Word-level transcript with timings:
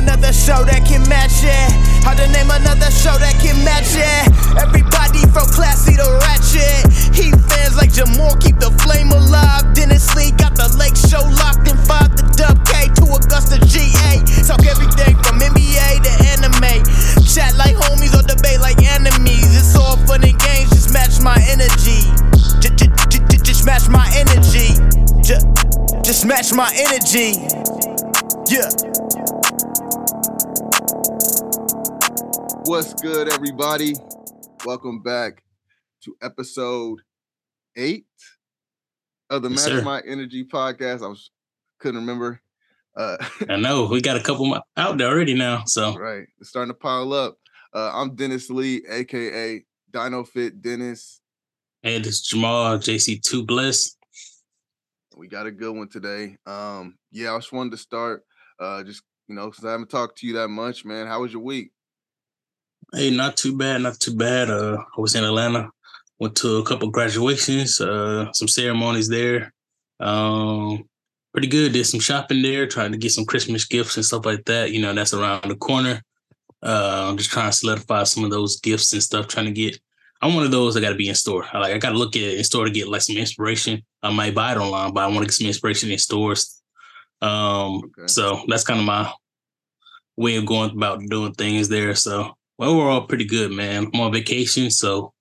another 0.00 0.32
show 0.32 0.64
that 0.64 0.80
can 0.88 1.04
match 1.12 1.44
it. 1.44 1.68
Hard 2.00 2.16
to 2.16 2.26
name 2.32 2.48
another 2.48 2.88
show 2.88 3.12
that 3.20 3.36
can 3.36 3.60
match 3.60 3.92
it. 3.92 4.24
Everybody 4.56 5.20
from 5.28 5.44
classy 5.52 5.92
to 6.00 6.08
ratchet. 6.24 6.88
Heat 7.12 7.36
fans 7.52 7.76
like 7.76 7.92
Jamal 7.92 8.32
keep 8.40 8.56
the 8.56 8.72
flame 8.80 9.12
alive. 9.12 9.68
Dennis 9.76 10.08
Lee 10.16 10.32
got 10.40 10.56
the 10.56 10.72
lake 10.80 10.96
show 10.96 11.20
locked 11.36 11.68
in 11.68 11.76
five 11.84 12.08
to 12.16 12.24
Dub 12.32 12.56
K 12.64 12.88
to 12.96 13.04
Augusta 13.12 13.60
GA. 13.68 14.24
Talk 14.48 14.64
everything 14.64 15.20
from 15.20 15.36
NBA 15.36 16.00
to 16.00 16.12
anime. 16.32 16.80
Chat 17.28 17.52
like 17.60 17.76
homies 17.76 18.16
or 18.16 18.24
debate 18.24 18.64
like 18.64 18.80
enemies. 18.80 19.52
It's 19.52 19.76
all 19.76 20.00
fun 20.08 20.24
and 20.24 20.38
games, 20.40 20.72
just 20.72 20.96
match 20.96 21.20
my 21.20 21.36
energy. 21.52 22.08
Just 23.44 23.68
match 23.68 23.84
my 23.92 24.08
energy. 24.16 24.80
Just 26.00 26.24
match 26.24 26.56
my 26.56 26.72
energy. 26.72 27.36
Yeah. 28.48 29.09
What's 32.70 32.94
good, 32.94 33.32
everybody? 33.32 33.94
Welcome 34.64 35.02
back 35.02 35.42
to 36.04 36.14
episode 36.22 37.00
eight 37.76 38.06
of 39.28 39.42
the 39.42 39.50
Yes, 39.50 39.64
sir. 39.64 39.82
My 39.82 40.00
Energy 40.06 40.44
podcast. 40.44 41.02
I 41.02 41.08
was 41.08 41.32
couldn't 41.80 42.02
remember. 42.02 42.40
Uh, 42.96 43.16
I 43.48 43.56
know 43.56 43.86
we 43.86 44.00
got 44.00 44.16
a 44.16 44.22
couple 44.22 44.56
out 44.76 44.98
there 44.98 45.08
already 45.08 45.34
now. 45.34 45.64
So 45.66 45.98
right, 45.98 46.28
it's 46.38 46.50
starting 46.50 46.72
to 46.72 46.78
pile 46.78 47.12
up. 47.12 47.38
Uh, 47.74 47.90
I'm 47.92 48.14
Dennis 48.14 48.48
Lee, 48.50 48.86
aka 48.88 49.64
Dino 49.90 50.22
Fit 50.22 50.62
Dennis. 50.62 51.20
And 51.82 52.04
this 52.04 52.20
is 52.20 52.22
Jamal 52.22 52.78
JC2 52.78 53.48
Bless. 53.48 53.96
We 55.16 55.26
got 55.26 55.46
a 55.46 55.50
good 55.50 55.74
one 55.74 55.88
today. 55.88 56.36
Um, 56.46 56.98
yeah, 57.10 57.34
I 57.34 57.38
just 57.38 57.52
wanted 57.52 57.72
to 57.72 57.78
start. 57.78 58.22
Uh, 58.60 58.84
just 58.84 59.02
you 59.26 59.34
know, 59.34 59.50
since 59.50 59.64
I 59.66 59.72
haven't 59.72 59.90
talked 59.90 60.18
to 60.18 60.26
you 60.28 60.34
that 60.34 60.48
much, 60.48 60.84
man. 60.84 61.08
How 61.08 61.22
was 61.22 61.32
your 61.32 61.42
week? 61.42 61.72
Hey, 62.92 63.10
not 63.10 63.36
too 63.36 63.56
bad, 63.56 63.82
not 63.82 64.00
too 64.00 64.16
bad. 64.16 64.50
Uh, 64.50 64.78
I 64.96 65.00
was 65.00 65.14
in 65.14 65.24
Atlanta, 65.24 65.70
went 66.18 66.36
to 66.36 66.56
a 66.56 66.64
couple 66.64 66.90
graduations, 66.90 67.80
uh, 67.80 68.32
some 68.32 68.48
ceremonies 68.48 69.08
there. 69.08 69.52
Um, 70.00 70.84
pretty 71.32 71.46
good. 71.46 71.72
Did 71.72 71.86
some 71.86 72.00
shopping 72.00 72.42
there, 72.42 72.66
trying 72.66 72.90
to 72.92 72.98
get 72.98 73.12
some 73.12 73.24
Christmas 73.24 73.64
gifts 73.64 73.96
and 73.96 74.04
stuff 74.04 74.26
like 74.26 74.44
that. 74.46 74.72
You 74.72 74.80
know, 74.82 74.92
that's 74.92 75.14
around 75.14 75.48
the 75.48 75.54
corner. 75.56 76.02
Uh, 76.62 77.06
I'm 77.08 77.16
just 77.16 77.30
trying 77.30 77.50
to 77.50 77.56
solidify 77.56 78.02
some 78.04 78.24
of 78.24 78.30
those 78.30 78.60
gifts 78.60 78.92
and 78.92 79.02
stuff. 79.02 79.28
Trying 79.28 79.46
to 79.46 79.52
get. 79.52 79.78
I'm 80.22 80.34
one 80.34 80.44
of 80.44 80.50
those 80.50 80.74
that 80.74 80.82
got 80.82 80.90
to 80.90 80.96
be 80.96 81.08
in 81.08 81.14
store. 81.14 81.46
I 81.52 81.58
like 81.58 81.72
I 81.74 81.78
got 81.78 81.90
to 81.90 81.98
look 81.98 82.14
at 82.16 82.22
in 82.22 82.44
store 82.44 82.66
to 82.66 82.70
get 82.70 82.88
like 82.88 83.00
some 83.02 83.16
inspiration. 83.16 83.82
I 84.02 84.10
might 84.12 84.34
buy 84.34 84.52
it 84.52 84.58
online, 84.58 84.92
but 84.92 85.02
I 85.02 85.06
want 85.06 85.20
to 85.20 85.24
get 85.26 85.32
some 85.34 85.46
inspiration 85.46 85.90
in 85.90 85.98
stores. 85.98 86.60
Um, 87.22 87.76
Okay. 87.98 88.06
so 88.06 88.42
that's 88.48 88.64
kind 88.64 88.80
of 88.80 88.84
my 88.86 89.10
way 90.16 90.36
of 90.36 90.44
going 90.44 90.70
about 90.72 91.00
doing 91.08 91.32
things 91.32 91.68
there. 91.70 91.94
So 91.94 92.34
well, 92.60 92.76
we're 92.76 92.90
all 92.90 93.06
pretty 93.06 93.24
good, 93.24 93.50
man. 93.50 93.90
I'm 93.94 94.00
on 94.00 94.12
vacation, 94.12 94.70
so 94.70 95.14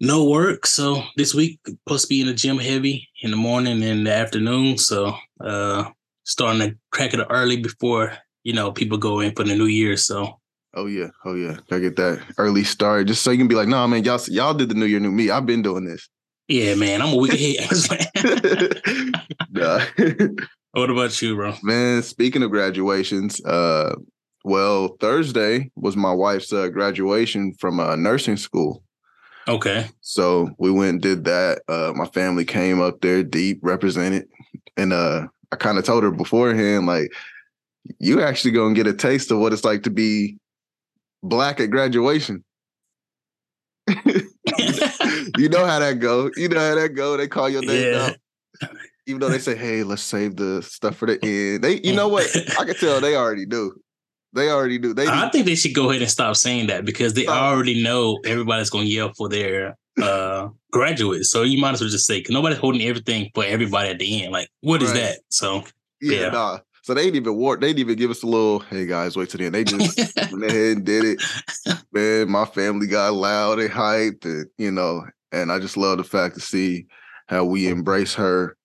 no 0.00 0.28
work. 0.28 0.64
So 0.64 1.02
this 1.16 1.34
week 1.34 1.58
supposed 1.66 2.04
to 2.04 2.08
be 2.08 2.20
in 2.20 2.28
the 2.28 2.34
gym 2.34 2.58
heavy 2.58 3.08
in 3.20 3.32
the 3.32 3.36
morning 3.36 3.82
and 3.82 4.06
the 4.06 4.12
afternoon. 4.12 4.78
So 4.78 5.16
uh 5.44 5.90
starting 6.22 6.60
to 6.60 6.76
crack 6.92 7.14
it 7.14 7.26
early 7.30 7.56
before 7.56 8.16
you 8.44 8.52
know 8.52 8.70
people 8.70 8.96
go 8.96 9.18
in 9.18 9.34
for 9.34 9.42
the 9.42 9.56
new 9.56 9.66
year. 9.66 9.96
So 9.96 10.38
Oh 10.72 10.86
yeah, 10.86 11.08
oh 11.24 11.34
yeah. 11.34 11.56
Gotta 11.68 11.80
get 11.80 11.96
that 11.96 12.22
early 12.38 12.62
start, 12.62 13.08
just 13.08 13.24
so 13.24 13.32
you 13.32 13.38
can 13.38 13.48
be 13.48 13.56
like, 13.56 13.66
nah, 13.66 13.86
man, 13.88 14.04
y'all 14.04 14.20
y'all 14.28 14.54
did 14.54 14.68
the 14.68 14.74
New 14.74 14.84
Year, 14.84 15.00
new 15.00 15.10
me. 15.10 15.30
I've 15.30 15.46
been 15.46 15.62
doing 15.62 15.84
this. 15.84 16.08
yeah, 16.46 16.76
man, 16.76 17.02
I'm 17.02 17.12
a 17.12 17.16
week 17.16 17.32
ahead. 17.34 17.68
Nah. 19.50 19.80
what 20.72 20.90
about 20.90 21.22
you, 21.22 21.34
bro? 21.34 21.54
Man, 21.62 22.02
speaking 22.02 22.42
of 22.42 22.50
graduations, 22.50 23.42
uh, 23.46 23.94
well, 24.46 24.96
Thursday 25.00 25.72
was 25.74 25.96
my 25.96 26.12
wife's 26.12 26.52
uh, 26.52 26.68
graduation 26.68 27.52
from 27.54 27.80
uh, 27.80 27.96
nursing 27.96 28.36
school. 28.36 28.84
Okay. 29.48 29.88
So 30.02 30.50
we 30.56 30.70
went 30.70 30.90
and 30.90 31.02
did 31.02 31.24
that. 31.24 31.62
Uh, 31.66 31.92
my 31.96 32.06
family 32.06 32.44
came 32.44 32.80
up 32.80 33.00
there 33.00 33.24
deep, 33.24 33.58
represented, 33.62 34.28
and 34.76 34.92
uh, 34.92 35.26
I 35.50 35.56
kind 35.56 35.78
of 35.78 35.84
told 35.84 36.04
her 36.04 36.12
beforehand, 36.12 36.86
like, 36.86 37.12
you 37.98 38.22
actually 38.22 38.52
gonna 38.52 38.72
get 38.72 38.86
a 38.86 38.92
taste 38.92 39.32
of 39.32 39.40
what 39.40 39.52
it's 39.52 39.64
like 39.64 39.82
to 39.82 39.90
be 39.90 40.38
black 41.24 41.58
at 41.58 41.72
graduation. 41.72 42.44
you 44.06 45.48
know 45.48 45.66
how 45.66 45.80
that 45.80 45.98
go. 45.98 46.30
You 46.36 46.48
know 46.50 46.60
how 46.60 46.76
that 46.76 46.94
go. 46.94 47.16
They 47.16 47.26
call 47.26 47.48
your 47.48 47.62
name 47.62 47.92
Yeah. 47.92 48.10
out. 48.10 48.16
Even 49.08 49.20
though 49.20 49.28
they 49.28 49.40
say, 49.40 49.56
"Hey, 49.56 49.82
let's 49.82 50.02
save 50.02 50.36
the 50.36 50.62
stuff 50.62 50.96
for 50.96 51.06
the 51.06 51.18
end." 51.24 51.64
They, 51.64 51.80
you 51.80 51.94
know 51.94 52.06
what? 52.06 52.28
I 52.58 52.64
can 52.64 52.74
tell 52.76 53.00
they 53.00 53.16
already 53.16 53.44
do. 53.46 53.74
They 54.36 54.50
already 54.50 54.78
do. 54.78 54.92
They 54.94 55.08
I 55.08 55.28
think 55.30 55.46
they 55.46 55.54
should 55.54 55.74
go 55.74 55.90
ahead 55.90 56.02
and 56.02 56.10
stop 56.10 56.36
saying 56.36 56.66
that 56.68 56.84
because 56.84 57.14
they 57.14 57.24
Stop. 57.24 57.54
already 57.54 57.82
know 57.82 58.20
everybody's 58.24 58.70
going 58.70 58.84
to 58.86 58.90
yell 58.92 59.12
for 59.16 59.28
their 59.28 59.76
uh 60.00 60.48
graduates. 60.72 61.30
So 61.30 61.42
you 61.42 61.58
might 61.58 61.72
as 61.72 61.80
well 61.80 61.88
just 61.90 62.06
say, 62.06 62.22
nobody's 62.28 62.58
holding 62.58 62.82
everything 62.82 63.30
for 63.34 63.44
everybody 63.44 63.88
at 63.88 63.98
the 63.98 64.22
end. 64.22 64.32
Like, 64.32 64.48
what 64.60 64.82
is 64.82 64.90
Right. 64.90 65.00
that? 65.00 65.18
So 65.30 65.64
yeah, 66.02 66.20
yeah. 66.20 66.28
nah. 66.28 66.58
So 66.82 66.92
they 66.94 67.04
didn't 67.04 67.16
even 67.16 67.36
war. 67.36 67.56
They 67.56 67.68
didn't 67.68 67.80
even 67.80 67.96
give 67.96 68.10
us 68.10 68.22
a 68.22 68.26
little. 68.26 68.60
Hey 68.60 68.86
guys, 68.86 69.16
wait 69.16 69.30
till 69.30 69.38
the 69.38 69.46
end. 69.46 69.54
They 69.54 69.64
just 69.64 69.98
went 70.30 70.44
ahead 70.44 70.76
and 70.76 70.84
did 70.84 71.04
it. 71.04 71.22
Man, 71.92 72.30
my 72.30 72.44
family 72.44 72.86
got 72.86 73.14
loud 73.14 73.58
and 73.58 73.70
hyped, 73.70 74.24
and 74.26 74.46
you 74.58 74.70
know, 74.70 75.04
and 75.32 75.50
I 75.50 75.58
just 75.58 75.76
love 75.78 75.96
the 75.98 76.04
fact 76.04 76.34
to 76.34 76.40
see 76.40 76.86
how 77.26 77.44
we 77.46 77.68
embrace 77.68 78.14
her, 78.14 78.56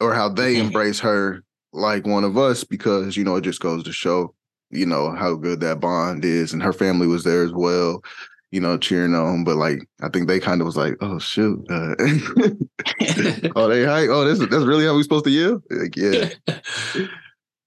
or 0.00 0.12
how 0.14 0.28
they 0.28 0.56
Mhm. 0.56 0.66
embrace 0.66 0.98
her 1.00 1.42
like 1.72 2.06
one 2.06 2.24
of 2.24 2.36
us, 2.36 2.64
because 2.64 3.16
you 3.16 3.22
know 3.24 3.36
it 3.36 3.44
just 3.44 3.60
goes 3.60 3.84
to 3.84 3.92
show, 3.92 4.34
you 4.70 4.86
know, 4.86 5.10
how 5.12 5.34
good 5.34 5.60
that 5.60 5.80
bond 5.80 6.24
is, 6.24 6.52
and 6.52 6.62
her 6.62 6.72
family 6.72 7.06
was 7.06 7.24
there 7.24 7.42
as 7.42 7.52
well, 7.52 8.02
you 8.50 8.60
know, 8.60 8.76
cheering 8.78 9.14
on. 9.14 9.44
But 9.44 9.56
like, 9.56 9.88
I 10.02 10.08
think 10.08 10.28
they 10.28 10.40
kind 10.40 10.60
of 10.60 10.66
was 10.66 10.76
like, 10.76 10.96
oh 11.00 11.18
shoot, 11.18 11.64
uh, 11.70 11.94
oh 13.56 13.68
they 13.68 13.84
hype, 13.84 14.08
oh 14.10 14.24
this 14.24 14.40
is 14.40 14.48
that's 14.48 14.64
really 14.64 14.84
how 14.86 14.94
we 14.96 15.02
supposed 15.02 15.24
to 15.24 15.30
yell, 15.30 15.62
like 15.70 15.96
yeah, 15.96 16.30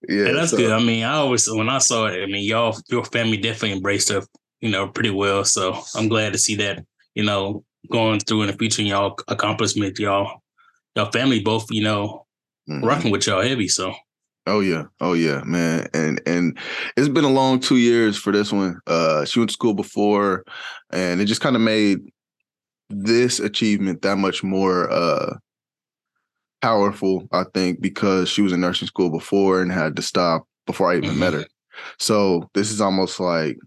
yeah, 0.10 0.26
And 0.28 0.38
that's 0.38 0.52
so- 0.52 0.58
good. 0.58 0.72
I 0.72 0.80
mean, 0.80 1.04
I 1.04 1.14
always 1.16 1.50
when 1.50 1.70
I 1.70 1.78
saw 1.80 2.06
it, 2.08 2.22
I 2.22 2.26
mean, 2.26 2.44
y'all 2.48 2.78
your 2.90 3.06
family 3.06 3.38
definitely 3.38 3.74
embraced 3.74 4.10
her, 4.10 4.22
you 4.62 4.70
know, 4.70 4.88
pretty 4.88 5.10
well. 5.12 5.44
So 5.46 5.80
I'm 5.96 6.08
glad 6.10 6.34
to 6.34 6.40
see 6.40 6.56
that, 6.58 6.84
you 7.16 7.24
know, 7.24 7.64
going 7.92 8.20
through 8.22 8.44
in 8.44 8.48
the 8.48 8.54
future 8.54 8.82
and 8.82 8.90
y'all 8.90 9.18
accomplishment, 9.28 10.00
y'all 10.00 10.42
y'all 10.96 11.12
family 11.12 11.42
both, 11.42 11.68
you 11.72 11.84
know, 11.84 12.26
Mhm. 12.70 12.82
rocking 12.84 13.12
with 13.12 13.28
y'all 13.28 13.42
heavy. 13.42 13.68
So 13.68 13.94
Oh 14.46 14.60
yeah, 14.60 14.84
oh 15.00 15.14
yeah, 15.14 15.42
man, 15.46 15.88
and 15.94 16.22
and 16.26 16.58
it's 16.98 17.08
been 17.08 17.24
a 17.24 17.30
long 17.30 17.60
two 17.62 17.78
years 17.78 18.18
for 18.18 18.34
this 18.34 18.52
one. 18.52 18.78
Uh, 18.88 19.24
she 19.24 19.40
went 19.40 19.50
to 19.50 19.54
school 19.54 19.74
before, 19.74 20.44
and 20.92 21.22
it 21.22 21.26
just 21.26 21.40
kind 21.42 21.56
of 21.56 21.62
made 21.62 22.00
this 22.90 23.40
achievement 23.40 24.02
that 24.02 24.18
much 24.18 24.44
more 24.44 24.92
uh 24.92 25.38
powerful. 26.62 27.28
I 27.32 27.46
think 27.54 27.82
because 27.82 28.28
she 28.28 28.42
was 28.42 28.52
in 28.52 28.60
nursing 28.60 28.88
school 28.88 29.10
before 29.10 29.62
and 29.62 29.72
had 29.72 29.96
to 29.96 30.02
stop 30.02 30.46
before 30.66 30.92
I 30.92 30.98
even 30.98 31.18
met 31.18 31.34
her. 31.34 31.46
So 31.98 32.50
this 32.54 32.70
is 32.70 32.82
almost 32.82 33.20
like 33.22 33.58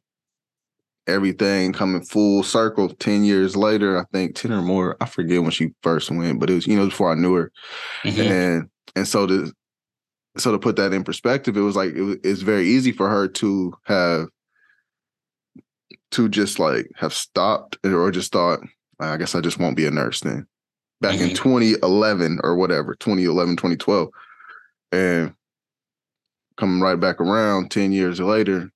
everything 1.06 1.72
coming 1.72 2.04
full 2.04 2.42
circle. 2.42 2.88
Ten 2.90 3.24
years 3.24 3.56
later, 3.56 3.98
I 3.98 4.04
think 4.12 4.34
ten 4.34 4.52
or 4.52 4.62
more. 4.62 4.96
I 5.00 5.06
forget 5.06 5.40
when 5.40 5.50
she 5.52 5.70
first 5.82 6.10
went, 6.10 6.38
but 6.38 6.50
it 6.50 6.54
was 6.54 6.66
you 6.66 6.76
know 6.76 6.86
before 6.86 7.10
I 7.10 7.14
knew 7.14 7.34
her 7.34 7.52
mhm. 8.04 8.30
and 8.30 8.68
and 8.94 9.08
so 9.08 9.26
to 9.26 9.52
so 10.36 10.52
to 10.52 10.58
put 10.58 10.76
that 10.76 10.92
in 10.92 11.04
perspective, 11.04 11.56
it 11.56 11.60
was 11.60 11.76
like 11.76 11.94
it 11.94 12.20
it's 12.24 12.42
very 12.42 12.66
easy 12.66 12.92
for 12.92 13.08
her 13.08 13.28
to 13.28 13.74
have 13.84 14.28
to 16.12 16.28
just 16.28 16.58
like 16.58 16.88
have 16.96 17.12
stopped 17.12 17.78
or 17.84 18.10
just 18.10 18.32
thought, 18.32 18.60
I 19.00 19.16
guess 19.16 19.34
I 19.34 19.40
just 19.40 19.58
won't 19.58 19.76
be 19.76 19.86
a 19.86 19.90
nurse 19.90 20.20
then. 20.20 20.46
Back 21.00 21.20
in 21.20 21.30
Mhm. 21.30 21.34
2011 21.36 22.40
or 22.42 22.56
whatever, 22.56 22.94
2011, 22.94 23.56
2012. 23.56 24.08
And 24.92 25.34
coming 26.56 26.80
right 26.80 26.98
back 26.98 27.20
around 27.20 27.70
10 27.70 27.92
years 27.92 28.20
later, 28.20 28.70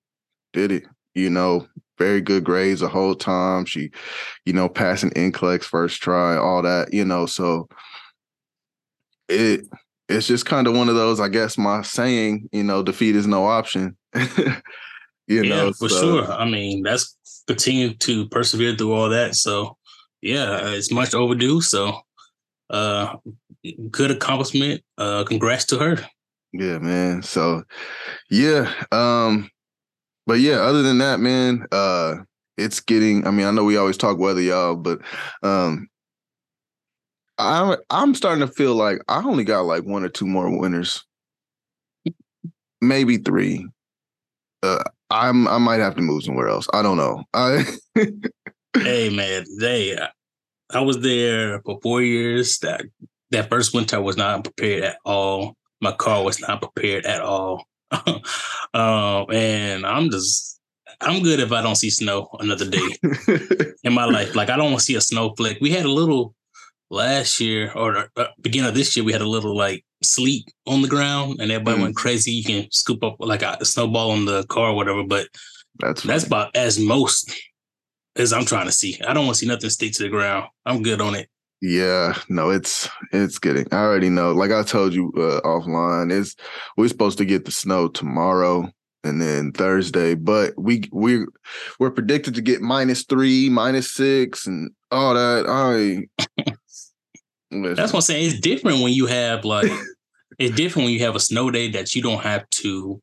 did 0.52 0.72
it, 0.72 0.84
you 1.14 1.30
know, 1.30 1.66
very 1.98 2.20
good 2.20 2.44
grades 2.44 2.80
the 2.80 2.88
whole 2.88 3.14
time. 3.14 3.64
She, 3.64 3.90
you 4.44 4.52
know, 4.52 4.68
passing 4.68 5.10
NCLEX 5.10 5.64
first 5.64 6.02
try, 6.02 6.36
all 6.36 6.62
that, 6.62 6.92
you 6.92 7.04
know, 7.04 7.26
so 7.26 7.68
it 9.28 9.66
it's 10.10 10.26
just 10.26 10.44
kind 10.46 10.66
of 10.66 10.76
one 10.76 10.88
of 10.88 10.96
those, 10.96 11.20
I 11.20 11.28
guess 11.28 11.56
my 11.56 11.82
saying, 11.82 12.48
you 12.52 12.64
know, 12.64 12.82
defeat 12.82 13.16
is 13.16 13.26
no 13.26 13.46
option. 13.46 13.96
you 14.14 14.22
yeah, 15.28 15.42
know, 15.42 15.72
for 15.72 15.88
so- 15.88 16.00
sure. 16.00 16.32
I 16.32 16.44
mean, 16.44 16.82
that's 16.82 17.16
continue 17.46 17.94
to 17.94 18.28
persevere 18.28 18.76
through 18.76 18.92
all 18.92 19.08
that. 19.08 19.34
So 19.34 19.76
yeah, 20.20 20.70
it's 20.72 20.92
much 20.92 21.14
overdue. 21.14 21.60
So 21.60 22.00
uh 22.70 23.16
good 23.90 24.10
accomplishment. 24.10 24.82
Uh 24.98 25.24
congrats 25.24 25.64
to 25.66 25.78
her. 25.78 25.96
Yeah, 26.52 26.78
man. 26.78 27.22
So 27.22 27.62
yeah. 28.30 28.72
Um, 28.92 29.50
but 30.26 30.40
yeah, 30.40 30.56
other 30.60 30.82
than 30.82 30.98
that, 30.98 31.20
man, 31.20 31.66
uh 31.72 32.16
it's 32.56 32.80
getting 32.80 33.26
I 33.26 33.30
mean, 33.30 33.46
I 33.46 33.50
know 33.52 33.64
we 33.64 33.76
always 33.76 33.96
talk 33.96 34.18
weather, 34.18 34.40
y'all, 34.40 34.76
but 34.76 35.00
um 35.42 35.88
I 37.40 37.76
I'm 37.90 38.14
starting 38.14 38.46
to 38.46 38.52
feel 38.52 38.74
like 38.74 38.98
I 39.08 39.22
only 39.22 39.44
got 39.44 39.62
like 39.62 39.84
one 39.84 40.04
or 40.04 40.08
two 40.08 40.26
more 40.26 40.50
winners. 40.58 41.04
Maybe 42.80 43.18
three. 43.18 43.66
uh, 44.62 44.82
I'm 45.10 45.48
I 45.48 45.58
might 45.58 45.80
have 45.80 45.96
to 45.96 46.02
move 46.02 46.22
somewhere 46.22 46.48
else. 46.48 46.68
I 46.72 46.82
don't 46.82 46.96
know. 46.96 47.24
I 47.34 47.64
hey 48.74 49.10
man, 49.10 49.44
they 49.58 49.98
I 50.72 50.80
was 50.80 51.00
there 51.00 51.60
for 51.62 51.78
four 51.82 52.02
years. 52.02 52.58
That 52.60 52.82
that 53.30 53.50
first 53.50 53.74
winter 53.74 54.00
was 54.00 54.16
not 54.16 54.44
prepared 54.44 54.84
at 54.84 54.98
all. 55.04 55.56
My 55.80 55.92
car 55.92 56.22
was 56.22 56.40
not 56.40 56.62
prepared 56.62 57.06
at 57.06 57.22
all. 57.22 57.64
um, 58.74 59.26
and 59.32 59.84
I'm 59.84 60.10
just 60.10 60.60
I'm 61.00 61.22
good 61.22 61.40
if 61.40 61.52
I 61.52 61.62
don't 61.62 61.76
see 61.76 61.90
snow 61.90 62.28
another 62.38 62.68
day 62.68 62.88
in 63.84 63.92
my 63.92 64.04
life. 64.04 64.36
Like 64.36 64.50
I 64.50 64.56
don't 64.56 64.70
want 64.70 64.80
to 64.80 64.84
see 64.84 64.94
a 64.94 65.00
snowflake. 65.00 65.58
We 65.60 65.70
had 65.70 65.86
a 65.86 65.90
little 65.92 66.34
last 66.90 67.40
year 67.40 67.72
or 67.74 68.08
uh, 68.16 68.26
beginning 68.40 68.68
of 68.68 68.74
this 68.74 68.96
year. 68.96 69.04
We 69.04 69.12
had 69.12 69.22
a 69.22 69.28
little 69.28 69.56
like 69.56 69.84
sleet 70.02 70.52
on 70.66 70.82
the 70.82 70.88
ground, 70.88 71.40
and 71.40 71.50
everybody 71.50 71.78
mm. 71.78 71.82
went 71.82 71.96
crazy. 71.96 72.32
You 72.32 72.44
can 72.44 72.70
scoop 72.70 73.02
up 73.02 73.16
like 73.18 73.42
a 73.42 73.64
snowball 73.64 74.10
on 74.10 74.24
the 74.24 74.44
car 74.46 74.70
or 74.70 74.74
whatever, 74.74 75.04
but 75.04 75.28
that's 75.78 76.02
that's 76.02 76.26
about 76.26 76.54
as 76.54 76.78
most 76.78 77.34
as 78.16 78.32
I'm 78.32 78.44
trying 78.44 78.66
to 78.66 78.72
see. 78.72 79.00
I 79.06 79.14
don't 79.14 79.24
want 79.24 79.36
to 79.36 79.40
see 79.40 79.48
nothing 79.48 79.70
stick 79.70 79.92
to 79.94 80.02
the 80.02 80.08
ground. 80.08 80.48
I'm 80.66 80.82
good 80.82 81.00
on 81.00 81.14
it. 81.14 81.28
Yeah, 81.62 82.14
no, 82.28 82.50
it's 82.50 82.88
it's 83.12 83.38
getting. 83.38 83.66
I 83.72 83.76
already 83.76 84.08
know. 84.08 84.32
Like 84.32 84.50
I 84.50 84.62
told 84.62 84.94
you 84.94 85.12
uh, 85.16 85.40
offline, 85.46 86.10
is 86.10 86.34
we're 86.76 86.88
supposed 86.88 87.18
to 87.18 87.24
get 87.24 87.44
the 87.44 87.50
snow 87.50 87.88
tomorrow 87.88 88.70
and 89.04 89.20
then 89.20 89.52
Thursday, 89.52 90.14
but 90.14 90.54
we 90.56 90.84
we 90.90 91.26
we're 91.78 91.90
predicted 91.90 92.34
to 92.34 92.42
get 92.42 92.62
minus 92.62 93.04
three, 93.04 93.50
minus 93.50 93.92
six, 93.92 94.46
and 94.46 94.70
all 94.90 95.14
that. 95.14 95.46
I 95.48 96.54
that's 97.50 97.92
what 97.92 97.98
I'm 97.98 98.00
saying. 98.02 98.26
It's 98.26 98.40
different 98.40 98.82
when 98.82 98.92
you 98.92 99.06
have 99.06 99.44
like 99.44 99.70
it's 100.38 100.54
different 100.56 100.86
when 100.86 100.94
you 100.94 101.00
have 101.00 101.16
a 101.16 101.20
snow 101.20 101.50
day 101.50 101.68
that 101.70 101.94
you 101.94 102.02
don't 102.02 102.22
have 102.22 102.48
to 102.50 103.00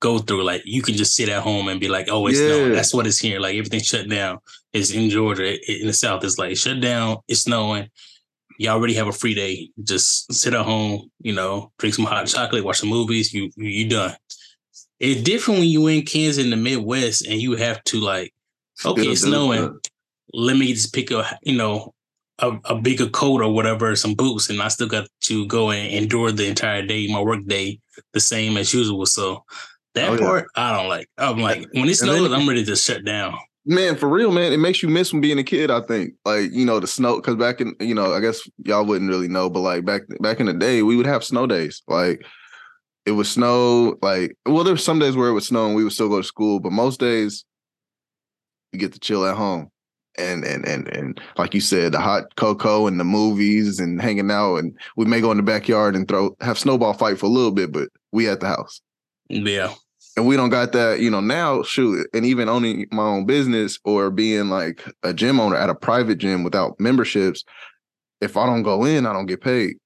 go 0.00 0.18
through. 0.18 0.44
Like 0.44 0.62
you 0.64 0.82
can 0.82 0.94
just 0.94 1.14
sit 1.14 1.28
at 1.28 1.42
home 1.42 1.68
and 1.68 1.80
be 1.80 1.88
like, 1.88 2.08
oh, 2.10 2.26
it's 2.26 2.38
yeah. 2.38 2.48
snowing. 2.48 2.72
That's 2.72 2.94
what 2.94 3.06
it's 3.06 3.18
here. 3.18 3.38
Like 3.38 3.56
everything 3.56 3.80
shut 3.80 4.08
down. 4.08 4.38
It's 4.72 4.90
in 4.90 5.10
Georgia. 5.10 5.58
In 5.80 5.86
the 5.86 5.92
South, 5.92 6.24
it's 6.24 6.38
like 6.38 6.56
shut 6.56 6.80
down. 6.80 7.18
It's 7.28 7.42
snowing. 7.42 7.88
Y'all 8.58 8.74
already 8.74 8.94
have 8.94 9.06
a 9.06 9.12
free 9.12 9.34
day. 9.34 9.70
Just 9.82 10.32
sit 10.32 10.52
at 10.52 10.64
home, 10.64 11.10
you 11.20 11.32
know, 11.32 11.72
drink 11.78 11.94
some 11.94 12.04
hot 12.04 12.26
chocolate, 12.26 12.64
watch 12.64 12.80
some 12.80 12.90
movies. 12.90 13.32
You 13.32 13.50
you 13.56 13.88
done. 13.88 14.14
It's 14.98 15.22
different 15.22 15.60
when 15.60 15.68
you 15.68 15.86
in 15.86 16.02
Kansas 16.02 16.44
in 16.44 16.50
the 16.50 16.56
Midwest 16.56 17.26
and 17.26 17.40
you 17.40 17.56
have 17.56 17.82
to 17.84 18.00
like, 18.00 18.34
okay, 18.84 19.02
it's 19.02 19.22
snowing. 19.22 19.78
Let 20.34 20.58
me 20.58 20.74
just 20.74 20.92
pick 20.94 21.10
up, 21.10 21.26
you 21.42 21.56
know, 21.56 21.94
a, 22.40 22.58
a, 22.64 22.74
bigger 22.74 23.08
coat 23.08 23.42
or 23.42 23.52
whatever, 23.52 23.94
some 23.96 24.14
boots, 24.14 24.50
and 24.50 24.60
I 24.62 24.68
still 24.68 24.88
got 24.88 25.08
to 25.22 25.46
go 25.46 25.70
and 25.70 25.92
endure 25.92 26.32
the 26.32 26.46
entire 26.46 26.84
day, 26.84 27.06
my 27.12 27.20
work 27.20 27.44
day, 27.46 27.80
the 28.12 28.20
same 28.20 28.56
as 28.56 28.72
usual. 28.72 29.06
So 29.06 29.44
that 29.94 30.10
oh, 30.10 30.18
part. 30.18 30.46
I 30.56 30.76
don't 30.76 30.88
like. 30.88 31.08
I'm 31.18 31.38
like 31.38 31.66
when 31.72 31.88
it 31.88 31.96
snows, 31.96 32.32
I'm 32.32 32.48
ready 32.48 32.64
to 32.64 32.76
shut 32.76 33.04
down. 33.04 33.36
Man, 33.66 33.96
for 33.96 34.08
real, 34.08 34.32
man, 34.32 34.52
it 34.52 34.58
makes 34.58 34.82
you 34.82 34.88
miss 34.88 35.10
from 35.10 35.20
being 35.20 35.38
a 35.38 35.44
kid. 35.44 35.70
I 35.70 35.80
think, 35.82 36.14
like 36.24 36.50
you 36.52 36.64
know, 36.64 36.80
the 36.80 36.86
snow. 36.86 37.16
Because 37.16 37.36
back 37.36 37.60
in, 37.60 37.74
you 37.80 37.94
know, 37.94 38.12
I 38.12 38.20
guess 38.20 38.40
y'all 38.64 38.84
wouldn't 38.84 39.10
really 39.10 39.28
know, 39.28 39.50
but 39.50 39.60
like 39.60 39.84
back 39.84 40.02
back 40.20 40.40
in 40.40 40.46
the 40.46 40.54
day, 40.54 40.82
we 40.82 40.96
would 40.96 41.06
have 41.06 41.24
snow 41.24 41.46
days. 41.46 41.82
Like 41.86 42.24
it 43.04 43.12
would 43.12 43.26
snow. 43.26 43.96
Like 44.00 44.36
well, 44.46 44.64
there 44.64 44.74
were 44.74 44.78
some 44.78 44.98
days 44.98 45.16
where 45.16 45.28
it 45.28 45.34
would 45.34 45.42
snow 45.42 45.66
and 45.66 45.74
we 45.74 45.84
would 45.84 45.92
still 45.92 46.08
go 46.08 46.20
to 46.20 46.26
school, 46.26 46.60
but 46.60 46.72
most 46.72 47.00
days 47.00 47.44
you 48.72 48.78
get 48.78 48.92
to 48.92 49.00
chill 49.00 49.26
at 49.26 49.36
home. 49.36 49.70
And 50.20 50.44
and 50.44 50.66
and 50.66 50.86
and 50.88 51.20
like 51.38 51.54
you 51.54 51.60
said, 51.60 51.92
the 51.92 52.00
hot 52.00 52.36
cocoa 52.36 52.86
and 52.86 53.00
the 53.00 53.04
movies 53.04 53.80
and 53.80 54.00
hanging 54.00 54.30
out, 54.30 54.56
and 54.56 54.78
we 54.96 55.06
may 55.06 55.20
go 55.20 55.30
in 55.30 55.38
the 55.38 55.42
backyard 55.42 55.96
and 55.96 56.06
throw 56.06 56.36
have 56.40 56.58
snowball 56.58 56.92
fight 56.92 57.18
for 57.18 57.26
a 57.26 57.30
little 57.30 57.50
bit, 57.50 57.72
but 57.72 57.88
we 58.12 58.28
at 58.28 58.40
the 58.40 58.46
house. 58.46 58.80
Yeah. 59.28 59.72
And 60.16 60.26
we 60.26 60.36
don't 60.36 60.50
got 60.50 60.72
that, 60.72 61.00
you 61.00 61.10
know, 61.10 61.20
now 61.20 61.62
shoot, 61.62 62.06
and 62.12 62.26
even 62.26 62.48
owning 62.48 62.86
my 62.90 63.04
own 63.04 63.26
business 63.26 63.78
or 63.84 64.10
being 64.10 64.50
like 64.50 64.84
a 65.02 65.14
gym 65.14 65.40
owner 65.40 65.56
at 65.56 65.70
a 65.70 65.74
private 65.74 66.18
gym 66.18 66.42
without 66.42 66.78
memberships, 66.80 67.44
if 68.20 68.36
I 68.36 68.44
don't 68.44 68.64
go 68.64 68.84
in, 68.84 69.06
I 69.06 69.12
don't 69.12 69.26
get 69.26 69.40
paid. 69.40 69.76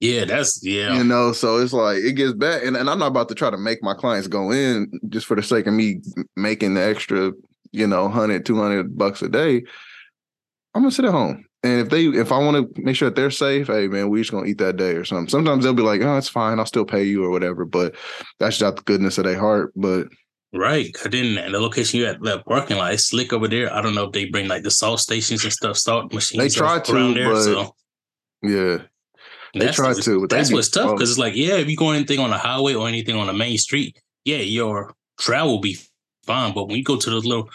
Yeah, 0.00 0.24
that's 0.24 0.60
yeah. 0.64 0.96
You 0.96 1.04
know, 1.04 1.32
so 1.32 1.58
it's 1.58 1.72
like 1.72 1.98
it 1.98 2.14
gets 2.14 2.32
bad, 2.32 2.64
And, 2.64 2.76
and 2.76 2.90
I'm 2.90 2.98
not 2.98 3.06
about 3.06 3.28
to 3.28 3.34
try 3.34 3.50
to 3.50 3.56
make 3.56 3.82
my 3.82 3.94
clients 3.94 4.28
go 4.28 4.50
in 4.50 4.90
just 5.08 5.26
for 5.26 5.36
the 5.36 5.42
sake 5.42 5.66
of 5.66 5.74
me 5.74 6.00
making 6.36 6.74
the 6.74 6.82
extra, 6.82 7.32
you 7.72 7.86
know, 7.86 8.02
100, 8.02 8.46
200 8.46 8.96
bucks 8.96 9.22
a 9.22 9.28
day. 9.28 9.62
I'm 10.74 10.82
gonna 10.82 10.90
sit 10.90 11.04
at 11.04 11.12
home. 11.12 11.44
And 11.64 11.80
if 11.80 11.90
they, 11.90 12.06
if 12.06 12.32
I 12.32 12.38
want 12.38 12.74
to 12.74 12.82
make 12.82 12.96
sure 12.96 13.08
that 13.08 13.14
they're 13.14 13.30
safe, 13.30 13.68
hey 13.68 13.86
man, 13.86 14.08
we 14.08 14.20
just 14.20 14.32
gonna 14.32 14.46
eat 14.46 14.58
that 14.58 14.76
day 14.76 14.92
or 14.92 15.04
something. 15.04 15.28
Sometimes 15.28 15.62
they'll 15.62 15.74
be 15.74 15.82
like, 15.82 16.00
"Oh, 16.00 16.16
it's 16.16 16.28
fine, 16.28 16.58
I'll 16.58 16.66
still 16.66 16.84
pay 16.84 17.04
you 17.04 17.24
or 17.24 17.30
whatever." 17.30 17.64
But 17.64 17.94
that's 18.40 18.58
just 18.58 18.76
the 18.76 18.82
goodness 18.82 19.18
of 19.18 19.24
their 19.24 19.38
heart. 19.38 19.72
But 19.76 20.08
right, 20.52 20.90
I 21.04 21.08
didn't. 21.08 21.38
And 21.38 21.54
the 21.54 21.60
location 21.60 22.00
you 22.00 22.06
at 22.06 22.20
that 22.22 22.44
parking 22.46 22.78
lot, 22.78 22.92
it's 22.92 23.04
slick 23.04 23.32
over 23.32 23.46
there. 23.46 23.72
I 23.72 23.80
don't 23.80 23.94
know 23.94 24.06
if 24.06 24.12
they 24.12 24.24
bring 24.24 24.48
like 24.48 24.64
the 24.64 24.72
salt 24.72 25.00
stations 25.00 25.44
and 25.44 25.52
stuff, 25.52 25.76
salt 25.76 26.12
machines. 26.12 26.42
They 26.42 26.48
try 26.48 26.80
to, 26.80 27.14
there, 27.14 27.32
but 27.32 27.42
so. 27.42 27.74
yeah, 28.42 28.78
they 29.54 29.68
try 29.68 29.94
to. 29.94 30.26
that's 30.26 30.52
what's 30.52 30.68
tough 30.68 30.96
because 30.96 31.10
it's 31.10 31.18
like, 31.18 31.36
yeah, 31.36 31.54
if 31.54 31.68
you 31.68 31.76
go 31.76 31.90
anything 31.90 32.18
on 32.18 32.30
the 32.30 32.38
highway 32.38 32.74
or 32.74 32.88
anything 32.88 33.14
on 33.14 33.28
the 33.28 33.34
main 33.34 33.58
street, 33.58 33.96
yeah, 34.24 34.38
your 34.38 34.94
travel 35.18 35.52
will 35.52 35.60
be 35.60 35.78
fine. 36.24 36.54
But 36.54 36.68
when 36.68 36.76
you 36.76 36.84
go 36.84 36.96
to 36.96 37.10
those 37.10 37.24
little 37.24 37.48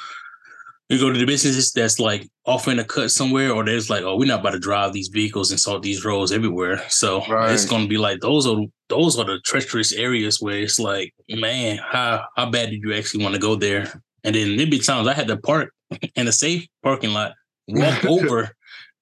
you 0.89 0.99
go 0.99 1.11
to 1.11 1.19
the 1.19 1.25
businesses 1.25 1.71
that's 1.73 1.99
like 1.99 2.29
offering 2.45 2.79
a 2.79 2.83
cut 2.85 3.11
somewhere, 3.11 3.51
or 3.51 3.65
there's 3.65 3.89
like, 3.89 4.03
oh, 4.03 4.15
we're 4.15 4.27
not 4.27 4.39
about 4.39 4.51
to 4.51 4.59
drive 4.59 4.93
these 4.93 5.09
vehicles 5.09 5.51
and 5.51 5.59
salt 5.59 5.83
these 5.83 6.05
roads 6.05 6.31
everywhere. 6.31 6.81
So 6.89 7.25
right. 7.25 7.51
it's 7.51 7.65
gonna 7.65 7.87
be 7.87 7.97
like 7.97 8.21
those 8.21 8.47
are 8.47 8.57
those 8.87 9.19
are 9.19 9.25
the 9.25 9.39
treacherous 9.43 9.91
areas 9.91 10.41
where 10.41 10.59
it's 10.59 10.79
like, 10.79 11.13
man, 11.29 11.77
how 11.77 12.25
how 12.35 12.49
bad 12.49 12.69
did 12.69 12.81
you 12.83 12.93
actually 12.93 13.23
want 13.23 13.35
to 13.35 13.41
go 13.41 13.55
there? 13.55 14.01
And 14.23 14.33
then 14.33 14.55
there'd 14.55 14.71
be 14.71 14.79
times 14.79 15.07
I 15.07 15.13
had 15.13 15.27
to 15.27 15.37
park 15.37 15.73
in 16.15 16.27
a 16.27 16.31
safe 16.31 16.65
parking 16.83 17.11
lot, 17.11 17.33
walk 17.67 18.05
over 18.05 18.51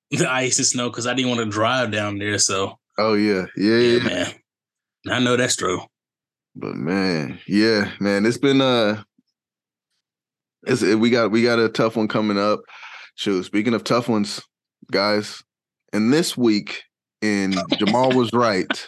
the 0.10 0.32
ice 0.32 0.58
and 0.58 0.66
snow 0.66 0.90
because 0.90 1.06
I 1.06 1.14
didn't 1.14 1.30
want 1.30 1.42
to 1.42 1.52
drive 1.52 1.92
down 1.92 2.18
there. 2.18 2.40
So 2.40 2.80
oh 2.98 3.14
yeah, 3.14 3.46
yeah, 3.58 3.78
yeah, 3.78 3.98
yeah. 3.98 4.04
man. 4.04 4.34
I 5.08 5.20
know 5.20 5.38
that's 5.38 5.56
true. 5.56 5.82
But 6.56 6.76
man, 6.78 7.38
yeah, 7.48 7.92
man, 8.00 8.26
it's 8.26 8.40
been 8.40 8.62
uh 8.62 9.04
it's, 10.68 10.82
we 10.82 11.10
got 11.10 11.32
we 11.32 11.44
got 11.44 11.60
a 11.60 11.70
tough 11.70 11.96
one 11.96 12.08
coming 12.08 12.38
up. 12.38 12.62
Shoot, 13.16 13.46
speaking 13.46 13.74
of 13.74 13.84
tough 13.84 14.10
ones, 14.10 14.42
guys, 14.92 15.44
and 15.94 16.12
this 16.12 16.38
week 16.38 16.84
in 17.22 17.56
Jamal 17.78 18.12
was 18.12 18.32
right. 18.34 18.88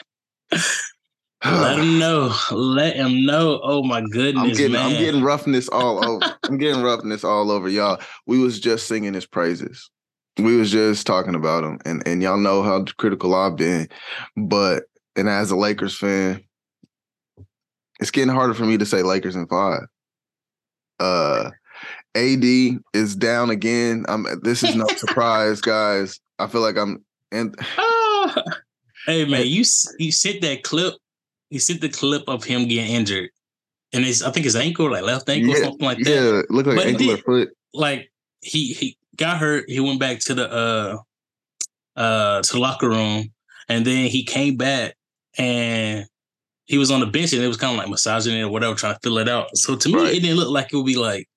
Let 1.45 1.79
him 1.79 1.99
know. 1.99 2.33
Let 2.51 2.95
him 2.95 3.25
know. 3.25 3.59
Oh 3.63 3.83
my 3.83 4.01
goodness, 4.01 4.43
I'm 4.43 4.49
getting, 4.49 4.71
man. 4.73 4.85
I'm 4.85 4.97
getting 4.97 5.23
roughness 5.23 5.69
all 5.69 6.05
over. 6.09 6.37
I'm 6.43 6.57
getting 6.57 6.81
roughness 6.81 7.23
all 7.23 7.51
over, 7.51 7.69
y'all. 7.69 7.99
We 8.25 8.39
was 8.39 8.59
just 8.59 8.87
singing 8.87 9.13
his 9.13 9.25
praises. 9.25 9.89
We 10.37 10.55
was 10.55 10.71
just 10.71 11.07
talking 11.07 11.35
about 11.35 11.63
him, 11.63 11.79
and 11.85 12.05
and 12.07 12.21
y'all 12.21 12.37
know 12.37 12.63
how 12.63 12.83
critical 12.97 13.33
I've 13.33 13.55
been. 13.55 13.89
But 14.35 14.83
and 15.15 15.29
as 15.29 15.51
a 15.51 15.55
Lakers 15.55 15.97
fan, 15.97 16.43
it's 17.99 18.11
getting 18.11 18.33
harder 18.33 18.53
for 18.53 18.65
me 18.65 18.77
to 18.77 18.85
say 18.85 19.01
Lakers 19.03 19.35
in 19.35 19.47
five. 19.47 19.87
Uh, 20.99 21.51
AD 22.17 22.79
is 22.93 23.15
down 23.15 23.49
again. 23.49 24.05
I'm 24.07 24.25
this 24.41 24.63
is 24.63 24.75
no 24.75 24.87
surprise, 24.97 25.61
guys. 25.61 26.19
I 26.39 26.47
feel 26.47 26.61
like 26.61 26.77
I'm 26.77 27.05
and 27.31 27.55
oh. 27.77 28.35
Hey 29.05 29.25
man, 29.25 29.47
you 29.47 29.63
you 29.99 30.11
sent 30.11 30.41
that 30.41 30.63
clip. 30.63 30.95
You 31.49 31.59
sent 31.59 31.81
the 31.81 31.89
clip 31.89 32.23
of 32.27 32.43
him 32.43 32.67
getting 32.67 32.93
injured. 32.93 33.29
And 33.93 34.03
it's 34.03 34.21
I 34.21 34.31
think 34.31 34.43
his 34.43 34.55
ankle, 34.55 34.91
like 34.91 35.03
left 35.03 35.29
ankle, 35.29 35.49
yeah, 35.49 35.63
something 35.63 35.85
like 35.85 35.99
that. 35.99 36.09
Yeah, 36.09 36.41
look 36.49 36.65
like 36.65 36.75
but 36.75 36.87
ankle 36.87 37.11
or 37.11 37.17
foot. 37.17 37.49
Like 37.73 38.11
he 38.41 38.73
he 38.73 38.97
got 39.15 39.37
hurt. 39.37 39.65
He 39.69 39.79
went 39.79 39.99
back 39.99 40.19
to 40.21 40.33
the 40.33 40.51
uh 40.51 40.97
uh 41.95 42.41
to 42.41 42.53
the 42.53 42.59
locker 42.59 42.89
room 42.89 43.31
and 43.69 43.85
then 43.85 44.09
he 44.09 44.23
came 44.23 44.57
back 44.57 44.95
and 45.37 46.05
he 46.65 46.77
was 46.77 46.91
on 46.91 46.99
the 46.99 47.05
bench 47.05 47.31
and 47.33 47.41
it 47.41 47.47
was 47.47 47.57
kind 47.57 47.73
of 47.73 47.77
like 47.77 47.89
massaging 47.89 48.37
it 48.37 48.43
or 48.43 48.49
whatever, 48.49 48.75
trying 48.75 48.93
to 48.93 48.99
fill 49.01 49.19
it 49.19 49.29
out. 49.29 49.55
So 49.55 49.75
to 49.75 49.89
me, 49.89 49.95
right. 49.95 50.13
it 50.13 50.19
didn't 50.19 50.37
look 50.37 50.49
like 50.49 50.73
it 50.73 50.75
would 50.75 50.85
be 50.85 50.97
like 50.97 51.27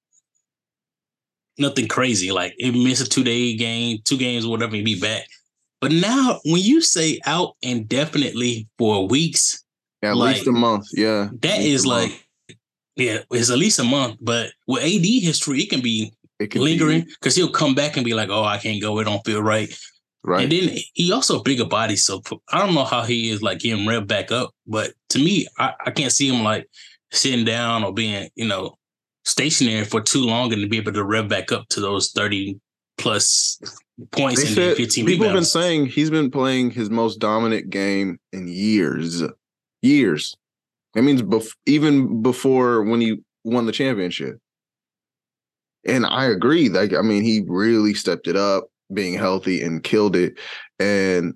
nothing 1.60 1.88
crazy. 1.88 2.32
Like 2.32 2.54
it 2.58 2.72
missed 2.72 3.06
a 3.06 3.08
two 3.08 3.24
day 3.24 3.54
game, 3.56 3.98
two 4.04 4.16
games, 4.16 4.46
whatever, 4.46 4.74
and 4.74 4.84
be 4.84 4.98
back. 5.00 5.24
But 5.80 5.92
now, 5.92 6.40
when 6.44 6.60
you 6.60 6.82
say 6.82 7.20
out 7.24 7.56
indefinitely 7.62 8.68
for 8.78 9.08
weeks, 9.08 9.64
yeah, 10.02 10.10
at 10.10 10.16
like, 10.16 10.36
least 10.36 10.48
a 10.48 10.52
month, 10.52 10.86
yeah, 10.92 11.28
that 11.40 11.60
is 11.60 11.86
like, 11.86 12.10
month. 12.10 12.22
yeah, 12.96 13.18
it's 13.30 13.50
at 13.50 13.58
least 13.58 13.78
a 13.78 13.84
month. 13.84 14.16
But 14.20 14.50
with 14.66 14.82
AD 14.82 15.04
history, 15.04 15.62
it 15.62 15.70
can 15.70 15.80
be 15.80 16.12
it 16.38 16.50
can 16.50 16.62
lingering 16.62 17.02
because 17.02 17.34
he'll 17.34 17.50
come 17.50 17.74
back 17.74 17.96
and 17.96 18.04
be 18.04 18.14
like, 18.14 18.28
"Oh, 18.28 18.44
I 18.44 18.58
can't 18.58 18.80
go. 18.80 18.98
It 18.98 19.04
don't 19.04 19.24
feel 19.24 19.42
right." 19.42 19.72
Right. 20.22 20.42
And 20.42 20.52
then 20.52 20.76
he 20.92 21.12
also 21.12 21.40
a 21.40 21.42
bigger 21.42 21.64
body, 21.64 21.96
so 21.96 22.20
I 22.52 22.58
don't 22.58 22.74
know 22.74 22.84
how 22.84 23.02
he 23.02 23.30
is 23.30 23.40
like 23.40 23.60
getting 23.60 23.86
rev 23.86 24.06
back 24.06 24.30
up. 24.30 24.50
But 24.66 24.92
to 25.10 25.18
me, 25.18 25.46
I, 25.58 25.72
I 25.86 25.90
can't 25.92 26.12
see 26.12 26.28
him 26.28 26.44
like 26.44 26.68
sitting 27.10 27.44
down 27.44 27.84
or 27.84 27.92
being, 27.94 28.28
you 28.34 28.46
know, 28.46 28.76
stationary 29.24 29.84
for 29.84 30.00
too 30.00 30.24
long 30.24 30.52
and 30.52 30.62
to 30.62 30.68
be 30.68 30.78
able 30.78 30.92
to 30.92 31.04
rev 31.04 31.28
back 31.28 31.52
up 31.52 31.68
to 31.68 31.80
those 31.80 32.10
30 32.12 32.58
plus 32.98 33.60
points 34.12 34.42
they 34.42 34.68
and 34.70 34.76
15 34.76 35.06
people 35.06 35.26
have 35.26 35.34
been 35.34 35.44
saying 35.44 35.86
he's 35.86 36.10
been 36.10 36.30
playing 36.30 36.70
his 36.70 36.90
most 36.90 37.18
dominant 37.18 37.70
game 37.70 38.18
in 38.32 38.48
years 38.48 39.22
years 39.82 40.34
That 40.94 41.02
means 41.02 41.22
bef- 41.22 41.56
even 41.66 42.22
before 42.22 42.82
when 42.82 43.00
he 43.00 43.20
won 43.44 43.66
the 43.66 43.72
championship. 43.72 44.38
And 45.86 46.04
I 46.04 46.26
agree. 46.26 46.68
Like, 46.68 46.92
I 46.92 47.00
mean, 47.00 47.22
he 47.22 47.42
really 47.46 47.94
stepped 47.94 48.26
it 48.26 48.36
up, 48.36 48.68
being 48.92 49.14
healthy 49.14 49.62
and 49.62 49.82
killed 49.82 50.14
it. 50.14 50.38
And 50.78 51.34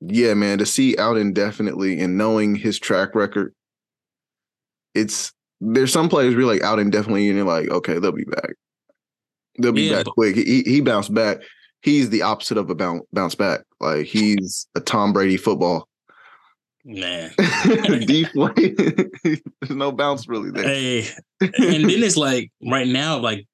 yeah, 0.00 0.34
man, 0.34 0.58
to 0.58 0.66
see 0.66 0.96
out 0.98 1.16
indefinitely 1.16 2.00
and 2.00 2.18
knowing 2.18 2.54
his 2.54 2.78
track 2.78 3.14
record, 3.14 3.54
it's 4.94 5.32
there's 5.60 5.92
some 5.92 6.08
players 6.08 6.34
really 6.34 6.56
like 6.56 6.62
out 6.64 6.78
indefinitely, 6.78 7.28
and 7.28 7.36
you're 7.36 7.46
like, 7.46 7.68
okay, 7.68 7.98
they'll 7.98 8.12
be 8.12 8.24
back. 8.24 8.50
They'll 9.58 9.72
be 9.72 9.82
Yeah, 9.82 10.02
back 10.02 10.06
quick. 10.06 10.36
He 10.36 10.62
he 10.62 10.80
bounced 10.80 11.12
back. 11.14 11.38
He's 11.82 12.10
the 12.10 12.22
opposite 12.22 12.58
of 12.58 12.68
a 12.70 12.74
bounce 12.74 13.04
bounce 13.12 13.34
back. 13.34 13.60
Like 13.80 14.06
he's 14.06 14.66
a 14.74 14.80
Tom 14.80 15.12
Brady 15.12 15.36
football. 15.36 15.88
Man. 16.84 17.32
Deflate. 18.06 18.76
There's 19.24 19.40
no 19.70 19.92
bounce 19.92 20.28
really 20.28 20.50
there. 20.50 20.64
Hey, 20.64 21.08
and 21.40 21.50
then 21.84 22.02
it's 22.02 22.16
like 22.16 22.50
right 22.70 22.86
now, 22.86 23.18
like 23.18 23.46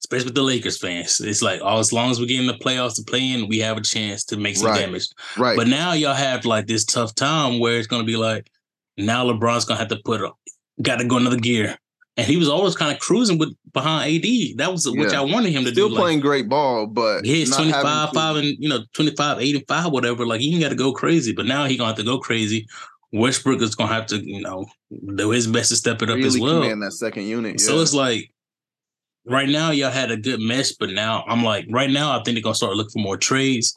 especially 0.00 0.26
with 0.26 0.34
the 0.34 0.42
Lakers 0.42 0.78
fans, 0.78 1.20
it's 1.20 1.42
like 1.42 1.60
oh, 1.62 1.78
as 1.78 1.92
long 1.92 2.10
as 2.10 2.18
we 2.20 2.26
get 2.26 2.40
in 2.40 2.46
the 2.46 2.54
playoffs 2.54 2.96
to 2.96 3.02
play 3.02 3.30
in, 3.32 3.48
we 3.48 3.58
have 3.58 3.76
a 3.76 3.82
chance 3.82 4.24
to 4.24 4.36
make 4.36 4.56
some 4.56 4.68
Right. 4.70 4.80
damage. 4.80 5.06
Right. 5.36 5.56
But 5.56 5.68
now 5.68 5.92
y'all 5.92 6.14
have 6.14 6.44
like 6.44 6.66
this 6.66 6.84
tough 6.84 7.14
time 7.14 7.58
where 7.60 7.78
it's 7.78 7.86
gonna 7.86 8.04
be 8.04 8.16
like 8.16 8.50
now 8.96 9.24
LeBron's 9.26 9.64
gonna 9.64 9.78
have 9.80 9.88
to 9.88 10.00
put 10.04 10.20
a 10.20 10.30
got 10.82 10.98
to 10.98 11.04
go 11.04 11.16
another 11.16 11.36
gear. 11.36 11.78
And 12.16 12.26
he 12.26 12.36
was 12.36 12.48
always 12.48 12.74
kind 12.74 12.92
of 12.92 12.98
cruising 12.98 13.38
with 13.38 13.54
behind 13.72 14.12
AD. 14.12 14.58
That 14.58 14.72
was 14.72 14.88
what 14.90 15.12
Yeah. 15.12 15.20
I 15.20 15.24
wanted 15.24 15.52
him 15.52 15.64
to 15.64 15.70
Still 15.70 15.88
do. 15.88 15.94
like, 15.94 16.02
playing 16.02 16.20
great 16.20 16.48
ball, 16.48 16.86
but 16.88 17.24
Yeah, 17.24 17.36
it's 17.36 17.54
25, 17.54 17.84
having 17.84 18.14
5, 18.14 18.36
and 18.36 18.46
you 18.58 18.68
know, 18.68 18.80
25, 18.94 19.40
8, 19.40 19.54
and 19.54 19.64
5, 19.68 19.92
whatever. 19.92 20.26
Like 20.26 20.40
he 20.40 20.52
ain't 20.52 20.60
got 20.62 20.70
to 20.70 20.74
go 20.74 20.92
crazy. 20.92 21.32
But 21.32 21.46
now 21.46 21.66
he 21.66 21.76
gonna 21.76 21.88
have 21.88 21.96
to 21.98 22.02
go 22.02 22.18
crazy. 22.18 22.66
Westbrook 23.12 23.62
is 23.62 23.76
gonna 23.76 23.92
have 23.92 24.06
to, 24.06 24.18
you 24.18 24.40
know, 24.42 24.66
do 25.14 25.30
his 25.30 25.46
best 25.46 25.68
to 25.70 25.76
step 25.76 26.02
it 26.02 26.10
up 26.10 26.16
really 26.16 26.26
as 26.26 26.38
well. 26.40 26.60
command 26.60 26.82
that 26.82 26.92
second 26.92 27.24
unit. 27.26 27.60
So 27.60 27.80
it's 27.80 27.94
like 27.94 28.32
right 29.24 29.48
now 29.48 29.70
y'all 29.70 29.90
had 29.90 30.10
a 30.10 30.16
good 30.16 30.40
mesh, 30.40 30.72
but 30.72 30.90
now 30.90 31.24
I'm 31.28 31.44
like, 31.44 31.66
right 31.70 31.90
now 31.90 32.10
I 32.18 32.22
think 32.22 32.34
they're 32.34 32.42
gonna 32.42 32.54
start 32.56 32.74
looking 32.74 32.90
for 32.90 32.98
more 33.02 33.16
trades. 33.16 33.74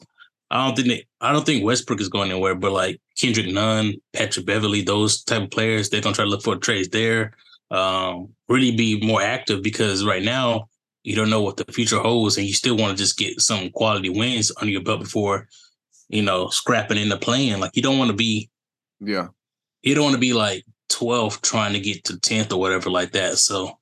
I 0.52 0.66
don't 0.66 0.76
think 0.76 0.88
they, 0.88 1.06
I 1.22 1.32
don't 1.32 1.46
think 1.46 1.64
Westbrook 1.64 2.00
is 2.00 2.10
going 2.10 2.30
anywhere, 2.30 2.54
but 2.54 2.72
like 2.72 3.00
Kendrick 3.18 3.48
Nunn, 3.48 3.94
Patrick 4.12 4.44
Beverley, 4.44 4.82
those 4.82 5.24
type 5.24 5.44
of 5.44 5.50
players, 5.50 5.88
they're 5.88 6.02
gonna 6.02 6.14
try 6.14 6.24
to 6.24 6.30
look 6.30 6.42
for 6.42 6.56
trades 6.56 6.90
there. 6.90 7.32
Um, 7.70 8.28
really 8.50 8.76
be 8.76 9.00
more 9.00 9.22
active 9.22 9.62
because 9.62 10.04
right 10.04 10.22
now 10.22 10.68
you 11.04 11.16
don't 11.16 11.30
know 11.30 11.40
what 11.40 11.56
the 11.56 11.64
future 11.72 11.98
holds, 11.98 12.36
and 12.36 12.46
you 12.46 12.52
still 12.52 12.76
want 12.76 12.96
to 12.96 13.02
just 13.02 13.16
get 13.16 13.40
some 13.40 13.70
quality 13.70 14.10
wins 14.10 14.52
under 14.60 14.70
your 14.70 14.82
belt 14.82 15.00
before 15.00 15.48
you 16.10 16.20
know 16.20 16.48
scrapping 16.50 16.98
into 16.98 17.16
playing. 17.16 17.58
Like 17.58 17.74
you 17.74 17.82
don't 17.82 17.98
want 17.98 18.10
to 18.10 18.16
be 18.16 18.50
yeah. 19.00 19.28
you 19.82 19.94
don't 19.94 20.04
want 20.04 20.14
to 20.16 20.20
be 20.20 20.34
like 20.34 20.64
12th 20.90 21.40
trying 21.40 21.72
to 21.72 21.80
get 21.80 22.04
to 22.04 22.14
10th 22.14 22.52
or 22.52 22.60
whatever 22.60 22.90
like 22.90 23.12
that. 23.12 23.38
So 23.38 23.78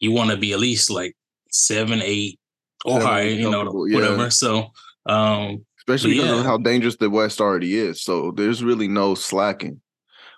you 0.00 0.10
want 0.10 0.30
to 0.30 0.38
be 0.38 0.54
at 0.54 0.58
least 0.58 0.90
like 0.90 1.14
seven, 1.50 2.00
eight, 2.02 2.40
or 2.86 3.00
Seven, 3.00 3.06
higher, 3.06 3.28
you 3.28 3.50
know, 3.50 3.84
yeah. 3.84 3.94
whatever. 3.94 4.30
So 4.30 4.70
um 5.04 5.66
Especially 5.86 6.14
because 6.14 6.30
yeah. 6.30 6.40
of 6.40 6.46
how 6.46 6.56
dangerous 6.56 6.96
the 6.96 7.10
West 7.10 7.40
already 7.40 7.76
is. 7.76 8.02
So 8.02 8.30
there's 8.30 8.64
really 8.64 8.88
no 8.88 9.14
slacking. 9.14 9.80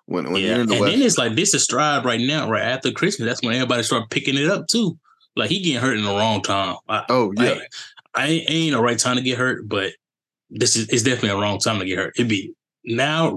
When 0.06 0.30
when 0.32 0.42
yeah. 0.42 0.48
you're 0.48 0.54
in 0.56 0.60
And 0.62 0.70
the 0.70 0.80
West. 0.80 0.92
then 0.92 1.02
it's 1.02 1.18
like 1.18 1.34
this 1.34 1.54
is 1.54 1.64
stride 1.64 2.04
right 2.04 2.20
now, 2.20 2.50
right 2.50 2.62
after 2.62 2.92
Christmas. 2.92 3.28
That's 3.28 3.42
when 3.42 3.54
everybody 3.54 3.82
start 3.82 4.10
picking 4.10 4.36
it 4.36 4.48
up 4.48 4.66
too. 4.66 4.98
Like 5.34 5.50
he 5.50 5.60
getting 5.60 5.80
hurt 5.80 5.96
in 5.96 6.04
the 6.04 6.10
wrong 6.10 6.42
time. 6.42 6.76
I, 6.88 7.04
oh 7.08 7.32
yeah. 7.36 7.58
I, 8.14 8.22
I 8.22 8.26
ain't, 8.28 8.50
ain't 8.50 8.74
a 8.74 8.80
right 8.80 8.98
time 8.98 9.16
to 9.16 9.22
get 9.22 9.38
hurt, 9.38 9.68
but 9.68 9.92
this 10.50 10.76
is 10.76 10.88
it's 10.88 11.02
definitely 11.02 11.30
a 11.30 11.36
wrong 11.36 11.58
time 11.58 11.78
to 11.78 11.84
get 11.84 11.98
hurt. 11.98 12.14
It'd 12.16 12.28
be 12.28 12.52
now 12.84 13.36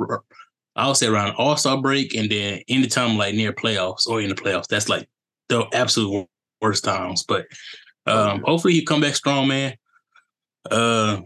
I'll 0.75 0.95
say 0.95 1.07
around 1.07 1.35
All 1.37 1.57
Star 1.57 1.81
break 1.81 2.15
and 2.15 2.29
then 2.29 2.61
anytime 2.69 3.17
like 3.17 3.35
near 3.35 3.51
playoffs 3.53 4.07
or 4.07 4.21
in 4.21 4.29
the 4.29 4.35
playoffs. 4.35 4.67
That's 4.67 4.89
like 4.89 5.09
the 5.49 5.65
absolute 5.73 6.27
worst 6.61 6.83
times. 6.83 7.23
But 7.23 7.45
Oh, 8.09 8.29
um, 8.29 8.43
hopefully 8.43 8.73
he 8.73 8.83
come 8.83 9.01
back 9.01 9.15
strong, 9.15 9.47
man. 9.47 9.75
Uh, 10.69 11.21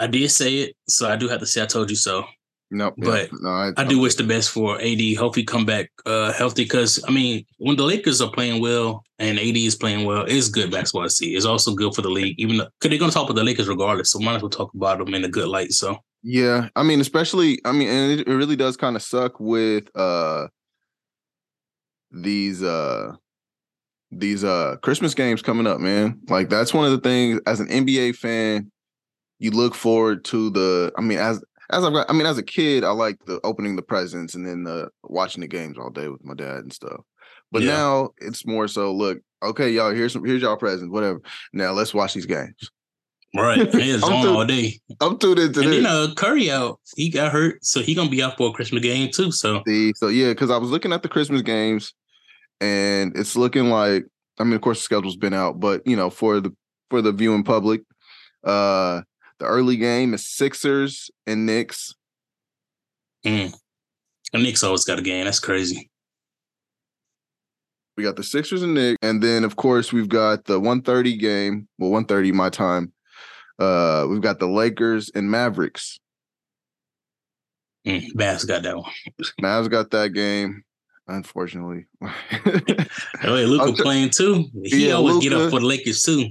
I 0.00 0.06
did 0.06 0.30
say 0.30 0.54
it, 0.60 0.76
so 0.88 1.08
I 1.08 1.16
do 1.16 1.28
have 1.28 1.40
to 1.40 1.46
say 1.46 1.62
I 1.62 1.66
told 1.66 1.90
you 1.90 1.96
so. 1.96 2.24
no, 2.70 2.92
but 2.96 3.30
yeah, 3.30 3.38
no, 3.42 3.50
I, 3.50 3.72
I 3.76 3.84
do 3.84 4.00
wish 4.00 4.14
the 4.14 4.24
best 4.24 4.50
for 4.50 4.80
AD. 4.80 5.16
Hope 5.18 5.36
he 5.36 5.44
come 5.44 5.66
back 5.66 5.90
uh, 6.06 6.32
healthy 6.32 6.64
because 6.64 7.04
I 7.06 7.10
mean, 7.10 7.44
when 7.58 7.76
the 7.76 7.84
Lakers 7.84 8.22
are 8.22 8.30
playing 8.30 8.62
well 8.62 9.04
and 9.18 9.38
AD 9.38 9.56
is 9.56 9.76
playing 9.76 10.06
well, 10.06 10.24
it's 10.26 10.48
good 10.48 10.70
basketball 10.70 11.04
to 11.04 11.10
see. 11.10 11.36
It's 11.36 11.44
also 11.44 11.74
good 11.74 11.94
for 11.94 12.00
the 12.00 12.08
league, 12.08 12.34
even 12.38 12.56
though 12.56 12.68
because 12.80 12.90
they're 12.90 12.98
gonna 12.98 13.12
talk 13.12 13.28
about 13.28 13.36
the 13.36 13.44
Lakers 13.44 13.68
regardless. 13.68 14.10
So 14.10 14.18
might 14.20 14.36
as 14.36 14.42
well 14.42 14.48
talk 14.50 14.72
about 14.74 14.98
them 14.98 15.14
in 15.14 15.24
a 15.24 15.28
good 15.28 15.48
light. 15.48 15.72
So 15.72 15.98
Yeah, 16.22 16.68
I 16.74 16.82
mean, 16.82 17.00
especially, 17.00 17.60
I 17.66 17.72
mean, 17.72 17.88
and 17.88 18.20
it, 18.20 18.26
it 18.26 18.34
really 18.34 18.56
does 18.56 18.78
kind 18.78 18.96
of 18.96 19.02
suck 19.02 19.38
with 19.38 19.94
uh 19.94 20.48
these 22.10 22.62
uh 22.62 23.12
these 24.10 24.44
uh 24.44 24.76
Christmas 24.82 25.14
games 25.14 25.42
coming 25.42 25.66
up, 25.66 25.78
man. 25.78 26.20
Like 26.28 26.48
that's 26.48 26.72
one 26.72 26.86
of 26.86 26.92
the 26.92 27.00
things 27.00 27.40
as 27.46 27.60
an 27.60 27.68
NBA 27.68 28.16
fan, 28.16 28.70
you 29.40 29.50
look 29.50 29.74
forward 29.74 30.24
to 30.26 30.50
the. 30.50 30.92
I 30.96 31.00
mean, 31.00 31.18
as 31.18 31.42
as 31.70 31.84
I've 31.84 31.92
got, 31.92 32.08
I 32.08 32.12
mean, 32.12 32.26
as 32.26 32.38
a 32.38 32.42
kid, 32.42 32.84
I 32.84 32.90
like 32.90 33.18
the 33.26 33.40
opening 33.42 33.74
the 33.76 33.82
presents 33.82 34.34
and 34.36 34.46
then 34.46 34.62
the 34.64 34.88
watching 35.02 35.40
the 35.40 35.48
games 35.48 35.76
all 35.78 35.90
day 35.90 36.06
with 36.08 36.24
my 36.24 36.34
dad 36.34 36.58
and 36.58 36.72
stuff. 36.72 37.00
But 37.52 37.62
Yeah. 37.62 37.72
now 37.72 38.10
it's 38.18 38.46
more 38.46 38.68
so, 38.68 38.92
look, 38.94 39.18
okay, 39.42 39.70
y'all, 39.70 39.92
here's 39.92 40.12
some, 40.12 40.24
here's 40.24 40.40
y'all 40.42 40.56
presents, 40.56 40.92
whatever. 40.92 41.20
Now 41.52 41.72
let's 41.72 41.92
watch 41.94 42.14
these 42.14 42.26
games. 42.26 42.70
right, 43.36 43.58
it's 43.74 44.02
on 44.04 44.22
too- 44.24 44.30
all 44.30 44.44
day. 44.44 44.78
I'm 45.00 45.16
tuned 45.18 45.38
into 45.38 45.60
And 45.60 45.68
this. 45.72 45.82
then 45.82 45.86
uh, 45.86 46.12
Curry 46.16 46.50
out, 46.50 46.80
he 46.96 47.08
got 47.08 47.32
hurt, 47.32 47.64
so 47.64 47.80
he 47.80 47.94
gonna 47.94 48.10
be 48.10 48.22
out 48.22 48.36
for 48.36 48.50
a 48.50 48.52
Christmas 48.52 48.82
game 48.82 49.10
too. 49.12 49.30
So 49.32 49.62
See, 49.66 49.92
so 49.96 50.08
yeah, 50.08 50.28
because 50.30 50.50
I 50.50 50.56
was 50.58 50.70
looking 50.70 50.92
at 50.92 51.02
the 51.02 51.08
Christmas 51.08 51.42
games, 51.42 51.94
and 52.60 53.16
it's 53.16 53.36
looking 53.36 53.70
like 53.70 54.04
I 54.38 54.44
mean, 54.44 54.54
of 54.54 54.60
course, 54.62 54.78
the 54.78 54.84
schedule's 54.84 55.16
been 55.16 55.34
out, 55.34 55.60
but 55.60 55.86
you 55.86 55.94
know, 55.96 56.10
for 56.10 56.40
the 56.40 56.52
for 56.90 57.00
the 57.02 57.12
viewing 57.12 57.44
public, 57.44 57.82
uh, 58.44 59.02
the 59.40 59.46
early 59.46 59.76
game 59.76 60.14
is 60.14 60.26
Sixers 60.26 61.10
and 61.26 61.46
Knicks. 61.46 61.94
mm. 63.24 63.52
and 64.32 64.42
Knicks 64.42 64.62
always 64.62 64.84
got 64.84 64.98
a 64.98 65.02
game. 65.02 65.24
That's 65.24 65.40
crazy. 65.40 65.90
We 67.96 68.04
got 68.04 68.16
the 68.16 68.22
Sixers 68.22 68.62
and 68.62 68.74
Knicks, 68.74 68.98
and 69.02 69.22
then 69.22 69.44
of 69.44 69.56
course 69.56 69.92
we've 69.92 70.08
got 70.08 70.44
the 70.44 70.58
130 70.60 71.16
game. 71.16 71.68
Well, 71.78 71.90
130 71.90 72.32
my 72.32 72.50
time. 72.50 72.92
Uh, 73.58 74.06
we've 74.08 74.22
got 74.22 74.38
the 74.38 74.46
Lakers 74.46 75.10
and 75.14 75.30
Mavericks. 75.30 75.98
Mm. 77.86 78.14
Bass 78.14 78.44
got 78.44 78.62
that 78.62 78.76
one. 78.76 78.90
Mavs 79.42 79.70
got 79.70 79.90
that 79.90 80.10
game, 80.10 80.62
unfortunately. 81.08 81.86
Oh, 83.22 83.36
yeah, 83.36 83.46
Luka 83.46 83.64
I'm 83.64 83.74
playing 83.74 84.10
too. 84.10 84.46
He 84.64 84.88
Yeah, 84.88 84.94
always 84.94 85.18
get 85.22 85.34
up 85.34 85.50
for 85.50 85.60
the 85.60 85.66
Lakers 85.66 86.02
too. 86.02 86.30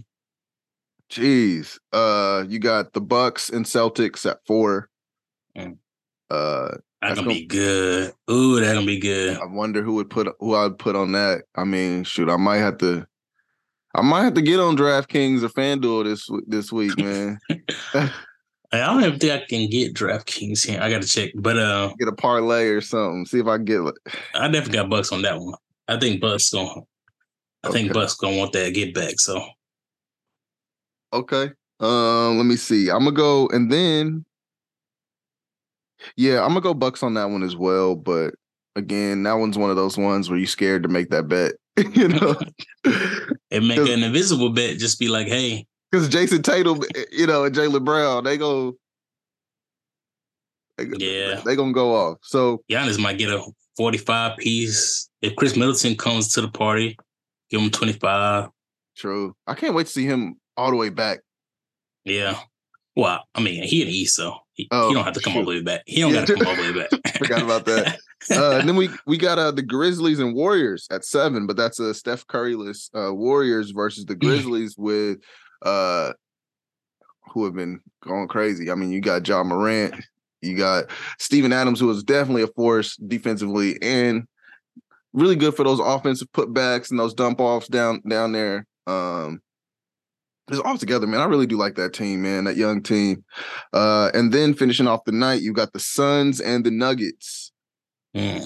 Jeez. 1.09 1.77
Uh, 1.91 2.43
you 2.47 2.59
got 2.59 2.93
the 2.93 3.01
Bucks 3.01 3.49
and 3.49 3.65
Celtics 3.65 4.29
at 4.29 4.39
four. 4.45 4.89
Mm. 5.57 5.77
Uh, 6.29 6.69
That's 7.01 7.15
gonna 7.15 7.27
gonna- 7.27 7.39
be 7.39 7.45
good. 7.47 8.13
Ooh, 8.29 8.59
that's 8.59 8.73
gonna 8.73 8.85
be 8.85 8.99
good. 8.99 9.37
I 9.37 9.45
wonder 9.45 9.81
who 9.81 9.93
would 9.95 10.09
put 10.09 10.27
who 10.39 10.55
I'd 10.55 10.77
put 10.77 10.95
on 10.95 11.11
that. 11.13 11.43
I 11.55 11.63
mean, 11.63 12.03
shoot, 12.03 12.29
I 12.29 12.37
might 12.37 12.57
have 12.57 12.77
to. 12.79 13.07
I 13.95 14.01
might 14.01 14.23
have 14.23 14.35
to 14.35 14.41
get 14.43 14.59
on 14.59 14.77
DraftKings 14.77 15.41
or 15.41 15.49
FanDuel 15.49 16.03
this 16.03 16.29
this 16.47 16.71
week, 16.71 16.95
man. 16.99 17.39
I 18.71 18.77
don't 18.85 19.03
even 19.03 19.17
think 19.17 19.31
I 19.33 19.45
can 19.47 19.67
get 19.67 19.95
DraftKings 19.95 20.63
here. 20.67 20.79
I 20.79 20.91
gotta 20.91 21.07
check, 21.07 21.31
but 21.35 21.57
uh, 21.57 21.91
get 21.97 22.07
a 22.07 22.11
parlay 22.13 22.67
or 22.67 22.81
something. 22.81 23.25
See 23.25 23.39
if 23.39 23.47
I 23.47 23.55
can 23.57 23.65
get. 23.65 23.79
like- 23.79 23.95
I 24.35 24.47
definitely 24.47 24.73
got 24.77 24.89
Bucks 24.91 25.11
on 25.11 25.23
that 25.23 25.39
one. 25.39 25.55
I 25.87 25.97
think 25.99 26.21
Bucks 26.21 26.51
gonna. 26.51 26.81
I 27.63 27.71
think 27.71 27.89
Okay. 27.89 27.99
Bucks 27.99 28.13
gonna 28.15 28.37
want 28.37 28.53
that 28.53 28.75
get 28.75 28.93
back. 28.93 29.19
So 29.19 29.43
Okay. 31.13 31.51
Um, 31.79 32.37
let 32.37 32.45
me 32.45 32.55
see. 32.55 32.89
I'm 32.89 32.99
gonna 32.99 33.11
go 33.11 33.47
and 33.47 33.71
then. 33.71 34.25
Yeah, 36.15 36.41
I'm 36.43 36.49
gonna 36.49 36.61
go 36.61 36.73
Bucks 36.73 37.03
on 37.03 37.13
that 37.15 37.29
one 37.29 37.43
as 37.43 37.55
well. 37.55 37.95
But 37.95 38.35
again, 38.75 39.23
that 39.23 39.33
one's 39.33 39.57
one 39.57 39.69
of 39.69 39.75
those 39.75 39.97
ones 39.97 40.29
where 40.29 40.37
you're 40.39 40.47
scared 40.47 40.83
to 40.83 40.89
make 40.89 41.09
that 41.09 41.27
bet. 41.27 41.53
you 41.93 42.09
know, 42.09 42.35
and 43.51 43.67
make 43.67 43.77
an 43.79 44.03
invisible 44.03 44.49
bet. 44.51 44.77
Just 44.77 44.99
be 44.99 45.07
like, 45.07 45.27
hey, 45.27 45.65
because 45.91 46.09
Jayson 46.09 46.41
Tatum, 46.43 46.81
you 47.11 47.25
know, 47.27 47.45
and 47.45 47.55
Jaylen 47.55 47.83
Brown, 47.85 48.23
they 48.23 48.37
go. 48.37 48.75
They, 50.77 50.85
Yeah. 50.97 51.41
they 51.45 51.55
gonna 51.55 51.73
go 51.73 51.95
off. 51.95 52.17
So 52.23 52.63
Giannis 52.69 52.99
might 52.99 53.17
get 53.17 53.29
a 53.29 53.43
forty-five 53.77 54.37
piece. 54.37 55.09
If 55.21 55.35
Khris 55.35 55.57
Middleton 55.57 55.95
comes 55.95 56.31
to 56.33 56.41
the 56.41 56.49
party, 56.49 56.97
give 57.49 57.61
him 57.61 57.69
twenty-five. 57.69 58.49
true. 58.95 59.35
I 59.47 59.53
can't 59.55 59.73
wait 59.73 59.87
to 59.87 59.91
see 59.91 60.05
him 60.05 60.38
all 60.59 60.69
the 60.71 60.75
way 60.77 60.89
back. 60.89 61.19
Yeah. 62.05 62.37
Well, 62.95 63.23
I 63.33 63.41
mean, 63.41 63.63
he 63.63 63.81
in 63.81 63.87
the 63.87 63.93
East, 63.97 64.15
so 64.15 64.35
he, 64.53 64.67
Oh, 64.71 64.89
he 64.89 64.93
don't 64.93 65.05
have 65.05 65.13
to 65.13 65.21
come 65.21 65.33
shoot. 65.33 65.39
all 65.39 65.45
the 65.45 65.51
way 65.51 65.61
back. 65.61 65.83
He 65.85 66.01
don't 66.01 66.13
Yeah. 66.13 66.19
got 66.21 66.27
to 66.27 66.33
come 66.35 66.47
all 66.47 66.55
the 66.55 66.61
way 66.61 66.73
back. 66.73 66.89
Forgot 67.17 67.41
about 67.43 67.65
that. 67.65 67.99
Uh, 68.29 68.57
and 68.59 68.67
then 68.67 68.75
we 68.75 68.89
we 69.07 69.17
got 69.17 69.39
uh, 69.39 69.49
the 69.49 69.61
Grizzlies 69.61 70.19
and 70.19 70.35
Warriors 70.35 70.85
at 70.91 71.05
seven, 71.05 71.47
but 71.47 71.55
that's 71.55 71.79
a 71.79 71.93
Steph 71.93 72.27
Curryless 72.27 72.89
uh, 72.93 73.13
Warriors 73.15 73.71
versus 73.71 74.03
the 74.05 74.13
Grizzlies 74.13 74.75
with 74.77 75.19
uh 75.61 76.11
who 77.31 77.45
have 77.45 77.53
been 77.55 77.79
going 78.03 78.27
crazy. 78.27 78.69
I 78.69 78.75
mean, 78.75 78.91
you 78.91 78.99
got 78.99 79.25
Ja 79.25 79.41
Morant, 79.45 79.95
You 80.41 80.57
got 80.57 80.87
Steven 81.17 81.53
Adams, 81.53 81.79
who 81.79 81.87
was 81.87 82.03
definitely 82.03 82.41
a 82.43 82.47
force 82.47 82.97
defensively 82.97 83.81
and 83.81 84.27
really 85.13 85.37
good 85.37 85.55
for 85.55 85.63
those 85.63 85.79
offensive 85.79 86.29
putbacks 86.33 86.91
and 86.91 86.99
those 86.99 87.13
dump 87.13 87.39
offs 87.39 87.69
down 87.69 88.01
down 88.07 88.33
there. 88.33 88.67
Um, 88.85 89.41
it's 90.49 90.59
all 90.59 90.77
together, 90.77 91.07
man. 91.07 91.21
I 91.21 91.25
really 91.25 91.47
do 91.47 91.57
like 91.57 91.75
that 91.75 91.93
team, 91.93 92.21
man. 92.21 92.45
That 92.45 92.57
young 92.57 92.81
team. 92.81 93.23
Uh, 93.73 94.11
and 94.13 94.31
then 94.31 94.53
finishing 94.53 94.87
off 94.87 95.05
the 95.05 95.11
night, 95.11 95.41
you 95.41 95.53
got 95.53 95.73
the 95.73 95.79
Suns 95.79 96.39
and 96.39 96.65
the 96.65 96.71
Nuggets. 96.71 97.51
Mm. 98.15 98.41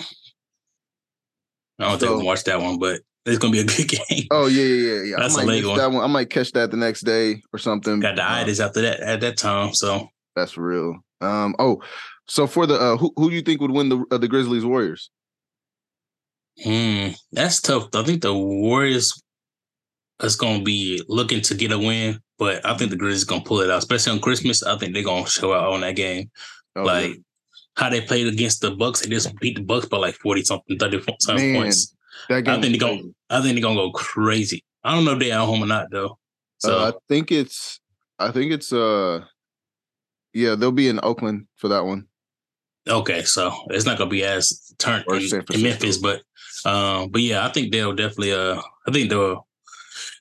I 1.79 1.83
don't 1.83 2.00
so, 2.00 2.07
think 2.07 2.19
we 2.19 2.25
watch 2.25 2.43
that 2.43 2.62
one, 2.62 2.79
but 2.79 3.01
it's 3.25 3.39
gonna 3.39 3.51
be 3.51 3.60
a 3.60 3.63
good 3.65 3.88
game. 3.88 4.27
Oh 4.31 4.48
yeah, 4.48 4.63
yeah, 4.63 5.01
yeah. 5.03 5.15
That's 5.17 5.38
I 5.38 5.38
might 5.38 5.43
a 5.43 5.48
late 5.48 5.65
one. 5.65 5.77
That 5.77 5.91
one. 5.91 6.03
I 6.03 6.07
might 6.07 6.29
catch 6.29 6.51
that 6.53 6.72
the 6.72 6.77
next 6.77 7.01
day 7.01 7.41
or 7.51 7.60
something. 7.60 8.00
Got 8.00 8.17
the 8.17 8.29
itis 8.29 8.60
uh, 8.60 8.65
after 8.65 8.81
that 8.81 9.00
at 9.00 9.22
that 9.22 9.38
time, 9.38 9.74
so 9.74 10.07
that's 10.36 10.57
real. 10.57 10.98
Um. 11.22 11.55
Oh, 11.60 11.81
so 12.27 12.48
for 12.48 12.65
the 12.65 12.75
uh, 12.75 12.98
who 12.98 13.13
who 13.15 13.29
do 13.29 13.36
you 13.36 13.41
think 13.41 13.62
would 13.62 13.72
win 13.72 13.89
the 13.89 14.03
uh, 14.12 14.17
the 14.17 14.27
Grizzlies 14.27 14.65
Warriors? 14.65 15.10
Hmm, 16.63 17.10
that's 17.31 17.62
tough. 17.62 17.88
I 17.95 18.03
think 18.03 18.22
the 18.22 18.33
Warriors 18.33 19.22
is 20.24 20.36
going 20.36 20.60
to 20.60 20.63
be 20.63 21.03
looking 21.08 21.42
to 21.42 21.56
get 21.56 21.72
a 21.72 21.77
win, 21.77 22.20
but 22.38 22.65
I 22.65 22.75
think 22.77 22.92
the 22.92 22.98
Grizzlies 22.98 23.24
going 23.24 23.42
to 23.42 23.48
pull 23.48 23.62
it 23.62 23.70
out, 23.70 23.80
especially 23.80 24.13
on 24.13 24.20
Christmas. 24.20 24.63
I 24.63 24.77
think 24.77 24.94
they're 24.94 25.03
going 25.03 25.25
to 25.25 25.30
show 25.30 25.53
out 25.53 25.74
on 25.74 25.82
that 25.82 25.96
game. 25.96 26.32
Oh, 26.75 26.84
like 26.84 27.10
yeah. 27.10 27.15
how 27.75 27.89
they 27.89 28.01
played 28.01 28.27
against 28.27 28.62
the 28.62 28.72
Bucks, 28.72 29.01
they 29.01 29.10
just 29.10 29.36
beat 29.39 29.56
the 29.56 29.63
Bucks 29.63 29.86
by 29.86 29.98
like 29.98 30.15
forty 30.15 30.44
something, 30.44 30.77
thirty 30.77 31.01
something 31.20 31.56
points. 31.56 31.96
I 32.30 32.42
think 32.44 32.46
they're 32.46 32.77
going 32.77 33.00
to 33.00 33.15
I 33.30 33.42
think 33.42 33.56
they're 33.56 33.62
going 33.62 33.77
to 33.77 33.84
go 33.84 33.92
crazy. 33.92 34.63
I 34.84 34.94
don't 34.94 35.06
know 35.06 35.13
if 35.13 35.20
they're 35.20 35.34
at 35.34 35.46
home 35.46 35.63
or 35.63 35.68
not 35.68 35.88
though. 35.92 36.18
So 36.60 36.77
uh, 36.77 36.92
I 36.92 36.94
think 37.08 37.32
it's. 37.32 37.80
I 38.20 38.32
think 38.32 38.51
it's. 38.51 38.72
Uh, 38.72 39.25
yeah, 40.34 40.56
they'll 40.56 40.72
be 40.72 40.88
in 40.88 41.00
Oakland 41.03 41.48
for 41.56 41.68
that 41.70 41.86
one. 41.86 42.08
Okay, 42.88 43.24
so 43.24 43.53
it's 43.70 43.86
not 43.86 43.98
gonna 43.98 44.10
be 44.10 44.24
as 44.24 44.74
turned 44.77 45.06
in, 45.08 45.44
in 45.53 45.63
Memphis, 45.63 45.98
but 45.98 46.22
um, 46.65 47.10
but 47.10 47.22
yeah, 47.22 47.46
I 47.46 47.50
think 47.51 47.72
they'll 47.72 47.96
definitely. 47.96 48.34
Uh, 48.34 48.62
I 48.88 48.92
think 48.92 49.10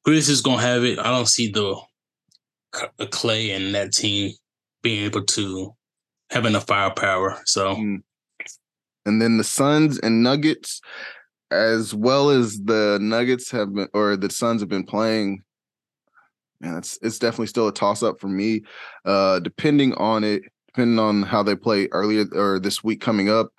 the 0.04 0.12
is 0.12 0.40
gonna 0.40 0.62
have 0.62 0.84
it. 0.84 0.98
I 0.98 1.10
don't 1.10 1.28
see 1.28 1.50
the 1.50 1.76
Clay 3.10 3.50
and 3.50 3.74
that 3.74 3.92
team 3.92 4.32
being 4.82 5.04
able 5.04 5.22
to 5.22 5.74
have 6.30 6.46
enough 6.46 6.66
firepower. 6.66 7.40
So, 7.44 7.76
mm. 7.76 8.02
and 9.06 9.22
then 9.22 9.36
the 9.36 9.44
Suns 9.44 9.98
and 9.98 10.22
Nuggets, 10.22 10.80
as 11.50 11.94
well 11.94 12.30
as 12.30 12.58
the 12.60 12.98
Nuggets 13.00 13.50
have 13.50 13.74
been, 13.74 13.88
or 13.92 14.16
the 14.16 14.30
Suns 14.30 14.60
have 14.62 14.68
been 14.68 14.86
playing. 14.86 15.42
Man, 16.60 16.78
it's 16.78 16.98
it's 17.02 17.18
definitely 17.18 17.48
still 17.48 17.68
a 17.68 17.72
toss 17.72 18.02
up 18.02 18.20
for 18.20 18.28
me. 18.28 18.62
Uh, 19.04 19.40
depending 19.40 19.94
on 19.94 20.24
it, 20.24 20.42
depending 20.68 20.98
on 20.98 21.22
how 21.22 21.42
they 21.42 21.56
play 21.56 21.88
earlier 21.92 22.24
or 22.32 22.58
this 22.58 22.82
week 22.82 23.00
coming 23.00 23.28
up, 23.28 23.50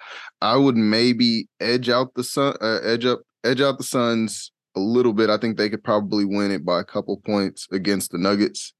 I 0.41 0.55
would 0.55 0.77
maybe 0.77 1.47
edge 1.59 1.89
out 1.89 2.13
the 2.15 2.23
sun, 2.23 2.55
uh, 2.61 2.79
edge 2.83 3.05
up, 3.05 3.21
edge 3.43 3.61
out 3.61 3.77
the 3.77 3.83
Suns 3.83 4.52
a 4.75 4.79
little 4.79 5.13
bit. 5.13 5.29
I 5.29 5.37
think 5.37 5.57
they 5.57 5.69
could 5.69 5.83
probably 5.83 6.25
win 6.25 6.51
it 6.51 6.65
by 6.65 6.79
a 6.79 6.83
couple 6.83 7.17
points 7.17 7.67
against 7.71 8.11
the 8.11 8.17
Nuggets. 8.17 8.73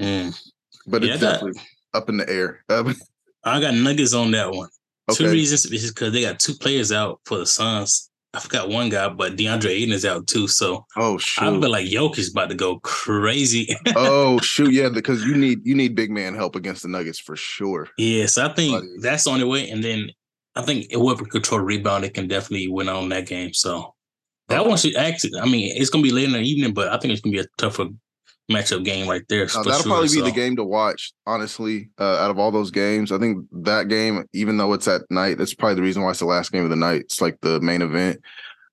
Mm. 0.00 0.38
But 0.86 1.02
yeah, 1.02 1.14
it's 1.14 1.22
got, 1.22 1.32
definitely 1.34 1.62
up 1.94 2.08
in 2.08 2.16
the 2.16 2.28
air. 2.28 2.64
I 2.68 3.60
got 3.60 3.74
Nuggets 3.74 4.14
on 4.14 4.30
that 4.32 4.52
one. 4.52 4.68
Okay. 5.10 5.24
Two 5.24 5.30
reasons 5.30 5.66
is 5.66 5.90
because 5.90 6.12
they 6.12 6.22
got 6.22 6.38
two 6.38 6.54
players 6.54 6.92
out 6.92 7.20
for 7.24 7.38
the 7.38 7.46
Suns. 7.46 8.08
I 8.34 8.40
forgot 8.40 8.70
one 8.70 8.88
guy, 8.88 9.10
but 9.10 9.36
DeAndre 9.36 9.66
Ayton 9.66 9.92
is 9.92 10.06
out 10.06 10.26
too. 10.26 10.48
So 10.48 10.86
oh 10.96 11.18
shoot, 11.18 11.44
I 11.44 11.60
feel 11.60 11.70
like 11.70 11.86
Jokic's 11.86 12.30
about 12.30 12.48
to 12.48 12.54
go 12.54 12.78
crazy. 12.80 13.76
oh 13.94 14.38
shoot, 14.42 14.72
yeah, 14.72 14.88
because 14.88 15.22
you 15.24 15.36
need 15.36 15.60
you 15.64 15.74
need 15.74 15.94
big 15.94 16.10
man 16.10 16.34
help 16.34 16.56
against 16.56 16.82
the 16.82 16.88
Nuggets 16.88 17.18
for 17.18 17.36
sure. 17.36 17.88
Yes, 17.98 18.38
I 18.38 18.50
think 18.54 18.72
Buddy. 18.74 18.88
that's 19.00 19.24
the 19.24 19.30
only 19.30 19.44
way. 19.44 19.68
And 19.68 19.84
then 19.84 20.10
I 20.56 20.62
think 20.62 20.92
whoever 20.92 21.26
control 21.26 21.60
rebound, 21.60 22.04
it 22.04 22.14
can 22.14 22.26
definitely 22.26 22.68
win 22.68 22.88
on 22.88 23.10
that 23.10 23.26
game. 23.26 23.52
So 23.52 23.94
that 24.48 24.66
one 24.66 24.76
should 24.76 24.96
actually. 24.96 25.38
I 25.40 25.46
mean, 25.46 25.72
it's 25.76 25.90
gonna 25.90 26.02
be 26.02 26.10
late 26.10 26.24
in 26.24 26.32
the 26.32 26.40
evening, 26.40 26.74
but 26.74 26.88
I 26.88 26.98
think 26.98 27.12
it's 27.12 27.20
gonna 27.20 27.32
be 27.32 27.40
a 27.40 27.46
tougher 27.58 27.88
matchup 28.50 28.84
game 28.84 29.08
right 29.08 29.22
there. 29.28 29.46
that'll 29.46 29.64
sure, 29.64 29.82
probably 29.82 30.08
be 30.08 30.20
the 30.20 30.30
game 30.30 30.56
to 30.56 30.64
watch. 30.64 31.12
Honestly, 31.26 31.90
uh, 31.98 32.16
out 32.16 32.30
of 32.30 32.38
all 32.38 32.50
those 32.50 32.70
games, 32.70 33.12
I 33.12 33.18
think 33.18 33.46
that 33.52 33.88
game, 33.88 34.24
even 34.32 34.56
though 34.56 34.72
it's 34.72 34.88
at 34.88 35.02
night, 35.10 35.38
that's 35.38 35.54
probably 35.54 35.76
the 35.76 35.82
reason 35.82 36.02
why 36.02 36.10
it's 36.10 36.18
the 36.18 36.26
last 36.26 36.52
game 36.52 36.64
of 36.64 36.70
the 36.70 36.76
night. 36.76 37.02
It's 37.02 37.20
like 37.20 37.40
the 37.40 37.60
main 37.60 37.82
event. 37.82 38.20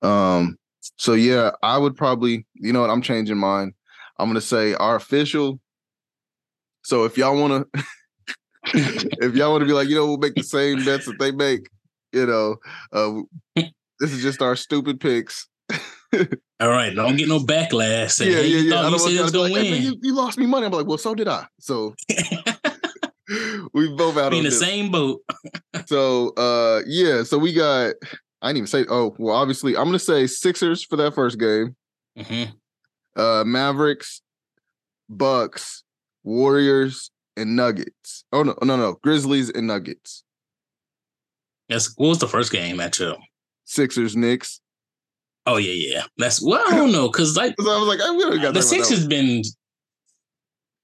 Um, 0.01 0.58
so 0.97 1.13
yeah, 1.13 1.51
I 1.62 1.77
would 1.77 1.95
probably, 1.95 2.45
you 2.55 2.73
know 2.73 2.82
what, 2.82 2.89
I'm 2.89 3.01
changing 3.01 3.38
mine. 3.38 3.73
I'm 4.17 4.27
gonna 4.29 4.41
say 4.41 4.73
our 4.73 4.95
official. 4.95 5.60
So 6.84 7.05
if 7.05 7.17
y'all 7.17 7.39
wanna 7.39 7.65
if 8.73 9.36
y'all 9.36 9.51
want 9.51 9.62
to 9.62 9.65
be 9.65 9.73
like, 9.73 9.89
you 9.89 9.95
know, 9.95 10.05
we'll 10.05 10.17
make 10.17 10.36
the 10.36 10.43
same 10.43 10.84
bets 10.84 11.05
that 11.05 11.19
they 11.19 11.32
make, 11.32 11.69
you 12.12 12.25
know, 12.25 12.58
uh, 12.91 13.21
this 13.99 14.12
is 14.12 14.21
just 14.21 14.41
our 14.41 14.55
stupid 14.55 14.99
picks. 14.99 15.47
All 16.60 16.69
right, 16.69 16.93
don't 16.93 17.15
get 17.15 17.27
no 17.27 17.39
backlash. 17.39 18.19
Yeah, 18.19 18.38
hey, 18.38 18.47
yeah, 18.47 18.60
yeah. 18.60 18.79
I 18.79 18.89
don't 18.89 19.12
you, 19.12 19.17
gonna 19.19 19.39
like, 19.39 19.53
win. 19.53 19.65
Hey, 19.65 19.77
you, 19.77 19.95
you, 20.01 20.15
lost 20.15 20.38
me 20.38 20.45
money. 20.45 20.65
I'm 20.65 20.71
like, 20.71 20.88
well, 20.88 20.97
so 20.97 21.13
did 21.13 21.27
I. 21.27 21.45
So 21.60 21.95
we 23.73 23.89
both 23.95 24.17
out 24.17 24.34
in 24.34 24.43
the 24.43 24.49
this. 24.49 24.60
same 24.60 24.91
boat. 24.91 25.21
so 25.86 26.29
uh 26.36 26.82
yeah, 26.88 27.23
so 27.23 27.38
we 27.38 27.53
got 27.53 27.93
I 28.41 28.49
didn't 28.49 28.58
even 28.58 28.67
say 28.67 28.86
oh 28.89 29.15
well 29.19 29.36
obviously 29.36 29.77
I'm 29.77 29.86
gonna 29.86 29.99
say 29.99 30.27
Sixers 30.27 30.84
for 30.84 30.95
that 30.97 31.13
first 31.13 31.39
game. 31.39 31.75
Mm-hmm. 32.17 32.51
Uh 33.19 33.43
Mavericks, 33.43 34.21
Bucks, 35.10 35.84
Warriors, 36.23 37.12
and 37.38 37.55
Nuggets. 37.55 38.25
Oh 38.32 38.43
no, 38.43 38.55
no, 38.63 38.75
no, 38.75 38.97
Grizzlies 39.03 39.49
and 39.49 39.67
Nuggets. 39.67 40.23
Yes, 41.67 41.93
what 41.97 42.10
was 42.10 42.19
the 42.19 42.27
first 42.27 42.51
game 42.51 42.77
matchup? 42.77 43.17
Sixers, 43.65 44.15
Knicks. 44.15 44.60
Oh 45.50 45.58
yeah, 45.58 45.72
yeah. 45.72 46.04
That's 46.18 46.40
well, 46.44 46.64
I 46.68 46.76
don't 46.76 46.92
know 46.92 47.08
because 47.08 47.36
like 47.36 47.56
I 47.60 47.64
was 47.64 47.88
like, 47.88 48.02
I 48.02 48.10
really 48.10 48.40
got 48.40 48.54
the 48.54 48.62
Sixers 48.62 49.08
been. 49.08 49.42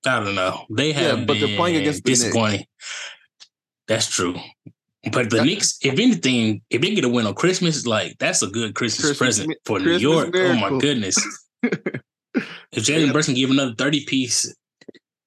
I 0.07 0.19
don't 0.19 0.33
know. 0.33 0.65
They 0.71 0.91
have, 0.91 1.19
yeah, 1.19 1.25
but 1.25 1.39
they're 1.39 1.55
playing 1.55 1.77
against 1.77 2.03
the 2.03 2.11
disappointing. 2.11 2.59
Knicks. 2.59 3.11
That's 3.87 4.07
true. 4.07 4.35
But 5.11 5.29
the 5.29 5.43
Knicks, 5.43 5.77
if 5.83 5.93
anything, 5.93 6.61
if 6.71 6.81
they 6.81 6.95
get 6.95 7.05
a 7.05 7.09
win 7.09 7.27
on 7.27 7.35
Christmas, 7.35 7.85
like 7.85 8.17
that's 8.17 8.41
a 8.41 8.47
good 8.47 8.73
Christmas, 8.73 9.05
Christmas 9.05 9.17
present 9.17 9.57
for 9.65 9.77
Christmas 9.77 10.01
New 10.01 10.09
York. 10.09 10.33
Miracle. 10.33 10.57
Oh 10.57 10.71
my 10.71 10.79
goodness! 10.79 11.15
if 11.63 12.03
Jalen 12.73 13.07
yeah. 13.07 13.11
Brunson 13.11 13.35
give 13.35 13.51
another 13.51 13.75
thirty 13.75 14.03
piece, 14.05 14.51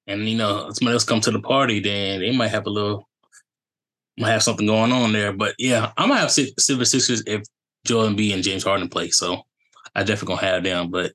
and 0.05 0.27
you 0.27 0.37
know 0.37 0.69
somebody 0.71 0.95
else 0.95 1.05
come 1.05 1.21
to 1.21 1.31
the 1.31 1.39
party, 1.39 1.79
then 1.79 2.19
they 2.19 2.35
might 2.35 2.49
have 2.49 2.65
a 2.65 2.69
little, 2.69 3.07
might 4.17 4.31
have 4.31 4.43
something 4.43 4.67
going 4.67 4.91
on 4.91 5.13
there. 5.13 5.31
But 5.31 5.55
yeah, 5.57 5.93
I 5.95 6.07
might 6.07 6.19
have 6.19 6.31
Silver 6.31 6.83
Sixers 6.83 7.23
if 7.25 7.43
Joel 7.85 8.09
Embiid 8.09 8.33
and 8.33 8.43
James 8.43 8.63
Harden 8.63 8.89
play. 8.89 9.09
So 9.09 9.43
I 9.95 10.03
definitely 10.03 10.35
gonna 10.35 10.47
have 10.47 10.63
them. 10.63 10.91
But 10.91 11.13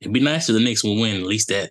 it'd 0.00 0.12
be 0.12 0.20
nice 0.20 0.48
if 0.48 0.54
the 0.54 0.60
Knicks 0.60 0.84
will 0.84 1.00
win 1.00 1.20
at 1.20 1.26
least 1.26 1.48
that 1.48 1.70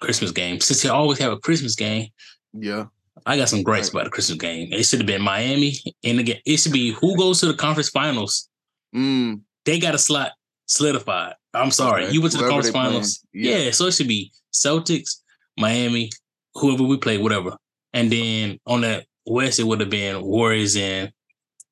Christmas 0.00 0.30
game. 0.30 0.60
Since 0.60 0.82
they 0.82 0.88
always 0.88 1.18
have 1.18 1.32
a 1.32 1.38
Christmas 1.38 1.74
game. 1.74 2.08
Yeah. 2.52 2.86
I 3.26 3.36
got 3.36 3.48
some 3.48 3.62
gripes 3.62 3.90
about 3.90 4.04
the 4.04 4.10
Christmas 4.10 4.38
game. 4.38 4.72
It 4.72 4.84
should 4.84 5.00
have 5.00 5.06
been 5.06 5.22
Miami. 5.22 5.74
And 6.04 6.20
again, 6.20 6.38
it 6.46 6.56
should 6.58 6.72
be 6.72 6.92
who 6.92 7.16
goes 7.16 7.40
to 7.40 7.46
the 7.46 7.54
conference 7.54 7.88
finals. 7.88 8.48
Mm. 8.94 9.42
They 9.64 9.78
got 9.78 9.94
a 9.94 9.98
slot 9.98 10.32
solidified. 10.66 11.34
I'm 11.52 11.70
sorry. 11.70 12.08
You 12.08 12.20
went 12.20 12.32
to 12.32 12.38
the 12.38 12.48
conference 12.48 12.70
finals. 12.70 13.24
Yeah. 13.32 13.58
yeah. 13.58 13.70
So 13.72 13.86
it 13.86 13.92
should 13.92 14.08
be 14.08 14.32
Celtics, 14.52 15.16
Miami, 15.58 16.10
whoever 16.54 16.84
we 16.84 16.96
play, 16.96 17.18
whatever. 17.18 17.56
And 17.92 18.10
then 18.10 18.58
on 18.66 18.82
that 18.82 19.06
West, 19.26 19.58
it 19.58 19.64
would 19.64 19.80
have 19.80 19.90
been 19.90 20.22
Warriors 20.22 20.76
and 20.76 21.12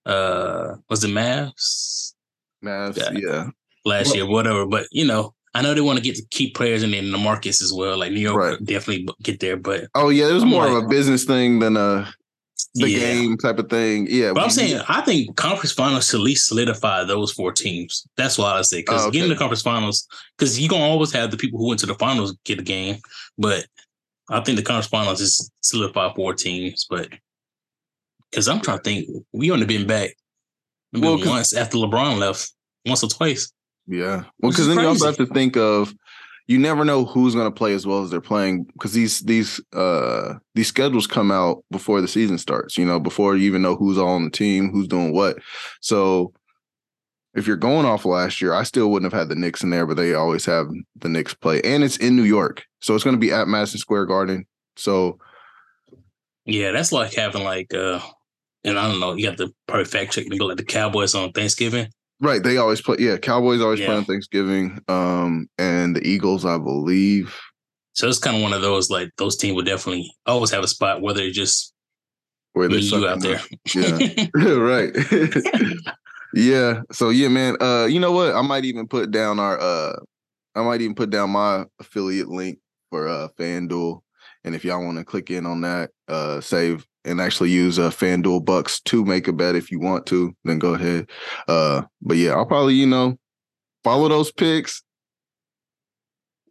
uh 0.06 0.76
was 0.88 1.04
it 1.04 1.10
Mavs? 1.10 2.14
Mavs, 2.64 2.96
yeah. 2.96 3.10
yeah. 3.12 3.46
Last 3.84 4.08
well, 4.08 4.16
year, 4.16 4.26
whatever. 4.26 4.66
But 4.66 4.86
you 4.90 5.06
know, 5.06 5.34
I 5.54 5.62
know 5.62 5.74
they 5.74 5.80
want 5.80 5.98
to 5.98 6.04
get 6.04 6.16
to 6.16 6.24
keep 6.30 6.54
players 6.54 6.82
in 6.82 6.90
the 6.90 7.18
markets 7.18 7.62
as 7.62 7.72
well. 7.72 7.98
Like 7.98 8.12
New 8.12 8.20
York 8.20 8.36
right. 8.36 8.64
definitely 8.64 9.08
get 9.22 9.40
there, 9.40 9.56
but 9.56 9.88
oh 9.94 10.10
yeah, 10.10 10.28
it 10.28 10.32
was 10.32 10.42
I'm 10.42 10.50
more 10.50 10.66
like, 10.66 10.76
of 10.76 10.84
a 10.84 10.88
business 10.88 11.24
thing 11.24 11.60
than 11.60 11.76
a 11.76 12.12
the 12.74 12.90
yeah. 12.90 12.98
game 12.98 13.36
type 13.38 13.58
of 13.58 13.70
thing. 13.70 14.06
Yeah, 14.10 14.32
but 14.32 14.42
I'm 14.42 14.50
saying 14.50 14.82
I 14.88 15.00
think 15.00 15.34
conference 15.36 15.72
finals 15.72 16.08
should 16.08 16.16
at 16.16 16.24
least 16.24 16.48
solidify 16.48 17.04
those 17.04 17.32
four 17.32 17.52
teams. 17.52 18.06
That's 18.16 18.36
what 18.36 18.54
I 18.54 18.62
say 18.62 18.80
because 18.80 19.04
oh, 19.04 19.08
okay. 19.08 19.18
getting 19.18 19.30
the 19.30 19.36
conference 19.36 19.62
finals 19.62 20.06
because 20.36 20.60
you're 20.60 20.68
gonna 20.68 20.84
always 20.84 21.12
have 21.12 21.30
the 21.30 21.38
people 21.38 21.58
who 21.58 21.68
went 21.68 21.80
to 21.80 21.86
the 21.86 21.94
finals 21.94 22.36
get 22.44 22.60
a 22.60 22.62
game, 22.62 22.98
but 23.38 23.66
I 24.28 24.40
think 24.40 24.58
the 24.58 24.64
conference 24.64 24.88
finals 24.88 25.20
is 25.20 25.50
solidify 25.60 26.12
four 26.14 26.34
teams. 26.34 26.86
But 26.88 27.08
because 28.30 28.48
I'm 28.48 28.60
trying 28.60 28.78
to 28.78 28.82
think, 28.82 29.08
we 29.32 29.50
only 29.50 29.66
been 29.66 29.86
back 29.86 30.10
maybe 30.92 31.06
well, 31.06 31.18
once 31.24 31.54
after 31.54 31.78
LeBron 31.78 32.18
left, 32.18 32.52
once 32.84 33.02
or 33.02 33.08
twice. 33.08 33.52
Yeah. 33.86 34.24
Well, 34.40 34.50
because 34.50 34.66
then 34.66 34.76
crazy. 34.76 34.82
you 34.82 34.88
also 34.88 35.06
have 35.06 35.16
to 35.16 35.26
think 35.26 35.56
of 35.56 35.94
you 36.48 36.58
never 36.58 36.84
know 36.84 37.04
who's 37.04 37.34
going 37.34 37.50
to 37.50 37.56
play 37.56 37.74
as 37.74 37.86
well 37.86 38.02
as 38.02 38.10
they're 38.10 38.20
playing 38.20 38.64
because 38.64 38.92
these 38.92 39.20
these 39.20 39.60
uh 39.72 40.34
these 40.54 40.68
schedules 40.68 41.06
come 41.06 41.32
out 41.32 41.64
before 41.70 42.00
the 42.00 42.08
season 42.08 42.38
starts. 42.38 42.78
You 42.78 42.86
know, 42.86 43.00
before 43.00 43.36
you 43.36 43.46
even 43.46 43.62
know 43.62 43.76
who's 43.76 43.98
all 43.98 44.10
on 44.10 44.24
the 44.24 44.30
team, 44.30 44.70
who's 44.70 44.88
doing 44.88 45.12
what. 45.12 45.38
So 45.80 46.32
if 47.34 47.46
you're 47.46 47.56
going 47.56 47.84
off 47.84 48.04
last 48.04 48.40
year, 48.40 48.54
I 48.54 48.62
still 48.62 48.90
wouldn't 48.90 49.12
have 49.12 49.18
had 49.18 49.28
the 49.28 49.34
Knicks 49.34 49.62
in 49.62 49.70
there, 49.70 49.86
but 49.86 49.96
they 49.96 50.14
always 50.14 50.46
have 50.46 50.68
the 50.96 51.08
Knicks 51.08 51.34
play, 51.34 51.60
and 51.62 51.84
it's 51.84 51.98
in 51.98 52.16
New 52.16 52.22
York, 52.22 52.64
so 52.80 52.94
it's 52.94 53.04
going 53.04 53.16
to 53.16 53.20
be 53.20 53.32
at 53.32 53.48
Madison 53.48 53.78
Square 53.78 54.06
Garden. 54.06 54.46
So 54.76 55.18
Yeah, 56.44 56.70
that's 56.70 56.92
like 56.92 57.14
having 57.14 57.44
like 57.44 57.74
uh 57.74 58.00
and 58.66 58.78
I 58.78 58.90
don't 58.90 59.00
know, 59.00 59.14
you 59.14 59.26
have 59.26 59.36
to 59.36 59.50
probably 59.66 59.86
fact 59.86 60.12
check 60.12 60.26
me, 60.26 60.36
go 60.38 60.46
like 60.46 60.58
the 60.58 60.64
Cowboys 60.64 61.14
on 61.14 61.32
Thanksgiving. 61.32 61.88
Right. 62.20 62.42
They 62.42 62.56
always 62.56 62.80
play 62.80 62.96
yeah, 62.98 63.16
Cowboys 63.16 63.60
always 63.60 63.80
Yeah. 63.80 63.86
play 63.86 63.96
on 63.96 64.04
Thanksgiving. 64.04 64.78
Um 64.88 65.48
and 65.58 65.94
the 65.96 66.06
Eagles, 66.06 66.44
I 66.44 66.58
believe. 66.58 67.34
So 67.94 68.08
it's 68.08 68.18
kind 68.18 68.36
of 68.36 68.42
one 68.42 68.52
of 68.52 68.60
those 68.62 68.90
like 68.90 69.10
those 69.16 69.36
teams 69.36 69.54
will 69.54 69.62
definitely 69.62 70.12
always 70.26 70.50
have 70.50 70.64
a 70.64 70.68
spot, 70.68 71.00
whether 71.00 71.22
it's 71.22 71.36
just 71.36 71.72
Where 72.52 72.68
they 72.68 72.78
you 72.78 73.06
out 73.08 73.20
there. 73.20 73.40
Yeah. 73.74 74.26
right. 74.56 74.94
yeah. 76.34 76.80
So 76.92 77.10
yeah, 77.10 77.28
man. 77.28 77.56
Uh, 77.60 77.86
you 77.86 78.00
know 78.00 78.12
what? 78.12 78.34
I 78.34 78.42
might 78.42 78.64
even 78.64 78.86
put 78.88 79.10
down 79.10 79.38
our 79.38 79.58
uh 79.60 79.96
I 80.54 80.62
might 80.62 80.80
even 80.80 80.94
put 80.94 81.10
down 81.10 81.30
my 81.30 81.64
affiliate 81.80 82.28
link 82.28 82.58
for 82.90 83.08
uh 83.08 83.28
FanDuel. 83.38 84.00
And 84.44 84.54
if 84.54 84.64
y'all 84.64 84.82
want 84.84 84.96
to 84.98 85.04
click 85.04 85.30
in 85.30 85.44
on 85.44 85.60
that, 85.62 85.90
uh 86.08 86.40
save 86.40 86.86
and 87.06 87.20
actually 87.20 87.50
use 87.50 87.78
uh 87.78 87.90
FanDuel 87.90 88.44
Bucks 88.44 88.80
to 88.80 89.04
make 89.04 89.28
a 89.28 89.32
bet 89.32 89.56
if 89.56 89.70
you 89.70 89.80
want 89.80 90.06
to, 90.06 90.34
then 90.44 90.58
go 90.58 90.74
ahead. 90.74 91.10
Uh 91.48 91.82
but 92.02 92.16
yeah, 92.16 92.32
I'll 92.32 92.46
probably, 92.46 92.74
you 92.74 92.86
know, 92.86 93.16
follow 93.84 94.08
those 94.08 94.32
picks. 94.32 94.82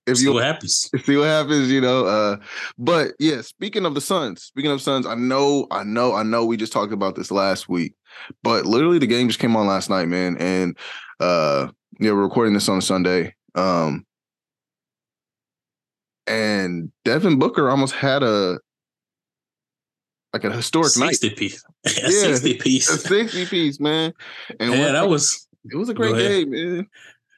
If 0.08 0.18
See 0.18 0.26
you 0.26 0.34
what 0.34 0.44
happens. 0.44 0.90
see 1.04 1.18
what 1.18 1.26
happens, 1.26 1.72
you 1.72 1.82
know. 1.82 2.06
Uh, 2.06 2.38
but 2.78 3.14
yeah, 3.20 3.42
speaking 3.42 3.86
of 3.86 3.96
the 3.96 4.02
Suns, 4.02 4.44
speaking 4.44 4.70
of 4.72 4.82
Suns, 4.82 5.08
I 5.08 5.16
know, 5.16 5.66
I 5.72 5.84
know, 5.84 6.14
I 6.14 6.22
know 6.22 6.46
we 6.46 6.58
just 6.58 6.72
talked 6.72 6.94
about 6.94 7.16
this 7.16 7.32
last 7.32 7.68
week, 7.68 7.96
but 8.44 8.66
literally 8.66 9.00
the 9.00 9.08
game 9.08 9.28
just 9.28 9.40
came 9.40 9.56
on 9.56 9.68
last 9.68 9.90
night, 9.90 10.08
man. 10.08 10.38
And 10.38 10.78
uh 11.20 11.70
yeah, 12.00 12.12
we're 12.12 12.24
recording 12.24 12.54
this 12.54 12.70
on 12.70 12.82
Sunday. 12.82 13.34
Um 13.56 14.06
and 16.28 16.92
Devin 17.04 17.38
Booker 17.40 17.70
almost 17.70 17.94
had 17.94 18.24
a 18.24 18.60
like 20.36 20.44
a 20.44 20.56
historic 20.56 20.98
night. 20.98 21.16
60 21.16 21.30
piece. 21.32 21.64
Yeah. 21.86 22.10
60 22.10 22.52
A 22.52 22.58
piece. 22.58 22.88
60 23.04 23.46
piece, 23.46 23.80
man. 23.80 24.14
And 24.60 24.74
Yeah, 24.74 24.92
that 24.92 25.08
was 25.08 25.48
it 25.72 25.78
was 25.78 25.90
a 25.90 25.94
great 25.94 26.16
game, 26.16 26.50
man. 26.52 26.88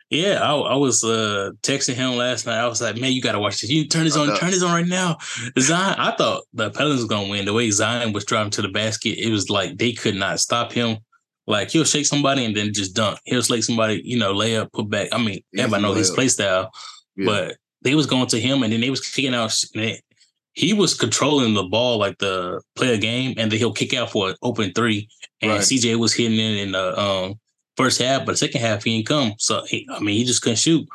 Yeah, 0.10 0.40
I, 0.42 0.56
I 0.56 0.76
was 0.76 1.04
uh, 1.04 1.52
texting 1.64 1.96
him 1.96 2.16
last 2.16 2.46
night. 2.46 2.58
I 2.58 2.68
was 2.68 2.82
like, 2.82 2.96
"Man, 2.96 3.12
you 3.12 3.22
got 3.22 3.34
to 3.34 3.40
watch 3.40 3.60
this. 3.60 3.70
You 3.70 3.88
turn 3.90 4.06
this 4.06 4.16
on. 4.16 4.34
Turn 4.38 4.52
this 4.52 4.64
on 4.64 4.72
right 4.72 4.88
now." 4.88 5.18
Zion, 5.60 6.00
I 6.00 6.12
thought 6.16 6.44
the 6.54 6.70
Pelicans 6.72 7.02
was 7.02 7.10
gonna 7.10 7.28
win. 7.28 7.44
The 7.44 7.52
way 7.52 7.70
Zion 7.72 8.14
was 8.14 8.24
driving 8.24 8.52
to 8.52 8.62
the 8.62 8.70
basket, 8.70 9.18
it 9.20 9.30
was 9.32 9.50
like 9.50 9.78
they 9.78 9.92
could 9.92 10.16
not 10.16 10.40
stop 10.40 10.72
him. 10.72 11.00
Like 11.46 11.72
he'll 11.72 11.84
shake 11.84 12.06
somebody 12.06 12.46
and 12.46 12.56
then 12.56 12.74
just 12.74 12.96
dunk. 12.96 13.20
He'll 13.26 13.42
shake 13.42 13.64
somebody, 13.66 14.02
you 14.06 14.18
know, 14.18 14.32
lay 14.32 14.56
up, 14.56 14.72
put 14.72 14.90
back. 14.90 15.10
I 15.12 15.18
mean, 15.18 15.28
Easy 15.30 15.44
everybody 15.60 15.84
know 15.84 15.94
his 15.94 16.12
play 16.12 16.30
style, 16.30 16.72
Yeah. 17.18 17.26
but 17.26 17.58
they 17.82 17.94
was 17.96 18.06
going 18.06 18.28
to 18.28 18.40
him 18.40 18.64
and 18.64 18.72
then 18.72 18.80
they 18.82 18.90
was 18.90 19.02
kicking 19.02 19.34
out. 19.36 19.54
they- 19.74 20.02
He 20.58 20.74
was 20.74 20.96
controlling 20.96 21.54
the 21.54 21.64
ball 21.64 22.00
like 22.00 22.18
the 22.18 22.62
play 22.76 22.96
a 22.96 22.98
game, 22.98 23.36
and 23.38 23.52
then 23.52 23.60
he'll 23.60 23.72
kick 23.72 23.94
out 23.94 24.12
for 24.12 24.30
an 24.30 24.36
open 24.42 24.74
three. 24.74 25.08
And 25.42 25.52
Right. 25.52 25.62
CJ 25.62 25.98
was 26.00 26.14
hitting 26.14 26.40
it 26.40 26.58
in 26.58 26.72
the 26.72 27.00
um, 27.00 27.40
first 27.76 28.02
half, 28.02 28.26
but 28.26 28.32
the 28.32 28.38
second 28.38 28.62
half 28.62 28.84
he 28.84 28.98
didn't 28.98 29.08
come. 29.08 29.34
So 29.38 29.64
he, 29.68 29.88
I 29.92 30.00
mean, 30.00 30.18
he 30.18 30.24
just 30.24 30.42
couldn't 30.42 30.58
shoot. 30.58 30.88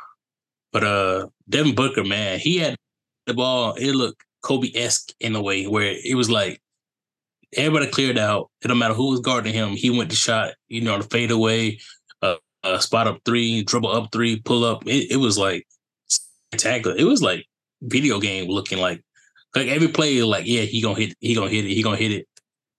But 0.73 0.83
uh, 0.83 1.27
Devin 1.47 1.75
Booker, 1.75 2.03
man, 2.03 2.39
he 2.39 2.57
had 2.57 2.75
the 3.25 3.33
ball. 3.33 3.73
It 3.75 3.93
looked 3.93 4.21
Kobe 4.41 4.69
esque 4.75 5.13
in 5.21 5.33
a 5.33 5.41
way 5.41 5.65
where 5.65 5.95
it 6.03 6.15
was 6.15 6.29
like 6.29 6.61
everybody 7.55 7.87
cleared 7.87 8.17
out. 8.17 8.51
It 8.61 8.67
don't 8.67 8.79
matter 8.79 8.93
who 8.93 9.11
was 9.11 9.21
guarding 9.21 9.53
him. 9.53 9.69
He 9.69 9.89
went 9.89 10.09
to 10.09 10.17
shot, 10.17 10.55
you 10.67 10.81
know, 10.81 10.97
the 10.97 11.05
fade 11.05 11.31
away, 11.31 11.79
uh, 12.21 12.35
uh, 12.65 12.79
spot 12.79 13.07
up 13.07 13.19
three, 13.23 13.63
dribble 13.63 13.91
up 13.91 14.11
three, 14.11 14.41
pull 14.41 14.65
up. 14.65 14.85
It, 14.85 15.11
it 15.11 15.17
was 15.17 15.37
like 15.37 15.65
spectacular. 16.07 16.97
It 16.97 17.05
was 17.05 17.21
like 17.21 17.45
video 17.81 18.19
game 18.19 18.49
looking 18.49 18.79
like 18.79 19.01
like 19.55 19.67
every 19.67 19.87
play, 19.87 20.21
like 20.23 20.45
yeah, 20.47 20.61
he 20.61 20.81
gonna 20.81 20.99
hit, 20.99 21.15
he 21.19 21.35
gonna 21.35 21.49
hit 21.49 21.65
it, 21.65 21.69
he 21.73 21.83
gonna 21.83 21.97
hit 21.97 22.11
it. 22.11 22.27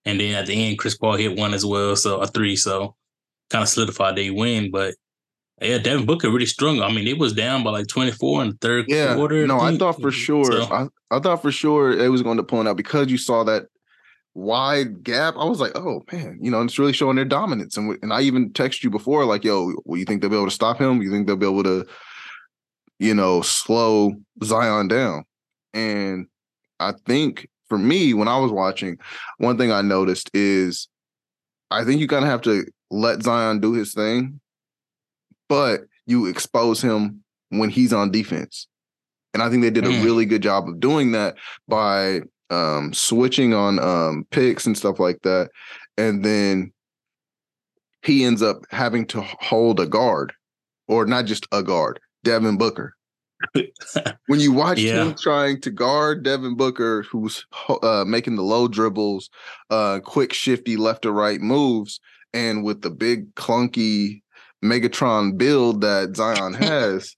And 0.05 0.21
then 0.21 0.35
at 0.35 0.47
the 0.47 0.53
end, 0.55 0.79
Chris 0.79 0.97
Paul 0.97 1.15
hit 1.17 1.39
one 1.39 1.55
as 1.55 1.65
well, 1.65 1.97
so 1.97 2.21
a 2.21 2.27
three, 2.27 2.57
so 2.57 2.95
kind 3.51 3.63
of 3.63 3.69
solidified 3.69 4.17
they 4.17 4.31
win. 4.31 4.71
But 4.71 4.95
yeah, 5.63 5.79
Devin 5.79 6.05
Booker 6.05 6.31
really 6.31 6.47
strong. 6.47 6.83
I 6.83 6.91
mean, 6.93 7.07
it 7.07 7.19
was 7.19 7.33
down 7.33 7.63
by 7.65 7.71
like 7.71 7.87
24 7.87 8.43
in 8.43 8.49
the 8.51 8.57
third 8.61 8.85
Yeah, 8.89 9.15
quarter. 9.15 9.47
no, 9.47 9.61
I 9.61 9.77
thought 9.79 10.01
for 10.01 10.11
sure. 10.11 10.45
So- 10.45 10.65
I, 10.65 10.89
I 11.11 11.21
thought 11.21 11.41
for 11.43 11.53
sure 11.53 11.93
it 11.93 12.09
was 12.09 12.23
going 12.23 12.37
to 12.39 12.43
pull 12.43 12.67
out 12.69 12.77
because 12.77 13.09
you 13.11 13.17
saw 13.19 13.45
that 13.45 13.67
wide 14.35 15.05
gap. 15.05 15.35
I 15.39 15.45
was 15.45 15.61
like, 15.61 15.73
oh 15.77 16.03
man, 16.13 16.39
you 16.43 16.51
know, 16.51 16.61
and 16.61 16.69
it's 16.69 16.79
really 16.79 16.93
showing 16.93 17.17
their 17.17 17.25
dominance. 17.25 17.77
And 17.77 17.97
and 18.03 18.13
I 18.13 18.23
even 18.23 18.51
texted 18.51 18.83
you 18.83 18.91
before, 18.91 19.25
like, 19.25 19.45
yo, 19.45 19.73
well, 19.85 19.99
you 19.99 20.05
think 20.05 20.21
they'll 20.21 20.31
be 20.31 20.37
able 20.37 20.47
to 20.47 20.51
stop 20.51 20.79
him? 20.81 21.01
You 21.01 21.11
think 21.11 21.27
they'll 21.27 21.37
be 21.37 21.47
able 21.47 21.63
to, 21.63 21.87
you 22.99 23.15
know, 23.15 23.41
slow 23.43 24.13
Zion 24.43 24.89
down? 24.89 25.25
And 25.73 26.27
I 26.81 26.93
think 27.07 27.49
for 27.69 27.79
me, 27.79 28.15
when 28.15 28.29
I 28.29 28.39
was 28.39 28.53
watching, 28.53 28.99
one 29.39 29.57
thing 29.59 29.73
I 29.73 29.83
noticed 29.83 30.31
is 30.35 30.89
I 31.71 31.85
think 31.85 32.01
you 32.01 32.09
kind 32.09 32.25
of 32.25 32.31
have 32.31 32.43
to 32.43 32.67
let 32.91 33.23
Zion 33.23 33.61
do 33.61 33.73
his 33.73 33.95
thing, 33.95 34.41
but 35.49 35.83
you 36.07 36.27
expose 36.27 36.83
him 36.83 37.25
when 37.49 37.71
he's 37.71 37.93
on 37.93 38.11
defense. 38.11 38.69
And 39.33 39.43
I 39.43 39.51
think 39.51 39.63
they 39.63 39.71
did 39.71 39.85
a 39.87 39.89
Mm. 39.89 40.05
really 40.05 40.27
good 40.27 40.43
job 40.43 40.69
of 40.69 40.79
doing 40.81 41.13
that 41.13 41.37
by 41.67 42.23
um, 42.51 42.93
switching 42.93 43.55
on 43.55 43.79
um, 43.81 44.27
picks 44.31 44.67
and 44.67 44.77
stuff 44.77 45.01
like 45.01 45.21
that. 45.23 45.51
And 45.97 46.25
then 46.25 46.73
he 48.03 48.25
ends 48.25 48.43
up 48.43 48.59
having 48.71 49.07
to 49.07 49.23
hold 49.23 49.81
a 49.81 49.87
guard, 49.87 50.33
or 50.87 51.07
not 51.07 51.25
just 51.25 51.47
a 51.51 51.63
guard, 51.63 51.99
Devin 52.23 52.59
Booker. 52.59 52.95
when 54.27 54.41
you 54.41 54.53
watch 54.53 54.79
Yeah. 54.79 55.05
him 55.05 55.15
trying 55.15 55.61
to 55.63 55.71
guard 55.71 56.23
Devin 56.23 56.57
Booker, 56.57 57.03
who's 57.11 57.45
uh, 57.83 58.05
making 58.07 58.37
the 58.37 58.43
low 58.43 58.69
dribbles, 58.69 59.31
uh, 59.71 60.01
quick, 60.01 60.33
shifty 60.33 60.77
left 60.77 61.03
to 61.03 61.13
right 61.13 61.41
moves, 61.41 62.01
and 62.33 62.65
with 62.65 62.83
the 62.83 62.91
big 62.91 63.35
clunky 63.35 64.23
Megatron 64.65 65.37
build 65.37 65.81
that 65.83 66.17
Zion 66.17 66.55
has, 66.55 67.15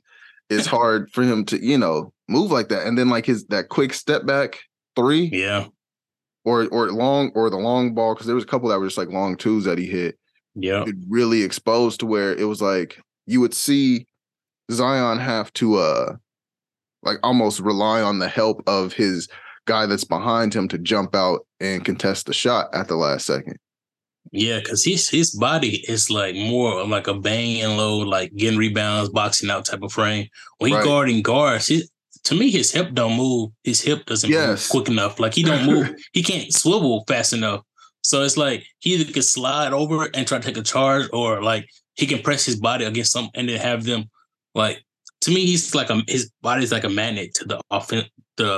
it's 0.51 0.67
hard 0.67 1.11
for 1.12 1.23
him 1.23 1.45
to, 1.47 1.65
you 1.65 1.79
know, 1.79 2.12
move 2.29 2.51
like 2.51 2.69
that. 2.69 2.87
And 2.87 2.99
then 2.99 3.09
like 3.09 3.27
his 3.27 3.47
that 3.47 3.69
quick 3.69 3.93
step 3.95 4.27
back 4.27 4.59
three 4.95 5.31
yeah, 5.33 5.67
or 6.45 6.67
or 6.69 6.91
long 6.91 7.31
or 7.35 7.51
the 7.51 7.57
long 7.57 7.95
ball, 7.95 8.15
because 8.15 8.27
there 8.27 8.35
was 8.35 8.45
a 8.45 8.49
couple 8.49 8.69
that 8.69 8.79
were 8.79 8.87
just 8.87 8.99
like 8.99 9.09
long 9.09 9.37
twos 9.37 9.65
that 9.65 9.79
he 9.79 9.87
hit 9.87 10.19
yeah, 10.59 10.85
it 10.87 10.97
really 11.09 11.43
exposed 11.43 12.01
to 12.01 12.07
where 12.07 12.35
it 12.35 12.45
was 12.45 12.62
like 12.62 12.99
you 13.27 13.41
would 13.41 13.53
see 13.55 14.07
Zion 14.70 15.18
have 15.18 15.52
to 15.55 15.76
uh 15.76 16.16
like 17.02 17.18
almost 17.22 17.61
rely 17.61 18.00
on 18.02 18.18
the 18.18 18.29
help 18.29 18.62
of 18.66 18.92
his 18.92 19.29
guy 19.66 19.87
that's 19.87 20.05
behind 20.05 20.55
him 20.55 20.68
to 20.68 20.79
jump 20.79 21.14
out 21.14 21.46
and 21.61 21.85
contest 21.85 22.26
the 22.26 22.33
shot 22.33 22.68
at 22.74 22.88
the 22.88 22.96
last 22.96 23.26
second. 23.26 23.57
yeah. 24.33 24.59
Because 24.59 24.85
his 24.85 25.09
his 25.09 25.31
body 25.35 25.85
is 25.88 26.11
like 26.11 26.35
more 26.35 26.81
of 26.81 26.88
like 26.88 27.07
a 27.07 27.14
bang 27.14 27.61
and 27.62 27.76
low, 27.76 27.98
like 27.98 28.35
getting 28.37 28.59
rebounds, 28.59 29.11
boxing 29.11 29.50
out 29.50 29.64
type 29.66 29.83
of 29.83 29.92
frame. 29.92 30.26
When 30.59 30.70
he 30.70 30.76
Right. 30.76 30.85
guarding 30.85 31.22
guards, 31.22 31.66
he, 31.68 31.85
to 32.24 32.35
me 32.35 32.50
his 32.50 32.72
hip 32.72 32.92
don't 32.92 33.16
move. 33.16 33.50
His 33.62 33.81
hip 33.81 34.05
doesn't 34.07 34.31
Yes. 34.31 34.48
move 34.48 34.68
quick 34.70 34.88
enough. 34.92 35.20
Like 35.20 35.35
he 35.35 35.42
don't 35.44 35.64
move. 35.66 35.94
he 36.12 36.22
can't 36.24 36.52
swivel 36.52 37.05
fast 37.07 37.33
enough. 37.33 37.62
So 38.02 38.22
it's 38.22 38.37
like 38.37 38.64
he 38.81 38.94
either 38.94 39.12
can 39.12 39.22
slide 39.22 39.72
over 39.72 40.09
and 40.14 40.26
try 40.26 40.38
to 40.38 40.44
take 40.44 40.57
a 40.57 40.62
charge, 40.62 41.09
or 41.12 41.42
like 41.42 41.68
he 41.94 42.07
can 42.07 42.20
press 42.22 42.44
his 42.44 42.57
body 42.57 42.85
against 42.85 43.12
something 43.12 43.33
and 43.35 43.48
then 43.48 43.61
have 43.61 43.85
them 43.85 44.11
like. 44.57 44.79
To 45.23 45.31
me, 45.33 45.47
he's 45.47 45.75
like 45.75 45.90
a 45.90 46.03
his 46.07 46.31
body's 46.42 46.71
like 46.71 46.85
a 46.85 46.90
magnet 46.90 47.33
to 47.35 47.45
the 47.47 47.59
offen 47.71 48.05
the 48.37 48.53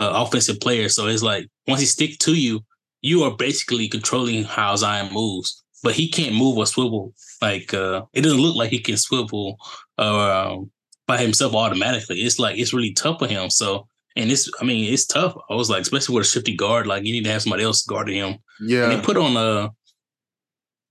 uh, 0.00 0.12
offensive 0.24 0.58
player. 0.58 0.88
So 0.88 1.06
it's 1.06 1.22
like 1.22 1.46
once 1.68 1.80
he 1.80 1.86
stick 1.86 2.18
to 2.20 2.34
you, 2.34 2.60
you 3.02 3.22
are 3.24 3.36
basically 3.36 3.88
controlling 3.88 4.42
how 4.44 4.74
Zion 4.74 5.12
moves. 5.12 5.62
But 5.84 5.94
he 5.94 6.08
can't 6.10 6.34
move 6.34 6.56
or 6.56 6.66
swivel. 6.66 7.12
Like 7.42 7.72
uh, 7.74 8.02
it 8.14 8.22
doesn't 8.22 8.40
look 8.40 8.56
like 8.56 8.70
he 8.70 8.80
can 8.80 8.96
swivel 8.96 9.58
um, 9.98 10.70
by 11.06 11.18
himself 11.18 11.54
automatically. 11.54 12.20
It's 12.22 12.38
like 12.38 12.58
it's 12.58 12.72
really 12.72 12.94
tough 12.94 13.18
for 13.20 13.26
him. 13.28 13.50
So 13.50 13.86
and 14.16 14.32
it's 14.32 14.50
I 14.60 14.64
mean 14.64 14.92
it's 14.92 15.06
tough. 15.06 15.34
I 15.50 15.54
was 15.54 15.68
like 15.70 15.82
especially 15.82 16.14
with 16.16 16.26
a 16.26 16.28
shifty 16.28 16.56
guard, 16.56 16.86
like 16.86 17.04
you 17.04 17.12
need 17.12 17.24
to 17.24 17.30
have 17.30 17.42
somebody 17.42 17.62
else 17.64 17.84
guarding 17.84 18.16
him. 18.16 18.38
And 18.60 18.70
Yeah. 18.70 18.88
they 18.88 19.00
put 19.00 19.16
on 19.16 19.36
uh 19.36 19.68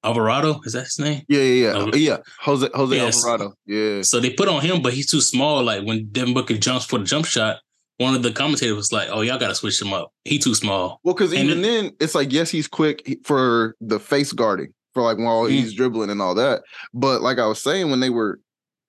Alvarado, 0.03 0.59
is 0.63 0.73
that 0.73 0.83
his 0.85 0.99
name? 0.99 1.23
Yeah, 1.27 1.41
yeah, 1.41 1.73
yeah. 1.85 1.89
Yeah. 1.95 2.17
Jose 2.41 2.69
Jose 2.73 2.95
yes. 2.95 3.17
Alvarado. 3.25 3.53
Yeah. 3.65 4.01
So 4.03 4.19
they 4.19 4.31
put 4.31 4.47
on 4.47 4.61
him, 4.61 4.81
but 4.81 4.93
he's 4.93 5.09
too 5.09 5.21
small. 5.21 5.63
Like 5.63 5.83
when 5.83 6.07
Devin 6.11 6.33
Booker 6.33 6.55
jumps 6.57 6.85
for 6.85 6.99
the 6.99 7.05
jump 7.05 7.25
shot, 7.25 7.57
one 7.97 8.13
of 8.15 8.21
the 8.23 8.31
commentators 8.31 8.75
was 8.75 8.91
like, 8.91 9.09
"Oh, 9.11 9.21
y'all 9.21 9.39
got 9.39 9.47
to 9.47 9.55
switch 9.55 9.81
him 9.81 9.93
up. 9.93 10.11
He 10.23 10.37
too 10.37 10.53
small." 10.55 10.99
Well, 11.03 11.13
because 11.15 11.33
And 11.33 11.43
even 11.49 11.61
then, 11.61 11.91
it's 11.99 12.13
like 12.15 12.31
yes, 12.31 12.49
he's 12.51 12.67
quick 12.67 13.19
for 13.25 13.75
the 13.81 13.99
face 13.99 14.31
guarding 14.33 14.73
for 14.93 15.01
like 15.03 15.17
while 15.17 15.43
Mm. 15.43 15.49
he's 15.49 15.73
dribbling 15.73 16.09
and 16.11 16.21
all 16.21 16.35
that. 16.35 16.61
But 16.93 17.21
like 17.21 17.39
I 17.39 17.47
was 17.47 17.61
saying, 17.61 17.89
when 17.89 17.99
they 17.99 18.09
were 18.11 18.39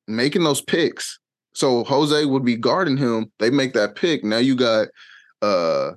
making 0.06 0.44
those 0.44 0.60
picks, 0.60 1.18
so 1.54 1.84
Jose 1.84 2.24
would 2.26 2.44
be 2.44 2.56
guarding 2.56 2.96
him. 2.98 3.32
They 3.38 3.50
make 3.50 3.72
that 3.72 3.96
pick. 3.96 4.22
Now 4.24 4.38
you 4.38 4.54
got, 4.54 4.88
uh, 5.42 5.92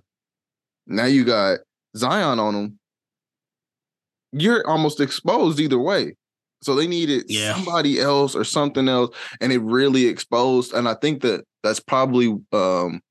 now 0.88 1.06
you 1.06 1.24
got 1.24 1.60
Zion 1.96 2.40
on 2.40 2.56
him. 2.56 2.80
You're 4.32 4.68
almost 4.68 5.00
exposed 5.00 5.60
either 5.60 5.80
way. 5.80 6.16
So 6.64 6.76
they 6.76 6.88
needed 6.88 7.26
Yeah. 7.28 7.56
somebody 7.56 8.00
else 8.00 8.36
or 8.36 8.44
something 8.44 8.88
else, 8.88 9.16
and 9.40 9.52
it 9.52 9.60
really 9.60 10.06
exposed. 10.06 10.74
And 10.74 10.88
I 10.88 10.94
think 10.96 11.22
that 11.24 11.44
that's 11.64 11.80
probably 11.80 12.38
um 12.52 13.02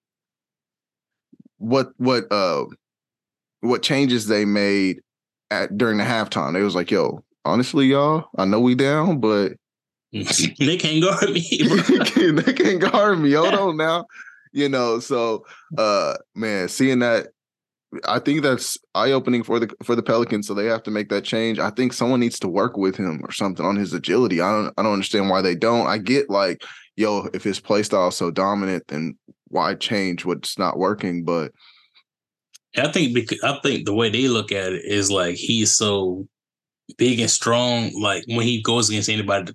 what 1.59 1.91
what 1.97 2.31
uh 2.33 2.65
what 3.61 3.83
changes 3.83 4.27
they 4.27 4.45
made 4.45 5.01
at 5.51 5.77
during 5.77 5.99
the 5.99 6.05
halftime. 6.05 6.53
They 6.55 6.63
was 6.63 6.75
like, 6.75 6.91
"Yo, 6.91 7.25
honestly, 7.45 7.87
y'all, 7.87 8.27
I 8.39 8.45
know 8.45 8.61
we 8.61 8.75
down, 8.75 9.21
but 9.21 9.53
they 10.13 10.77
can't 10.77 11.03
guard 11.03 11.31
me. 11.31 11.47
they 12.41 12.53
can't 12.53 12.81
guard 12.81 13.19
me. 13.19 13.33
Hold 13.33 13.55
on 13.55 13.77
now, 13.77 14.07
you 14.53 14.69
know." 14.69 15.01
So, 15.01 15.45
uh, 15.77 16.15
man, 16.35 16.69
seeing 16.69 17.01
that, 17.01 17.29
I 18.07 18.21
think 18.21 18.43
that's 18.43 18.79
eye 18.95 19.11
opening 19.11 19.43
for 19.43 19.59
the 19.59 19.69
for 19.83 19.97
the 19.97 20.03
Pelicans. 20.03 20.47
So 20.47 20.55
they 20.55 20.67
have 20.67 20.83
to 20.85 20.91
make 20.91 21.09
that 21.09 21.25
change. 21.25 21.59
I 21.59 21.71
think 21.71 21.93
someone 21.93 22.21
needs 22.21 22.39
to 22.41 22.49
work 22.49 22.77
with 22.77 22.97
him 22.97 23.21
or 23.25 23.33
something 23.33 23.67
on 23.67 23.77
his 23.77 23.93
agility. 23.93 24.41
I 24.41 24.51
don't 24.51 24.75
I 24.77 24.83
don't 24.83 24.93
understand 24.93 25.29
why 25.29 25.43
they 25.43 25.57
don't. 25.57 25.87
I 25.87 25.99
get 25.99 26.31
like, 26.31 26.63
yo, 26.97 27.29
if 27.35 27.43
his 27.43 27.59
play 27.59 27.83
style 27.83 28.09
is 28.09 28.17
so 28.17 28.31
dominant, 28.31 28.85
then 28.89 29.19
why 29.49 29.75
change 29.75 30.25
what's 30.25 30.57
not 30.57 30.79
working? 30.79 31.25
But 31.25 31.53
I 32.77 32.93
think 32.93 33.13
because 33.13 33.43
I 33.43 33.59
think 33.63 33.87
the 33.87 33.95
way 33.95 34.09
they 34.09 34.29
look 34.29 34.53
at 34.53 34.73
it 34.73 34.85
is 34.85 35.11
like 35.11 35.35
he's 35.35 35.73
so 35.73 36.29
big 36.97 37.19
and 37.19 37.31
strong. 37.31 37.91
Like 38.01 38.25
when 38.29 38.47
he 38.47 38.63
goes 38.63 38.89
against 38.89 39.09
anybody 39.09 39.53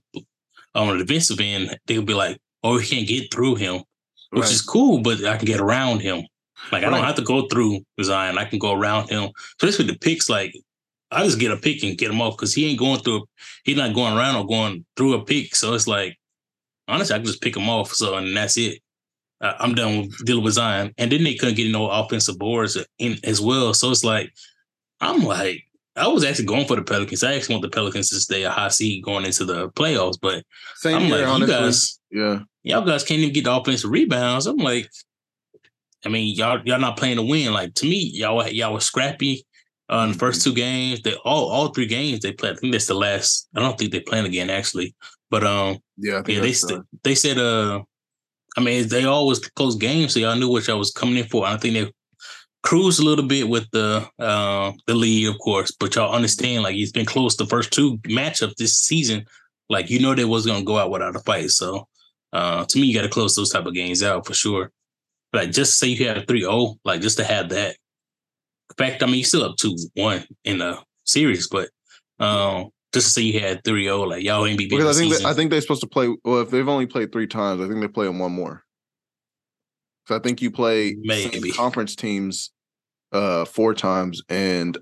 on 0.74 0.98
the 0.98 1.06
defensive 1.06 1.40
end, 1.40 1.78
they'll 1.86 2.02
be 2.02 2.14
like, 2.14 2.38
"Oh, 2.64 2.76
we 2.76 2.86
can't 2.86 3.08
get 3.08 3.34
through 3.34 3.56
him," 3.56 3.84
which 4.32 4.44
right. 4.44 4.52
is 4.52 4.62
cool. 4.62 5.02
But 5.02 5.24
I 5.24 5.38
can 5.38 5.46
get 5.46 5.62
around 5.62 6.02
him. 6.02 6.26
Like 6.72 6.84
I 6.84 6.90
don't 6.90 7.04
have 7.04 7.16
to 7.16 7.22
go 7.22 7.48
through 7.48 7.82
Zion. 8.02 8.38
I 8.38 8.46
can 8.46 8.60
go 8.60 8.74
around 8.74 9.10
him. 9.10 9.30
Especially 9.62 9.86
with 9.86 9.94
the 9.96 10.00
picks. 10.00 10.30
Like 10.30 10.54
I 11.12 11.24
just 11.24 11.40
get 11.40 11.52
a 11.52 11.58
pick 11.58 11.84
and 11.84 11.98
get 11.98 12.12
him 12.12 12.22
off 12.22 12.38
because 12.38 12.54
he 12.54 12.70
ain't 12.70 12.80
going 12.80 13.00
through. 13.00 13.26
He's 13.64 13.78
not 13.78 13.94
going 13.94 14.18
around 14.18 14.36
or 14.36 14.48
going 14.48 14.86
through 14.98 15.14
a 15.14 15.24
pick. 15.24 15.56
So 15.56 15.74
it's 15.74 15.88
like 15.88 16.18
honestly, 16.88 17.16
I 17.16 17.20
can 17.20 17.26
just 17.26 17.42
pick 17.42 17.56
him 17.56 17.70
off. 17.70 17.94
So 17.94 18.16
and 18.16 18.36
that's 18.36 18.58
it. 18.58 18.80
I'm 19.42 19.76
done 19.76 20.02
with 20.02 20.26
dealing 20.26 20.44
with 20.44 20.54
Zion. 20.54 20.94
And 20.98 21.12
then 21.12 21.24
they 21.24 21.36
couldn't 21.36 21.56
get 21.56 21.72
no 21.72 21.90
offensive 21.90 22.40
boards 22.40 22.78
in 22.98 23.18
as 23.24 23.42
well. 23.42 23.74
So 23.74 23.92
it's 23.92 24.04
like, 24.04 24.32
I'm 25.02 25.24
like, 25.24 25.62
I 25.96 26.08
was 26.08 26.24
actually 26.24 26.46
going 26.46 26.66
for 26.66 26.76
the 26.76 26.84
Pelicans. 26.84 27.24
I 27.24 27.36
actually 27.36 27.56
want 27.56 27.64
the 27.64 27.70
Pelicans 27.70 28.10
to 28.10 28.16
stay 28.16 28.44
a 28.44 28.50
high 28.50 28.70
seed 28.70 29.04
going 29.04 29.26
into 29.26 29.46
the 29.46 29.70
playoffs. 29.70 30.18
But 30.20 30.44
Same 30.76 30.98
I'm 30.98 31.10
like, 31.10 31.28
honestly. 31.28 31.54
you 31.54 31.62
guys, 31.62 32.00
yeah, 32.12 32.40
y'all 32.64 32.86
guys 32.86 33.04
can't 33.04 33.20
even 33.20 33.34
get 33.34 33.44
the 33.44 33.56
offensive 33.56 33.92
rebounds. 33.92 34.48
I'm 34.48 34.58
like, 34.58 34.90
I 36.06 36.10
mean, 36.10 36.36
y'all 36.36 36.62
y'all 36.66 36.80
not 36.80 36.98
playing 36.98 37.18
to 37.18 37.24
win. 37.24 37.54
Like 37.54 37.74
to 37.76 37.86
me, 37.86 37.98
y'all 38.14 38.48
y'all 38.48 38.74
were 38.74 38.80
scrappy 38.80 39.46
uh, 39.92 40.00
in 40.00 40.12
the 40.12 40.18
first 40.18 40.42
mm-hmm. 40.42 40.50
two 40.52 40.56
games. 40.56 41.02
They 41.02 41.16
all 41.26 41.50
all 41.50 41.70
three 41.70 41.88
games 41.88 42.22
they 42.22 42.32
played. 42.32 42.54
I 42.54 42.56
think 42.56 42.74
that's 42.74 42.88
the 42.88 42.94
last. 42.94 43.48
I 43.56 43.60
don't 43.60 43.78
think 43.78 43.92
they're 43.92 44.02
playing 44.02 44.26
again 44.26 44.50
actually. 44.50 44.96
But 45.30 45.44
um, 45.44 45.80
yeah, 45.98 46.22
yeah, 46.28 46.40
they 46.40 46.54
st- 46.54 46.86
they 47.04 47.16
said 47.16 47.38
uh 47.38 47.82
I 48.58 48.62
mean, 48.62 48.88
they 48.88 49.04
always 49.04 49.40
close 49.40 49.76
games, 49.76 50.14
so 50.14 50.20
y'all 50.20 50.36
knew 50.36 50.50
what 50.50 50.68
y'all 50.68 50.80
was 50.80 50.92
coming 50.92 51.18
in 51.18 51.26
for. 51.26 51.46
I 51.46 51.58
think 51.58 51.74
they 51.74 51.92
cruised 52.64 53.02
a 53.02 53.04
little 53.04 53.26
bit 53.26 53.50
with 53.50 53.70
the 53.72 54.08
uh, 54.18 54.72
the 54.88 54.96
lead, 54.96 55.28
of 55.28 55.38
course, 55.40 55.72
but 55.72 55.96
y'all 55.96 56.14
understand 56.14 56.64
like 56.64 56.76
it's 56.76 56.92
been 56.92 57.06
close 57.06 57.36
the 57.36 57.46
first 57.46 57.72
two 57.72 57.98
matchups 58.00 58.56
this 58.56 58.80
season. 58.80 59.26
Like 59.70 59.90
you 59.90 60.00
know 60.00 60.16
they 60.16 60.26
was 60.26 60.46
gonna 60.46 60.64
go 60.64 60.78
out 60.78 60.90
without 60.90 61.16
a 61.16 61.20
fight. 61.20 61.50
So 61.50 61.88
uh, 62.32 62.66
to 62.66 62.80
me, 62.80 62.88
you 62.88 62.94
got 62.94 63.04
to 63.04 63.10
close 63.10 63.36
those 63.36 63.52
type 63.52 63.66
of 63.66 63.74
games 63.74 64.04
out 64.04 64.26
for 64.26 64.34
sure. 64.34 64.72
Like 65.36 65.52
just 65.52 65.78
say 65.78 65.88
you 65.88 66.08
have 66.08 66.26
3-0, 66.26 66.78
like 66.84 67.02
just 67.02 67.18
to 67.18 67.24
have 67.24 67.50
that. 67.50 67.76
In 68.72 68.76
fact, 68.78 69.04
I 69.04 69.06
mean 69.06 69.16
you 69.16 69.24
still 69.24 69.44
up 69.44 69.58
two 69.58 69.76
one 69.96 70.26
in 70.44 70.60
the 70.60 70.80
series, 71.04 71.48
but 71.48 71.70
um, 72.20 72.70
just 72.94 73.08
to 73.08 73.14
say 73.14 73.22
you 73.22 73.40
had 73.40 73.64
3-0, 73.64 74.08
like 74.08 74.24
y'all 74.24 74.46
ain't 74.46 74.58
be 74.58 74.68
because 74.68 74.98
I 74.98 75.00
think 75.00 75.18
they, 75.18 75.26
I 75.26 75.34
think 75.34 75.52
they're 75.52 75.62
supposed 75.62 75.82
to 75.82 75.88
play. 75.88 76.16
Well, 76.24 76.42
if 76.42 76.50
they've 76.50 76.68
only 76.68 76.88
played 76.88 77.12
three 77.12 77.28
times, 77.28 77.62
I 77.62 77.68
think 77.68 77.82
they 77.82 77.88
play 77.88 78.06
them 78.06 78.20
one 78.20 78.32
more. 78.32 78.64
So 80.08 80.16
I 80.16 80.20
think 80.20 80.42
you 80.42 80.52
play 80.52 80.96
maybe 81.00 81.52
conference 81.52 81.96
teams 81.96 82.52
uh 83.12 83.46
four 83.46 83.74
times, 83.74 84.22
and 84.30 84.78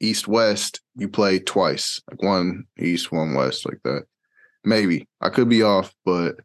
East 0.00 0.28
West 0.28 0.80
you 0.96 1.08
play 1.08 1.38
twice, 1.38 2.00
like 2.10 2.22
one 2.22 2.64
East, 2.78 3.10
one 3.10 3.34
West, 3.34 3.66
like 3.66 3.80
that. 3.84 4.04
Maybe 4.64 5.08
I 5.20 5.28
could 5.28 5.48
be 5.48 5.62
off, 5.62 5.94
but 6.04 6.36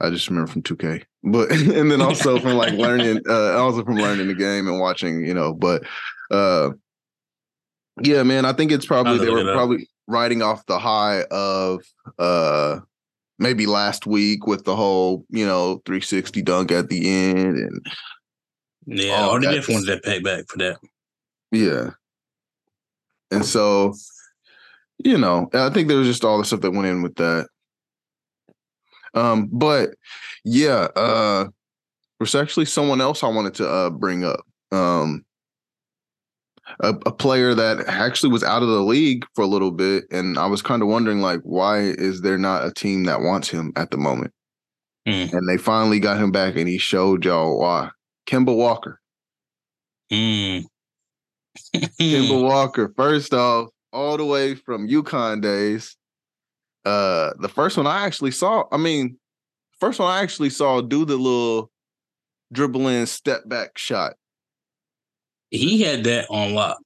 I 0.00 0.10
just 0.10 0.28
remember 0.28 0.50
from 0.50 0.62
2K. 0.62 1.04
But 1.22 1.50
and 1.52 1.90
then 1.90 2.00
also 2.00 2.38
from 2.38 2.54
like 2.54 2.72
learning, 2.74 3.22
uh, 3.28 3.58
also 3.58 3.84
from 3.84 3.96
learning 3.96 4.28
the 4.28 4.34
game 4.34 4.68
and 4.68 4.80
watching, 4.80 5.24
you 5.24 5.34
know. 5.34 5.52
But 5.52 5.82
uh 6.30 6.70
yeah, 8.02 8.22
man, 8.22 8.44
I 8.44 8.52
think 8.52 8.70
it's 8.70 8.86
probably 8.86 9.18
they 9.18 9.30
were 9.30 9.52
probably 9.52 9.88
riding 10.06 10.42
off 10.42 10.64
the 10.66 10.78
high 10.78 11.24
of 11.30 11.82
uh 12.18 12.80
maybe 13.38 13.66
last 13.66 14.06
week 14.06 14.46
with 14.46 14.64
the 14.64 14.74
whole, 14.74 15.24
you 15.30 15.46
know, 15.46 15.82
360 15.86 16.42
dunk 16.42 16.72
at 16.72 16.88
the 16.88 17.08
end 17.08 17.56
and 17.56 17.86
yeah, 18.86 19.20
all 19.20 19.40
the 19.40 19.50
different 19.50 19.86
wanted 19.86 20.02
that 20.02 20.04
pay 20.04 20.18
back 20.18 20.48
for 20.48 20.58
that. 20.58 20.78
Yeah. 21.52 21.90
And 23.30 23.44
so, 23.44 23.94
you 24.98 25.18
know, 25.18 25.48
I 25.52 25.70
think 25.70 25.88
there 25.88 25.98
was 25.98 26.08
just 26.08 26.24
all 26.24 26.38
the 26.38 26.44
stuff 26.44 26.60
that 26.60 26.70
went 26.70 26.86
in 26.86 27.02
with 27.02 27.14
that. 27.16 27.48
Um, 29.14 29.48
but 29.52 29.90
yeah, 30.44 30.88
uh 30.96 31.46
there's 32.18 32.34
actually 32.34 32.66
someone 32.66 33.00
else 33.00 33.22
I 33.22 33.28
wanted 33.28 33.54
to 33.54 33.68
uh 33.68 33.90
bring 33.90 34.24
up. 34.24 34.40
Um 34.72 35.24
a, 36.80 36.90
a, 37.06 37.12
player 37.12 37.54
that 37.54 37.86
actually 37.88 38.30
was 38.30 38.44
out 38.44 38.62
of 38.62 38.68
the 38.68 38.82
league 38.82 39.24
for 39.34 39.42
a 39.42 39.46
little 39.46 39.70
bit, 39.70 40.04
and 40.10 40.38
I 40.38 40.46
was 40.46 40.62
kind 40.62 40.82
of 40.82 40.88
wondering 40.88 41.20
like, 41.20 41.40
why 41.42 41.80
is 41.80 42.20
there 42.20 42.38
not 42.38 42.66
a 42.66 42.72
team 42.72 43.04
that 43.04 43.22
wants 43.22 43.48
him 43.48 43.72
at 43.76 43.90
the 43.90 43.96
moment? 43.96 44.32
Mm. 45.06 45.32
And 45.32 45.48
they 45.48 45.56
finally 45.56 45.98
got 45.98 46.18
him 46.18 46.30
back, 46.30 46.56
and 46.56 46.68
he 46.68 46.78
showed 46.78 47.24
y'all 47.24 47.58
why. 47.58 47.90
Kemba 48.26 48.54
Walker. 48.54 49.00
Mm. 50.12 50.64
Kemba 51.74 52.42
Walker. 52.48 52.92
First 52.96 53.32
off, 53.32 53.70
all 53.92 54.16
the 54.16 54.24
way 54.24 54.54
from 54.54 54.88
UConn 54.88 55.40
days. 55.40 55.96
Uh, 56.88 57.34
the 57.40 57.48
first 57.48 57.76
one 57.76 57.86
I 57.86 58.04
actually 58.06 58.30
saw. 58.30 58.64
I 58.72 58.76
mean, 58.76 59.18
first 59.80 59.98
one 59.98 60.10
I 60.10 60.22
actually 60.22 60.50
saw 60.50 60.80
do 60.80 61.04
the 61.04 61.16
little 61.16 61.70
dribbling 62.52 63.06
step 63.06 63.46
back 63.46 63.76
shot 63.76 64.14
he 65.50 65.82
had 65.82 66.04
that 66.04 66.26
on 66.30 66.54
lock. 66.54 66.78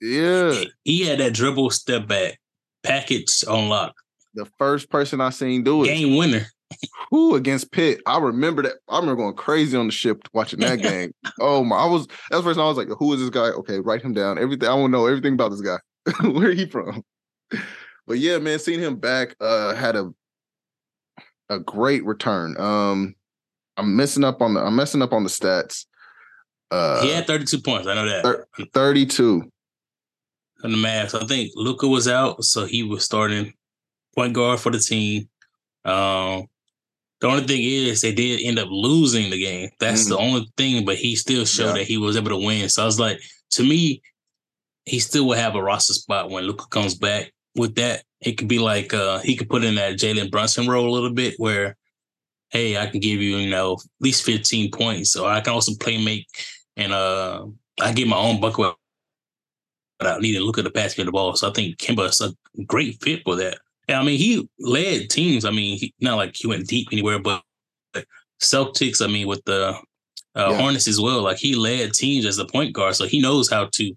Yeah. 0.00 0.64
He 0.84 1.06
had 1.06 1.18
that 1.18 1.34
dribble 1.34 1.70
step 1.70 2.06
back 2.06 2.38
package 2.82 3.44
on 3.46 3.68
lock. 3.68 3.94
The 4.34 4.46
first 4.58 4.88
person 4.90 5.20
I 5.20 5.30
seen 5.30 5.64
do 5.64 5.84
it. 5.84 5.88
Game 5.88 6.16
winner. 6.16 6.46
Who 7.10 7.34
against 7.34 7.72
Pitt? 7.72 8.00
I 8.06 8.18
remember 8.18 8.62
that. 8.62 8.74
I 8.88 9.00
remember 9.00 9.22
going 9.22 9.34
crazy 9.34 9.76
on 9.76 9.86
the 9.86 9.92
ship 9.92 10.28
watching 10.34 10.60
that 10.60 10.76
game. 10.82 11.12
oh 11.40 11.64
my! 11.64 11.76
I 11.76 11.86
was 11.86 12.06
that's 12.06 12.28
the 12.30 12.42
first 12.42 12.58
time 12.58 12.66
I 12.66 12.68
was 12.68 12.76
like, 12.76 12.88
"Who 12.98 13.12
is 13.14 13.20
this 13.20 13.30
guy?" 13.30 13.48
Okay, 13.48 13.80
write 13.80 14.02
him 14.02 14.12
down. 14.12 14.38
Everything 14.38 14.68
I 14.68 14.74
want 14.74 14.88
to 14.88 14.98
know 14.98 15.06
everything 15.06 15.32
about 15.32 15.50
this 15.50 15.62
guy. 15.62 15.78
Where 16.28 16.52
he 16.52 16.66
from? 16.66 17.02
But 18.08 18.18
yeah, 18.18 18.38
man, 18.38 18.58
seeing 18.58 18.80
him 18.80 18.96
back 18.96 19.36
uh 19.40 19.74
had 19.74 19.94
a 19.94 20.10
a 21.50 21.58
great 21.58 22.04
return. 22.04 22.58
Um, 22.58 23.14
I'm 23.76 23.94
messing 23.96 24.24
up 24.24 24.42
on 24.42 24.54
the 24.54 24.60
I'm 24.60 24.74
messing 24.74 25.02
up 25.02 25.12
on 25.12 25.22
the 25.22 25.30
stats. 25.30 25.84
Uh, 26.70 27.00
he 27.02 27.10
had 27.10 27.26
32 27.26 27.60
points. 27.62 27.86
I 27.86 27.94
know 27.94 28.06
that. 28.06 28.68
32. 28.74 29.50
On 30.64 30.70
the 30.70 30.76
math. 30.76 31.14
I 31.14 31.24
think 31.24 31.52
Luka 31.54 31.86
was 31.86 32.08
out, 32.08 32.44
so 32.44 32.66
he 32.66 32.82
was 32.82 33.04
starting 33.04 33.54
point 34.14 34.34
guard 34.34 34.60
for 34.60 34.70
the 34.70 34.78
team. 34.78 35.28
Um, 35.84 36.46
the 37.20 37.28
only 37.28 37.44
thing 37.44 37.62
is 37.62 38.00
they 38.00 38.12
did 38.12 38.42
end 38.42 38.58
up 38.58 38.68
losing 38.70 39.30
the 39.30 39.40
game. 39.40 39.70
That's 39.80 40.02
mm-hmm. 40.02 40.10
the 40.10 40.18
only 40.18 40.52
thing, 40.56 40.84
but 40.84 40.96
he 40.96 41.16
still 41.16 41.44
showed 41.44 41.68
yeah. 41.68 41.72
that 41.74 41.86
he 41.86 41.96
was 41.96 42.16
able 42.16 42.30
to 42.30 42.44
win. 42.44 42.68
So 42.68 42.82
I 42.82 42.86
was 42.86 43.00
like, 43.00 43.18
to 43.52 43.62
me, 43.62 44.02
he 44.84 44.98
still 44.98 45.26
will 45.26 45.36
have 45.36 45.54
a 45.54 45.62
roster 45.62 45.94
spot 45.94 46.30
when 46.30 46.44
Luka 46.44 46.66
comes 46.68 46.94
back. 46.94 47.32
With 47.58 47.74
that, 47.74 48.04
it 48.20 48.38
could 48.38 48.48
be 48.48 48.58
like 48.58 48.94
uh, 48.94 49.18
he 49.18 49.36
could 49.36 49.50
put 49.50 49.64
in 49.64 49.74
that 49.74 49.94
Jalen 49.94 50.30
Brunson 50.30 50.68
role 50.68 50.88
a 50.88 50.94
little 50.94 51.12
bit 51.12 51.34
where, 51.38 51.76
hey, 52.50 52.78
I 52.78 52.86
can 52.86 53.00
give 53.00 53.20
you, 53.20 53.36
you 53.36 53.50
know, 53.50 53.74
at 53.74 53.80
least 54.00 54.24
15 54.24 54.70
points. 54.70 55.10
So 55.10 55.26
I 55.26 55.40
can 55.40 55.52
also 55.52 55.72
play 55.80 56.02
make 56.02 56.26
and 56.76 56.92
uh, 56.92 57.46
I 57.80 57.92
get 57.92 58.08
my 58.08 58.16
own 58.16 58.40
bucket 58.40 58.74
but 59.98 60.06
I 60.06 60.18
need 60.18 60.34
to 60.34 60.44
look 60.44 60.58
at 60.58 60.64
the 60.64 60.70
basket 60.70 61.02
of 61.02 61.06
the 61.06 61.12
ball. 61.12 61.34
So 61.34 61.48
I 61.48 61.52
think 61.52 61.76
Kemba 61.78 62.08
is 62.08 62.20
a 62.20 62.32
great 62.64 63.02
fit 63.02 63.22
for 63.24 63.34
that. 63.36 63.58
And 63.88 63.96
I 63.96 64.04
mean, 64.04 64.18
he 64.18 64.48
led 64.60 65.10
teams. 65.10 65.44
I 65.44 65.50
mean, 65.50 65.76
he, 65.76 65.92
not 66.00 66.16
like 66.16 66.36
he 66.36 66.46
went 66.46 66.68
deep 66.68 66.88
anywhere, 66.92 67.18
but 67.18 67.42
Celtics. 68.40 69.02
I 69.02 69.08
mean, 69.08 69.26
with 69.26 69.44
the 69.44 69.76
uh, 70.38 70.50
yeah. 70.50 70.60
Hornets 70.60 70.88
as 70.88 71.00
well. 71.00 71.22
Like 71.22 71.38
he 71.38 71.54
led 71.56 71.92
teams 71.92 72.24
as 72.24 72.38
a 72.38 72.44
point 72.44 72.72
guard, 72.72 72.94
so 72.94 73.06
he 73.06 73.20
knows 73.20 73.50
how 73.50 73.68
to 73.72 73.94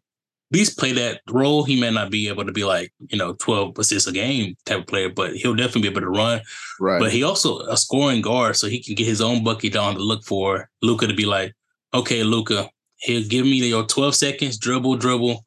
least 0.51 0.77
play 0.77 0.91
that 0.93 1.21
role. 1.29 1.63
He 1.63 1.79
may 1.79 1.91
not 1.91 2.11
be 2.11 2.27
able 2.27 2.45
to 2.45 2.51
be 2.51 2.63
like 2.63 2.93
you 3.09 3.17
know 3.17 3.33
twelve 3.33 3.77
assists 3.77 4.07
a 4.07 4.11
game 4.11 4.55
type 4.65 4.79
of 4.79 4.87
player, 4.87 5.09
but 5.09 5.35
he'll 5.35 5.55
definitely 5.55 5.81
be 5.81 5.87
able 5.89 6.01
to 6.01 6.09
run. 6.09 6.41
Right. 6.79 6.99
But 6.99 7.11
he 7.11 7.23
also 7.23 7.59
a 7.61 7.77
scoring 7.77 8.21
guard, 8.21 8.55
so 8.55 8.67
he 8.67 8.83
can 8.83 8.95
get 8.95 9.07
his 9.07 9.21
own 9.21 9.43
bucket 9.43 9.73
down 9.73 9.95
to 9.95 10.01
look 10.01 10.23
for 10.23 10.69
Luka 10.81 11.07
to 11.07 11.13
be 11.13 11.25
like, 11.25 11.53
okay, 11.93 12.23
Luka, 12.23 12.69
he'll 12.97 13.27
give 13.27 13.45
me 13.45 13.57
your 13.67 13.85
12 13.85 14.15
seconds, 14.15 14.57
dribble, 14.57 14.97
dribble, 14.97 15.45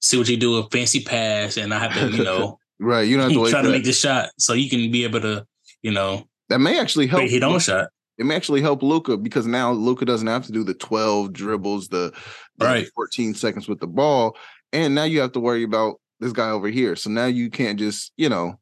see 0.00 0.18
what 0.18 0.28
you 0.28 0.36
do, 0.36 0.56
a 0.56 0.68
fancy 0.70 1.02
pass, 1.02 1.56
and 1.56 1.72
I 1.72 1.78
have 1.78 1.94
to, 1.94 2.16
you 2.16 2.24
know, 2.24 2.58
right. 2.80 3.02
You 3.02 3.16
don't 3.16 3.30
have 3.30 3.44
to 3.44 3.50
try 3.50 3.62
to 3.62 3.70
make 3.70 3.84
the 3.84 3.92
shot 3.92 4.30
so 4.38 4.52
you 4.52 4.68
can 4.68 4.90
be 4.90 5.04
able 5.04 5.20
to, 5.20 5.46
you 5.82 5.90
know, 5.90 6.24
that 6.48 6.58
may 6.58 6.78
actually 6.78 7.06
help. 7.06 7.22
Hit 7.22 7.42
on 7.42 7.58
shot. 7.58 7.88
It 8.18 8.26
may 8.26 8.36
actually 8.36 8.60
help 8.60 8.82
Luka 8.82 9.16
because 9.16 9.46
now 9.46 9.72
Luka 9.72 10.04
doesn't 10.04 10.26
have 10.26 10.46
to 10.46 10.52
do 10.52 10.62
the 10.64 10.74
12 10.74 11.32
dribbles, 11.32 11.88
the, 11.88 12.12
the 12.58 12.64
Right. 12.66 12.86
14 12.94 13.34
seconds 13.34 13.68
with 13.68 13.80
the 13.80 13.86
ball. 13.86 14.36
And 14.72 14.94
now 14.94 15.04
you 15.04 15.20
have 15.20 15.32
to 15.32 15.40
worry 15.40 15.62
about 15.64 16.00
this 16.20 16.32
guy 16.32 16.50
over 16.50 16.68
here. 16.68 16.94
So 16.96 17.10
now 17.10 17.26
you 17.26 17.50
can't 17.50 17.78
just, 17.78 18.12
you 18.16 18.28
know. 18.28 18.58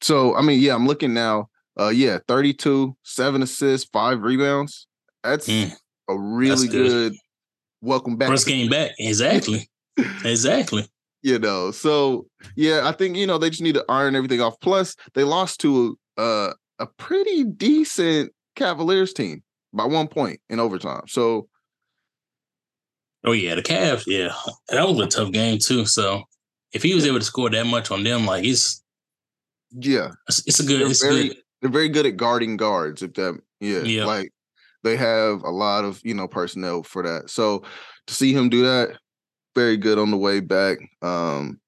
So 0.00 0.34
I 0.36 0.42
mean, 0.42 0.60
yeah, 0.60 0.74
I'm 0.74 0.86
looking 0.86 1.14
now. 1.14 1.48
Uh 1.78 1.88
yeah, 1.88 2.18
32, 2.28 2.96
seven 3.02 3.42
assists, 3.42 3.88
five 3.92 4.20
rebounds. 4.22 4.86
That's 5.22 5.48
Mm. 5.48 5.72
a 6.08 6.18
really 6.18 6.68
good. 6.68 6.88
good. 7.12 7.12
welcome 7.80 8.16
back. 8.16 8.28
First 8.28 8.46
game 8.46 8.68
back. 8.70 8.92
Exactly. 8.98 9.68
exactly. 10.24 10.86
you 11.22 11.38
know. 11.38 11.70
So 11.70 12.26
yeah, 12.56 12.82
I 12.88 12.92
think 12.92 13.16
you 13.16 13.26
know 13.26 13.38
they 13.38 13.50
just 13.50 13.62
need 13.62 13.74
to 13.76 13.84
iron 13.88 14.14
everything 14.16 14.40
off. 14.40 14.54
Plus, 14.60 14.94
they 15.14 15.24
lost 15.24 15.60
to 15.60 15.98
uh, 16.18 16.52
a 16.78 16.86
pretty 16.98 17.44
decent 17.44 18.32
Cavaliers 18.56 19.12
team 19.12 19.42
by 19.72 19.84
one 19.84 20.08
point 20.08 20.40
in 20.48 20.60
overtime. 20.60 21.02
So 21.08 21.48
Oh 23.26 23.32
yeah, 23.32 23.54
the 23.54 23.62
Cavs. 23.62 24.04
Yeah, 24.06 24.34
that 24.68 24.86
was 24.86 24.98
a 24.98 25.06
tough 25.06 25.32
game 25.32 25.58
too. 25.58 25.86
So 25.86 26.22
if 26.72 26.82
he 26.82 26.94
was 26.94 27.06
able 27.06 27.18
to 27.20 27.24
score 27.24 27.48
that 27.50 27.66
much 27.66 27.90
on 27.90 28.02
them, 28.04 28.26
like 28.26 28.44
it's 28.44 28.82
yeah, 29.72 30.10
it's, 30.28 30.46
it's 30.46 30.60
a 30.60 30.64
good. 30.64 30.80
they're 30.80 30.88
It's 30.90 31.02
very 31.02 31.28
good. 31.28 31.36
they're 31.62 31.70
very 31.70 31.88
good 31.88 32.06
at 32.06 32.16
guarding 32.18 32.56
guards. 32.56 33.02
If 33.02 33.14
that 33.14 33.40
yeah, 33.60 33.80
Yeah. 33.82 34.04
like 34.04 34.30
they 34.82 34.96
have 34.96 35.42
a 35.42 35.50
lot 35.50 35.84
of 35.84 36.00
you 36.04 36.12
know 36.14 36.28
personnel 36.28 36.82
for 36.82 37.02
that. 37.02 37.30
So 37.30 37.62
to 38.06 38.14
see 38.14 38.34
him 38.34 38.50
do 38.50 38.62
that, 38.64 38.98
very 39.54 39.78
good 39.78 39.98
on 39.98 40.10
the 40.10 40.18
way 40.18 40.40
back. 40.40 40.78
Um 41.00 41.60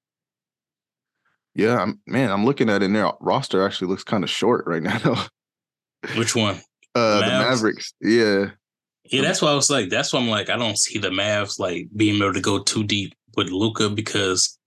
yeah, 1.55 1.79
I'm 1.81 1.99
man, 2.05 2.31
I'm 2.31 2.45
looking 2.45 2.69
at 2.69 2.83
it 2.83 2.93
their 2.93 3.11
roster 3.19 3.65
actually 3.65 3.87
looks 3.87 4.03
kind 4.03 4.23
of 4.23 4.29
short 4.29 4.65
right 4.67 4.83
now. 4.83 4.99
though. 4.99 5.17
Which 6.15 6.35
one? 6.35 6.61
Uh 6.97 7.19
the 7.21 7.27
Mavericks. 7.27 7.93
Yeah. 8.01 8.51
Yeah, 9.09 9.21
that's 9.21 9.41
why 9.41 9.51
I 9.51 9.55
was 9.55 9.69
like, 9.69 9.89
that's 9.89 10.11
why 10.11 10.19
I'm 10.19 10.27
like, 10.27 10.49
I 10.49 10.57
don't 10.57 10.77
see 10.77 10.99
the 10.99 11.09
Mavs 11.09 11.59
like 11.59 11.87
being 11.95 12.17
able 12.21 12.33
to 12.33 12.41
go 12.41 12.59
too 12.61 12.83
deep 12.83 13.13
with 13.37 13.49
Luka 13.49 13.89
because 13.89 14.57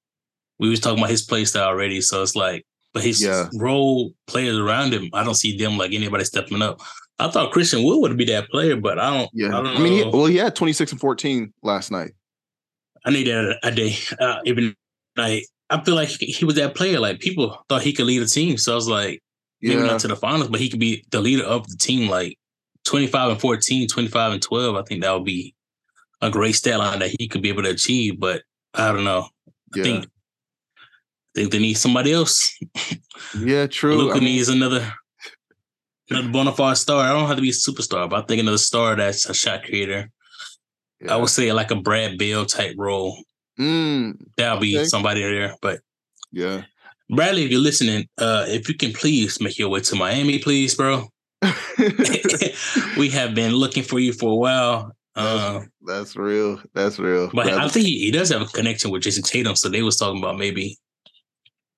we 0.58 0.70
was 0.70 0.80
talking 0.80 0.98
about 0.98 1.10
his 1.10 1.22
play 1.22 1.44
style 1.44 1.68
already. 1.68 2.00
So 2.00 2.22
it's 2.22 2.34
like, 2.36 2.64
but 2.94 3.02
his 3.04 3.22
Yeah. 3.22 3.48
role 3.54 4.12
players 4.26 4.56
around 4.56 4.94
him, 4.94 5.10
I 5.12 5.24
don't 5.24 5.34
see 5.34 5.56
them 5.58 5.76
like 5.76 5.92
anybody 5.92 6.24
stepping 6.24 6.62
up. 6.62 6.80
I 7.18 7.28
thought 7.28 7.52
Christian 7.52 7.82
Wood 7.82 8.00
would 8.00 8.16
be 8.16 8.24
that 8.26 8.48
player, 8.48 8.76
but 8.76 8.98
I 8.98 9.10
don't. 9.14 9.30
Yeah, 9.34 9.48
I 9.48 9.62
don't 9.62 9.76
I, 9.76 9.78
mean, 9.78 9.92
he, 9.92 10.04
well, 10.04 10.24
he 10.24 10.36
had 10.36 10.56
26 10.56 10.92
and 10.92 11.00
14 11.00 11.52
last 11.62 11.90
night. 11.90 12.12
I 13.04 13.10
need 13.10 13.26
that 13.26 13.58
a 13.62 13.70
day. 13.70 13.94
Uh, 14.18 14.38
even 14.46 14.74
like 15.16 15.44
I 15.68 15.82
feel 15.84 15.94
like 15.94 16.08
he 16.08 16.44
was 16.46 16.54
that 16.56 16.74
player. 16.74 16.98
Like 16.98 17.20
people 17.20 17.62
thought 17.68 17.82
he 17.82 17.92
could 17.92 18.06
lead 18.06 18.22
a 18.22 18.26
team. 18.26 18.56
So 18.56 18.72
I 18.72 18.74
was 18.74 18.88
like, 18.88 19.22
maybe 19.62 19.82
not 19.82 20.00
to 20.00 20.08
the 20.08 20.16
finals, 20.16 20.48
but 20.48 20.60
he 20.60 20.68
could 20.68 20.80
be 20.80 21.04
the 21.10 21.20
leader 21.20 21.44
of 21.44 21.66
the 21.68 21.76
team. 21.76 22.08
Like 22.08 22.38
25 22.84 23.32
and 23.32 23.40
14, 23.40 23.88
25 23.88 24.32
and 24.32 24.42
12. 24.42 24.76
I 24.76 24.82
think 24.82 25.02
that 25.02 25.12
would 25.12 25.24
be 25.24 25.54
a 26.22 26.30
great 26.30 26.54
stat 26.54 26.78
line 26.78 26.98
that 27.00 27.14
he 27.18 27.28
could 27.28 27.42
be 27.42 27.48
able 27.50 27.62
to 27.62 27.70
achieve. 27.70 28.18
But 28.20 28.42
I 28.74 28.92
don't 28.92 29.04
know. 29.04 29.28
I 29.74 29.78
yeah, 29.78 29.82
think 29.82 30.04
I 30.06 31.40
think 31.40 31.52
they 31.52 31.58
need 31.58 31.74
somebody 31.74 32.12
else. 32.12 32.56
yeah. 33.38 33.66
True. 33.70 33.96
Luka 33.96 34.16
I 34.16 34.20
mean, 34.20 34.24
needs 34.36 34.48
another 34.48 34.92
another 36.08 36.28
bona 36.28 36.52
fide 36.52 36.76
star. 36.76 37.00
I 37.04 37.12
don't 37.12 37.26
have 37.28 37.36
to 37.36 37.42
be 37.42 37.50
a 37.50 37.52
superstar, 37.52 38.08
but 38.10 38.22
I 38.24 38.26
think 38.26 38.40
another 38.40 38.58
star 38.58 38.96
that's 38.96 39.26
a 39.28 39.34
shot 39.34 39.62
creator. 39.64 40.10
yeah. 41.00 41.14
I 41.14 41.16
would 41.16 41.28
say 41.28 41.52
like 41.52 41.70
a 41.70 41.76
Brad 41.76 42.18
Beal 42.18 42.46
type 42.46 42.74
role. 42.78 43.16
Mm, 43.58 44.16
That'll 44.36 44.58
be 44.60 44.76
Okay. 44.78 44.86
somebody 44.86 45.22
there. 45.22 45.54
But 45.60 45.80
yeah. 46.32 46.62
Bradley, 47.10 47.44
if 47.44 47.50
you're 47.50 47.60
listening, 47.60 48.06
uh, 48.18 48.44
if 48.48 48.68
you 48.68 48.74
can 48.76 48.92
please 48.92 49.40
make 49.40 49.58
your 49.58 49.68
way 49.68 49.80
to 49.80 49.96
Miami, 49.96 50.38
please, 50.38 50.74
bro. 50.74 51.08
we 52.98 53.08
have 53.10 53.34
been 53.34 53.52
looking 53.52 53.82
for 53.82 53.98
you 53.98 54.12
for 54.12 54.32
a 54.32 54.36
while. 54.36 54.92
Uh, 55.16 55.62
That's 55.82 56.14
real. 56.16 56.60
That's 56.72 56.98
real. 56.98 57.30
but 57.32 57.48
I 57.48 57.68
think 57.68 57.86
he, 57.86 57.98
he 57.98 58.10
does 58.10 58.28
have 58.30 58.42
a 58.42 58.46
connection 58.46 58.90
with 58.90 59.02
Jayson 59.02 59.24
Tatum. 59.24 59.56
So 59.56 59.68
they 59.68 59.82
was 59.82 59.96
talking 59.96 60.22
about 60.22 60.38
maybe 60.38 60.78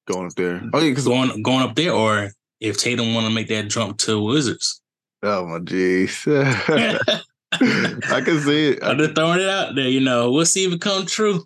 going 0.07 0.27
up 0.27 0.35
there. 0.35 0.63
Oh 0.73 0.81
yeah, 0.81 0.91
because 0.91 1.07
going 1.07 1.43
going 1.43 1.63
up 1.63 1.75
there, 1.75 1.93
or 1.93 2.31
if 2.61 2.77
Tatum 2.77 3.15
want 3.15 3.27
to 3.27 3.33
make 3.33 3.49
that 3.49 3.69
jump 3.69 3.99
to 3.99 4.23
Wizards. 4.23 4.81
oh 5.23 5.47
my 5.47 5.59
jeez, 5.59 6.27
I 7.53 8.21
can 8.21 8.41
see 8.41 8.69
it. 8.71 8.79
I'm 8.83 8.99
just 8.99 9.15
throwing 9.15 9.41
it 9.41 9.49
out 9.49 9.75
there. 9.75 9.89
You 9.89 10.01
know, 10.01 10.31
we'll 10.31 10.47
see 10.47 10.65
if 10.65 10.73
it 10.73 10.81
come 10.81 11.07
true. 11.07 11.45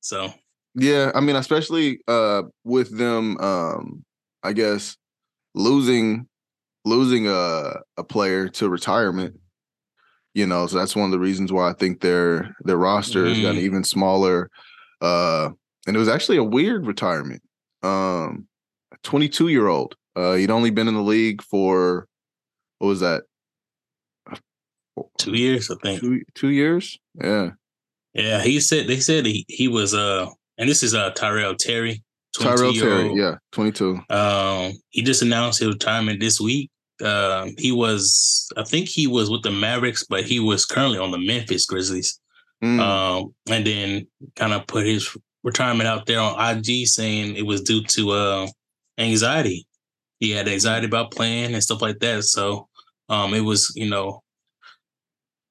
So 0.00 0.32
Yeah, 0.78 1.10
I 1.14 1.20
mean, 1.20 1.36
especially 1.36 2.00
uh 2.06 2.42
with 2.64 2.96
them 2.96 3.38
um 3.38 4.04
I 4.42 4.52
guess 4.52 4.96
losing 5.54 6.28
losing 6.84 7.26
a 7.28 7.80
a 7.96 8.04
player 8.04 8.48
to 8.48 8.68
retirement. 8.68 9.34
You 10.34 10.46
know, 10.46 10.66
so 10.66 10.76
that's 10.76 10.94
one 10.94 11.06
of 11.06 11.12
the 11.12 11.18
reasons 11.18 11.50
why 11.50 11.70
I 11.70 11.72
think 11.72 12.00
their 12.02 12.54
their 12.60 12.76
roster 12.76 13.26
has 13.26 13.40
gotten 13.40 13.56
Mhm. 13.56 13.64
even 13.64 13.84
smaller. 13.84 14.50
Uh 15.00 15.50
and 15.86 15.96
it 15.96 15.98
was 15.98 16.08
actually 16.08 16.36
a 16.36 16.44
weird 16.44 16.86
retirement. 16.86 17.42
Um 17.82 18.46
a 18.92 18.96
22 19.02 19.48
year 19.48 19.68
old. 19.68 19.96
Uh 20.14 20.34
he'd 20.34 20.50
only 20.50 20.70
been 20.70 20.88
in 20.88 20.94
the 20.94 21.02
league 21.02 21.42
for 21.42 22.06
what 22.78 22.88
was 22.88 23.00
that? 23.00 23.22
two 25.18 25.34
years, 25.34 25.70
I 25.70 25.74
think. 25.82 26.00
Two 26.00 26.22
two 26.34 26.48
years? 26.50 26.98
Yeah. 27.22 27.50
Yeah, 28.14 28.42
he 28.42 28.60
said 28.60 28.86
they 28.88 29.00
said 29.00 29.26
he 29.26 29.44
he 29.48 29.68
was 29.68 29.92
uh, 29.94 30.28
and 30.58 30.68
this 30.68 30.82
is 30.82 30.94
uh 30.94 31.10
Tyrell 31.10 31.54
Terry, 31.54 32.02
Tyrell 32.56 32.72
Terry, 32.74 33.12
yeah, 33.14 33.34
22. 33.52 34.00
Um, 34.10 34.72
he 34.90 35.02
just 35.02 35.22
announced 35.22 35.58
his 35.60 35.68
retirement 35.68 36.20
this 36.20 36.40
week. 36.40 36.70
Um, 37.04 37.52
he 37.58 37.72
was, 37.72 38.48
I 38.56 38.64
think 38.64 38.88
he 38.88 39.06
was 39.06 39.28
with 39.30 39.42
the 39.42 39.50
Mavericks, 39.50 40.04
but 40.08 40.24
he 40.24 40.40
was 40.40 40.64
currently 40.64 40.98
on 40.98 41.10
the 41.10 41.18
Memphis 41.18 41.66
Grizzlies. 41.66 42.18
Mm, 42.64 42.80
Um, 42.80 43.34
and 43.50 43.66
then 43.66 44.06
kind 44.34 44.54
of 44.54 44.66
put 44.66 44.86
his 44.86 45.14
retirement 45.44 45.86
out 45.88 46.06
there 46.06 46.20
on 46.20 46.56
IG, 46.58 46.86
saying 46.86 47.36
it 47.36 47.44
was 47.46 47.60
due 47.60 47.82
to 47.84 48.10
uh 48.12 48.46
anxiety. 48.98 49.66
He 50.20 50.30
had 50.30 50.48
anxiety 50.48 50.86
about 50.86 51.10
playing 51.10 51.52
and 51.52 51.62
stuff 51.62 51.82
like 51.82 51.98
that. 51.98 52.24
So, 52.24 52.68
um, 53.10 53.34
it 53.34 53.42
was 53.42 53.72
you 53.76 53.90
know 53.90 54.22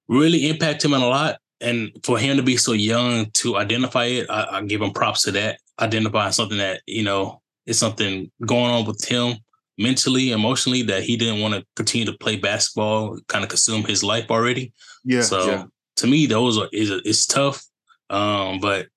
really 0.08 0.50
impact 0.50 0.84
him 0.84 0.94
a 0.94 1.00
lot. 1.00 1.38
And 1.66 1.92
for 2.04 2.18
him 2.18 2.38
to 2.38 2.44
be 2.44 2.58
so 2.58 2.74
young 2.74 3.32
to 3.32 3.58
identify 3.58 4.06
it, 4.06 4.30
I, 4.30 4.48
I 4.52 4.62
give 4.62 4.82
him 4.82 4.92
props 4.92 5.24
to 5.24 5.32
that. 5.32 5.60
Identifying 5.80 6.32
something 6.32 6.58
that 6.58 6.82
you 6.86 7.04
know 7.04 7.42
is 7.66 7.80
something 7.80 8.32
going 8.46 8.72
on 8.72 8.86
with 8.86 9.04
him 9.04 9.38
mentally, 9.78 10.32
emotionally 10.32 10.84
that 10.84 11.04
he 11.04 11.18
didn't 11.18 11.42
want 11.42 11.54
to 11.54 11.66
continue 11.76 12.06
to 12.06 12.18
play 12.18 12.38
basketball, 12.38 13.20
kind 13.28 13.44
of 13.44 13.50
consume 13.50 13.84
his 13.84 14.04
life 14.04 14.30
already. 14.30 14.74
yeah, 15.04 15.22
so 15.22 15.46
yeah. 15.46 15.64
to 15.98 16.08
me, 16.08 16.26
those 16.26 16.58
are 16.58 16.70
is 16.72 16.92
it's 17.04 17.26
tough. 17.26 17.64
Um, 18.10 18.60
but 18.60 18.88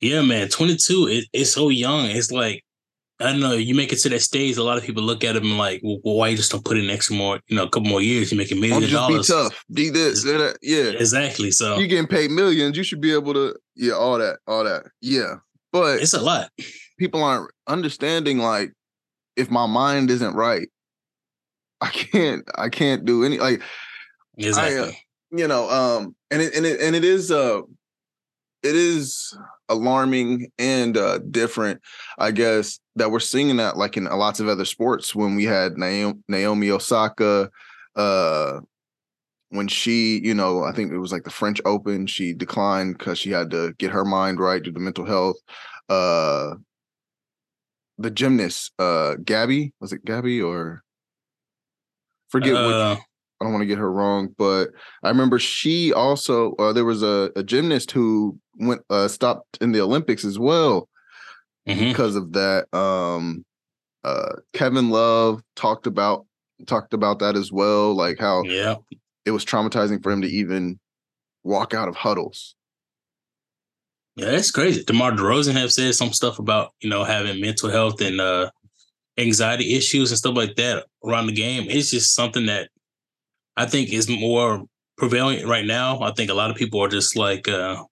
yeah, 0.00 0.22
man, 0.22 0.48
22, 0.48 1.08
it, 1.08 1.24
it's 1.32 1.52
so 1.52 1.70
young. 1.70 2.06
It's 2.06 2.30
like 2.30 2.63
I 3.20 3.24
don't 3.30 3.40
know. 3.40 3.52
You 3.52 3.74
make 3.76 3.92
it 3.92 4.00
to 4.00 4.08
that 4.08 4.22
stage, 4.22 4.56
a 4.56 4.62
lot 4.64 4.76
of 4.76 4.82
people 4.82 5.02
look 5.02 5.22
at 5.22 5.36
him 5.36 5.56
like, 5.56 5.80
well, 5.84 5.98
why 6.02 6.28
you 6.28 6.36
just 6.36 6.50
don't 6.50 6.64
put 6.64 6.76
in 6.76 6.90
extra 6.90 7.14
more, 7.14 7.38
you 7.46 7.54
know, 7.56 7.62
a 7.62 7.68
couple 7.70 7.88
more 7.88 8.02
years? 8.02 8.32
You 8.32 8.38
make 8.38 8.50
a 8.50 8.54
Why 8.56 8.60
million 8.62 8.80
don't 8.82 8.90
dollars. 8.90 9.28
be 9.28 9.32
tough. 9.32 9.64
Be 9.72 9.90
this, 9.90 10.24
do 10.24 10.36
that. 10.38 10.58
Yeah. 10.62 10.90
Exactly. 10.98 11.52
So 11.52 11.78
you're 11.78 11.86
getting 11.86 12.08
paid 12.08 12.30
millions, 12.32 12.76
you 12.76 12.82
should 12.82 13.00
be 13.00 13.12
able 13.12 13.32
to, 13.34 13.54
yeah, 13.76 13.92
all 13.92 14.18
that, 14.18 14.38
all 14.48 14.64
that. 14.64 14.86
Yeah. 15.00 15.36
But 15.72 16.00
it's 16.00 16.12
a 16.12 16.20
lot. 16.20 16.50
people 16.98 17.22
aren't 17.22 17.50
understanding 17.68 18.38
like 18.38 18.72
if 19.36 19.48
my 19.50 19.66
mind 19.66 20.10
isn't 20.10 20.34
right, 20.34 20.68
I 21.80 21.90
can't 21.90 22.48
I 22.56 22.68
can't 22.68 23.04
do 23.04 23.24
any 23.24 23.38
like 23.38 23.62
Exactly. 24.38 24.98
you 25.30 25.46
know, 25.46 25.68
um 25.70 26.16
and 26.30 26.42
it 26.42 26.54
and 26.54 26.66
it 26.66 26.80
and 26.80 26.96
it 26.96 27.04
is 27.04 27.30
uh 27.30 27.60
it 28.62 28.74
is 28.74 29.36
alarming 29.68 30.50
and 30.58 30.96
uh 30.96 31.18
different, 31.30 31.80
I 32.18 32.30
guess, 32.30 32.80
that 32.96 33.10
we're 33.10 33.20
seeing 33.20 33.56
that 33.56 33.76
like 33.76 33.96
in 33.96 34.04
lots 34.04 34.40
of 34.40 34.48
other 34.48 34.64
sports. 34.64 35.14
When 35.14 35.34
we 35.34 35.44
had 35.44 35.78
Naomi, 35.78 36.18
Naomi 36.28 36.70
Osaka 36.70 37.50
uh 37.96 38.60
when 39.50 39.68
she, 39.68 40.20
you 40.20 40.34
know, 40.34 40.64
I 40.64 40.72
think 40.72 40.92
it 40.92 40.98
was 40.98 41.12
like 41.12 41.24
the 41.24 41.30
French 41.30 41.60
Open, 41.64 42.06
she 42.06 42.32
declined 42.34 42.98
because 42.98 43.18
she 43.18 43.30
had 43.30 43.50
to 43.52 43.72
get 43.78 43.92
her 43.92 44.04
mind 44.04 44.40
right 44.40 44.62
due 44.62 44.72
to 44.72 44.80
mental 44.80 45.04
health. 45.04 45.36
Uh 45.88 46.54
the 47.98 48.10
gymnast, 48.10 48.72
uh 48.78 49.14
Gabby, 49.24 49.72
was 49.80 49.92
it 49.92 50.04
Gabby 50.04 50.42
or? 50.42 50.82
Forget 52.30 52.56
Uh, 52.56 52.96
I 53.44 53.46
don't 53.46 53.52
want 53.52 53.60
to 53.62 53.66
get 53.66 53.76
her 53.76 53.92
wrong, 53.92 54.34
but 54.38 54.70
I 55.02 55.10
remember 55.10 55.38
she 55.38 55.92
also 55.92 56.54
uh, 56.54 56.72
there 56.72 56.86
was 56.86 57.02
a, 57.02 57.30
a 57.36 57.42
gymnast 57.42 57.90
who 57.90 58.38
went 58.58 58.80
uh, 58.88 59.06
stopped 59.06 59.58
in 59.60 59.72
the 59.72 59.82
Olympics 59.82 60.24
as 60.24 60.38
well 60.38 60.88
mhm. 61.68 61.78
because 61.78 62.16
of 62.16 62.32
that. 62.32 62.74
Um, 62.74 63.44
uh, 64.02 64.36
Kevin 64.54 64.88
Love 64.88 65.42
talked 65.56 65.86
about 65.86 66.24
talked 66.66 66.94
about 66.94 67.18
that 67.18 67.36
as 67.36 67.52
well, 67.52 67.94
like 67.94 68.18
how 68.18 68.44
Yeah. 68.44 68.76
it 69.26 69.32
was 69.32 69.44
traumatizing 69.44 70.02
for 70.02 70.10
him 70.10 70.22
to 70.22 70.28
even 70.28 70.80
walk 71.42 71.74
out 71.74 71.88
of 71.88 71.96
huddles. 71.96 72.56
Yeah, 74.16 74.30
that's 74.30 74.50
crazy. 74.50 74.84
DeMar 74.84 75.12
DeRozan 75.12 75.52
have 75.52 75.70
said 75.70 75.94
some 75.94 76.14
stuff 76.14 76.38
about, 76.38 76.70
you 76.80 76.88
know, 76.88 77.04
having 77.04 77.42
mental 77.42 77.68
health 77.68 78.00
and 78.00 78.22
uh 78.22 78.50
anxiety 79.18 79.74
issues 79.74 80.10
and 80.10 80.18
stuff 80.18 80.34
like 80.34 80.56
that 80.56 80.86
around 81.04 81.26
the 81.26 81.32
game. 81.34 81.66
It's 81.68 81.90
just 81.90 82.14
something 82.14 82.46
that 82.46 82.70
I 83.56 83.66
think 83.66 83.92
is 83.92 84.08
more 84.08 84.64
prevalent 84.96 85.46
right 85.46 85.64
now. 85.64 86.00
I 86.00 86.12
think 86.12 86.30
a 86.30 86.34
lot 86.34 86.50
of 86.50 86.56
people 86.56 86.80
are 86.80 86.88
just 86.88 87.16
like, 87.16 87.48
uh, 87.48 87.82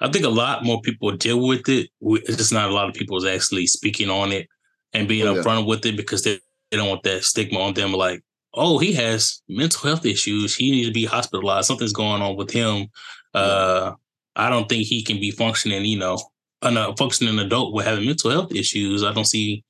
I 0.00 0.10
think 0.10 0.24
a 0.24 0.30
lot 0.30 0.64
more 0.64 0.80
people 0.82 1.10
deal 1.16 1.46
with 1.46 1.68
it. 1.68 1.88
It's 2.00 2.36
just 2.36 2.52
not 2.52 2.70
a 2.70 2.74
lot 2.74 2.88
of 2.88 2.94
people 2.94 3.16
is 3.16 3.24
actually 3.24 3.66
speaking 3.66 4.10
on 4.10 4.32
it 4.32 4.48
and 4.92 5.08
being 5.08 5.26
oh, 5.26 5.34
yeah. 5.34 5.42
upfront 5.42 5.66
with 5.66 5.84
it 5.86 5.96
because 5.96 6.22
they, 6.22 6.38
they 6.70 6.76
don't 6.76 6.88
want 6.88 7.02
that 7.04 7.24
stigma 7.24 7.60
on 7.60 7.74
them. 7.74 7.92
Like, 7.92 8.22
oh, 8.54 8.78
he 8.78 8.92
has 8.94 9.42
mental 9.48 9.88
health 9.88 10.04
issues. 10.04 10.54
He 10.54 10.70
needs 10.70 10.88
to 10.88 10.92
be 10.92 11.04
hospitalized. 11.04 11.66
Something's 11.66 11.92
going 11.92 12.22
on 12.22 12.36
with 12.36 12.50
him. 12.50 12.88
Uh, 13.34 13.92
I 14.34 14.50
don't 14.50 14.68
think 14.68 14.86
he 14.86 15.02
can 15.02 15.18
be 15.20 15.30
functioning, 15.30 15.84
you 15.84 15.98
know, 15.98 16.18
a 16.62 16.96
functioning 16.96 17.38
adult 17.38 17.74
with 17.74 17.86
having 17.86 18.06
mental 18.06 18.30
health 18.30 18.54
issues. 18.54 19.04
I 19.04 19.12
don't 19.12 19.26
see. 19.26 19.64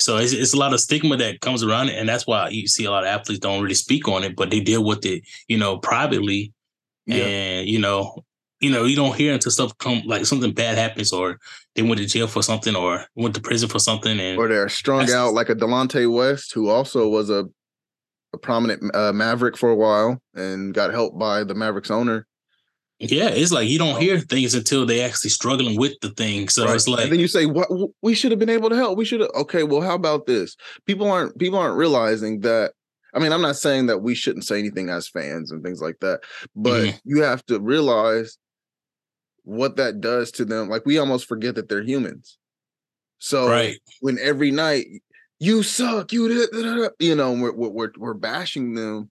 So 0.00 0.16
it's, 0.16 0.32
it's 0.32 0.54
a 0.54 0.58
lot 0.58 0.72
of 0.72 0.80
stigma 0.80 1.16
that 1.16 1.40
comes 1.40 1.62
around 1.62 1.88
it, 1.88 1.98
and 1.98 2.08
that's 2.08 2.26
why 2.26 2.48
you 2.48 2.66
see 2.66 2.84
a 2.84 2.90
lot 2.90 3.04
of 3.04 3.08
athletes 3.08 3.40
don't 3.40 3.62
really 3.62 3.74
speak 3.74 4.08
on 4.08 4.24
it, 4.24 4.36
but 4.36 4.50
they 4.50 4.60
deal 4.60 4.84
with 4.84 5.04
it, 5.04 5.22
you 5.48 5.58
know, 5.58 5.78
privately. 5.78 6.52
Yeah. 7.06 7.24
And 7.24 7.68
you 7.68 7.78
know, 7.78 8.24
you 8.60 8.70
know, 8.70 8.84
you 8.84 8.96
don't 8.96 9.16
hear 9.16 9.32
until 9.32 9.50
stuff 9.50 9.76
come 9.78 10.02
like 10.06 10.26
something 10.26 10.52
bad 10.52 10.78
happens, 10.78 11.12
or 11.12 11.38
they 11.74 11.82
went 11.82 11.98
to 11.98 12.06
jail 12.06 12.26
for 12.26 12.42
something, 12.42 12.76
or 12.76 13.04
went 13.14 13.34
to 13.34 13.40
prison 13.40 13.68
for 13.68 13.78
something, 13.78 14.18
and 14.20 14.38
or 14.38 14.48
they're 14.48 14.68
strung 14.68 15.10
out 15.10 15.34
like 15.34 15.48
a 15.48 15.54
Delonte 15.54 16.12
West, 16.12 16.52
who 16.54 16.68
also 16.68 17.08
was 17.08 17.30
a 17.30 17.46
a 18.32 18.38
prominent 18.38 18.94
uh, 18.94 19.12
Maverick 19.12 19.56
for 19.56 19.70
a 19.70 19.76
while 19.76 20.20
and 20.34 20.72
got 20.72 20.92
helped 20.92 21.18
by 21.18 21.44
the 21.44 21.54
Mavericks 21.54 21.90
owner. 21.90 22.26
Yeah, 23.00 23.28
it's 23.28 23.50
like 23.50 23.66
you 23.68 23.78
don't 23.78 24.00
hear 24.00 24.20
things 24.20 24.54
until 24.54 24.84
they 24.84 25.00
actually 25.00 25.30
struggling 25.30 25.78
with 25.78 25.98
the 26.02 26.10
thing. 26.10 26.50
So 26.50 26.66
right. 26.66 26.74
it's 26.74 26.86
like 26.86 27.04
and 27.04 27.12
then 27.12 27.18
you 27.18 27.28
say, 27.28 27.46
"What 27.46 27.68
we 28.02 28.14
should 28.14 28.30
have 28.30 28.38
been 28.38 28.50
able 28.50 28.68
to 28.68 28.76
help. 28.76 28.98
We 28.98 29.06
should 29.06 29.20
have." 29.20 29.30
Okay, 29.34 29.62
well, 29.62 29.80
how 29.80 29.94
about 29.94 30.26
this? 30.26 30.54
People 30.84 31.10
aren't 31.10 31.38
people 31.38 31.58
aren't 31.58 31.78
realizing 31.78 32.40
that. 32.40 32.72
I 33.14 33.18
mean, 33.18 33.32
I'm 33.32 33.40
not 33.40 33.56
saying 33.56 33.86
that 33.86 33.98
we 34.00 34.14
shouldn't 34.14 34.44
say 34.44 34.58
anything 34.58 34.90
as 34.90 35.08
fans 35.08 35.50
and 35.50 35.64
things 35.64 35.80
like 35.80 35.98
that, 36.00 36.20
but 36.54 36.84
mm-hmm. 36.84 36.96
you 37.04 37.22
have 37.22 37.44
to 37.46 37.58
realize 37.58 38.36
what 39.44 39.76
that 39.76 40.02
does 40.02 40.30
to 40.32 40.44
them. 40.44 40.68
Like 40.68 40.84
we 40.84 40.98
almost 40.98 41.26
forget 41.26 41.54
that 41.54 41.70
they're 41.70 41.82
humans. 41.82 42.36
So 43.18 43.48
right. 43.48 43.78
when 44.00 44.18
every 44.18 44.50
night 44.50 44.86
you 45.38 45.62
suck, 45.62 46.12
you 46.12 46.46
you 46.98 47.14
know, 47.14 47.32
we're 47.32 47.52
we're 47.52 47.92
we're 47.96 48.14
bashing 48.14 48.74
them 48.74 49.10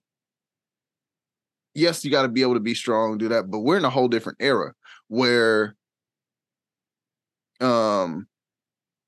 yes, 1.74 2.04
you 2.04 2.10
got 2.10 2.22
to 2.22 2.28
be 2.28 2.42
able 2.42 2.54
to 2.54 2.60
be 2.60 2.74
strong, 2.74 3.18
do 3.18 3.28
that, 3.28 3.50
but 3.50 3.60
we're 3.60 3.76
in 3.76 3.84
a 3.84 3.90
whole 3.90 4.08
different 4.08 4.38
era 4.40 4.72
where 5.08 5.76
um 7.60 8.26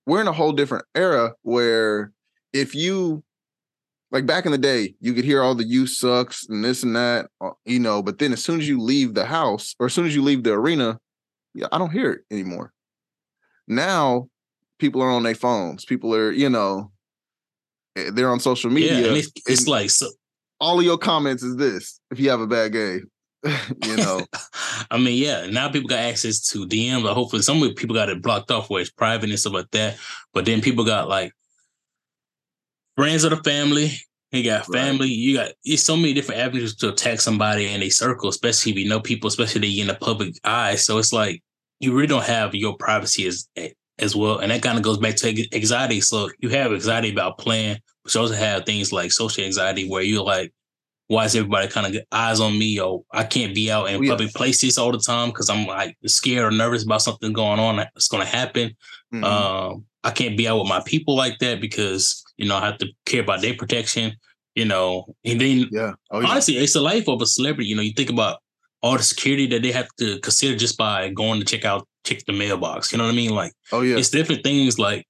we're 0.06 0.20
in 0.20 0.28
a 0.28 0.32
whole 0.32 0.52
different 0.52 0.84
era 0.94 1.32
where 1.42 2.12
if 2.52 2.74
you 2.74 3.22
like 4.10 4.26
back 4.26 4.44
in 4.44 4.52
the 4.52 4.58
day, 4.58 4.94
you 5.00 5.14
could 5.14 5.24
hear 5.24 5.42
all 5.42 5.54
the 5.54 5.64
you 5.64 5.86
sucks 5.86 6.46
and 6.48 6.62
this 6.62 6.82
and 6.82 6.94
that, 6.94 7.28
uh, 7.40 7.50
you 7.64 7.78
know, 7.78 8.02
but 8.02 8.18
then 8.18 8.32
as 8.32 8.44
soon 8.44 8.60
as 8.60 8.68
you 8.68 8.78
leave 8.78 9.14
the 9.14 9.24
house 9.24 9.74
or 9.80 9.86
as 9.86 9.94
soon 9.94 10.06
as 10.06 10.14
you 10.14 10.22
leave 10.22 10.42
the 10.42 10.52
arena, 10.52 10.98
yeah, 11.54 11.66
I 11.72 11.78
don't 11.78 11.90
hear 11.90 12.10
it 12.12 12.20
anymore. 12.30 12.72
Now 13.66 14.28
people 14.78 15.00
are 15.00 15.10
on 15.10 15.22
their 15.22 15.34
phones. 15.34 15.84
People 15.84 16.14
are, 16.14 16.30
you 16.30 16.50
know, 16.50 16.92
eh, 17.96 18.10
they're 18.12 18.30
on 18.30 18.40
social 18.40 18.70
media. 18.70 19.00
Yeah, 19.00 19.16
it's, 19.16 19.30
it's 19.46 19.66
like 19.66 19.90
so, 19.90 20.10
all 20.62 20.78
of 20.78 20.84
your 20.84 20.96
comments 20.96 21.42
is 21.42 21.56
this 21.56 22.00
if 22.12 22.20
you 22.20 22.30
have 22.30 22.40
a 22.40 22.46
bad 22.46 22.72
game. 22.72 23.10
you 23.84 23.96
know. 23.96 24.24
I 24.90 24.98
mean, 24.98 25.20
yeah, 25.20 25.46
now 25.46 25.68
people 25.68 25.88
got 25.88 25.98
access 25.98 26.40
to 26.50 26.66
DMs. 26.66 27.02
But 27.02 27.14
hopefully 27.14 27.42
some 27.42 27.60
people 27.74 27.96
got 27.96 28.08
it 28.08 28.22
blocked 28.22 28.52
off 28.52 28.70
where 28.70 28.80
it's 28.80 28.90
private 28.90 29.28
and 29.28 29.38
stuff 29.38 29.54
like 29.54 29.70
that. 29.72 29.98
But 30.32 30.44
then 30.44 30.60
people 30.60 30.84
got 30.84 31.08
like 31.08 31.32
friends 32.96 33.24
of 33.24 33.30
the 33.30 33.36
family. 33.38 33.90
You 34.30 34.44
got 34.44 34.66
family. 34.66 35.08
Right. 35.08 35.16
You 35.16 35.36
got 35.36 35.52
it's 35.64 35.82
so 35.82 35.96
many 35.96 36.14
different 36.14 36.40
avenues 36.40 36.76
to 36.76 36.90
attack 36.90 37.20
somebody 37.20 37.66
in 37.66 37.82
a 37.82 37.90
circle, 37.90 38.28
especially 38.28 38.72
if 38.72 38.78
you 38.78 38.88
know 38.88 39.00
people, 39.00 39.28
especially 39.28 39.80
in 39.80 39.88
the 39.88 39.94
public 39.94 40.34
eye. 40.44 40.76
So 40.76 40.98
it's 40.98 41.12
like 41.12 41.42
you 41.80 41.92
really 41.92 42.06
don't 42.06 42.24
have 42.24 42.54
your 42.54 42.76
privacy 42.76 43.26
as 43.26 43.48
eh, 43.56 43.70
as 43.98 44.14
well. 44.14 44.38
And 44.38 44.52
that 44.52 44.62
kind 44.62 44.78
of 44.78 44.84
goes 44.84 44.98
back 44.98 45.16
to 45.16 45.54
anxiety. 45.54 46.00
So 46.00 46.30
you 46.38 46.48
have 46.50 46.72
anxiety 46.72 47.10
about 47.10 47.38
playing, 47.38 47.78
but 48.04 48.14
you 48.14 48.20
also 48.20 48.34
have 48.34 48.64
things 48.64 48.92
like 48.92 49.12
social 49.12 49.44
anxiety 49.44 49.88
where 49.88 50.02
you're 50.02 50.24
like, 50.24 50.52
why 51.08 51.24
is 51.24 51.36
everybody 51.36 51.68
kind 51.68 51.94
of 51.94 52.02
eyes 52.10 52.40
on 52.40 52.58
me 52.58 52.80
or 52.80 53.04
I 53.12 53.24
can't 53.24 53.54
be 53.54 53.70
out 53.70 53.90
in 53.90 54.04
oh, 54.04 54.08
public 54.08 54.32
places 54.32 54.78
all 54.78 54.92
the 54.92 54.98
time 54.98 55.28
because 55.28 55.50
I'm 55.50 55.66
like 55.66 55.96
scared 56.06 56.44
or 56.44 56.50
nervous 56.50 56.84
about 56.84 57.02
something 57.02 57.32
going 57.32 57.60
on 57.60 57.76
that's 57.76 58.08
going 58.08 58.24
to 58.24 58.28
happen. 58.28 58.70
Mm-hmm. 59.12 59.24
Um, 59.24 59.84
I 60.04 60.10
can't 60.10 60.36
be 60.36 60.48
out 60.48 60.58
with 60.58 60.68
my 60.68 60.80
people 60.84 61.14
like 61.14 61.38
that 61.40 61.60
because 61.60 62.24
you 62.36 62.48
know 62.48 62.56
I 62.56 62.64
have 62.64 62.78
to 62.78 62.88
care 63.06 63.22
about 63.22 63.42
their 63.42 63.54
protection. 63.54 64.14
You 64.54 64.66
know, 64.66 65.06
and 65.24 65.40
then 65.40 65.68
yeah, 65.70 65.92
oh, 66.10 66.20
yeah. 66.20 66.28
honestly, 66.28 66.58
it's 66.58 66.74
the 66.74 66.80
life 66.80 67.08
of 67.08 67.22
a 67.22 67.26
celebrity. 67.26 67.70
You 67.70 67.76
know, 67.76 67.82
you 67.82 67.92
think 67.92 68.10
about 68.10 68.38
all 68.82 68.96
the 68.96 69.02
security 69.02 69.46
that 69.46 69.62
they 69.62 69.72
have 69.72 69.88
to 69.98 70.18
consider 70.20 70.56
just 70.56 70.76
by 70.76 71.08
going 71.08 71.40
to 71.40 71.46
check 71.46 71.64
out 71.64 71.88
check 72.04 72.24
the 72.26 72.32
mailbox. 72.32 72.92
You 72.92 72.98
know 72.98 73.04
what 73.04 73.12
I 73.12 73.16
mean? 73.16 73.34
Like, 73.34 73.52
oh 73.70 73.80
yeah, 73.80 73.96
it's 73.96 74.10
different 74.10 74.42
things. 74.42 74.78
Like 74.78 75.06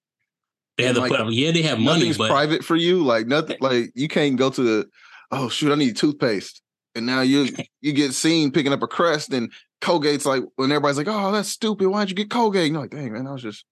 they 0.83 0.87
have 0.87 0.95
to 0.97 1.01
like, 1.01 1.11
put 1.11 1.21
up. 1.21 1.29
Yeah, 1.31 1.51
they 1.51 1.63
have 1.63 1.79
money, 1.79 2.13
but 2.13 2.29
private 2.29 2.65
for 2.65 2.77
you. 2.77 3.03
Like 3.03 3.27
nothing. 3.27 3.57
Like 3.61 3.93
you 3.95 4.09
can't 4.09 4.37
go 4.37 4.51
to 4.51 4.63
the. 4.63 4.89
Oh 5.31 5.49
shoot! 5.49 5.73
I 5.73 5.77
need 5.77 5.97
toothpaste, 5.97 6.63
and 6.95 7.07
now 7.07 7.21
you 7.21 7.49
you 7.81 7.93
get 7.93 8.13
seen 8.13 8.51
picking 8.51 8.73
up 8.73 8.83
a 8.83 8.89
crest, 8.89 9.33
and 9.33 9.53
Colgate's 9.81 10.27
like 10.27 10.43
when 10.57 10.71
everybody's 10.71 10.99
like, 10.99 11.09
"Oh, 11.09 11.33
that's 11.33 11.49
stupid. 11.49 11.89
Why'd 11.89 12.09
you 12.09 12.17
get 12.17 12.31
Colgate?" 12.31 12.67
And 12.67 12.75
you're 12.75 12.83
like, 12.83 12.91
"Dang 12.91 13.13
man, 13.13 13.27
I 13.27 13.33
was 13.33 13.43
just." 13.43 13.65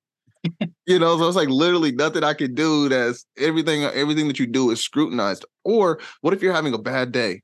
you 0.87 0.99
know, 0.99 1.19
so 1.19 1.27
it's 1.27 1.37
like 1.37 1.51
literally 1.51 1.93
nothing 1.93 2.25
I 2.25 2.33
could 2.33 2.55
do. 2.55 2.89
That's 2.89 3.27
everything. 3.37 3.85
Everything 3.85 4.27
that 4.29 4.39
you 4.39 4.47
do 4.47 4.71
is 4.71 4.81
scrutinized. 4.81 5.45
Or 5.65 6.01
what 6.23 6.33
if 6.33 6.43
you're 6.43 6.55
having 6.55 6.73
a 6.73 6.79
bad 6.79 7.13
day? 7.13 7.43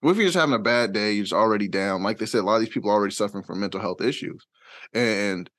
What 0.00 0.12
if 0.12 0.16
you're 0.16 0.26
just 0.26 0.38
having 0.38 0.54
a 0.54 0.60
bad 0.60 0.92
day? 0.92 1.12
You're 1.12 1.24
just 1.24 1.32
already 1.32 1.66
down. 1.66 2.04
Like 2.04 2.18
they 2.18 2.26
said, 2.26 2.40
a 2.40 2.42
lot 2.42 2.56
of 2.56 2.60
these 2.60 2.68
people 2.68 2.90
are 2.90 2.94
already 2.94 3.14
suffering 3.14 3.42
from 3.42 3.58
mental 3.58 3.80
health 3.80 4.00
issues 4.00 4.46
and 4.92 5.50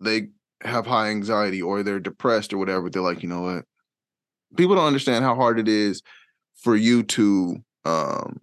they 0.00 0.28
have 0.62 0.86
high 0.86 1.08
anxiety 1.08 1.62
or 1.62 1.82
they're 1.82 2.00
depressed 2.00 2.52
or 2.52 2.58
whatever, 2.58 2.90
they're 2.90 3.02
like, 3.02 3.22
you 3.22 3.28
know 3.28 3.42
what? 3.42 3.64
People 4.56 4.76
don't 4.76 4.86
understand 4.86 5.24
how 5.24 5.34
hard 5.34 5.58
it 5.58 5.68
is 5.68 6.02
for 6.62 6.74
you 6.74 7.02
to 7.04 7.56
um, 7.84 8.40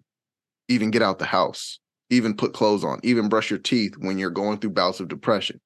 even 0.67 0.91
get 0.91 1.01
out 1.01 1.19
the 1.19 1.25
house, 1.25 1.79
even 2.09 2.35
put 2.35 2.53
clothes 2.53 2.83
on, 2.83 2.99
even 3.03 3.29
brush 3.29 3.49
your 3.49 3.59
teeth 3.59 3.93
when 3.97 4.17
you're 4.17 4.29
going 4.29 4.59
through 4.59 4.71
bouts 4.71 4.99
of 4.99 5.07
depression. 5.07 5.59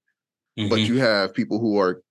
Mm-hmm. 0.57 0.69
But 0.69 0.79
you 0.79 0.99
have 0.99 1.33
people 1.33 1.59
who 1.59 1.77
are 1.79 2.01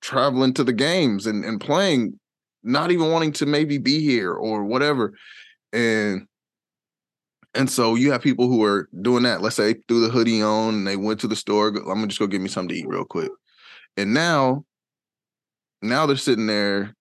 traveling 0.00 0.54
to 0.54 0.64
the 0.64 0.72
games 0.72 1.26
and, 1.26 1.44
and 1.44 1.60
playing, 1.60 2.18
not 2.62 2.90
even 2.90 3.10
wanting 3.10 3.32
to 3.32 3.46
maybe 3.46 3.78
be 3.78 4.00
here 4.00 4.32
or 4.32 4.64
whatever. 4.64 5.14
And 5.72 6.26
and 7.56 7.70
so 7.70 7.94
you 7.94 8.10
have 8.10 8.20
people 8.20 8.48
who 8.48 8.64
are 8.64 8.88
doing 9.00 9.22
that. 9.22 9.40
Let's 9.40 9.56
say 9.56 9.76
threw 9.86 10.00
the 10.00 10.10
hoodie 10.10 10.42
on 10.42 10.74
and 10.74 10.86
they 10.86 10.96
went 10.96 11.20
to 11.20 11.28
the 11.28 11.36
store. 11.36 11.68
I'm 11.68 11.84
gonna 11.84 12.08
just 12.08 12.18
go 12.18 12.26
get 12.26 12.40
me 12.40 12.48
something 12.48 12.70
to 12.70 12.80
eat 12.80 12.88
real 12.88 13.04
quick. 13.04 13.30
And 13.96 14.14
now, 14.14 14.64
now 15.82 16.06
they're 16.06 16.16
sitting 16.16 16.46
there. 16.46 16.94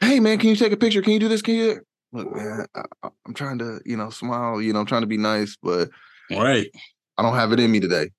Hey 0.00 0.20
man, 0.20 0.38
can 0.38 0.50
you 0.50 0.56
take 0.56 0.72
a 0.72 0.76
picture? 0.76 1.02
Can 1.02 1.12
you 1.12 1.18
do 1.18 1.28
this? 1.28 1.42
Can 1.42 1.54
you? 1.54 1.80
Look, 2.12 2.34
man, 2.34 2.66
I, 2.74 3.08
am 3.26 3.34
trying 3.34 3.58
to, 3.58 3.80
you 3.84 3.96
know, 3.96 4.10
smile. 4.10 4.62
You 4.62 4.72
know, 4.72 4.80
I'm 4.80 4.86
trying 4.86 5.02
to 5.02 5.06
be 5.06 5.18
nice, 5.18 5.56
but 5.62 5.90
right, 6.30 6.68
I 7.18 7.22
don't 7.22 7.34
have 7.34 7.52
it 7.52 7.60
in 7.60 7.70
me 7.70 7.80
today. 7.80 8.10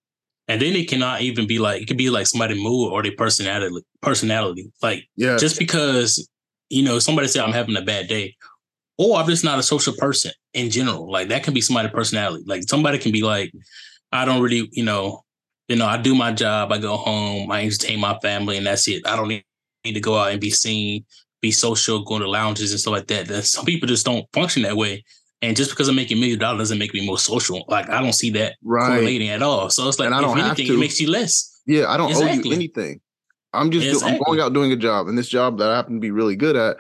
And 0.48 0.62
then 0.62 0.76
it 0.76 0.90
cannot 0.90 1.22
even 1.22 1.48
be 1.48 1.58
like 1.58 1.82
it 1.82 1.88
could 1.88 1.98
be 1.98 2.10
like 2.10 2.28
somebody 2.28 2.62
mood 2.62 2.92
or 2.92 3.02
their 3.02 3.16
personality. 3.16 3.76
Personality, 4.02 4.72
like 4.82 5.06
yeah, 5.16 5.38
just 5.38 5.58
because 5.58 6.28
you 6.70 6.84
know 6.84 7.00
somebody 7.00 7.28
say 7.28 7.40
I'm 7.40 7.54
having 7.54 7.78
a 7.78 7.82
bad 7.82 8.08
day 8.08 8.36
or 9.00 9.18
I'm 9.18 9.28
just 9.28 9.46
not 9.46 9.58
a 9.58 9.64
social 9.64 9.94
person 9.98 10.32
in 10.54 10.70
general. 10.70 11.10
Like 11.10 11.30
that 11.30 11.44
can 11.44 11.54
be 11.54 11.62
somebody's 11.62 11.92
personality. 11.92 12.44
Like 12.46 12.64
somebody 12.68 12.98
can 12.98 13.14
be 13.14 13.24
like, 13.24 13.52
I 14.12 14.26
don't 14.26 14.42
really, 14.42 14.68
you 14.74 14.84
know, 14.84 15.24
you 15.70 15.76
know, 15.76 15.86
I 15.86 15.98
do 15.98 16.16
my 16.16 16.34
job, 16.34 16.72
I 16.72 16.80
go 16.80 16.98
home, 16.98 17.50
I 17.52 17.64
entertain 17.64 18.00
my 18.00 18.18
family, 18.20 18.58
and 18.58 18.66
that's 18.66 18.88
it. 18.88 19.08
I 19.08 19.16
don't 19.16 19.28
need, 19.28 19.44
to 19.86 20.00
go 20.02 20.18
out 20.18 20.32
and 20.32 20.42
be 20.42 20.50
seen, 20.50 21.06
be 21.42 21.52
social, 21.52 22.04
go 22.04 22.20
to 22.20 22.28
lounges 22.28 22.72
and 22.72 22.80
stuff 22.80 22.92
like 22.92 23.08
that. 23.08 23.28
that. 23.28 23.44
Some 23.44 23.64
people 23.66 23.88
just 23.88 24.06
don't 24.06 24.26
function 24.34 24.64
that 24.64 24.76
way. 24.76 25.06
And 25.42 25.56
just 25.56 25.70
because 25.70 25.88
I'm 25.88 25.96
making 25.96 26.18
a 26.18 26.20
million 26.20 26.38
dollars 26.38 26.60
doesn't 26.60 26.80
make 26.80 26.94
me 26.94 27.06
more 27.06 27.18
social. 27.18 27.64
Like 27.70 27.90
I 27.90 28.02
don't 28.02 28.14
see 28.14 28.30
that 28.32 28.56
right. 28.62 28.88
correlating 28.88 29.30
at 29.30 29.42
all. 29.42 29.70
So 29.70 29.88
it's 29.88 29.98
like, 29.98 30.08
and 30.08 30.16
I 30.16 30.20
don't 30.20 30.38
if 30.38 30.44
anything, 30.44 30.76
it 30.76 30.80
makes 30.80 31.00
you 31.00 31.10
less. 31.10 31.62
Yeah, 31.66 31.86
I 31.88 31.96
don't 31.96 32.10
exactly. 32.10 32.40
owe 32.40 32.44
you 32.44 32.52
anything. 32.52 33.00
I'm 33.54 33.72
just 33.72 33.88
exactly. 33.88 34.18
I'm 34.18 34.24
going 34.26 34.42
out 34.42 34.54
doing 34.54 34.74
a 34.74 34.76
job, 34.76 35.08
and 35.08 35.18
this 35.18 35.30
job 35.30 35.60
that 35.60 35.70
I 35.70 35.76
happen 35.78 35.94
to 35.94 36.00
be 36.00 36.12
really 36.12 36.36
good 36.36 36.58
at 36.58 36.78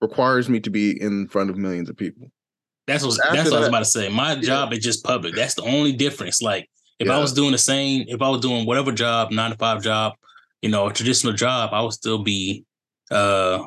requires 0.00 0.48
me 0.48 0.58
to 0.60 0.70
be 0.70 1.00
in 1.00 1.28
front 1.28 1.48
of 1.48 1.56
millions 1.56 1.88
of 1.88 1.96
people. 1.96 2.32
That's 2.86 3.04
what 3.04 3.18
that's 3.18 3.44
what 3.44 3.50
that, 3.50 3.56
I 3.56 3.58
was 3.60 3.68
about 3.68 3.78
to 3.80 3.84
say. 3.84 4.08
My 4.08 4.32
yeah. 4.32 4.40
job 4.40 4.72
is 4.72 4.80
just 4.80 5.04
public. 5.04 5.36
That's 5.36 5.54
the 5.54 5.62
only 5.62 5.92
difference. 5.92 6.42
Like 6.42 6.68
if 7.00 7.08
yeah. 7.08 7.16
I 7.16 7.18
was 7.18 7.32
doing 7.32 7.50
the 7.50 7.58
same, 7.58 8.04
if 8.06 8.22
I 8.22 8.28
was 8.28 8.40
doing 8.40 8.66
whatever 8.66 8.92
job, 8.92 9.32
nine 9.32 9.50
to 9.50 9.56
five 9.56 9.82
job, 9.82 10.14
you 10.62 10.68
know, 10.68 10.86
a 10.86 10.92
traditional 10.92 11.32
job, 11.32 11.70
I 11.72 11.82
would 11.82 11.92
still 11.94 12.22
be 12.22 12.64
uh 13.10 13.64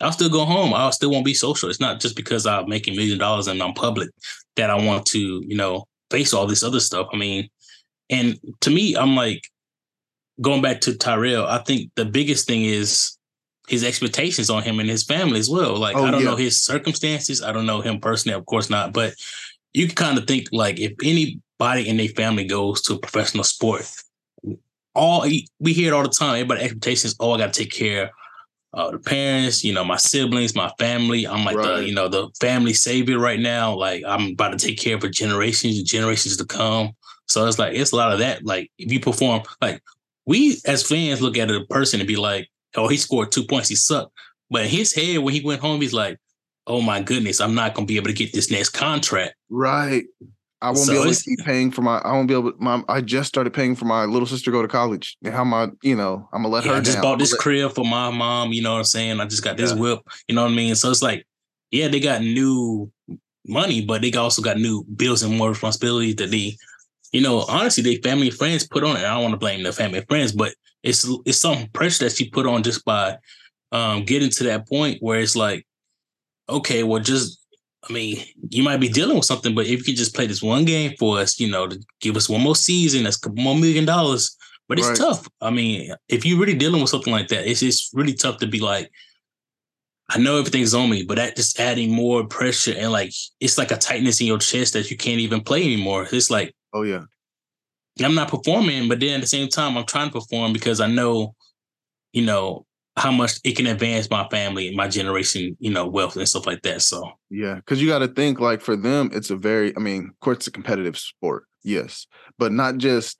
I'll 0.00 0.12
still 0.12 0.30
go 0.30 0.44
home. 0.44 0.72
I 0.72 0.88
still 0.90 1.10
won't 1.10 1.26
be 1.26 1.34
social. 1.34 1.68
It's 1.68 1.80
not 1.80 2.00
just 2.00 2.16
because 2.16 2.46
I'm 2.46 2.68
making 2.68 2.96
million 2.96 3.18
dollars 3.18 3.48
and 3.48 3.62
I'm 3.62 3.74
public 3.74 4.10
that 4.56 4.70
I 4.70 4.74
want 4.74 5.04
to, 5.06 5.18
you 5.18 5.56
know, 5.56 5.86
face 6.10 6.32
all 6.32 6.46
this 6.46 6.62
other 6.62 6.80
stuff. 6.80 7.08
I 7.12 7.16
mean, 7.16 7.50
and 8.08 8.38
to 8.60 8.70
me, 8.70 8.94
I'm 8.96 9.14
like, 9.14 9.42
going 10.40 10.62
back 10.62 10.80
to 10.82 10.96
Tyrell, 10.96 11.46
I 11.46 11.58
think 11.58 11.90
the 11.96 12.06
biggest 12.06 12.46
thing 12.46 12.64
is 12.64 13.18
his 13.68 13.84
expectations 13.84 14.48
on 14.50 14.62
him 14.62 14.80
and 14.80 14.88
his 14.88 15.04
family 15.04 15.38
as 15.38 15.50
well. 15.50 15.76
Like 15.76 15.96
Oh, 15.96 16.04
I 16.04 16.10
don't 16.10 16.22
yeah. 16.22 16.30
know 16.30 16.36
his 16.36 16.60
circumstances. 16.60 17.42
I 17.42 17.52
don't 17.52 17.66
know 17.66 17.82
him 17.82 18.00
personally, 18.00 18.36
of 18.36 18.46
course 18.46 18.70
not. 18.70 18.92
But 18.92 19.14
you 19.74 19.86
can 19.86 19.96
kind 19.96 20.18
of 20.18 20.26
think 20.26 20.48
like 20.50 20.80
if 20.80 20.94
anybody 21.60 21.88
and 21.88 22.00
their 22.00 22.08
family 22.08 22.44
goes 22.44 22.82
to 22.82 22.94
a 22.94 22.98
professional 22.98 23.44
sport, 23.44 23.86
all 24.94 25.22
we 25.58 25.72
hear 25.72 25.92
it 25.92 25.94
all 25.94 26.02
the 26.02 26.08
time. 26.08 26.34
Everybody 26.34 26.62
expectations. 26.62 27.14
Oh, 27.20 27.32
I 27.32 27.38
got 27.38 27.52
to 27.52 27.60
take 27.62 27.72
care 27.72 28.10
of 28.72 28.92
the 28.92 28.98
parents. 28.98 29.62
You 29.64 29.72
know, 29.72 29.84
my 29.84 29.96
siblings, 29.96 30.54
my 30.54 30.70
family. 30.78 31.26
I'm 31.26 31.44
like 31.44 31.56
Right. 31.56 31.76
the 31.80 31.88
you 31.88 31.94
know 31.94 32.08
the 32.08 32.28
family 32.40 32.72
savior 32.72 33.18
right 33.18 33.38
now. 33.40 33.74
Like 33.74 34.02
I'm 34.06 34.32
about 34.32 34.58
to 34.58 34.66
take 34.66 34.78
care 34.78 34.96
of 34.96 35.02
for 35.02 35.08
generations 35.08 35.78
and 35.78 35.86
generations 35.86 36.36
to 36.38 36.44
come. 36.44 36.92
So 37.26 37.46
it's 37.46 37.58
like 37.58 37.74
it's 37.74 37.92
a 37.92 37.96
lot 37.96 38.12
of 38.12 38.18
that. 38.18 38.44
Like 38.44 38.70
if 38.78 38.90
you 38.92 39.00
perform, 39.00 39.42
like 39.60 39.80
we 40.26 40.58
as 40.66 40.82
fans 40.86 41.20
look 41.20 41.38
at 41.38 41.50
a 41.50 41.64
person 41.66 42.00
and 42.00 42.08
be 42.08 42.16
like, 42.16 42.48
oh, 42.76 42.88
he 42.88 42.96
scored 42.96 43.32
two 43.32 43.44
points, 43.44 43.68
he 43.68 43.76
sucked. 43.76 44.12
But 44.50 44.62
in 44.64 44.68
his 44.70 44.92
head, 44.92 45.18
when 45.18 45.32
he 45.34 45.40
went 45.40 45.60
home, 45.60 45.80
he's 45.80 45.92
like, 45.92 46.18
oh 46.66 46.80
my 46.80 47.00
goodness, 47.00 47.40
I'm 47.40 47.54
not 47.54 47.74
gonna 47.74 47.86
be 47.86 47.96
able 47.96 48.08
to 48.08 48.12
get 48.12 48.32
this 48.32 48.50
next 48.50 48.70
contract. 48.70 49.34
Right. 49.48 50.04
I 50.62 50.70
won't 50.70 50.86
So 50.86 50.92
be 50.92 50.98
able 50.98 51.14
to 51.14 51.22
keep 51.22 51.38
paying 51.40 51.70
for 51.70 51.82
my. 51.82 51.98
I 51.98 52.12
won't 52.12 52.28
be 52.28 52.34
able. 52.34 52.52
To, 52.52 52.58
my. 52.60 52.82
I 52.88 53.00
just 53.00 53.28
started 53.28 53.52
paying 53.52 53.74
for 53.74 53.86
my 53.86 54.04
little 54.04 54.26
sister 54.26 54.50
to 54.50 54.50
go 54.50 54.62
to 54.62 54.68
college. 54.68 55.16
And 55.24 55.32
How 55.32 55.40
am 55.40 55.54
I? 55.54 55.68
You 55.82 55.96
know, 55.96 56.28
I'm 56.32 56.42
gonna 56.42 56.54
let 56.54 56.64
Yeah, 56.64 56.72
her 56.72 56.76
I 56.76 56.80
just 56.80 56.96
down. 56.96 57.02
bought 57.02 57.18
this 57.18 57.34
crib 57.34 57.72
for 57.72 57.84
my 57.84 58.10
mom, 58.10 58.52
you 58.52 58.62
know 58.62 58.72
what 58.72 58.78
I'm 58.78 58.84
saying? 58.84 59.20
I 59.20 59.26
just 59.26 59.42
got 59.42 59.56
this 59.56 59.72
Yeah. 59.72 59.78
whip, 59.78 60.00
you 60.28 60.34
know 60.34 60.42
what 60.42 60.52
I 60.52 60.54
mean? 60.54 60.74
So 60.74 60.90
it's 60.90 61.02
like, 61.02 61.26
yeah, 61.70 61.88
they 61.88 62.00
got 62.00 62.20
new 62.20 62.90
money, 63.46 63.84
but 63.84 64.02
they 64.02 64.12
also 64.12 64.42
got 64.42 64.58
new 64.58 64.84
bills 64.96 65.22
and 65.22 65.36
more 65.36 65.48
responsibilities 65.50 66.16
that 66.16 66.30
they, 66.30 66.56
you 67.12 67.22
know, 67.22 67.40
honestly, 67.48 67.82
they 67.82 67.96
family 67.96 68.28
and 68.28 68.36
friends 68.36 68.66
put 68.66 68.84
on 68.84 68.96
it. 68.96 69.00
I 69.00 69.14
don't 69.14 69.22
want 69.22 69.32
to 69.32 69.38
blame 69.38 69.62
the 69.62 69.72
family 69.72 69.98
and 69.98 70.08
friends, 70.08 70.32
but 70.32 70.54
it's 70.82 71.08
it's 71.24 71.38
some 71.38 71.66
pressure 71.72 72.04
that 72.04 72.16
she 72.16 72.28
put 72.30 72.46
on 72.46 72.62
just 72.62 72.84
by 72.84 73.16
um 73.72 74.04
getting 74.04 74.30
to 74.30 74.44
that 74.44 74.68
point 74.68 74.98
where 75.00 75.20
it's 75.20 75.36
like, 75.36 75.66
okay, 76.48 76.82
well, 76.82 77.02
just 77.02 77.39
I 77.88 77.92
mean, 77.92 78.22
you 78.50 78.62
might 78.62 78.76
be 78.80 78.88
dealing 78.88 79.16
with 79.16 79.24
something, 79.24 79.54
but 79.54 79.64
if 79.66 79.78
you 79.78 79.84
could 79.84 79.96
just 79.96 80.14
play 80.14 80.26
this 80.26 80.42
one 80.42 80.64
game 80.64 80.94
for 80.98 81.18
us, 81.18 81.40
you 81.40 81.50
know, 81.50 81.66
to 81.66 81.80
give 82.00 82.16
us 82.16 82.28
one 82.28 82.42
more 82.42 82.56
season, 82.56 83.04
that's 83.04 83.16
a 83.16 83.20
couple 83.20 83.42
more 83.42 83.54
million 83.56 83.84
dollars. 83.86 84.36
But 84.68 84.78
it's 84.78 84.88
Right. 84.88 84.96
tough. 84.98 85.26
I 85.40 85.50
mean, 85.50 85.94
if 86.08 86.24
you're 86.24 86.38
really 86.38 86.54
dealing 86.54 86.80
with 86.80 86.90
something 86.90 87.12
like 87.12 87.28
that, 87.28 87.46
it's 87.50 87.62
it's 87.62 87.90
really 87.92 88.12
tough 88.14 88.36
to 88.38 88.46
be 88.46 88.60
like, 88.60 88.90
I 90.08 90.18
know 90.18 90.38
everything's 90.38 90.74
on 90.74 90.90
me, 90.90 91.04
but 91.04 91.16
that 91.16 91.36
just 91.36 91.58
adding 91.58 91.90
more 91.92 92.26
pressure 92.26 92.74
and 92.76 92.92
like 92.92 93.12
it's 93.40 93.58
like 93.58 93.70
a 93.70 93.76
tightness 93.76 94.20
in 94.20 94.26
your 94.26 94.38
chest 94.38 94.74
that 94.74 94.90
you 94.90 94.96
can't 94.96 95.20
even 95.20 95.40
play 95.40 95.62
anymore. 95.64 96.06
It's 96.12 96.30
like 96.30 96.54
Oh 96.72 96.82
yeah. 96.82 97.04
I'm 98.02 98.14
not 98.14 98.28
performing, 98.30 98.88
but 98.88 99.00
then 99.00 99.16
at 99.16 99.20
the 99.20 99.26
same 99.26 99.48
time, 99.48 99.76
I'm 99.76 99.84
trying 99.86 100.08
to 100.08 100.20
perform 100.20 100.52
because 100.52 100.80
I 100.80 100.86
know, 100.86 101.34
you 102.12 102.22
know, 102.24 102.66
how 102.96 103.10
much 103.10 103.32
it 103.44 103.56
can 103.56 103.66
advance 103.66 104.10
my 104.10 104.26
family 104.28 104.68
and 104.68 104.76
my 104.76 104.88
generation, 104.88 105.56
you 105.60 105.70
know, 105.70 105.86
wealth 105.86 106.16
and 106.16 106.28
stuff 106.28 106.46
like 106.46 106.62
that. 106.62 106.82
So 106.82 107.10
Yeah, 107.30 107.54
because 107.56 107.80
you 107.80 107.88
got 107.88 108.00
to 108.00 108.08
think 108.08 108.40
like 108.40 108.60
for 108.60 108.76
them, 108.76 109.10
it's 109.12 109.30
a 109.30 109.36
very. 109.36 109.74
I 109.76 109.80
mean, 109.80 110.08
of 110.10 110.20
course, 110.20 110.38
it's 110.38 110.46
a 110.48 110.52
competitive 110.52 110.98
sport, 110.98 111.44
yes, 111.62 112.06
but 112.38 112.52
not 112.52 112.78
just 112.78 113.18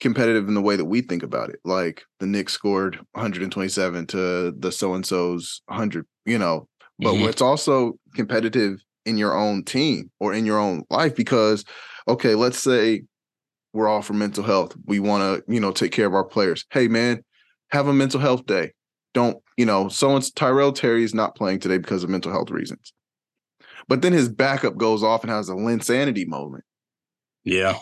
competitive 0.00 0.48
in 0.48 0.54
the 0.54 0.60
way 0.60 0.76
that 0.76 0.84
we 0.84 1.00
think 1.00 1.22
about 1.22 1.50
it. 1.50 1.60
Like 1.64 2.02
the 2.20 2.26
Knicks 2.26 2.52
scored 2.52 2.98
127 3.12 4.06
to 4.08 4.52
the 4.58 4.72
so 4.72 4.94
and 4.94 5.06
so's 5.06 5.62
100. 5.66 6.06
You 6.26 6.38
know, 6.38 6.68
but 6.98 7.14
Mhm. 7.14 7.28
it's 7.28 7.42
also 7.42 7.98
competitive 8.14 8.82
in 9.06 9.18
your 9.18 9.36
own 9.36 9.62
team 9.64 10.10
or 10.18 10.32
in 10.32 10.46
your 10.46 10.58
own 10.58 10.82
life 10.90 11.14
because, 11.14 11.64
okay, 12.08 12.34
let's 12.34 12.58
say 12.58 13.02
we're 13.72 13.88
all 13.88 14.02
for 14.02 14.14
mental 14.14 14.42
health. 14.44 14.74
We 14.86 14.98
want 14.98 15.22
to, 15.46 15.52
you 15.52 15.60
know, 15.60 15.72
take 15.72 15.92
care 15.92 16.06
of 16.06 16.14
our 16.14 16.24
players. 16.24 16.64
Hey, 16.70 16.88
man, 16.88 17.22
have 17.74 17.88
a 17.88 17.92
mental 17.92 18.20
health 18.20 18.46
day. 18.46 18.72
Don't, 19.12 19.36
you 19.56 19.66
know, 19.66 19.88
so 19.88 20.14
and 20.16 20.34
Tyrell 20.34 20.72
Terry 20.72 21.04
is 21.04 21.14
not 21.14 21.36
playing 21.36 21.60
today 21.60 21.78
because 21.78 22.02
of 22.02 22.10
mental 22.10 22.32
health 22.32 22.50
reasons. 22.50 22.92
But 23.86 24.00
then 24.02 24.12
his 24.12 24.28
backup 24.28 24.76
goes 24.76 25.02
off 25.02 25.22
and 25.22 25.30
has 25.30 25.48
a 25.48 25.52
Linsanity 25.52 26.26
moment. 26.26 26.64
yeah, 27.44 27.74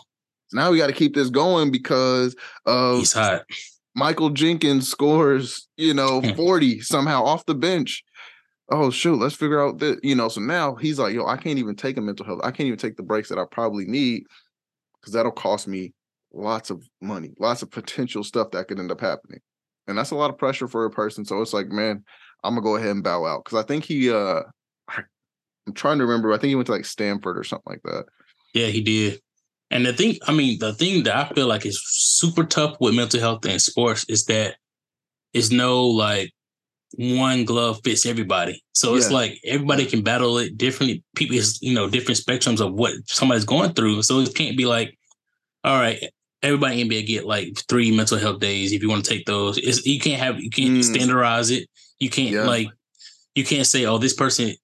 So 0.48 0.56
now 0.58 0.70
we 0.70 0.78
got 0.78 0.88
to 0.88 0.92
keep 0.92 1.14
this 1.14 1.30
going 1.30 1.70
because 1.70 2.34
of 2.66 2.98
he's 2.98 3.12
hot. 3.12 3.42
Michael 3.94 4.30
Jenkins 4.30 4.88
scores, 4.88 5.68
you 5.76 5.94
know, 5.94 6.20
Hmm. 6.20 6.34
40 6.34 6.80
somehow 6.80 7.22
off 7.24 7.46
the 7.46 7.54
bench. 7.54 8.02
Oh 8.70 8.90
shoot, 8.90 9.18
let's 9.18 9.34
figure 9.34 9.62
out 9.62 9.78
that, 9.80 10.02
you 10.02 10.14
know. 10.14 10.28
So 10.28 10.40
now 10.40 10.74
he's 10.74 10.98
like, 10.98 11.14
yo, 11.14 11.26
I 11.26 11.36
can't 11.36 11.58
even 11.58 11.76
take 11.76 11.96
a 11.98 12.00
mental 12.00 12.24
health. 12.26 12.40
I 12.42 12.50
can't 12.50 12.66
even 12.66 12.78
take 12.78 12.96
the 12.96 13.02
breaks 13.02 13.28
that 13.28 13.38
I 13.38 13.44
probably 13.50 13.84
need 13.84 14.24
because 15.00 15.12
that'll 15.12 15.32
cost 15.32 15.68
me 15.68 15.92
lots 16.32 16.70
of 16.70 16.82
money, 17.00 17.32
lots 17.38 17.62
of 17.62 17.70
potential 17.70 18.24
stuff 18.24 18.50
that 18.52 18.68
could 18.68 18.78
end 18.78 18.90
up 18.90 19.00
happening. 19.00 19.40
And 19.86 19.98
that's 19.98 20.10
a 20.10 20.16
lot 20.16 20.30
of 20.30 20.38
pressure 20.38 20.68
for 20.68 20.84
a 20.84 20.90
person. 20.90 21.24
So 21.24 21.40
it's 21.40 21.52
like, 21.52 21.68
man, 21.68 22.04
I'm 22.44 22.54
gonna 22.54 22.62
go 22.62 22.76
ahead 22.76 22.90
and 22.90 23.04
bow 23.04 23.24
out. 23.26 23.44
Cause 23.44 23.62
I 23.62 23.66
think 23.66 23.84
he 23.84 24.10
uh 24.10 24.42
I'm 24.88 25.74
trying 25.74 25.98
to 25.98 26.06
remember, 26.06 26.32
I 26.32 26.38
think 26.38 26.48
he 26.48 26.54
went 26.56 26.66
to 26.66 26.72
like 26.72 26.84
Stanford 26.84 27.38
or 27.38 27.44
something 27.44 27.70
like 27.70 27.82
that. 27.84 28.04
Yeah, 28.52 28.66
he 28.66 28.80
did. 28.80 29.20
And 29.70 29.86
the 29.86 29.92
thing, 29.92 30.18
I 30.26 30.32
mean, 30.32 30.58
the 30.58 30.74
thing 30.74 31.04
that 31.04 31.16
I 31.16 31.34
feel 31.34 31.46
like 31.46 31.64
is 31.64 31.80
super 31.86 32.44
tough 32.44 32.76
with 32.80 32.94
mental 32.94 33.20
health 33.20 33.44
and 33.46 33.62
sports 33.62 34.04
is 34.08 34.26
that 34.26 34.56
it's 35.32 35.50
no 35.50 35.86
like 35.86 36.30
one 36.96 37.44
glove 37.44 37.80
fits 37.82 38.04
everybody. 38.04 38.62
So 38.74 38.96
it's 38.96 39.10
like 39.10 39.40
everybody 39.46 39.86
can 39.86 40.02
battle 40.02 40.36
it 40.38 40.58
differently. 40.58 41.02
People 41.16 41.36
is, 41.36 41.58
you 41.62 41.74
know, 41.74 41.88
different 41.88 42.20
spectrums 42.20 42.60
of 42.60 42.74
what 42.74 42.92
somebody's 43.06 43.44
going 43.44 43.72
through. 43.72 44.02
So 44.02 44.20
it 44.20 44.34
can't 44.34 44.58
be 44.58 44.66
like, 44.66 44.98
all 45.64 45.78
right, 45.78 46.02
everybody 46.42 46.80
in 46.80 46.88
NBA 46.88 47.06
get 47.06 47.24
like 47.26 47.56
three 47.68 47.94
mental 47.96 48.18
health 48.18 48.40
days 48.40 48.72
if 48.72 48.82
you 48.82 48.88
want 48.88 49.04
to 49.04 49.10
take 49.10 49.26
those. 49.26 49.58
It's 49.58 49.84
you 49.86 50.00
can't 50.00 50.20
have 50.20 50.40
you 50.40 50.50
can't 50.50 50.70
Mm. 50.70 50.84
standardize 50.84 51.50
it. 51.50 51.68
You 51.98 52.10
can't 52.10 52.30
Yeah. 52.30 52.44
like 52.46 52.68
you 53.34 53.44
can't 53.44 53.66
say, 53.66 53.84
oh, 53.86 53.98
this 53.98 54.14
person 54.14 54.54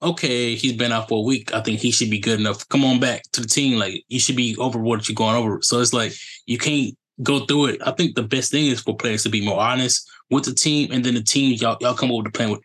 okay, 0.00 0.54
he's 0.54 0.74
been 0.74 0.92
out 0.92 1.08
for 1.08 1.18
a 1.18 1.22
week. 1.22 1.52
I 1.52 1.60
think 1.60 1.80
he 1.80 1.90
should 1.90 2.08
be 2.10 2.20
good 2.20 2.38
enough. 2.38 2.68
Come 2.68 2.84
on 2.84 3.00
back 3.00 3.22
to 3.32 3.40
the 3.40 3.48
team. 3.48 3.78
Like 3.80 4.04
you 4.08 4.20
should 4.20 4.36
be 4.36 4.56
over 4.56 4.78
what 4.78 5.08
you're 5.08 5.14
going 5.16 5.34
over. 5.34 5.60
So 5.62 5.80
it's 5.80 5.92
like 5.92 6.12
you 6.46 6.56
can't 6.56 6.96
go 7.22 7.44
through 7.46 7.66
it. 7.66 7.80
I 7.84 7.90
think 7.90 8.14
the 8.14 8.22
best 8.22 8.52
thing 8.52 8.66
is 8.66 8.80
for 8.80 8.96
players 8.96 9.24
to 9.24 9.28
be 9.28 9.44
more 9.44 9.58
honest 9.60 10.08
with 10.30 10.44
the 10.44 10.54
team, 10.54 10.92
and 10.92 11.04
then 11.04 11.14
the 11.14 11.22
team 11.22 11.52
y'all 11.60 11.76
y'all 11.80 11.94
come 11.94 12.10
up 12.10 12.16
with 12.18 12.26
the 12.26 12.30
plan 12.38 12.50
with 12.50 12.60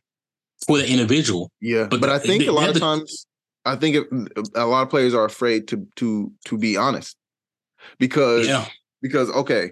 for 0.67 0.77
the 0.77 0.87
individual. 0.87 1.51
Yeah, 1.59 1.87
But 1.89 2.01
but, 2.01 2.09
I 2.09 2.19
think 2.19 2.43
the- 2.43 2.51
a 2.51 2.53
lot 2.53 2.65
of 2.65 2.75
other- 2.75 2.79
times, 2.79 3.25
I 3.65 3.75
think 3.77 3.95
it, 3.95 4.07
a 4.55 4.65
lot 4.67 4.83
of 4.83 4.89
players 4.89 5.13
are 5.15 5.25
afraid 5.25 5.67
to 5.69 5.87
to 5.95 6.31
to 6.45 6.57
be 6.57 6.77
honest 6.77 7.15
because 7.99 8.47
Yeah, 8.47 8.65
because 9.01 9.29
okay, 9.31 9.71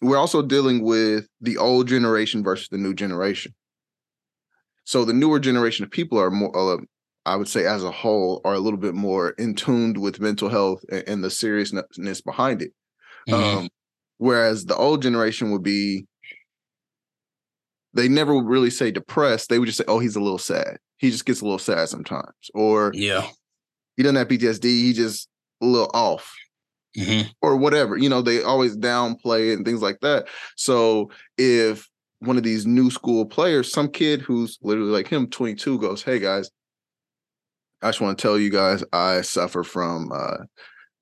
we're 0.00 0.18
also 0.18 0.42
dealing 0.42 0.82
with 0.82 1.26
the 1.40 1.56
old 1.58 1.88
generation 1.88 2.42
versus 2.42 2.68
the 2.68 2.78
new 2.78 2.94
generation. 2.94 3.54
So 4.84 5.04
the 5.04 5.12
newer 5.12 5.40
generation 5.40 5.84
of 5.84 5.90
people 5.90 6.18
are 6.18 6.30
more, 6.30 6.56
uh, 6.56 6.78
I 7.24 7.34
would 7.34 7.48
say, 7.48 7.66
as 7.66 7.82
a 7.82 7.90
whole, 7.90 8.40
are 8.44 8.54
a 8.54 8.60
little 8.60 8.78
bit 8.78 8.94
more 8.94 9.30
in 9.30 9.54
tuned 9.54 9.98
with 9.98 10.20
mental 10.20 10.48
health 10.48 10.84
and, 10.90 11.04
and 11.08 11.24
the 11.24 11.30
seriousness 11.30 12.20
behind 12.20 12.62
it. 12.62 12.72
Mhm. 13.28 13.34
Um, 13.34 13.68
whereas 14.18 14.64
the 14.64 14.76
old 14.76 15.02
generation 15.02 15.50
would 15.50 15.64
be, 15.64 16.06
they 17.94 18.08
never 18.08 18.34
would 18.34 18.46
really 18.46 18.70
say 18.70 18.90
depressed. 18.90 19.48
They 19.48 19.58
would 19.58 19.66
just 19.66 19.78
say, 19.78 19.84
"Oh, 19.88 19.98
he's 19.98 20.16
a 20.16 20.20
little 20.20 20.38
sad. 20.38 20.78
He 20.98 21.10
just 21.10 21.24
gets 21.24 21.40
a 21.40 21.44
little 21.44 21.58
sad 21.58 21.88
sometimes," 21.88 22.50
or 22.54 22.92
yeah, 22.94 23.28
he 23.96 24.02
doesn't 24.02 24.16
have 24.16 24.28
PTSD. 24.28 24.64
He 24.64 24.92
just 24.92 25.28
a 25.62 25.66
little 25.66 25.90
off 25.94 26.32
hmm 26.96 27.22
or 27.42 27.56
whatever. 27.56 27.96
You 27.96 28.08
know, 28.08 28.22
they 28.22 28.42
always 28.42 28.76
downplay 28.76 29.50
it 29.50 29.54
and 29.54 29.64
things 29.64 29.82
like 29.82 30.00
that. 30.00 30.26
So 30.56 31.10
if 31.38 31.88
one 32.20 32.36
of 32.36 32.42
these 32.42 32.66
new 32.66 32.90
school 32.90 33.26
players, 33.26 33.70
some 33.70 33.88
kid 33.88 34.20
who's 34.20 34.58
literally 34.62 34.90
like 34.90 35.08
him, 35.08 35.28
22, 35.28 35.78
goes, 35.78 36.02
Hey 36.02 36.18
guys, 36.18 36.50
I 37.82 37.88
just 37.88 38.00
want 38.00 38.18
to 38.18 38.22
tell 38.22 38.38
you 38.38 38.50
guys 38.50 38.82
I 38.92 39.20
suffer 39.20 39.62
from 39.62 40.10
uh 40.12 40.38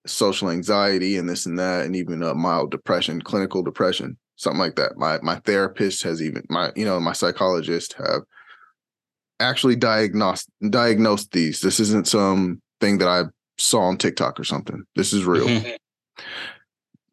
social 0.06 0.50
anxiety 0.50 1.16
and 1.16 1.28
this 1.28 1.46
and 1.46 1.58
that, 1.58 1.86
and 1.86 1.96
even 1.96 2.22
uh, 2.22 2.34
mild 2.34 2.70
depression, 2.70 3.22
clinical 3.22 3.62
depression, 3.62 4.18
something 4.36 4.58
like 4.58 4.76
that. 4.76 4.96
My 4.96 5.18
my 5.22 5.36
therapist 5.36 6.02
has 6.02 6.20
even 6.20 6.42
my, 6.50 6.72
you 6.76 6.84
know, 6.84 7.00
my 7.00 7.12
psychologist 7.12 7.94
have 7.94 8.22
actually 9.40 9.76
diagnosed 9.76 10.48
diagnosed 10.68 11.32
these. 11.32 11.60
This 11.60 11.80
isn't 11.80 12.06
some 12.08 12.60
thing 12.80 12.98
that 12.98 13.08
I 13.08 13.22
saw 13.56 13.82
on 13.82 13.96
TikTok 13.96 14.38
or 14.38 14.44
something. 14.44 14.82
This 14.96 15.12
is 15.12 15.24
real 15.24 15.48
Mhm. 15.48 15.76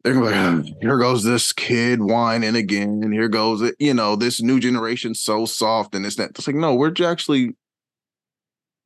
They're 0.02 0.14
gonna 0.14 0.26
be 0.26 0.32
like, 0.32 0.66
"Oh, 0.74 0.78
here 0.80 0.98
goes 0.98 1.22
this 1.22 1.52
kid 1.52 2.00
whining 2.02 2.56
again, 2.56 3.00
and 3.02 3.12
here 3.12 3.28
goes 3.28 3.62
it, 3.62 3.76
you 3.78 3.94
know, 3.94 4.16
this 4.16 4.42
new 4.42 4.58
generation 4.58 5.14
so 5.14 5.46
soft 5.46 5.94
and 5.94 6.04
this 6.04 6.16
that. 6.16 6.30
It's 6.30 6.46
like, 6.46 6.56
no, 6.56 6.74
we're 6.74 6.92
actually 7.04 7.56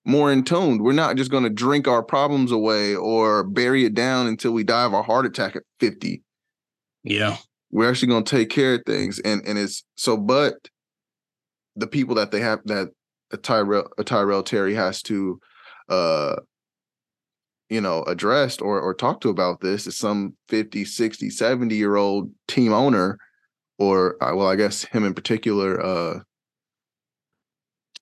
more 0.04 0.30
in 0.30 0.44
tuned. 0.44 0.82
We're 0.82 0.92
not 0.92 1.16
just 1.16 1.30
gonna 1.30 1.50
drink 1.50 1.88
our 1.88 2.02
problems 2.02 2.52
away 2.52 2.94
or 2.94 3.44
bury 3.44 3.84
it 3.84 3.94
down 3.94 4.26
until 4.26 4.52
we 4.52 4.62
die 4.62 4.84
of 4.84 4.92
a 4.92 5.02
heart 5.02 5.26
attack 5.26 5.56
at 5.56 5.62
50. 5.80 6.22
yeah, 7.02 7.36
We're 7.70 7.90
actually 7.90 8.08
gonna 8.08 8.24
take 8.24 8.50
care 8.50 8.74
of 8.74 8.82
things. 8.86 9.18
And 9.20 9.42
and 9.46 9.58
it's 9.58 9.84
so, 9.96 10.16
but 10.16 10.54
the 11.74 11.86
people 11.86 12.14
that 12.16 12.30
they 12.30 12.40
have 12.40 12.60
that 12.66 12.90
a 13.32 13.36
Tyrell 13.36 13.88
a 13.98 14.04
Tyrell 14.04 14.42
Terry 14.42 14.74
has 14.74 15.02
to 15.02 15.40
uh 15.88 16.36
you 17.68 17.80
know, 17.80 18.02
addressed 18.04 18.62
or 18.62 18.80
or 18.80 18.94
talked 18.94 19.22
to 19.22 19.28
about 19.28 19.60
this 19.60 19.86
is 19.86 19.96
some 19.96 20.34
50, 20.48 20.84
60, 20.84 21.30
70 21.30 21.74
year 21.74 21.96
old 21.96 22.30
team 22.48 22.72
owner, 22.72 23.18
or 23.78 24.22
uh, 24.22 24.34
well, 24.34 24.48
I 24.48 24.56
guess 24.56 24.84
him 24.84 25.04
in 25.04 25.14
particular. 25.14 25.84
Uh, 25.84 26.20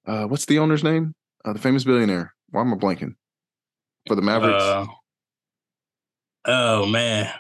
uh, 0.06 0.26
what's 0.26 0.46
the 0.46 0.58
owner's 0.58 0.84
name? 0.84 1.14
Uh, 1.44 1.54
the 1.54 1.58
famous 1.58 1.84
billionaire. 1.84 2.34
Why 2.50 2.60
am 2.60 2.74
I 2.74 2.76
blanking? 2.76 3.14
For 4.06 4.14
the 4.14 4.22
Mavericks. 4.22 4.62
Uh, 4.62 4.86
oh 6.44 6.86
man, 6.86 7.32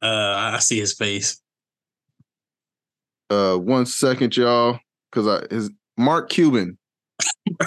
uh, 0.00 0.52
I 0.54 0.58
see 0.60 0.78
his 0.78 0.94
face. 0.94 1.40
Uh, 3.28 3.56
one 3.56 3.86
second, 3.86 4.36
y'all, 4.36 4.78
because 5.10 5.26
I 5.26 5.52
his 5.52 5.70
Mark 5.96 6.30
Cuban. 6.30 6.78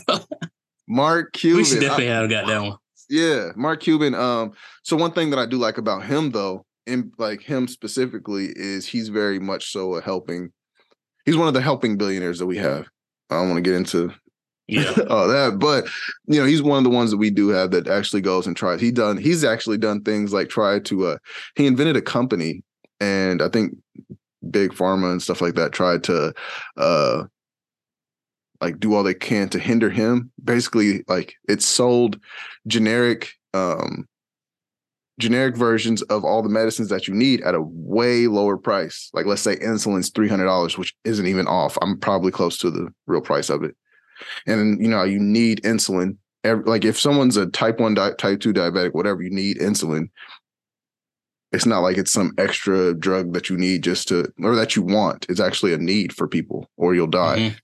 Mark 0.87 1.33
Cuban. 1.33 1.57
We 1.57 1.65
should 1.65 1.81
definitely 1.81 2.11
I, 2.11 2.21
have 2.21 2.29
got 2.29 2.47
that 2.47 2.61
one. 2.61 2.77
Yeah, 3.09 3.51
Mark 3.55 3.81
Cuban. 3.81 4.15
Um, 4.15 4.53
so 4.83 4.95
one 4.95 5.11
thing 5.11 5.29
that 5.29 5.39
I 5.39 5.45
do 5.45 5.57
like 5.57 5.77
about 5.77 6.05
him 6.05 6.31
though, 6.31 6.65
and 6.87 7.11
like 7.17 7.41
him 7.41 7.67
specifically, 7.67 8.47
is 8.55 8.85
he's 8.85 9.09
very 9.09 9.39
much 9.39 9.71
so 9.71 9.95
a 9.95 10.01
helping. 10.01 10.51
He's 11.25 11.37
one 11.37 11.47
of 11.47 11.53
the 11.53 11.61
helping 11.61 11.97
billionaires 11.97 12.39
that 12.39 12.45
we 12.45 12.57
have. 12.57 12.87
I 13.29 13.35
don't 13.35 13.49
want 13.49 13.57
to 13.63 13.69
get 13.69 13.75
into 13.77 14.13
yeah 14.67 14.91
all 15.09 15.27
that, 15.27 15.59
but 15.59 15.85
you 16.27 16.39
know, 16.39 16.45
he's 16.45 16.61
one 16.63 16.79
of 16.79 16.83
the 16.83 16.95
ones 16.95 17.11
that 17.11 17.17
we 17.17 17.29
do 17.29 17.49
have 17.49 17.71
that 17.71 17.87
actually 17.87 18.21
goes 18.21 18.47
and 18.47 18.55
tries. 18.57 18.81
He 18.81 18.91
done. 18.91 19.17
He's 19.17 19.43
actually 19.43 19.77
done 19.77 20.01
things 20.03 20.33
like 20.33 20.49
try 20.49 20.79
to. 20.81 21.05
uh 21.07 21.17
He 21.55 21.67
invented 21.67 21.97
a 21.97 22.01
company, 22.01 22.63
and 22.99 23.41
I 23.41 23.49
think 23.49 23.75
big 24.51 24.71
pharma 24.73 25.11
and 25.11 25.21
stuff 25.21 25.41
like 25.41 25.55
that 25.55 25.71
tried 25.73 26.03
to 26.05 26.33
uh 26.77 27.23
like 28.61 28.79
do 28.79 28.93
all 28.93 29.03
they 29.03 29.13
can 29.13 29.49
to 29.49 29.59
hinder 29.59 29.89
him. 29.89 30.31
Basically, 30.43 31.03
like 31.07 31.35
it 31.47 31.61
sold 31.61 32.19
generic 32.67 33.33
um 33.53 34.07
generic 35.19 35.55
versions 35.55 36.01
of 36.03 36.25
all 36.25 36.41
the 36.41 36.49
medicines 36.49 36.89
that 36.89 37.07
you 37.07 37.13
need 37.13 37.41
at 37.41 37.55
a 37.55 37.61
way 37.61 38.27
lower 38.27 38.57
price. 38.57 39.09
Like 39.13 39.25
let's 39.25 39.41
say 39.41 39.55
insulin's 39.57 40.09
three 40.09 40.27
hundred 40.27 40.45
dollars, 40.45 40.77
which 40.77 40.93
isn't 41.03 41.27
even 41.27 41.47
off. 41.47 41.77
I'm 41.81 41.99
probably 41.99 42.31
close 42.31 42.57
to 42.59 42.71
the 42.71 42.89
real 43.07 43.21
price 43.21 43.49
of 43.49 43.63
it. 43.63 43.75
And 44.45 44.81
you 44.81 44.89
know 44.89 45.03
you 45.03 45.19
need 45.19 45.61
insulin. 45.63 46.17
Like 46.43 46.85
if 46.85 46.99
someone's 46.99 47.37
a 47.37 47.47
type 47.47 47.79
one, 47.79 47.95
di- 47.95 48.13
type 48.13 48.39
two 48.39 48.53
diabetic, 48.53 48.93
whatever, 48.93 49.21
you 49.21 49.31
need 49.31 49.57
insulin. 49.57 50.09
It's 51.51 51.65
not 51.65 51.79
like 51.79 51.97
it's 51.97 52.11
some 52.11 52.33
extra 52.37 52.93
drug 52.93 53.33
that 53.33 53.49
you 53.49 53.57
need 53.57 53.83
just 53.83 54.09
to 54.09 54.31
or 54.43 54.55
that 54.55 54.75
you 54.75 54.81
want. 54.81 55.25
It's 55.29 55.39
actually 55.39 55.73
a 55.73 55.77
need 55.77 56.13
for 56.13 56.27
people, 56.27 56.69
or 56.77 56.93
you'll 56.93 57.07
die. 57.07 57.37
Mm-hmm 57.39 57.57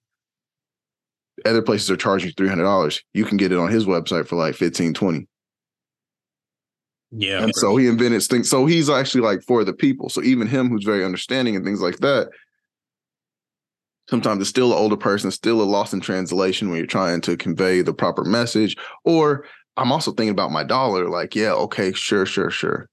other 1.46 1.62
places 1.62 1.89
are 1.89 1.98
charging 1.98 2.32
$300 2.32 3.02
you 3.14 3.26
can 3.26 3.38
get 3.38 3.52
it 3.52 3.58
on 3.58 3.70
his 3.72 3.86
website 3.86 4.28
for 4.28 4.36
like 4.36 4.56
15 4.56 4.94
20 4.94 5.28
yeah 7.12 7.44
and 7.44 7.54
so 7.56 7.76
he 7.76 7.88
invented 7.88 8.22
things 8.24 8.50
so 8.50 8.66
he's 8.66 8.89
actually 8.89 9.22
like 9.22 9.42
for 9.44 9.64
the 9.64 9.74
people 9.74 10.10
so 10.10 10.22
even 10.24 10.48
him 10.48 10.70
who's 10.70 10.86
very 10.86 11.04
understanding 11.04 11.56
and 11.56 11.66
things 11.66 11.82
like 11.82 11.98
that 11.98 12.30
sometimes 14.10 14.42
it's 14.42 14.50
still 14.50 14.72
an 14.72 14.78
older 14.78 14.98
person 14.98 15.30
still 15.30 15.62
a 15.62 15.64
loss 15.64 15.94
in 15.94 16.00
translation 16.00 16.70
when 16.70 16.78
you're 16.78 16.88
trying 16.88 17.20
to 17.20 17.36
convey 17.36 17.82
the 17.82 17.94
proper 17.94 18.24
message 18.24 18.78
or 19.04 19.46
i'm 19.76 19.92
also 19.92 20.12
thinking 20.12 20.32
about 20.32 20.52
my 20.52 20.64
dollar 20.64 21.10
like 21.10 21.36
yeah 21.36 21.52
okay 21.52 21.92
sure 21.92 22.26
sure 22.26 22.50
sure 22.50 22.88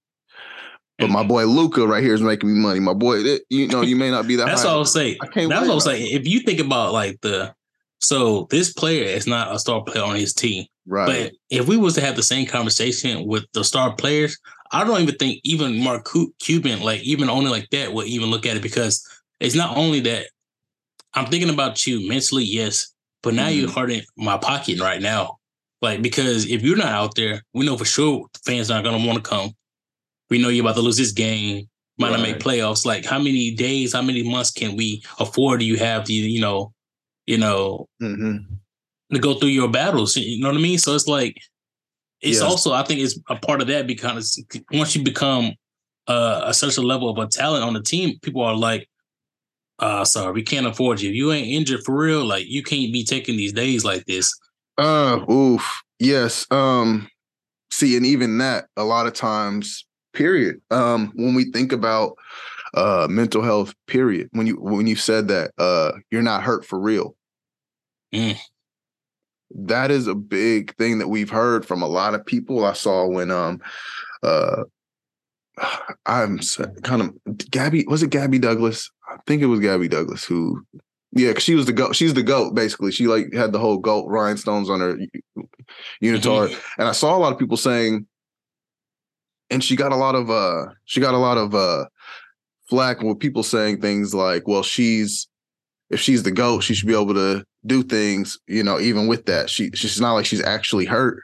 but 0.98 1.10
my 1.10 1.22
boy 1.22 1.44
Luka 1.44 1.86
right 1.86 2.02
here 2.02 2.14
is 2.14 2.20
making 2.20 2.52
me 2.52 2.58
money. 2.58 2.80
My 2.80 2.92
boy, 2.92 3.18
it, 3.18 3.42
you 3.50 3.68
know, 3.68 3.82
you 3.82 3.94
may 3.94 4.10
not 4.10 4.26
be 4.26 4.34
that. 4.34 4.46
That's 4.46 4.64
high. 4.64 4.70
all 4.70 4.78
I'll 4.78 4.84
say. 4.84 5.16
I 5.22 5.28
can't. 5.28 5.48
That's 5.48 5.68
what 5.68 5.74
I'll 5.74 5.80
say. 5.80 6.02
If 6.02 6.26
you 6.26 6.40
think 6.40 6.58
about 6.58 6.92
like 6.92 7.20
the 7.20 7.54
so 8.00 8.46
this 8.50 8.72
player 8.72 9.04
is 9.04 9.26
not 9.26 9.54
a 9.54 9.58
star 9.58 9.82
player 9.82 10.04
on 10.04 10.16
his 10.16 10.32
team. 10.32 10.66
Right. 10.86 11.06
But 11.06 11.32
if 11.50 11.68
we 11.68 11.76
was 11.76 11.94
to 11.94 12.00
have 12.00 12.16
the 12.16 12.22
same 12.22 12.46
conversation 12.46 13.26
with 13.26 13.44
the 13.52 13.64
star 13.64 13.94
players, 13.94 14.38
I 14.72 14.84
don't 14.84 15.00
even 15.00 15.16
think 15.16 15.40
even 15.44 15.82
Mark 15.82 16.08
Cuban, 16.40 16.80
like 16.80 17.02
even 17.02 17.28
only 17.28 17.50
like 17.50 17.68
that, 17.70 17.92
would 17.92 18.06
even 18.06 18.30
look 18.30 18.46
at 18.46 18.56
it 18.56 18.62
because 18.62 19.06
it's 19.40 19.54
not 19.54 19.76
only 19.76 20.00
that 20.00 20.26
I'm 21.14 21.26
thinking 21.26 21.50
about 21.50 21.86
you 21.86 22.08
mentally, 22.08 22.44
yes, 22.44 22.92
but 23.22 23.34
now 23.34 23.48
mm-hmm. 23.48 23.60
you're 23.60 23.70
hurting 23.70 24.02
my 24.16 24.38
pocket 24.38 24.80
right 24.80 25.00
now. 25.00 25.38
Like 25.80 26.02
because 26.02 26.46
if 26.46 26.62
you're 26.62 26.76
not 26.76 26.88
out 26.88 27.14
there, 27.16 27.42
we 27.54 27.66
know 27.66 27.76
for 27.76 27.84
sure 27.84 28.26
fans 28.44 28.70
are 28.70 28.74
not 28.74 28.84
gonna 28.84 29.06
want 29.06 29.22
to 29.22 29.28
come. 29.28 29.50
We 30.30 30.40
know 30.40 30.48
you're 30.48 30.64
about 30.64 30.76
to 30.76 30.82
lose 30.82 30.96
this 30.96 31.12
game, 31.12 31.68
might 31.98 32.10
right. 32.10 32.16
not 32.16 32.22
make 32.22 32.38
playoffs. 32.38 32.84
Like 32.84 33.04
how 33.04 33.18
many 33.18 33.52
days, 33.52 33.92
how 33.92 34.02
many 34.02 34.28
months 34.28 34.50
can 34.50 34.76
we 34.76 35.02
afford? 35.18 35.60
Do 35.60 35.66
you 35.66 35.76
have 35.76 36.04
to, 36.04 36.12
you 36.12 36.40
know, 36.40 36.72
you 37.28 37.36
know, 37.36 37.86
mm-hmm. 38.02 38.38
to 39.12 39.20
go 39.20 39.34
through 39.34 39.50
your 39.50 39.68
battles. 39.68 40.16
You 40.16 40.40
know 40.40 40.48
what 40.48 40.56
I 40.56 40.60
mean? 40.60 40.78
So 40.78 40.94
it's 40.94 41.06
like 41.06 41.36
it's 42.22 42.40
yes. 42.40 42.42
also 42.42 42.72
I 42.72 42.82
think 42.82 43.00
it's 43.00 43.20
a 43.28 43.36
part 43.36 43.60
of 43.60 43.68
that 43.68 43.86
because 43.86 44.42
once 44.72 44.96
you 44.96 45.04
become 45.04 45.52
uh, 46.06 46.40
a 46.46 46.54
such 46.54 46.78
a 46.78 46.82
level 46.82 47.10
of 47.10 47.18
a 47.18 47.26
talent 47.26 47.64
on 47.64 47.74
the 47.74 47.82
team, 47.82 48.18
people 48.22 48.42
are 48.42 48.56
like, 48.56 48.88
uh, 49.78 50.06
sorry, 50.06 50.32
we 50.32 50.42
can't 50.42 50.66
afford 50.66 51.02
you. 51.02 51.10
If 51.10 51.16
you 51.16 51.30
ain't 51.30 51.48
injured 51.48 51.84
for 51.84 51.94
real, 51.94 52.24
like 52.24 52.46
you 52.48 52.62
can't 52.62 52.92
be 52.94 53.04
taking 53.04 53.36
these 53.36 53.52
days 53.52 53.84
like 53.84 54.06
this. 54.06 54.34
Uh 54.78 55.20
oof. 55.30 55.82
Yes. 55.98 56.46
Um 56.50 57.08
see, 57.70 57.94
and 57.94 58.06
even 58.06 58.38
that, 58.38 58.68
a 58.78 58.84
lot 58.84 59.06
of 59.06 59.12
times, 59.12 59.84
period. 60.14 60.62
Um, 60.70 61.12
when 61.14 61.34
we 61.34 61.52
think 61.52 61.72
about 61.72 62.16
uh 62.72 63.06
mental 63.10 63.42
health, 63.42 63.74
period, 63.86 64.30
when 64.32 64.46
you 64.46 64.54
when 64.54 64.86
you 64.86 64.96
said 64.96 65.28
that 65.28 65.50
uh 65.58 65.92
you're 66.10 66.22
not 66.22 66.42
hurt 66.42 66.64
for 66.64 66.80
real, 66.80 67.14
Mm. 68.14 68.38
That 69.50 69.90
is 69.90 70.06
a 70.06 70.14
big 70.14 70.74
thing 70.76 70.98
that 70.98 71.08
we've 71.08 71.30
heard 71.30 71.64
from 71.64 71.82
a 71.82 71.88
lot 71.88 72.14
of 72.14 72.24
people. 72.24 72.64
I 72.64 72.72
saw 72.74 73.06
when 73.06 73.30
um 73.30 73.60
uh 74.22 74.64
I'm 76.06 76.38
kind 76.82 77.02
of 77.02 77.50
Gabby 77.50 77.84
was 77.88 78.02
it 78.02 78.10
Gabby 78.10 78.38
Douglas? 78.38 78.90
I 79.08 79.16
think 79.26 79.42
it 79.42 79.46
was 79.46 79.60
Gabby 79.60 79.88
Douglas 79.88 80.24
who 80.24 80.62
yeah, 81.12 81.38
she 81.38 81.54
was 81.54 81.66
the 81.66 81.72
goat. 81.72 81.96
She's 81.96 82.12
the 82.12 82.22
goat, 82.22 82.54
basically. 82.54 82.92
She 82.92 83.06
like 83.06 83.32
had 83.32 83.52
the 83.52 83.58
whole 83.58 83.78
goat 83.78 84.06
rhinestones 84.08 84.68
on 84.68 84.80
her 84.80 84.96
unitard. 86.02 86.50
Mm-hmm. 86.50 86.80
And 86.80 86.88
I 86.88 86.92
saw 86.92 87.16
a 87.16 87.18
lot 87.18 87.32
of 87.32 87.38
people 87.38 87.56
saying, 87.56 88.06
and 89.48 89.64
she 89.64 89.74
got 89.74 89.92
a 89.92 89.96
lot 89.96 90.14
of 90.14 90.30
uh 90.30 90.66
she 90.84 91.00
got 91.00 91.14
a 91.14 91.18
lot 91.18 91.38
of 91.38 91.54
uh 91.54 91.86
flack 92.68 93.00
with 93.00 93.18
people 93.18 93.42
saying 93.42 93.80
things 93.80 94.14
like, 94.14 94.46
well, 94.46 94.62
she's 94.62 95.28
if 95.90 96.00
she's 96.00 96.22
the 96.22 96.30
goat, 96.30 96.60
she 96.60 96.74
should 96.74 96.88
be 96.88 96.94
able 96.94 97.14
to 97.14 97.44
do 97.68 97.82
things, 97.82 98.38
you 98.46 98.62
know, 98.62 98.80
even 98.80 99.06
with 99.06 99.26
that. 99.26 99.48
She 99.50 99.70
she's 99.74 100.00
not 100.00 100.14
like 100.14 100.26
she's 100.26 100.42
actually 100.42 100.86
hurt. 100.86 101.22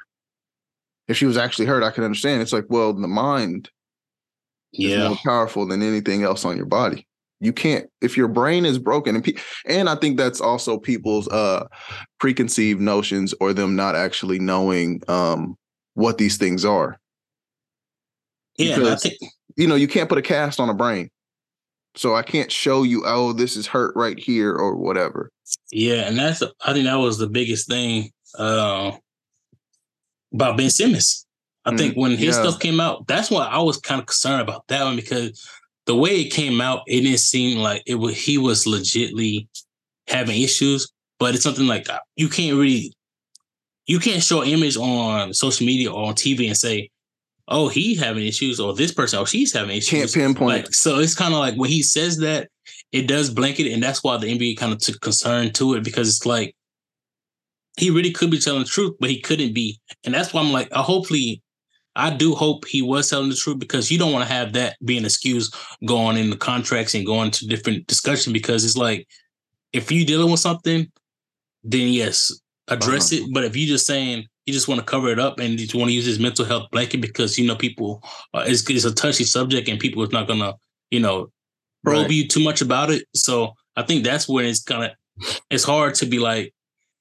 If 1.09 1.17
she 1.17 1.27
was 1.27 1.37
actually 1.37 1.67
hurt, 1.67 1.83
I 1.83 1.91
can 1.91 2.05
understand. 2.05 2.41
It's 2.41 2.53
like, 2.53 2.67
well, 2.69 2.93
the 2.93 3.09
mind 3.09 3.71
yeah. 4.73 4.97
is 4.97 5.09
more 5.09 5.19
powerful 5.25 5.67
than 5.67 5.83
anything 5.83 6.23
else 6.23 6.45
on 6.45 6.57
your 6.57 6.67
body. 6.67 7.07
You 7.41 7.53
can't 7.53 7.91
if 8.01 8.17
your 8.17 8.29
brain 8.29 8.65
is 8.65 8.79
broken 8.79 9.17
and 9.17 9.25
pe- 9.25 9.35
and 9.67 9.89
I 9.89 9.97
think 9.97 10.17
that's 10.17 10.41
also 10.41 10.79
people's 10.79 11.29
uh 11.29 11.67
preconceived 12.19 12.81
notions 12.81 13.35
or 13.41 13.53
them 13.53 13.77
not 13.77 13.97
actually 13.97 14.39
knowing 14.39 15.03
um 15.09 15.57
what 15.95 16.19
these 16.19 16.37
things 16.37 16.65
are. 16.65 16.99
Yeah, 18.57 18.77
because, 18.77 19.03
think- 19.03 19.19
you 19.57 19.67
know, 19.67 19.75
you 19.75 19.89
can't 19.89 20.09
put 20.09 20.19
a 20.19 20.23
cast 20.23 20.61
on 20.61 20.71
a 20.71 20.75
brain. 20.75 21.11
So 21.97 22.15
I 22.17 22.23
can't 22.23 22.51
show 22.51 22.83
you, 22.83 23.05
oh, 23.07 23.33
this 23.33 23.57
is 23.57 23.67
hurt 23.67 23.95
right 23.95 24.19
here 24.19 24.53
or 24.53 24.77
whatever. 24.77 25.31
Yeah, 25.71 26.07
and 26.09 26.19
that's 26.19 26.43
I 26.65 26.73
think 26.73 26.87
that 26.87 26.97
was 26.97 27.19
the 27.19 27.29
biggest 27.29 27.69
thing 27.69 28.11
uh, 28.39 28.93
about 30.33 30.57
Ben 30.57 30.71
Simmons. 30.71 31.27
I 31.65 31.71
mm, 31.71 31.79
think 31.79 31.95
when 31.95 32.13
his 32.13 32.37
yeah. 32.37 32.43
stuff 32.43 32.61
came 32.61 32.81
out, 32.81 33.07
that's 33.07 33.31
why 33.31 33.47
I 33.47 33.59
was 33.59 33.79
kind 33.79 34.01
of 34.01 34.07
concerned 34.07 34.43
about 34.43 34.67
that 34.69 34.85
one 34.85 34.97
because 34.97 35.47
the 35.87 35.95
way 35.95 36.21
it 36.21 36.31
came 36.31 36.61
out, 36.61 36.83
it 36.87 37.03
didn't 37.03 37.19
seem 37.19 37.59
like 37.59 37.83
it 37.87 37.97
was 37.97 38.17
he 38.17 38.39
was 38.39 38.65
legitly 38.65 39.47
having 40.09 40.41
issues. 40.43 40.91
But 41.19 41.35
it's 41.35 41.45
something 41.45 41.67
like 41.67 41.89
uh, 41.89 42.01
you 42.17 42.29
can't 42.29 42.57
really 42.57 42.93
you 43.87 43.99
can't 43.99 44.23
show 44.23 44.43
an 44.43 44.49
image 44.49 44.77
on 44.77 45.33
social 45.35 45.67
media 45.67 45.93
or 45.93 46.09
on 46.09 46.15
TV 46.15 46.47
and 46.47 46.57
say, 46.57 46.91
oh, 47.49 47.69
he 47.69 47.95
having 47.95 48.27
issues, 48.27 48.61
or 48.61 48.75
this 48.75 48.93
person, 48.93 49.19
oh, 49.19 49.25
she's 49.25 49.53
having 49.53 49.77
issues. 49.77 50.15
Can't 50.15 50.37
pinpoint. 50.37 50.65
Like, 50.65 50.75
so 50.75 50.99
it's 50.99 51.15
kind 51.15 51.35
of 51.35 51.41
like 51.41 51.55
when 51.57 51.71
he 51.71 51.83
says 51.83 52.19
that, 52.19 52.49
it 52.93 53.09
does 53.09 53.31
blanket, 53.31 53.73
and 53.73 53.83
that's 53.83 54.03
why 54.03 54.17
the 54.17 54.27
NBA 54.27 54.57
kind 54.57 54.73
of 54.73 54.79
took 54.79 55.01
concern 55.01 55.53
to 55.55 55.75
it 55.75 55.85
because 55.85 56.09
it's 56.09 56.27
like 56.27 56.55
he 57.77 57.91
really 57.91 58.13
could 58.13 58.31
be 58.31 58.39
telling 58.39 58.63
the 58.63 58.69
truth, 58.69 58.95
but 59.01 59.11
he 59.11 59.21
couldn't 59.21 59.53
be, 59.53 59.81
and 60.05 60.15
that's 60.15 60.33
why 60.33 60.41
I'm 60.41 60.53
like, 60.53 60.69
uh, 60.73 60.83
hopefully. 60.83 61.41
I 61.97 62.11
do 62.11 62.35
hope 62.35 62.67
he 62.67 62.83
was 62.83 63.09
telling 63.09 63.29
the 63.29 63.37
truth 63.37 63.61
because 63.61 63.89
you 63.89 63.99
don't 63.99 64.13
want 64.13 64.27
to 64.27 64.35
have 64.35 64.55
that 64.55 64.77
being 64.85 64.99
an 64.99 65.05
excuse 65.05 65.49
going 65.87 66.17
in 66.17 66.29
the 66.29 66.37
contracts 66.37 66.93
and 66.93 67.07
going 67.07 67.31
to 67.31 67.47
different 67.47 67.87
discussion 67.87 68.33
because 68.33 68.65
it's 68.65 68.77
like 68.77 69.07
if 69.73 69.93
you're 69.93 70.05
dealing 70.05 70.31
with 70.31 70.41
something, 70.41 70.91
then 71.63 71.89
yes, 71.89 72.33
address 72.69 73.13
uh-huh. 73.13 73.25
it. 73.25 73.35
But 73.35 73.45
if 73.45 73.57
you're 73.57 73.69
just 73.69 73.87
saying, 73.87 74.27
you 74.47 74.53
just 74.53 74.69
want 74.69 74.79
to 74.79 74.85
cover 74.85 75.09
it 75.09 75.19
up 75.19 75.39
and 75.39 75.59
you 75.59 75.79
want 75.79 75.89
to 75.89 75.95
use 75.95 76.05
this 76.05 76.19
mental 76.19 76.45
health 76.45 76.71
blanket 76.71 77.01
because 77.01 77.39
you 77.39 77.47
know 77.47 77.57
people 77.57 78.03
uh, 78.35 78.45
it's, 78.47 78.69
it's 78.69 78.85
a 78.85 78.95
touchy 78.95 79.25
subject 79.25 79.69
and 79.69 79.81
people 79.81 80.03
is 80.03 80.11
not 80.11 80.29
gonna 80.29 80.55
you 80.91 81.01
know 81.01 81.31
probe 81.83 82.03
right. 82.03 82.11
you 82.11 82.29
too 82.29 82.43
much 82.43 82.61
about 82.61 82.91
it. 82.91 83.07
So 83.15 83.55
I 83.77 83.83
think 83.83 84.05
that's 84.05 84.29
when 84.29 84.47
it's 84.47 84.63
kind 84.63 84.85
of 84.85 85.41
it's 85.51 85.65
hard 85.65 85.95
to 85.97 86.07
be 86.07 86.19
like 86.19 86.53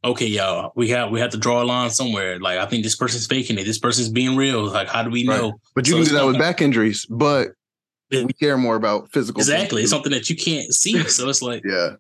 okay, 0.05 0.27
y'all, 0.27 0.73
we 0.75 0.89
have 0.89 1.11
we 1.11 1.19
have 1.19 1.31
to 1.31 1.37
draw 1.37 1.63
a 1.63 1.65
line 1.65 1.89
somewhere. 1.89 2.39
Like 2.39 2.59
I 2.59 2.65
think 2.65 2.83
this 2.83 2.95
person's 2.95 3.25
faking 3.25 3.57
it. 3.57 3.65
This 3.65 3.79
person's 3.79 4.09
being 4.09 4.35
real. 4.35 4.65
Like 4.65 4.87
how 4.87 5.03
do 5.03 5.09
we 5.09 5.23
know? 5.23 5.51
Right. 5.51 5.53
But 5.75 5.87
you 5.87 5.93
so 5.93 5.97
can 5.99 6.07
do 6.07 6.13
that 6.15 6.25
with 6.25 6.37
back 6.37 6.61
injuries, 6.61 7.05
but 7.09 7.49
it, 8.11 8.25
we 8.25 8.33
care 8.33 8.57
more 8.57 8.75
about 8.75 9.11
physical. 9.11 9.39
Exactly, 9.39 9.81
it's 9.81 9.91
something 9.91 10.11
that 10.11 10.29
you 10.29 10.35
can't 10.35 10.73
see. 10.73 11.01
So 11.05 11.29
it's 11.29 11.41
like 11.41 11.63
yeah, 11.65 11.95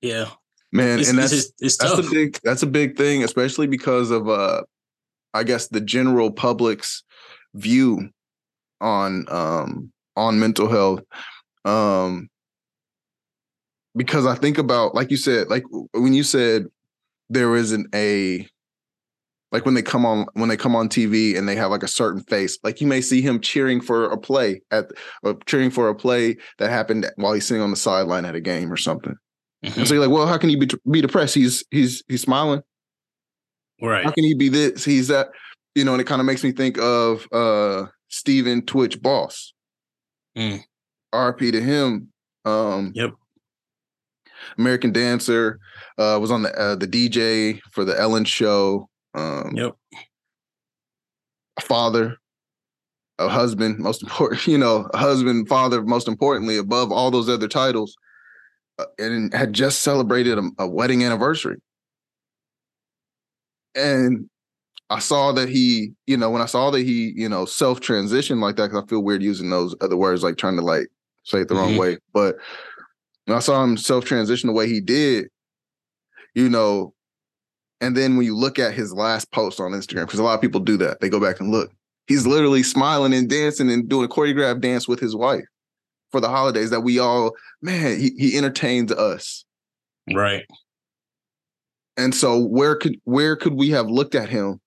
yeah, 0.00 0.26
man, 0.72 1.00
and 1.00 1.18
that's 1.18 1.32
it's, 1.32 1.52
it's 1.60 1.76
that's 1.76 1.98
a 1.98 2.10
big 2.10 2.38
that's 2.42 2.62
a 2.62 2.68
big 2.68 2.96
thing, 2.96 3.24
especially 3.24 3.66
because 3.66 4.10
of 4.10 4.28
uh, 4.28 4.62
I 5.34 5.44
guess 5.44 5.68
the 5.68 5.80
general 5.80 6.30
public's 6.30 7.02
view 7.54 8.10
on 8.80 9.26
um 9.28 9.92
on 10.16 10.40
mental 10.40 10.68
health 10.68 11.02
um 11.64 12.28
because 13.96 14.26
I 14.26 14.34
think 14.34 14.58
about 14.58 14.94
like 14.94 15.10
you 15.10 15.16
said 15.16 15.48
like 15.48 15.64
when 15.92 16.14
you 16.14 16.22
said 16.22 16.66
there 17.28 17.56
isn't 17.56 17.92
a 17.94 18.46
like 19.52 19.64
when 19.64 19.74
they 19.74 19.82
come 19.82 20.06
on 20.06 20.26
when 20.34 20.48
they 20.48 20.56
come 20.56 20.76
on 20.76 20.88
TV 20.88 21.36
and 21.36 21.48
they 21.48 21.56
have 21.56 21.70
like 21.70 21.82
a 21.82 21.88
certain 21.88 22.22
face 22.22 22.58
like 22.62 22.80
you 22.80 22.86
may 22.86 23.00
see 23.00 23.20
him 23.20 23.40
cheering 23.40 23.80
for 23.80 24.04
a 24.04 24.16
play 24.16 24.60
at 24.70 24.90
or 25.22 25.34
cheering 25.46 25.70
for 25.70 25.88
a 25.88 25.94
play 25.94 26.36
that 26.58 26.70
happened 26.70 27.10
while 27.16 27.32
he's 27.32 27.46
sitting 27.46 27.62
on 27.62 27.70
the 27.70 27.76
sideline 27.76 28.24
at 28.24 28.34
a 28.34 28.40
game 28.40 28.72
or 28.72 28.76
something. 28.76 29.14
Mm-hmm. 29.64 29.80
and 29.80 29.88
so 29.88 29.94
you're 29.94 30.02
like 30.02 30.14
well 30.14 30.26
how 30.26 30.38
can 30.38 30.48
he 30.48 30.56
be, 30.56 30.68
be 30.90 31.00
depressed? 31.00 31.34
He's 31.34 31.64
he's 31.70 32.02
he's 32.08 32.22
smiling 32.22 32.62
right 33.80 34.04
how 34.04 34.10
can 34.10 34.24
he 34.24 34.34
be 34.34 34.48
this 34.48 34.84
he's 34.84 35.08
that 35.08 35.28
you 35.74 35.84
know 35.84 35.92
and 35.92 36.00
it 36.00 36.06
kind 36.06 36.20
of 36.20 36.26
makes 36.26 36.44
me 36.44 36.52
think 36.52 36.78
of 36.78 37.26
uh 37.32 37.86
Stephen 38.08 38.64
Twitch 38.66 39.00
Boss 39.00 39.52
mm. 40.36 40.60
RP 41.14 41.52
to 41.52 41.60
him 41.60 42.08
um 42.44 42.92
yep 42.94 43.10
American 44.58 44.92
Dancer, 44.92 45.58
uh, 45.98 46.18
was 46.20 46.30
on 46.30 46.42
the 46.42 46.52
uh, 46.58 46.76
the 46.76 46.86
DJ 46.86 47.60
for 47.72 47.84
the 47.84 47.98
Ellen 47.98 48.24
Show. 48.24 48.88
Um, 49.14 49.52
yep. 49.54 49.72
A 51.56 51.60
father, 51.60 52.16
a 53.18 53.28
husband, 53.28 53.78
most 53.78 54.02
important. 54.04 54.46
You 54.46 54.58
know, 54.58 54.88
a 54.92 54.98
husband, 54.98 55.48
father, 55.48 55.82
most 55.82 56.08
importantly, 56.08 56.56
above 56.56 56.92
all 56.92 57.10
those 57.10 57.28
other 57.28 57.48
titles, 57.48 57.96
uh, 58.78 58.86
and 58.98 59.32
had 59.34 59.52
just 59.52 59.82
celebrated 59.82 60.38
a, 60.38 60.50
a 60.58 60.68
wedding 60.68 61.04
anniversary. 61.04 61.56
And 63.74 64.28
I 64.90 64.98
saw 64.98 65.32
that 65.32 65.48
he, 65.48 65.92
you 66.06 66.16
know, 66.16 66.30
when 66.30 66.42
I 66.42 66.46
saw 66.46 66.70
that 66.70 66.80
he, 66.80 67.12
you 67.14 67.28
know, 67.28 67.44
self 67.44 67.80
transitioned 67.80 68.42
like 68.42 68.56
that, 68.56 68.70
because 68.70 68.82
I 68.82 68.86
feel 68.86 69.02
weird 69.02 69.22
using 69.22 69.50
those 69.50 69.74
other 69.80 69.96
words, 69.96 70.22
like 70.22 70.36
trying 70.36 70.56
to 70.56 70.62
like 70.62 70.88
say 71.24 71.40
it 71.40 71.48
the 71.48 71.54
mm-hmm. 71.54 71.62
wrong 71.62 71.76
way. 71.76 71.98
But 72.12 72.36
I 73.28 73.38
saw 73.38 73.62
him 73.62 73.76
self 73.76 74.04
transition 74.04 74.48
the 74.48 74.52
way 74.52 74.68
he 74.68 74.80
did, 74.80 75.28
you 76.34 76.48
know, 76.48 76.92
and 77.80 77.96
then 77.96 78.16
when 78.16 78.26
you 78.26 78.36
look 78.36 78.58
at 78.58 78.74
his 78.74 78.92
last 78.92 79.30
post 79.32 79.60
on 79.60 79.72
Instagram, 79.72 80.06
because 80.06 80.18
a 80.18 80.24
lot 80.24 80.34
of 80.34 80.40
people 80.40 80.60
do 80.60 80.76
that, 80.78 81.00
they 81.00 81.08
go 81.08 81.20
back 81.20 81.40
and 81.40 81.50
look. 81.50 81.72
He's 82.06 82.26
literally 82.26 82.62
smiling 82.62 83.14
and 83.14 83.28
dancing 83.28 83.70
and 83.70 83.88
doing 83.88 84.04
a 84.04 84.08
choreographed 84.08 84.60
dance 84.60 84.88
with 84.88 85.00
his 85.00 85.14
wife 85.14 85.44
for 86.10 86.20
the 86.20 86.28
holidays 86.28 86.70
that 86.70 86.80
we 86.80 86.98
all, 86.98 87.32
man, 87.62 87.98
he, 87.98 88.10
he 88.18 88.36
entertains 88.36 88.92
us. 88.92 89.44
Right. 90.12 90.44
And 92.00 92.14
so 92.14 92.38
where 92.38 92.76
could 92.76 92.98
where 93.04 93.36
could 93.36 93.54
we 93.54 93.70
have 93.70 93.88
looked 93.88 94.14
at 94.14 94.28
him 94.28 94.60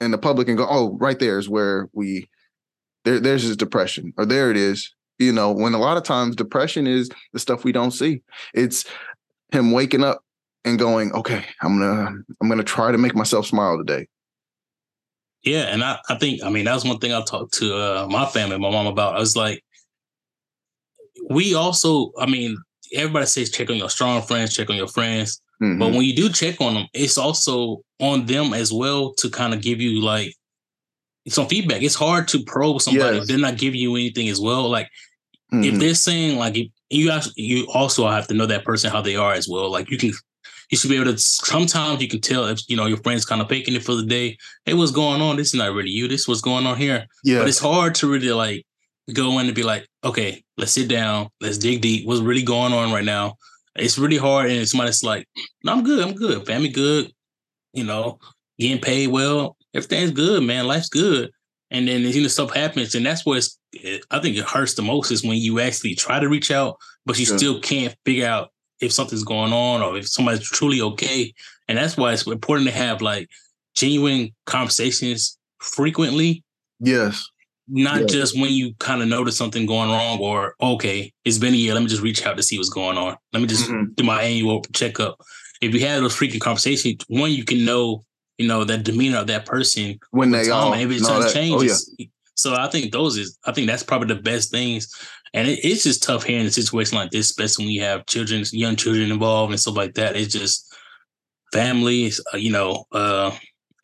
in 0.00 0.10
the 0.10 0.18
public 0.18 0.48
and 0.48 0.58
go, 0.58 0.66
oh, 0.68 0.96
right 0.98 1.18
there 1.18 1.38
is 1.38 1.48
where 1.48 1.88
we 1.92 2.28
there, 3.04 3.18
there's 3.18 3.42
his 3.42 3.56
depression, 3.56 4.12
or 4.18 4.26
there 4.26 4.50
it 4.50 4.56
is 4.56 4.94
you 5.18 5.32
know 5.32 5.52
when 5.52 5.74
a 5.74 5.78
lot 5.78 5.96
of 5.96 6.02
times 6.02 6.36
depression 6.36 6.86
is 6.86 7.10
the 7.32 7.38
stuff 7.38 7.64
we 7.64 7.72
don't 7.72 7.92
see. 7.92 8.22
It's 8.54 8.84
him 9.52 9.72
waking 9.72 10.04
up 10.04 10.22
and 10.64 10.78
going 10.78 11.12
okay 11.12 11.44
i'm 11.62 11.78
gonna 11.78 12.12
i'm 12.40 12.48
gonna 12.48 12.62
try 12.62 12.92
to 12.92 12.98
make 12.98 13.14
myself 13.14 13.46
smile 13.46 13.78
today. 13.78 14.06
Yeah 15.42 15.62
and 15.62 15.82
i, 15.82 15.98
I 16.08 16.16
think 16.16 16.42
i 16.42 16.50
mean 16.50 16.66
that 16.66 16.74
was 16.74 16.84
one 16.84 16.98
thing 16.98 17.12
i 17.12 17.22
talked 17.22 17.54
to 17.54 17.74
uh, 17.74 18.06
my 18.10 18.26
family 18.26 18.58
my 18.58 18.70
mom 18.70 18.86
about. 18.86 19.16
I 19.16 19.20
was 19.20 19.36
like 19.36 19.64
we 21.30 21.54
also 21.54 22.12
i 22.18 22.26
mean 22.26 22.56
everybody 22.94 23.26
says 23.26 23.50
check 23.50 23.70
on 23.70 23.76
your 23.76 23.90
strong 23.90 24.22
friends 24.22 24.54
check 24.54 24.68
on 24.68 24.76
your 24.76 24.88
friends 24.88 25.40
mm-hmm. 25.62 25.78
but 25.78 25.90
when 25.90 26.02
you 26.02 26.14
do 26.14 26.28
check 26.28 26.60
on 26.60 26.74
them 26.74 26.86
it's 26.92 27.18
also 27.18 27.82
on 28.00 28.26
them 28.26 28.52
as 28.54 28.72
well 28.72 29.12
to 29.14 29.30
kind 29.30 29.54
of 29.54 29.60
give 29.60 29.80
you 29.80 30.00
like 30.02 30.34
some 31.28 31.46
feedback 31.46 31.82
it's 31.82 31.94
hard 31.94 32.26
to 32.26 32.42
probe 32.44 32.80
somebody 32.80 33.18
yes. 33.18 33.26
they're 33.26 33.38
not 33.38 33.58
giving 33.58 33.80
you 33.80 33.94
anything 33.94 34.28
as 34.28 34.40
well 34.40 34.68
like 34.68 34.88
Mm-hmm. 35.52 35.64
If 35.64 35.80
they're 35.80 35.94
saying 35.94 36.38
like 36.38 36.56
you 36.90 37.10
actually, 37.10 37.32
you 37.36 37.66
also 37.72 38.06
have 38.08 38.28
to 38.28 38.34
know 38.34 38.46
that 38.46 38.64
person 38.64 38.90
how 38.90 39.00
they 39.00 39.16
are 39.16 39.32
as 39.32 39.48
well. 39.48 39.70
Like 39.70 39.90
you 39.90 39.98
can 39.98 40.12
you 40.70 40.78
should 40.78 40.90
be 40.90 40.96
able 40.96 41.12
to 41.12 41.18
sometimes 41.18 42.00
you 42.00 42.08
can 42.08 42.20
tell 42.20 42.44
if 42.46 42.60
you 42.68 42.76
know 42.76 42.86
your 42.86 42.98
friend's 42.98 43.24
kind 43.24 43.40
of 43.40 43.48
faking 43.48 43.74
it 43.74 43.82
for 43.82 43.94
the 43.94 44.04
day. 44.04 44.36
Hey, 44.64 44.74
what's 44.74 44.92
going 44.92 45.20
on? 45.20 45.36
This 45.36 45.48
is 45.48 45.54
not 45.54 45.72
really 45.72 45.90
you. 45.90 46.06
This 46.06 46.28
what's 46.28 46.40
going 46.40 46.66
on 46.66 46.76
here. 46.76 47.06
Yeah. 47.24 47.40
But 47.40 47.48
it's 47.48 47.58
hard 47.58 47.96
to 47.96 48.10
really 48.10 48.30
like 48.30 48.64
go 49.12 49.38
in 49.40 49.46
and 49.46 49.54
be 49.54 49.64
like, 49.64 49.88
okay, 50.04 50.44
let's 50.56 50.72
sit 50.72 50.88
down, 50.88 51.28
let's 51.40 51.58
dig 51.58 51.80
deep. 51.80 52.06
What's 52.06 52.20
really 52.20 52.44
going 52.44 52.72
on 52.72 52.92
right 52.92 53.04
now? 53.04 53.34
It's 53.76 53.98
really 53.98 54.16
hard, 54.16 54.50
and 54.50 54.60
it's 54.60 54.72
somebody's 54.72 55.02
like, 55.02 55.28
no, 55.64 55.72
I'm 55.72 55.84
good, 55.84 56.06
I'm 56.06 56.14
good, 56.14 56.46
family 56.46 56.68
good, 56.68 57.12
you 57.72 57.84
know, 57.84 58.18
getting 58.58 58.80
paid 58.80 59.08
well, 59.08 59.56
everything's 59.74 60.10
good, 60.10 60.42
man, 60.42 60.66
life's 60.66 60.88
good. 60.88 61.30
And 61.70 61.86
then 61.86 62.00
you 62.00 62.22
know 62.22 62.28
stuff 62.28 62.52
happens, 62.52 62.94
and 62.94 63.06
that's 63.06 63.24
where 63.24 63.38
it's 63.38 63.60
I 64.10 64.18
think 64.18 64.36
it 64.36 64.44
hurts 64.44 64.74
the 64.74 64.82
most 64.82 65.10
is 65.10 65.22
when 65.22 65.36
you 65.36 65.60
actually 65.60 65.94
try 65.94 66.18
to 66.18 66.28
reach 66.28 66.50
out, 66.50 66.76
but 67.06 67.18
you 67.18 67.26
still 67.26 67.60
can't 67.60 67.94
figure 68.04 68.26
out 68.26 68.50
if 68.80 68.92
something's 68.92 69.24
going 69.24 69.52
on 69.52 69.82
or 69.82 69.96
if 69.96 70.08
somebody's 70.08 70.48
truly 70.48 70.80
okay. 70.80 71.32
And 71.68 71.78
that's 71.78 71.96
why 71.96 72.12
it's 72.12 72.26
important 72.26 72.68
to 72.68 72.74
have 72.74 73.00
like 73.00 73.28
genuine 73.74 74.34
conversations 74.46 75.38
frequently. 75.58 76.42
Yes. 76.80 77.28
Not 77.70 78.00
yes. 78.00 78.12
just 78.12 78.40
when 78.40 78.52
you 78.52 78.74
kind 78.74 79.00
of 79.00 79.08
notice 79.08 79.36
something 79.36 79.64
going 79.64 79.90
wrong 79.90 80.18
or 80.18 80.54
okay, 80.60 81.12
it's 81.24 81.38
been 81.38 81.54
a 81.54 81.56
year. 81.56 81.74
Let 81.74 81.82
me 81.82 81.88
just 81.88 82.02
reach 82.02 82.26
out 82.26 82.36
to 82.36 82.42
see 82.42 82.58
what's 82.58 82.70
going 82.70 82.98
on. 82.98 83.16
Let 83.32 83.40
me 83.40 83.46
just 83.46 83.70
mm-hmm. 83.70 83.92
do 83.94 84.04
my 84.04 84.22
annual 84.22 84.62
checkup. 84.72 85.20
If 85.60 85.74
you 85.74 85.80
have 85.86 86.02
those 86.02 86.16
freaking 86.16 86.40
conversations, 86.40 87.04
one 87.08 87.30
you 87.30 87.44
can 87.44 87.64
know, 87.64 88.04
you 88.38 88.48
know, 88.48 88.64
that 88.64 88.82
demeanor 88.84 89.18
of 89.18 89.26
that 89.28 89.46
person 89.46 89.98
when 90.10 90.30
they 90.30 90.50
all 90.50 90.70
maybe 90.70 90.96
it's 90.96 91.32
changes. 91.32 91.88
Oh, 91.92 91.94
yeah 91.98 92.06
so 92.40 92.54
I 92.54 92.68
think 92.68 92.90
those 92.90 93.18
is 93.18 93.38
I 93.44 93.52
think 93.52 93.66
that's 93.66 93.82
probably 93.82 94.14
the 94.14 94.22
best 94.22 94.50
things. 94.50 94.88
And 95.34 95.46
it, 95.46 95.60
it's 95.62 95.84
just 95.84 96.02
tough 96.02 96.24
here 96.24 96.40
in 96.40 96.46
a 96.46 96.50
situation 96.50 96.96
like 96.96 97.10
this, 97.10 97.30
especially 97.30 97.66
when 97.66 97.74
you 97.74 97.82
have 97.82 98.06
children, 98.06 98.42
young 98.52 98.76
children 98.76 99.12
involved 99.12 99.52
and 99.52 99.60
stuff 99.60 99.76
like 99.76 99.94
that. 99.94 100.16
It's 100.16 100.32
just 100.32 100.74
families, 101.52 102.20
uh, 102.32 102.38
you 102.38 102.50
know, 102.50 102.84
uh, 102.92 103.30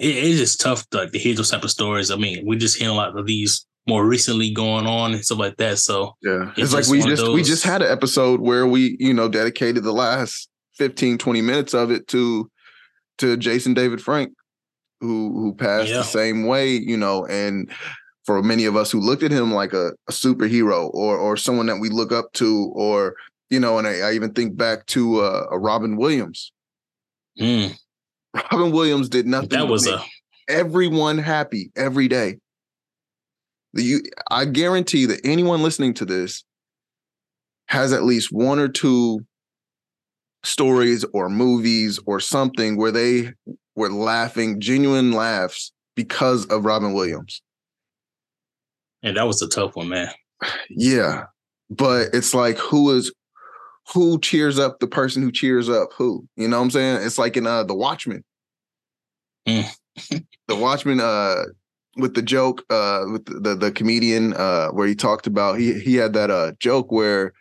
it, 0.01 0.17
it's 0.17 0.39
just 0.39 0.61
tough 0.61 0.89
to, 0.91 0.99
like, 0.99 1.13
to 1.13 1.19
hear 1.19 1.35
those 1.35 1.51
type 1.51 1.65
of 1.65 1.71
stories. 1.71 2.11
I 2.11 2.17
mean, 2.17 2.47
we 2.47 2.57
just 2.57 2.79
hear 2.79 2.89
a 2.89 2.95
lot 2.95 3.17
of 3.17 3.27
these 3.27 3.67
more 3.87 4.05
recently 4.05 4.51
going 4.51 4.87
on 4.87 5.15
and 5.15 5.25
stuff 5.25 5.39
like 5.39 5.57
that. 5.59 5.79
So 5.79 6.17
yeah, 6.23 6.51
it's, 6.57 6.73
it's 6.73 6.75
like 6.75 6.87
we 6.89 7.03
just 7.09 7.27
we 7.33 7.43
just 7.43 7.65
had 7.65 7.83
an 7.83 7.91
episode 7.91 8.41
where 8.41 8.67
we 8.67 8.97
you 8.99 9.15
know 9.15 9.29
dedicated 9.29 9.85
the 9.85 9.93
last 9.93 10.49
15, 10.77 11.19
20 11.19 11.41
minutes 11.41 11.75
of 11.75 11.91
it 11.91 12.09
to 12.09 12.51
to 13.19 13.37
Jason 13.37 13.75
David 13.75 14.01
Frank, 14.01 14.33
who 15.01 15.33
who 15.33 15.55
passed 15.55 15.89
yeah. 15.89 15.99
the 15.99 16.05
same 16.05 16.47
way, 16.47 16.71
you 16.71 16.97
know, 16.97 17.27
and 17.27 17.71
for 18.25 18.43
many 18.43 18.65
of 18.65 18.77
us 18.77 18.91
who 18.91 19.01
looked 19.01 19.23
at 19.23 19.31
him 19.31 19.55
like 19.55 19.73
a, 19.73 19.93
a 20.09 20.13
superhero 20.13 20.91
or 20.93 21.17
or 21.17 21.37
someone 21.37 21.67
that 21.67 21.79
we 21.79 21.89
look 21.89 22.13
up 22.13 22.33
to, 22.35 22.73
or 22.75 23.15
you 23.51 23.61
know, 23.61 23.79
and 23.79 23.87
I, 23.87 24.01
I 24.01 24.13
even 24.13 24.33
think 24.33 24.57
back 24.57 24.87
to 24.87 25.21
uh, 25.21 25.47
a 25.51 25.59
Robin 25.59 25.97
Williams. 25.97 26.53
Mm. 27.41 27.79
Robin 28.53 28.73
Williams 28.73 29.09
did 29.09 29.27
nothing. 29.27 29.51
That 29.51 29.69
was 29.69 29.87
a 29.87 30.03
everyone 30.49 31.19
happy 31.19 31.71
every 31.77 32.09
day. 32.09 32.39
You, 33.79 34.01
I 34.31 34.45
guarantee 34.45 35.07
that 35.07 35.21
anyone 35.25 35.63
listening 35.63 35.95
to 35.95 36.05
this 36.05 36.45
has 37.69 37.93
at 37.93 38.05
least 38.05 38.33
one 38.33 38.59
or 38.59 38.69
two 38.69 39.25
stories 40.45 41.05
or 41.13 41.29
movies 41.29 41.99
or 42.07 42.21
something 42.21 42.77
where 42.77 42.93
they 42.93 43.33
were 43.75 43.91
laughing, 43.91 44.61
genuine 44.61 45.13
laughs 45.13 45.73
because 45.95 46.47
of 46.47 46.65
Robin 46.65 46.95
Williams. 46.95 47.43
And 49.03 49.17
that 49.17 49.27
was 49.27 49.43
a 49.43 49.49
tough 49.49 49.77
one, 49.77 49.89
man. 49.89 50.09
Yeah. 50.71 51.25
But 51.71 52.09
it's 52.13 52.35
like 52.35 52.59
who 52.59 52.91
is 52.95 53.13
who 53.93 54.19
cheers 54.21 54.59
up 54.59 54.81
the 54.81 54.87
person 54.87 55.23
who 55.23 55.33
cheers 55.33 55.69
up 55.69 55.91
who? 55.97 56.27
You 56.37 56.49
know 56.49 56.59
what 56.59 56.65
I'm 56.65 56.71
saying? 56.71 57.03
It's 57.03 57.19
like 57.19 57.37
in 57.37 57.47
uh 57.47 57.65
The 57.65 57.75
Watchmen. 57.75 58.25
Mm. 59.49 59.73
the 60.49 60.57
Watchmen 60.57 61.01
uh 61.01 61.45
with 61.97 62.15
the 62.15 62.23
joke 62.23 62.63
uh 62.71 63.05
with 63.11 63.25
the, 63.25 63.55
the, 63.55 63.73
comedian 63.73 64.35
uh 64.35 64.69
where 64.69 64.87
he 64.87 64.95
talked 64.95 65.27
about 65.27 65.59
he 65.59 65.81
he 65.81 65.95
had 65.95 66.13
that 66.13 66.31
uh 66.31 66.53
joke 66.59 66.93
where 66.93 67.33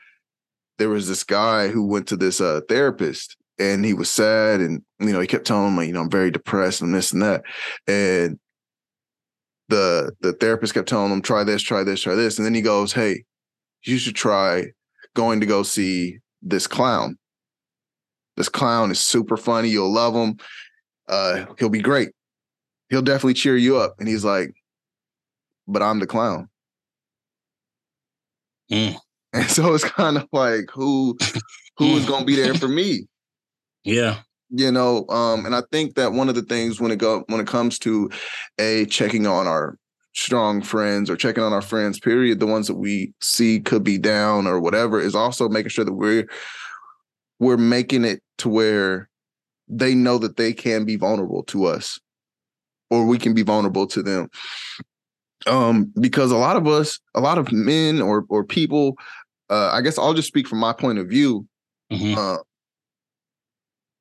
there 0.77 0.89
was 0.89 1.07
this 1.07 1.23
guy 1.23 1.67
who 1.67 1.85
went 1.85 2.07
to 2.07 2.15
this 2.15 2.39
uh 2.39 2.61
therapist 2.67 3.37
and 3.59 3.85
he 3.85 3.93
was 3.93 4.09
sad 4.09 4.59
and 4.59 4.81
you 4.99 5.11
know 5.11 5.19
he 5.19 5.27
kept 5.27 5.45
telling 5.45 5.69
him 5.69 5.77
like 5.77 5.87
you 5.87 5.93
know 5.93 6.01
I'm 6.01 6.09
very 6.09 6.31
depressed 6.31 6.81
and 6.81 6.93
this 6.93 7.13
and 7.13 7.21
that. 7.21 7.43
And 7.87 8.39
the 9.69 10.11
the 10.21 10.33
therapist 10.33 10.73
kept 10.73 10.89
telling 10.89 11.11
him 11.11 11.21
try 11.21 11.43
this 11.43 11.61
try 11.61 11.83
this 11.83 12.01
try 12.01 12.15
this. 12.15 12.37
And 12.37 12.45
then 12.45 12.53
he 12.53 12.61
goes 12.61 12.93
hey 12.93 13.23
you 13.83 13.97
should 13.97 14.15
try 14.15 14.65
going 15.13 15.39
to 15.39 15.45
go 15.45 15.63
see 15.63 16.19
this 16.41 16.67
clown. 16.67 17.17
This 18.35 18.49
clown 18.49 18.91
is 18.91 18.99
super 18.99 19.37
funny. 19.37 19.69
You'll 19.69 19.93
love 19.93 20.13
him. 20.13 20.37
Uh, 21.07 21.45
he'll 21.57 21.69
be 21.69 21.81
great. 21.81 22.09
He'll 22.89 23.01
definitely 23.01 23.33
cheer 23.33 23.57
you 23.57 23.77
up. 23.77 23.95
And 23.99 24.07
he's 24.07 24.23
like, 24.23 24.53
but 25.67 25.81
I'm 25.81 25.99
the 25.99 26.07
clown. 26.07 26.49
Mm. 28.71 28.97
And 29.33 29.51
so 29.51 29.73
it's 29.73 29.83
kind 29.83 30.15
of 30.15 30.29
like 30.31 30.69
who 30.73 31.17
who 31.77 31.97
is 31.97 32.05
gonna 32.05 32.23
be 32.23 32.37
there 32.37 32.53
for 32.53 32.69
me? 32.69 33.05
Yeah. 33.83 34.19
You 34.49 34.71
know, 34.71 35.05
um, 35.09 35.45
and 35.45 35.53
I 35.53 35.61
think 35.73 35.95
that 35.95 36.13
one 36.13 36.29
of 36.29 36.35
the 36.35 36.41
things 36.41 36.79
when 36.79 36.89
it 36.89 36.99
go 36.99 37.25
when 37.27 37.41
it 37.41 37.47
comes 37.47 37.77
to 37.79 38.09
a 38.59 38.85
checking 38.85 39.27
on 39.27 39.45
our 39.45 39.77
strong 40.13 40.61
friends 40.61 41.09
or 41.09 41.17
checking 41.17 41.43
on 41.43 41.51
our 41.51 41.61
friends, 41.61 41.99
period, 41.99 42.39
the 42.39 42.45
ones 42.45 42.67
that 42.67 42.75
we 42.75 43.13
see 43.19 43.59
could 43.59 43.83
be 43.83 43.97
down 43.97 44.47
or 44.47 44.61
whatever, 44.61 45.01
is 45.01 45.15
also 45.15 45.49
making 45.49 45.69
sure 45.69 45.83
that 45.83 45.93
we're 45.93 46.29
we're 47.39 47.57
making 47.57 48.05
it 48.05 48.21
to 48.37 48.47
where 48.47 49.09
they 49.67 49.93
know 49.93 50.17
that 50.17 50.37
they 50.37 50.53
can 50.53 50.85
be 50.85 50.95
vulnerable 50.95 51.43
to 51.43 51.65
us 51.65 51.99
or 52.89 53.05
we 53.05 53.17
can 53.17 53.33
be 53.33 53.41
vulnerable 53.43 53.87
to 53.87 54.03
them. 54.03 54.29
Um 55.47 55.91
because 55.99 56.31
a 56.31 56.37
lot 56.37 56.55
of 56.55 56.67
us 56.67 56.99
a 57.13 57.21
lot 57.21 57.37
of 57.37 57.51
men 57.51 58.01
or 58.01 58.25
or 58.29 58.43
people 58.43 58.95
uh 59.49 59.69
i 59.71 59.81
guess 59.81 59.97
i'll 59.99 60.13
just 60.15 60.27
speak 60.27 60.47
from 60.47 60.59
my 60.59 60.73
point 60.73 60.97
of 60.97 61.07
view. 61.07 61.45
Mhm. 61.91 62.17
uh 62.17 62.41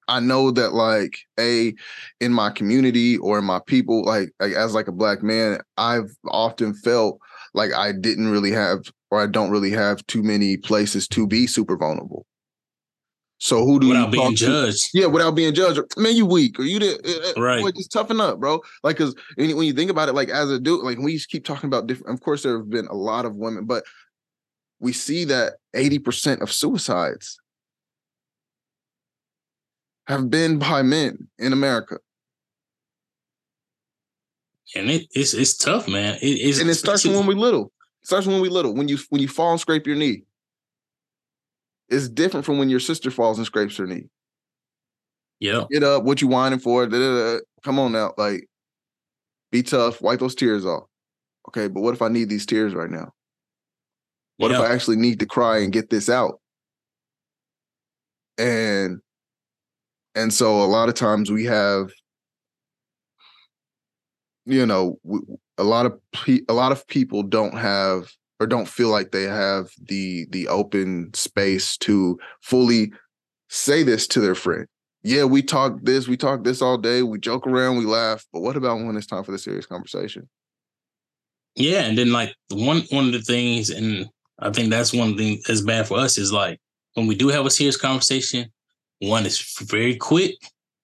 i 0.08 0.20
know 0.20 0.50
that 0.50 0.72
like 0.72 1.18
a 1.38 1.74
in 2.20 2.32
my 2.32 2.50
community 2.50 3.16
or 3.18 3.38
in 3.38 3.44
my 3.44 3.60
people 3.66 4.04
like, 4.04 4.30
like 4.40 4.52
as 4.52 4.74
like 4.74 4.88
a 4.88 4.92
black 4.92 5.22
man 5.22 5.58
i've 5.76 6.10
often 6.28 6.72
felt 6.74 7.18
like 7.52 7.72
i 7.74 7.92
didn't 7.92 8.28
really 8.28 8.50
have 8.52 8.80
or 9.10 9.20
i 9.20 9.26
don't 9.26 9.50
really 9.50 9.70
have 9.70 10.06
too 10.06 10.22
many 10.22 10.56
places 10.56 11.06
to 11.08 11.26
be 11.26 11.46
super 11.46 11.76
vulnerable 11.76 12.24
so 13.44 13.62
who 13.66 13.78
do 13.78 13.88
Without 13.88 14.06
you 14.06 14.10
being 14.12 14.22
talk 14.30 14.36
to? 14.38 14.46
judged. 14.46 14.88
Yeah, 14.94 15.04
without 15.04 15.32
being 15.32 15.52
judged. 15.52 15.78
Man, 15.98 16.16
you 16.16 16.24
weak 16.24 16.58
or 16.58 16.62
you 16.62 16.78
did 16.78 17.06
eh, 17.06 17.32
eh, 17.36 17.40
Right. 17.40 17.60
Boy, 17.60 17.72
just 17.72 17.92
toughen 17.92 18.18
up, 18.18 18.40
bro. 18.40 18.62
Like, 18.82 18.96
cause 18.96 19.14
when 19.36 19.50
you 19.58 19.74
think 19.74 19.90
about 19.90 20.08
it, 20.08 20.14
like 20.14 20.30
as 20.30 20.50
a 20.50 20.58
dude, 20.58 20.82
like 20.82 20.96
we 20.96 21.18
keep 21.18 21.44
talking 21.44 21.68
about 21.68 21.86
different. 21.86 22.14
Of 22.14 22.22
course, 22.24 22.42
there 22.42 22.56
have 22.56 22.70
been 22.70 22.86
a 22.86 22.94
lot 22.94 23.26
of 23.26 23.36
women, 23.36 23.66
but 23.66 23.84
we 24.80 24.94
see 24.94 25.24
that 25.26 25.56
eighty 25.74 25.98
percent 25.98 26.40
of 26.40 26.50
suicides 26.50 27.38
have 30.06 30.30
been 30.30 30.58
by 30.58 30.80
men 30.82 31.28
in 31.38 31.52
America, 31.52 31.98
And 34.74 34.90
it, 34.90 35.06
it's 35.10 35.34
it's 35.34 35.54
tough, 35.54 35.86
man. 35.86 36.14
It, 36.22 36.26
it's, 36.28 36.60
and 36.60 36.70
it 36.70 36.76
starts 36.76 37.04
when 37.06 37.26
we 37.26 37.34
little. 37.34 37.72
It 38.02 38.06
starts 38.06 38.26
when 38.26 38.40
we 38.40 38.48
little. 38.48 38.74
When 38.74 38.88
you 38.88 38.96
when 39.10 39.20
you 39.20 39.28
fall 39.28 39.50
and 39.52 39.60
scrape 39.60 39.86
your 39.86 39.96
knee, 39.96 40.22
it's 41.88 42.08
different 42.08 42.46
from 42.46 42.58
when 42.58 42.68
your 42.68 42.80
sister 42.80 43.10
falls 43.10 43.38
and 43.38 43.46
scrapes 43.46 43.76
her 43.76 43.86
knee. 43.86 44.08
Yeah. 45.40 45.64
Get 45.70 45.82
up, 45.82 46.04
what 46.04 46.22
you 46.22 46.28
whining 46.28 46.58
for? 46.58 46.86
Da, 46.86 46.98
da, 46.98 47.34
da. 47.34 47.40
Come 47.62 47.78
on 47.78 47.92
now, 47.92 48.12
like 48.16 48.48
be 49.50 49.62
tough, 49.62 50.00
wipe 50.02 50.20
those 50.20 50.34
tears 50.34 50.66
off. 50.66 50.84
Okay, 51.48 51.68
but 51.68 51.80
what 51.80 51.94
if 51.94 52.02
I 52.02 52.08
need 52.08 52.28
these 52.28 52.46
tears 52.46 52.74
right 52.74 52.90
now? 52.90 53.12
What 54.38 54.50
yeah. 54.50 54.58
if 54.58 54.68
I 54.68 54.72
actually 54.72 54.96
need 54.96 55.20
to 55.20 55.26
cry 55.26 55.58
and 55.58 55.72
get 55.72 55.90
this 55.90 56.08
out? 56.08 56.40
And 58.38 59.00
and 60.14 60.32
so 60.32 60.62
a 60.62 60.66
lot 60.66 60.88
of 60.88 60.94
times 60.94 61.30
we 61.30 61.44
have, 61.44 61.90
you 64.44 64.66
know, 64.66 64.98
a 65.58 65.64
lot 65.64 65.86
of 65.86 66.00
pe- 66.12 66.44
a 66.48 66.52
lot 66.52 66.72
of 66.72 66.86
people 66.88 67.22
don't 67.22 67.56
have 67.56 68.10
or 68.44 68.46
don't 68.46 68.68
feel 68.68 68.90
like 68.90 69.10
they 69.10 69.24
have 69.24 69.70
the 69.88 70.26
the 70.30 70.46
open 70.48 71.12
space 71.14 71.76
to 71.78 72.18
fully 72.42 72.92
say 73.48 73.82
this 73.82 74.06
to 74.08 74.20
their 74.20 74.34
friend. 74.34 74.66
Yeah, 75.02 75.24
we 75.24 75.42
talk 75.42 75.80
this, 75.82 76.08
we 76.08 76.16
talk 76.16 76.44
this 76.44 76.62
all 76.62 76.78
day, 76.78 77.02
we 77.02 77.18
joke 77.18 77.46
around, 77.46 77.76
we 77.76 77.84
laugh, 77.84 78.24
but 78.32 78.40
what 78.40 78.56
about 78.56 78.78
when 78.78 78.96
it's 78.96 79.06
time 79.06 79.22
for 79.24 79.32
the 79.32 79.38
serious 79.38 79.66
conversation? 79.66 80.28
Yeah, 81.56 81.82
and 81.84 81.96
then 81.96 82.12
like 82.12 82.34
one 82.50 82.82
one 82.90 83.06
of 83.06 83.12
the 83.12 83.20
things, 83.22 83.70
and 83.70 84.06
I 84.38 84.50
think 84.50 84.70
that's 84.70 84.92
one 84.92 85.16
thing 85.16 85.40
that's 85.46 85.60
bad 85.62 85.86
for 85.88 85.98
us 85.98 86.18
is 86.18 86.32
like 86.32 86.58
when 86.94 87.06
we 87.06 87.14
do 87.14 87.28
have 87.28 87.46
a 87.46 87.50
serious 87.50 87.76
conversation, 87.76 88.50
one 89.00 89.24
is 89.26 89.40
very 89.62 89.96
quick, 89.96 90.34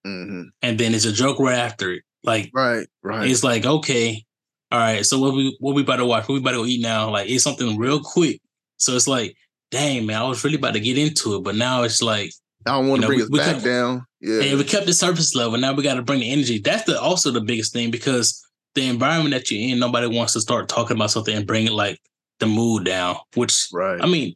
Mhm. 0.05 0.45
and 0.61 0.79
then 0.79 0.93
it's 0.95 1.05
a 1.05 1.11
joke 1.11 1.39
right 1.39 1.57
after 1.57 1.91
it. 1.93 2.03
Like 2.23 2.51
Right, 2.53 2.87
right. 3.03 3.29
it's 3.29 3.43
like 3.43 3.65
okay, 3.65 4.23
all 4.71 4.79
right, 4.79 5.05
so 5.05 5.19
what 5.19 5.33
we 5.33 5.55
what 5.59 5.75
we 5.75 5.81
about 5.81 5.97
to 5.97 6.05
watch? 6.05 6.27
What 6.27 6.33
we 6.35 6.39
about 6.39 6.51
to 6.53 6.65
eat 6.65 6.81
now? 6.81 7.09
Like 7.09 7.29
it's 7.29 7.43
something 7.43 7.77
real 7.77 7.99
quick. 8.01 8.39
So 8.77 8.95
it's 8.95 9.07
like, 9.07 9.35
dang 9.69 10.05
man, 10.05 10.21
I 10.21 10.27
was 10.27 10.43
really 10.43 10.57
about 10.57 10.73
to 10.73 10.79
get 10.79 10.97
into 10.97 11.35
it, 11.35 11.43
but 11.43 11.55
now 11.55 11.83
it's 11.83 12.01
like, 12.01 12.31
I 12.65 12.71
don't 12.71 12.87
want 12.87 13.01
you 13.01 13.01
to 13.01 13.01
know, 13.01 13.07
bring 13.07 13.17
we- 13.19 13.23
us 13.23 13.29
we 13.31 13.39
back 13.39 13.53
kept- 13.55 13.65
down. 13.65 14.05
Yeah. 14.21 14.41
hey, 14.41 14.55
we 14.55 14.63
kept 14.63 14.85
the 14.85 14.93
surface 14.93 15.33
level. 15.35 15.57
Now 15.57 15.73
we 15.73 15.81
got 15.83 15.95
to 15.95 16.03
bring 16.03 16.19
the 16.19 16.31
energy. 16.31 16.59
That's 16.59 16.83
the 16.83 16.99
also 16.99 17.31
the 17.31 17.41
biggest 17.41 17.73
thing 17.73 17.89
because 17.89 18.39
the 18.75 18.87
environment 18.87 19.33
that 19.33 19.49
you're 19.49 19.69
in, 19.73 19.79
nobody 19.79 20.05
wants 20.07 20.33
to 20.33 20.41
start 20.41 20.69
talking 20.69 20.95
about 20.95 21.09
something 21.11 21.35
and 21.35 21.47
bring 21.47 21.65
it 21.65 21.71
like 21.73 21.99
the 22.39 22.45
mood 22.45 22.85
down. 22.85 23.17
Which 23.35 23.67
right. 23.73 23.99
I 24.01 24.05
mean, 24.05 24.35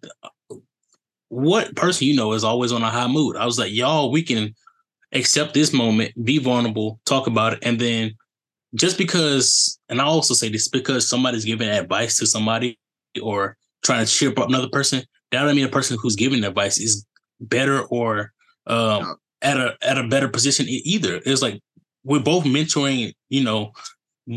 what 1.30 1.76
person 1.76 2.08
you 2.08 2.16
know 2.16 2.34
is 2.34 2.44
always 2.44 2.72
on 2.72 2.82
a 2.84 2.90
high 2.90 3.08
mood? 3.08 3.36
I 3.38 3.46
was 3.46 3.60
like, 3.60 3.72
y'all, 3.74 4.12
we 4.12 4.24
can 4.24 4.54
accept 5.12 5.54
this 5.54 5.72
moment, 5.74 6.14
be 6.26 6.38
vulnerable, 6.40 7.00
talk 7.06 7.28
about 7.28 7.54
it, 7.54 7.60
and 7.62 7.80
then 7.80 8.14
just 8.76 8.97
because, 8.97 9.80
and 9.89 10.01
I 10.01 10.05
also 10.05 10.34
say 10.34 10.49
this 10.49 10.67
because 10.67 11.07
somebody's 11.09 11.45
giving 11.45 11.69
advice 11.69 12.17
to 12.19 12.28
somebody 12.28 12.78
or 13.21 13.57
trying 13.84 14.05
to 14.05 14.11
cheer 14.11 14.30
up 14.32 14.38
another 14.49 14.69
person, 14.69 14.99
that 15.32 15.41
doesn't 15.41 15.55
mean 15.55 15.65
a 15.65 15.69
person 15.69 15.97
who's 16.01 16.15
giving 16.15 16.43
advice 16.43 16.78
is 16.80 17.05
better 17.39 17.82
or 17.84 18.32
um, 18.67 19.01
No. 19.03 19.15
at 19.41 19.57
a 19.57 19.78
at 19.82 19.97
a 19.97 20.07
better 20.07 20.28
position 20.28 20.65
either. 20.67 21.21
It's 21.26 21.41
like 21.41 21.59
we're 22.03 22.19
both 22.19 22.43
mentoring, 22.45 23.13
you 23.30 23.43
know, 23.43 23.71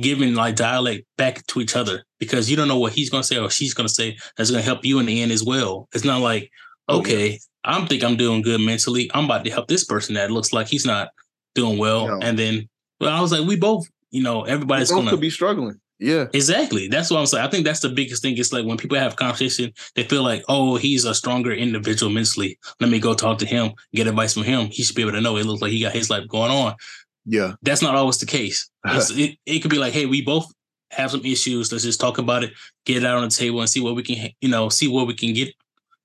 giving 0.01 0.35
like 0.35 0.57
dialect 0.57 1.05
back 1.17 1.47
to 1.49 1.61
each 1.61 1.75
other 1.77 2.05
because 2.19 2.51
you 2.51 2.57
don't 2.57 2.69
know 2.69 2.79
what 2.79 2.93
he's 2.93 3.09
gonna 3.11 3.23
say 3.25 3.39
or 3.39 3.51
she's 3.51 3.75
gonna 3.75 3.89
say 3.89 4.17
that's 4.37 4.51
gonna 4.51 4.63
help 4.63 4.85
you 4.85 4.99
in 4.99 5.07
the 5.07 5.23
end 5.23 5.33
as 5.33 5.43
well. 5.45 5.89
It's 5.95 6.05
not 6.05 6.21
like, 6.21 6.51
Oh, 6.89 6.95
yeah. 6.97 7.01
okay, 7.01 7.39
I'm 7.65 7.87
think 7.87 8.03
I'm 8.05 8.17
doing 8.17 8.43
good 8.43 8.61
mentally. 8.61 9.11
I'm 9.15 9.25
about 9.27 9.45
to 9.45 9.51
help 9.51 9.69
this 9.69 9.85
person 9.85 10.15
that 10.15 10.31
looks 10.31 10.53
like 10.53 10.69
he's 10.69 10.87
not 10.87 11.09
doing 11.55 11.79
well. 11.79 12.07
No. 12.09 12.19
And 12.27 12.39
then 12.39 12.69
well, 13.01 13.17
I 13.17 13.21
was 13.21 13.31
like, 13.33 13.47
we 13.47 13.57
both, 13.57 13.87
you 14.11 14.23
know, 14.23 14.43
everybody's 14.45 14.91
gonna 14.91 15.11
could 15.11 15.21
be 15.21 15.31
struggling. 15.31 15.81
Yeah. 15.99 16.27
Exactly. 16.33 16.89
That's 16.89 17.11
what 17.11 17.19
I'm 17.19 17.27
saying. 17.27 17.45
I 17.45 17.51
think 17.51 17.65
that's 17.65 17.81
the 17.81 17.89
biggest 17.89 18.23
thing. 18.23 18.39
It's 18.39 18.53
like 18.53 18.65
when 18.65 18.77
people 18.77 18.99
have 18.99 19.17
conversation, 19.17 19.73
they 19.97 20.05
feel 20.05 20.23
like, 20.23 20.45
oh, 20.49 20.77
he's 20.77 21.05
a 21.05 21.15
stronger 21.15 21.53
individual 21.53 22.13
mentally. 22.13 22.59
Let 22.81 22.91
me 22.91 23.01
go 23.01 23.15
talk 23.15 23.39
to 23.39 23.47
him, 23.47 23.73
get 23.93 24.07
advice 24.07 24.35
from 24.35 24.45
him. 24.45 24.67
He 24.67 24.85
should 24.85 24.95
be 24.95 25.03
able 25.03 25.13
to 25.13 25.21
know 25.21 25.37
it 25.37 25.47
looks 25.47 25.61
like 25.61 25.73
he 25.73 25.83
got 25.83 25.93
his 25.93 26.09
life 26.09 26.29
going 26.29 26.53
on. 26.53 26.77
Yeah. 27.25 27.55
That's 27.63 27.83
not 27.83 27.97
always 27.97 28.19
the 28.19 28.27
case. 28.27 28.71
It, 29.11 29.39
it 29.45 29.59
could 29.61 29.71
be 29.71 29.79
like, 29.79 29.93
hey, 29.93 30.07
we 30.07 30.23
both 30.23 30.53
have 30.93 31.11
some 31.11 31.25
issues. 31.25 31.71
Let's 31.73 31.85
just 31.85 32.01
talk 32.01 32.19
about 32.19 32.45
it, 32.45 32.53
get 32.87 32.99
it 32.99 33.05
out 33.05 33.19
on 33.19 33.25
the 33.25 33.31
table 33.31 33.61
and 33.61 33.69
see 33.69 33.81
what 33.81 33.97
we 33.97 34.03
can, 34.03 34.31
you 34.41 34.49
know, 34.49 34.69
see 34.69 34.89
what 34.89 35.07
we 35.07 35.15
can 35.15 35.35
get 35.35 35.53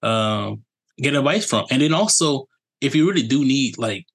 um 0.02 0.64
get 0.98 1.16
advice 1.16 1.46
from. 1.46 1.66
And 1.72 1.82
then 1.82 1.94
also, 1.94 2.48
if 2.82 2.94
you 2.94 3.08
really 3.08 3.26
do 3.26 3.46
need 3.46 3.78
like 3.78 4.06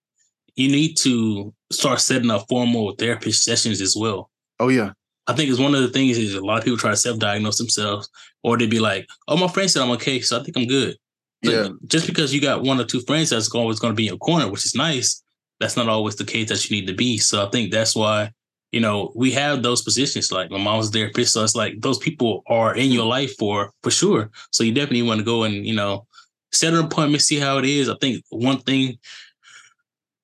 you 0.54 0.68
need 0.68 0.96
to 0.98 1.54
start 1.70 2.00
setting 2.00 2.30
up 2.30 2.46
formal 2.48 2.92
therapist 2.92 3.44
sessions 3.44 3.80
as 3.80 3.94
well. 3.96 4.30
Oh 4.60 4.68
yeah. 4.68 4.92
I 5.26 5.34
think 5.34 5.50
it's 5.50 5.60
one 5.60 5.74
of 5.74 5.82
the 5.82 5.88
things 5.88 6.16
is 6.16 6.34
a 6.34 6.40
lot 6.40 6.58
of 6.58 6.64
people 6.64 6.78
try 6.78 6.90
to 6.90 6.96
self-diagnose 6.96 7.58
themselves, 7.58 8.08
or 8.42 8.56
they'd 8.56 8.70
be 8.70 8.80
like, 8.80 9.06
"Oh, 9.28 9.36
my 9.36 9.48
friend 9.48 9.70
said 9.70 9.82
I'm 9.82 9.90
okay, 9.92 10.20
so 10.20 10.40
I 10.40 10.42
think 10.42 10.56
I'm 10.56 10.66
good." 10.66 10.96
But 11.42 11.52
Yeah. 11.52 11.68
Just 11.86 12.06
because 12.06 12.34
you 12.34 12.40
got 12.40 12.62
one 12.62 12.80
or 12.80 12.84
two 12.84 13.00
friends 13.02 13.30
that's 13.30 13.54
always 13.54 13.78
going 13.78 13.92
to 13.92 13.96
be 13.96 14.04
in 14.04 14.12
your 14.12 14.18
corner, 14.18 14.50
which 14.50 14.64
is 14.64 14.74
nice, 14.74 15.22
that's 15.60 15.76
not 15.76 15.88
always 15.88 16.16
the 16.16 16.24
case 16.24 16.48
that 16.48 16.68
you 16.68 16.80
need 16.80 16.86
to 16.86 16.94
be. 16.94 17.18
So 17.18 17.46
I 17.46 17.50
think 17.50 17.72
that's 17.72 17.94
why 17.94 18.32
you 18.72 18.80
know 18.80 19.12
we 19.14 19.30
have 19.32 19.62
those 19.62 19.82
positions. 19.82 20.32
Like 20.32 20.50
my 20.50 20.58
mom's 20.58 20.88
a 20.88 20.92
therapist, 20.92 21.34
so 21.34 21.44
it's 21.44 21.54
like 21.54 21.80
those 21.80 21.98
people 21.98 22.42
are 22.48 22.74
in 22.74 22.90
your 22.90 23.06
life 23.06 23.36
for 23.38 23.72
for 23.82 23.90
sure. 23.90 24.30
So 24.50 24.64
you 24.64 24.72
definitely 24.72 25.02
want 25.02 25.18
to 25.18 25.24
go 25.24 25.42
and 25.44 25.66
you 25.66 25.74
know 25.74 26.06
set 26.52 26.72
an 26.72 26.84
appointment, 26.84 27.22
see 27.22 27.38
how 27.38 27.58
it 27.58 27.66
is. 27.66 27.88
I 27.90 27.96
think 28.00 28.24
one 28.30 28.60
thing. 28.60 28.98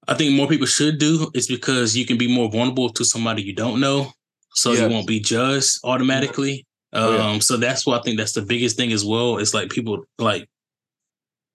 I 0.07 0.15
think 0.15 0.35
more 0.35 0.49
people 0.49 0.67
should 0.67 0.99
do 0.99 1.31
is 1.35 1.47
because 1.47 1.97
you 1.97 2.05
can 2.07 2.19
be 2.19 2.27
more 2.33 2.51
vulnerable 2.51 2.91
to 2.91 3.05
somebody 3.05 3.43
you 3.43 3.55
don't 3.55 3.81
know 3.81 4.13
so 4.55 4.73
Yeah. 4.73 4.83
you 4.85 4.89
won't 4.91 5.07
be 5.07 5.21
judged 5.21 5.79
automatically. 5.85 6.67
Oh, 6.93 7.17
yeah. 7.17 7.31
Um, 7.31 7.41
so 7.41 7.57
that's 7.57 7.85
what 7.87 7.99
I 8.01 8.03
think 8.05 8.19
that's 8.19 8.33
the 8.33 8.43
biggest 8.43 8.77
thing 8.77 8.93
as 8.93 9.05
well. 9.05 9.39
It's 9.39 9.53
like 9.55 9.71
people 9.71 10.05
like 10.19 10.49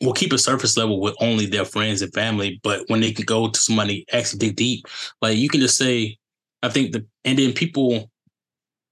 will 0.02 0.14
keep 0.14 0.34
a 0.34 0.38
surface 0.38 0.76
level 0.78 1.00
with 1.00 1.16
only 1.22 1.46
their 1.46 1.66
friends 1.66 2.02
and 2.02 2.14
family, 2.14 2.60
but 2.64 2.84
when 2.88 3.02
they 3.02 3.12
can 3.12 3.26
go 3.26 3.50
to 3.50 3.60
somebody 3.60 4.06
actually 4.12 4.40
dig 4.40 4.56
deep, 4.56 4.86
like 5.22 5.38
you 5.38 5.48
can 5.50 5.62
just 5.62 5.78
say, 5.78 6.18
I 6.64 6.70
think 6.70 6.92
the 6.92 7.06
and 7.26 7.38
then 7.40 7.54
people 7.54 8.10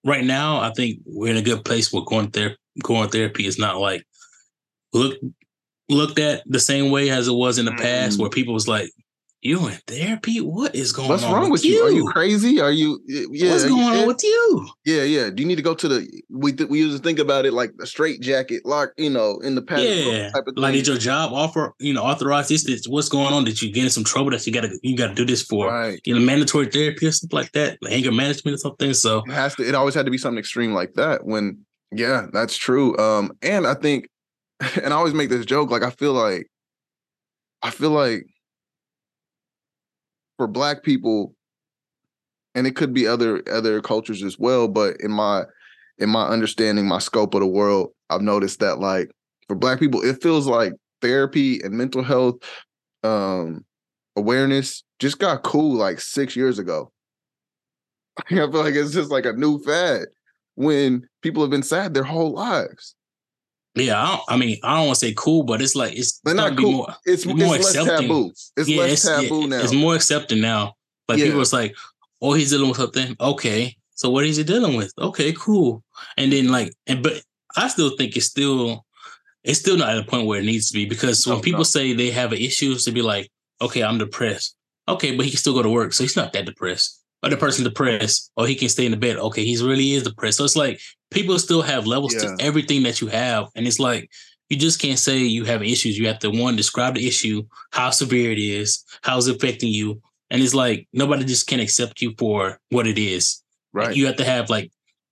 right 0.05 0.23
now, 0.23 0.59
I 0.61 0.71
think 0.71 0.99
we're 1.05 1.31
in 1.31 1.37
a 1.37 1.41
good 1.41 1.65
place 1.65 1.91
where 1.91 2.03
going 2.03 2.29
there 2.29 2.55
going 2.83 3.09
therapy 3.09 3.45
is 3.45 3.57
not 3.57 3.77
like 3.77 4.05
look 4.93 5.17
looked 5.89 6.19
at 6.19 6.43
the 6.45 6.59
same 6.59 6.91
way 6.91 7.09
as 7.09 7.27
it 7.27 7.33
was 7.33 7.57
in 7.57 7.65
the 7.65 7.71
past, 7.73 8.17
Mm. 8.17 8.21
where 8.21 8.29
people 8.29 8.53
was 8.53 8.67
like, 8.67 8.89
You 9.47 9.65
in 9.69 9.75
therapy? 9.87 10.41
What 10.41 10.75
is 10.75 10.91
going 10.91 11.07
What's 11.07 11.23
on? 11.23 11.31
wrong 11.31 11.49
with 11.49 11.63
you? 11.63 11.81
Are 11.81 11.89
you 11.89 12.03
crazy? 12.11 12.59
Are 12.59 12.69
you 12.69 12.99
yeah? 13.07 13.49
What's 13.49 13.63
going 13.63 13.79
yeah, 13.93 14.01
on 14.01 14.07
with 14.07 14.21
you? 14.21 14.67
Yeah, 14.83 15.03
yeah. 15.03 15.29
Do 15.29 15.41
you 15.41 15.47
need 15.47 15.55
to 15.55 15.61
go 15.61 15.73
to 15.73 15.87
the 15.87 16.21
we 16.29 16.51
th- 16.51 16.69
we 16.69 16.79
used 16.79 16.97
to 16.97 17.01
think 17.01 17.17
about 17.17 17.45
it 17.45 17.53
like 17.53 17.71
a 17.81 17.85
straight 17.85 18.19
jacket, 18.19 18.65
lock, 18.65 18.89
you 18.97 19.09
know, 19.09 19.39
in 19.39 19.55
the 19.55 19.61
past 19.61 19.85
Yeah, 19.85 20.31
type 20.31 20.43
of 20.47 20.57
like 20.57 20.73
did 20.73 20.85
your 20.85 20.97
job 20.97 21.31
offer 21.31 21.73
you 21.79 21.93
know 21.93 22.03
authorize 22.03 22.49
this? 22.49 22.65
this 22.65 22.87
what's 22.89 23.07
going 23.07 23.33
on? 23.33 23.45
Did 23.45 23.61
you 23.61 23.71
get 23.71 23.85
in 23.85 23.89
some 23.89 24.03
trouble 24.03 24.31
that 24.31 24.45
you 24.45 24.51
gotta 24.51 24.77
you 24.83 24.97
gotta 24.97 25.15
do 25.15 25.23
this 25.25 25.43
for? 25.43 25.67
right. 25.71 26.01
You 26.03 26.15
know, 26.15 26.19
mandatory 26.19 26.65
therapy 26.65 27.07
or 27.07 27.13
something 27.13 27.37
like 27.39 27.53
that, 27.53 27.77
like 27.81 27.93
anger 27.93 28.11
management 28.11 28.55
or 28.55 28.57
something. 28.57 28.93
So 28.93 29.19
It 29.19 29.31
has 29.31 29.55
to. 29.55 29.65
It 29.65 29.75
always 29.75 29.95
had 29.95 30.03
to 30.07 30.11
be 30.11 30.17
something 30.17 30.39
extreme 30.39 30.73
like 30.73 30.95
that. 30.95 31.25
When 31.25 31.65
yeah, 31.93 32.27
that's 32.33 32.57
true. 32.57 32.97
Um, 32.97 33.31
and 33.41 33.65
I 33.65 33.75
think, 33.75 34.09
and 34.83 34.87
I 34.93 34.97
always 34.97 35.13
make 35.13 35.29
this 35.29 35.45
joke. 35.45 35.71
Like 35.71 35.83
I 35.83 35.91
feel 35.91 36.11
like, 36.11 36.47
I 37.63 37.69
feel 37.69 37.91
like 37.91 38.25
for 40.37 40.47
Black 40.47 40.83
people, 40.83 41.33
and 42.55 42.65
it 42.67 42.75
could 42.75 42.93
be 42.93 43.07
other 43.07 43.43
other 43.51 43.81
cultures 43.81 44.23
as 44.23 44.37
well. 44.39 44.67
But 44.67 44.97
in 45.01 45.11
my 45.11 45.45
in 45.99 46.09
my 46.09 46.27
understanding, 46.27 46.87
my 46.87 46.99
scope 46.99 47.33
of 47.33 47.41
the 47.41 47.47
world, 47.47 47.89
I've 48.09 48.21
noticed 48.21 48.59
that 48.59 48.79
like 48.79 49.11
for 49.47 49.55
Black 49.55 49.79
people, 49.79 50.01
it 50.03 50.21
feels 50.21 50.47
like 50.47 50.73
therapy 51.01 51.61
and 51.61 51.73
mental 51.73 52.03
health 52.03 52.35
um 53.03 53.63
awareness 54.15 54.83
just 54.99 55.19
got 55.19 55.43
cool 55.43 55.75
like 55.75 55.99
six 56.01 56.35
years 56.35 56.59
ago. 56.59 56.91
I 58.25 58.35
feel 58.35 58.51
like 58.51 58.75
it's 58.75 58.93
just 58.93 59.11
like 59.11 59.25
a 59.25 59.33
new 59.33 59.59
fad 59.59 60.07
when 60.55 61.07
people 61.21 61.43
have 61.43 61.51
been 61.51 61.63
sad 61.63 61.93
their 61.93 62.03
whole 62.03 62.33
lives. 62.33 62.95
Yeah, 63.79 64.01
I, 64.01 64.07
don't, 64.07 64.21
I 64.29 64.37
mean 64.37 64.57
I 64.63 64.77
don't 64.77 64.87
want 64.87 64.99
to 64.99 65.05
say 65.05 65.13
cool, 65.15 65.43
but 65.43 65.61
it's 65.61 65.75
like 65.75 65.93
it's 65.97 66.19
They're 66.23 66.33
not 66.35 66.57
cool. 66.57 66.71
more 66.71 66.87
It's, 67.05 67.23
it's 67.23 67.25
more 67.25 67.35
less 67.55 67.75
accepting. 67.75 68.07
taboo. 68.07 68.31
It's 68.57 68.69
yeah, 68.69 68.79
less 68.79 68.91
it's, 68.93 69.05
yeah, 69.09 69.21
taboo 69.21 69.47
now. 69.47 69.59
It's 69.61 69.73
more 69.73 69.95
accepting 69.95 70.41
now. 70.41 70.73
Like 71.07 71.19
Yeah. 71.19 71.25
people, 71.25 71.41
it's 71.41 71.53
like, 71.53 71.75
oh, 72.21 72.33
he's 72.33 72.49
dealing 72.51 72.67
with 72.69 72.77
something. 72.77 73.15
Okay, 73.19 73.75
so 73.91 74.09
what 74.09 74.25
is 74.25 74.37
he 74.37 74.43
dealing 74.43 74.75
with? 74.75 74.91
Okay, 74.99 75.33
cool. 75.33 75.83
And 76.17 76.31
then 76.31 76.49
like, 76.49 76.73
and 76.87 77.01
but 77.03 77.21
I 77.55 77.67
still 77.69 77.95
think 77.97 78.15
it's 78.17 78.25
still, 78.27 78.85
it's 79.43 79.59
still 79.59 79.77
not 79.77 79.89
at 79.89 79.97
a 79.99 80.03
point 80.03 80.27
where 80.27 80.39
it 80.39 80.45
needs 80.45 80.67
to 80.69 80.73
be 80.73 80.85
because 80.85 81.25
when 81.25 81.37
No, 81.37 81.41
people 81.41 81.59
no. 81.59 81.63
say 81.63 81.93
they 81.93 82.11
have 82.11 82.33
issues, 82.33 82.81
issue, 82.81 82.85
to 82.85 82.91
be 82.91 83.01
like, 83.01 83.29
okay, 83.61 83.83
I'm 83.83 83.97
depressed. 83.97 84.55
Okay, 84.89 85.15
but 85.15 85.25
he 85.25 85.31
can 85.31 85.37
still 85.39 85.53
go 85.53 85.63
to 85.63 85.69
work, 85.69 85.93
so 85.93 86.03
he's 86.03 86.15
not 86.15 86.33
that 86.33 86.45
depressed. 86.45 87.01
Or 87.23 87.29
the 87.29 87.37
person 87.37 87.63
depressed, 87.63 88.31
or 88.37 88.45
he 88.45 88.53
can 88.55 88.69
stay 88.69 88.85
in 88.85 88.91
the 88.91 88.97
bed. 88.97 89.17
Okay, 89.17 89.43
he's 89.43 89.63
really 89.63 89.93
is 89.93 90.03
depressed. 90.03 90.37
So 90.37 90.43
it's 90.45 90.55
like 90.55 90.79
people 91.09 91.37
still 91.39 91.63
have 91.63 91.87
levels 91.87 92.13
Yeah. 92.13 92.35
to 92.35 92.37
everything 92.39 92.83
that 92.83 93.01
you 93.01 93.07
have, 93.07 93.47
and 93.55 93.65
it's 93.65 93.79
like 93.79 94.09
you 94.49 94.57
just 94.57 94.79
can't 94.79 94.99
say 94.99 95.17
you 95.17 95.43
have 95.45 95.63
issues. 95.63 95.97
You 95.97 96.07
have 96.07 96.19
to 96.19 96.29
one 96.29 96.55
describe 96.55 96.93
the 96.95 97.07
issue, 97.07 97.43
how 97.71 97.89
severe 97.89 98.31
it 98.31 98.37
is, 98.37 98.83
how 99.01 99.17
it's 99.17 99.27
affecting 99.27 99.69
you, 99.69 99.99
and 100.29 100.41
it's 100.43 100.53
like 100.53 100.87
nobody 100.93 101.25
just 101.25 101.47
can 101.47 101.59
accept 101.59 102.01
you 102.01 102.13
for 102.19 102.59
what 102.69 102.85
it 102.85 102.99
is. 102.99 103.41
Like, 103.73 103.87
right. 103.87 103.95
you 103.95 104.05
have 104.05 104.17
to 104.17 104.23
have 104.23 104.49
like 104.49 104.71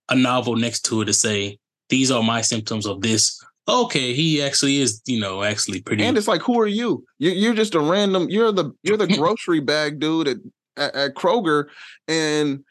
a 0.10 0.16
novel 0.16 0.56
next 0.56 0.82
to 0.86 1.02
it 1.02 1.06
to 1.06 1.14
say 1.14 1.58
these 1.90 2.12
are 2.12 2.22
my 2.24 2.42
symptoms 2.42 2.86
of 2.86 3.02
this. 3.02 3.42
Okay, 3.68 4.14
he 4.14 4.44
actually 4.44 4.80
is, 4.80 5.02
you 5.08 5.20
know, 5.20 5.42
actually 5.44 5.82
pretty. 5.82 6.04
and 6.04 6.18
it's 6.20 6.28
like, 6.28 6.42
who 6.42 6.60
are 6.60 6.68
you? 6.68 7.04
You're, 7.18 7.34
you're 7.34 7.54
just 7.56 7.74
a 7.74 7.80
random. 7.80 8.28
You're 8.30 8.52
the 8.52 8.72
you're 8.84 8.98
the 8.98 9.08
grocery 9.18 9.60
bag 9.60 10.00
dude 10.00 10.28
at, 10.28 10.38
at 10.78 10.96
at 10.96 11.16
Kroger, 11.16 11.66
and 12.08 12.64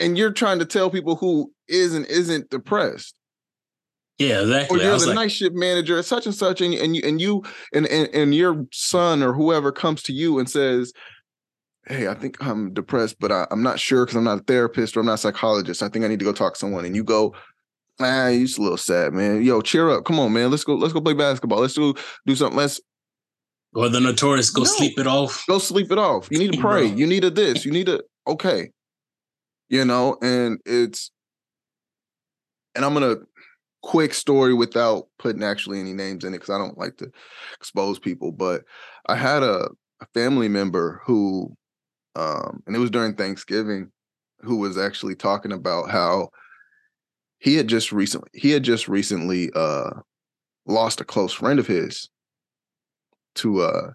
and 0.00 0.18
you're 0.18 0.32
trying 0.32 0.58
to 0.58 0.64
tell 0.64 0.90
people 0.90 1.16
who 1.16 1.52
is 1.68 1.94
and 1.94 2.06
isn't 2.06 2.50
depressed. 2.50 3.14
yeah, 4.18 4.38
or 4.38 4.42
exactly. 4.42 4.80
I 4.80 4.84
you're 4.84 4.98
the 4.98 5.06
like, 5.06 5.14
night 5.14 5.32
shift 5.32 5.54
manager 5.54 5.98
at 5.98 6.04
such 6.04 6.26
and 6.26 6.34
such, 6.34 6.60
and 6.60 6.74
and 6.74 6.96
you 6.96 7.02
and 7.04 7.20
you 7.20 7.42
and, 7.72 7.86
and 7.86 8.08
and 8.14 8.34
your 8.34 8.66
son 8.72 9.22
or 9.22 9.32
whoever 9.32 9.72
comes 9.72 10.02
to 10.04 10.12
you 10.12 10.38
and 10.38 10.48
says, 10.48 10.92
"Hey, 11.86 12.08
I 12.08 12.14
think 12.14 12.36
I'm 12.44 12.72
depressed, 12.72 13.16
but 13.20 13.32
I, 13.32 13.46
I'm 13.50 13.62
not 13.62 13.80
sure 13.80 14.04
because 14.04 14.16
I'm 14.16 14.24
not 14.24 14.40
a 14.40 14.44
therapist 14.44 14.96
or 14.96 15.00
I'm 15.00 15.06
not 15.06 15.14
a 15.14 15.18
psychologist. 15.18 15.82
I 15.82 15.88
think 15.88 16.04
I 16.04 16.08
need 16.08 16.18
to 16.20 16.24
go 16.24 16.32
talk 16.32 16.54
to 16.54 16.58
someone." 16.58 16.84
And 16.84 16.96
you 16.96 17.04
go, 17.04 17.34
"Ah, 18.00 18.28
you're 18.28 18.46
just 18.46 18.58
a 18.58 18.62
little 18.62 18.76
sad, 18.76 19.12
man. 19.12 19.42
Yo, 19.42 19.60
cheer 19.60 19.90
up. 19.90 20.04
Come 20.04 20.18
on, 20.20 20.32
man. 20.32 20.50
Let's 20.50 20.64
go. 20.64 20.74
Let's 20.74 20.92
go 20.92 21.00
play 21.00 21.14
basketball. 21.14 21.60
Let's 21.60 21.74
do 21.74 21.94
do 22.26 22.36
something. 22.36 22.58
Let's 22.58 22.80
or 23.74 23.88
the 23.88 24.00
notorious 24.00 24.50
go 24.50 24.62
No. 24.62 24.66
sleep 24.66 24.98
it 24.98 25.06
off. 25.06 25.44
go 25.46 25.58
sleep 25.58 25.90
it 25.90 25.98
off. 25.98 26.28
You 26.30 26.38
need 26.38 26.52
to 26.52 26.60
pray. 26.60 26.86
You 26.86 27.06
need 27.06 27.24
a 27.24 27.30
this. 27.30 27.64
You 27.64 27.72
need 27.72 27.88
a 27.88 28.00
okay. 28.26 28.70
You 29.68 29.84
know, 29.84 30.16
and 30.22 30.60
it's 30.66 31.10
and 32.74 32.84
I'm 32.84 32.92
gonna 32.94 33.16
quick 33.82 34.14
story 34.14 34.54
without 34.54 35.08
putting 35.18 35.42
actually 35.42 35.78
any 35.80 35.92
names 35.92 36.24
in 36.24 36.32
it 36.32 36.38
because 36.38 36.54
I 36.54 36.58
don't 36.58 36.78
like 36.78 36.96
to 36.98 37.10
expose 37.58 37.98
people. 37.98 38.32
But 38.32 38.62
I 39.06 39.16
had 39.16 39.42
a, 39.42 39.68
a 40.00 40.06
family 40.14 40.48
member 40.48 41.02
who 41.04 41.54
um 42.16 42.62
and 42.66 42.74
it 42.76 42.78
was 42.78 42.90
during 42.90 43.14
Thanksgiving 43.14 43.90
who 44.40 44.56
was 44.56 44.76
actually 44.78 45.14
talking 45.16 45.52
about 45.52 45.90
how 45.90 46.28
he 47.38 47.56
had 47.56 47.66
just 47.68 47.92
recently 47.92 48.28
he 48.34 48.50
had 48.50 48.62
just 48.62 48.88
recently 48.88 49.50
uh 49.54 49.90
lost 50.66 51.00
a 51.00 51.04
close 51.04 51.32
friend 51.32 51.58
of 51.58 51.66
his 51.66 52.08
to 53.36 53.62
uh 53.62 53.90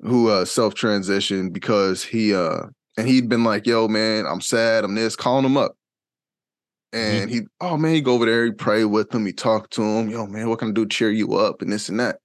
who 0.00 0.28
uh 0.28 0.44
self 0.44 0.74
transitioned 0.74 1.52
because 1.52 2.02
he 2.02 2.34
uh 2.34 2.64
and 2.96 3.08
he'd 3.08 3.28
been 3.28 3.44
like, 3.44 3.66
yo, 3.66 3.88
man, 3.88 4.26
I'm 4.26 4.40
sad, 4.40 4.84
I'm 4.84 4.94
this, 4.94 5.16
calling 5.16 5.44
him 5.44 5.56
up. 5.56 5.76
And 6.92 7.28
he, 7.28 7.42
oh 7.60 7.76
man, 7.76 7.94
he 7.94 8.00
go 8.00 8.14
over 8.14 8.24
there, 8.24 8.46
he 8.46 8.52
pray 8.52 8.84
with 8.86 9.14
him, 9.14 9.26
he 9.26 9.32
talk 9.32 9.68
to 9.70 9.82
him, 9.82 10.08
yo, 10.08 10.26
man, 10.26 10.48
what 10.48 10.60
can 10.60 10.68
I 10.68 10.72
do 10.72 10.86
to 10.86 10.88
cheer 10.88 11.10
you 11.10 11.34
up 11.34 11.60
and 11.60 11.70
this 11.70 11.90
and 11.90 12.00
that. 12.00 12.20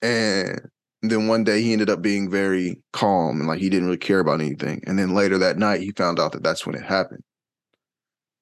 And 0.00 0.60
then 1.02 1.26
one 1.26 1.44
day 1.44 1.60
he 1.60 1.72
ended 1.72 1.90
up 1.90 2.00
being 2.00 2.30
very 2.30 2.80
calm 2.94 3.40
and 3.40 3.48
like 3.48 3.60
he 3.60 3.68
didn't 3.68 3.86
really 3.86 3.98
care 3.98 4.20
about 4.20 4.40
anything. 4.40 4.82
And 4.86 4.98
then 4.98 5.12
later 5.14 5.36
that 5.38 5.58
night 5.58 5.80
he 5.80 5.90
found 5.92 6.18
out 6.18 6.32
that 6.32 6.42
that's 6.42 6.64
when 6.64 6.76
it 6.76 6.82
happened. 6.82 7.22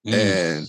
Mm. 0.06 0.12
And 0.12 0.66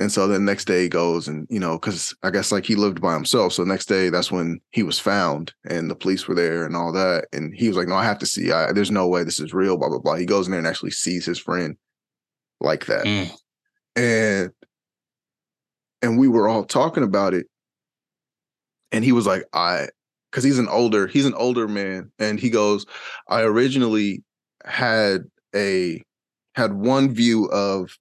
and 0.00 0.10
so 0.10 0.26
the 0.26 0.40
next 0.40 0.64
day 0.64 0.82
he 0.82 0.88
goes 0.88 1.28
and 1.28 1.46
you 1.48 1.60
know 1.60 1.78
because 1.78 2.14
i 2.24 2.30
guess 2.30 2.50
like 2.50 2.66
he 2.66 2.74
lived 2.74 3.00
by 3.00 3.14
himself. 3.14 3.52
So 3.52 3.62
the 3.64 3.68
next 3.68 3.86
day 3.86 4.08
that's 4.08 4.32
when 4.32 4.60
he 4.70 4.82
was 4.82 4.98
found 4.98 5.52
and 5.68 5.88
the 5.88 5.94
police 5.94 6.26
were 6.26 6.34
there 6.34 6.64
and 6.64 6.74
all 6.76 6.92
that. 6.92 7.26
And 7.32 7.54
he 7.54 7.68
was 7.68 7.76
like 7.76 7.88
no 7.88 7.94
i 7.94 8.04
have 8.04 8.18
to 8.18 8.26
see. 8.26 8.50
I, 8.50 8.72
there's 8.72 8.90
no 8.90 9.06
way 9.06 9.22
this 9.22 9.40
is 9.40 9.54
real 9.54 9.76
blah 9.76 9.88
blah 9.88 9.98
blah. 9.98 10.16
He 10.16 10.26
goes 10.26 10.46
in 10.46 10.50
there 10.50 10.58
and 10.58 10.66
actually 10.66 10.90
sees 10.90 11.24
his 11.24 11.38
friend 11.38 11.76
like 12.60 12.86
that. 12.86 13.04
Mm. 13.04 13.30
and 13.96 14.50
and 16.02 16.18
we 16.18 16.28
were 16.28 16.48
all 16.48 16.64
talking 16.64 17.02
about 17.02 17.32
it. 17.32 17.46
And 18.90 19.04
he 19.04 19.12
was 19.12 19.26
like 19.26 19.44
i 19.52 19.88
because 20.30 20.42
he's 20.42 20.58
an 20.58 20.68
older 20.68 21.06
he's 21.06 21.26
an 21.26 21.34
older 21.34 21.68
man. 21.68 22.10
And 22.18 22.40
he 22.40 22.50
goes 22.50 22.84
i 23.28 23.42
originally 23.42 24.24
had 24.64 25.24
a 25.54 26.02
had 26.56 26.72
one 26.72 27.14
view 27.14 27.46
of 27.46 27.96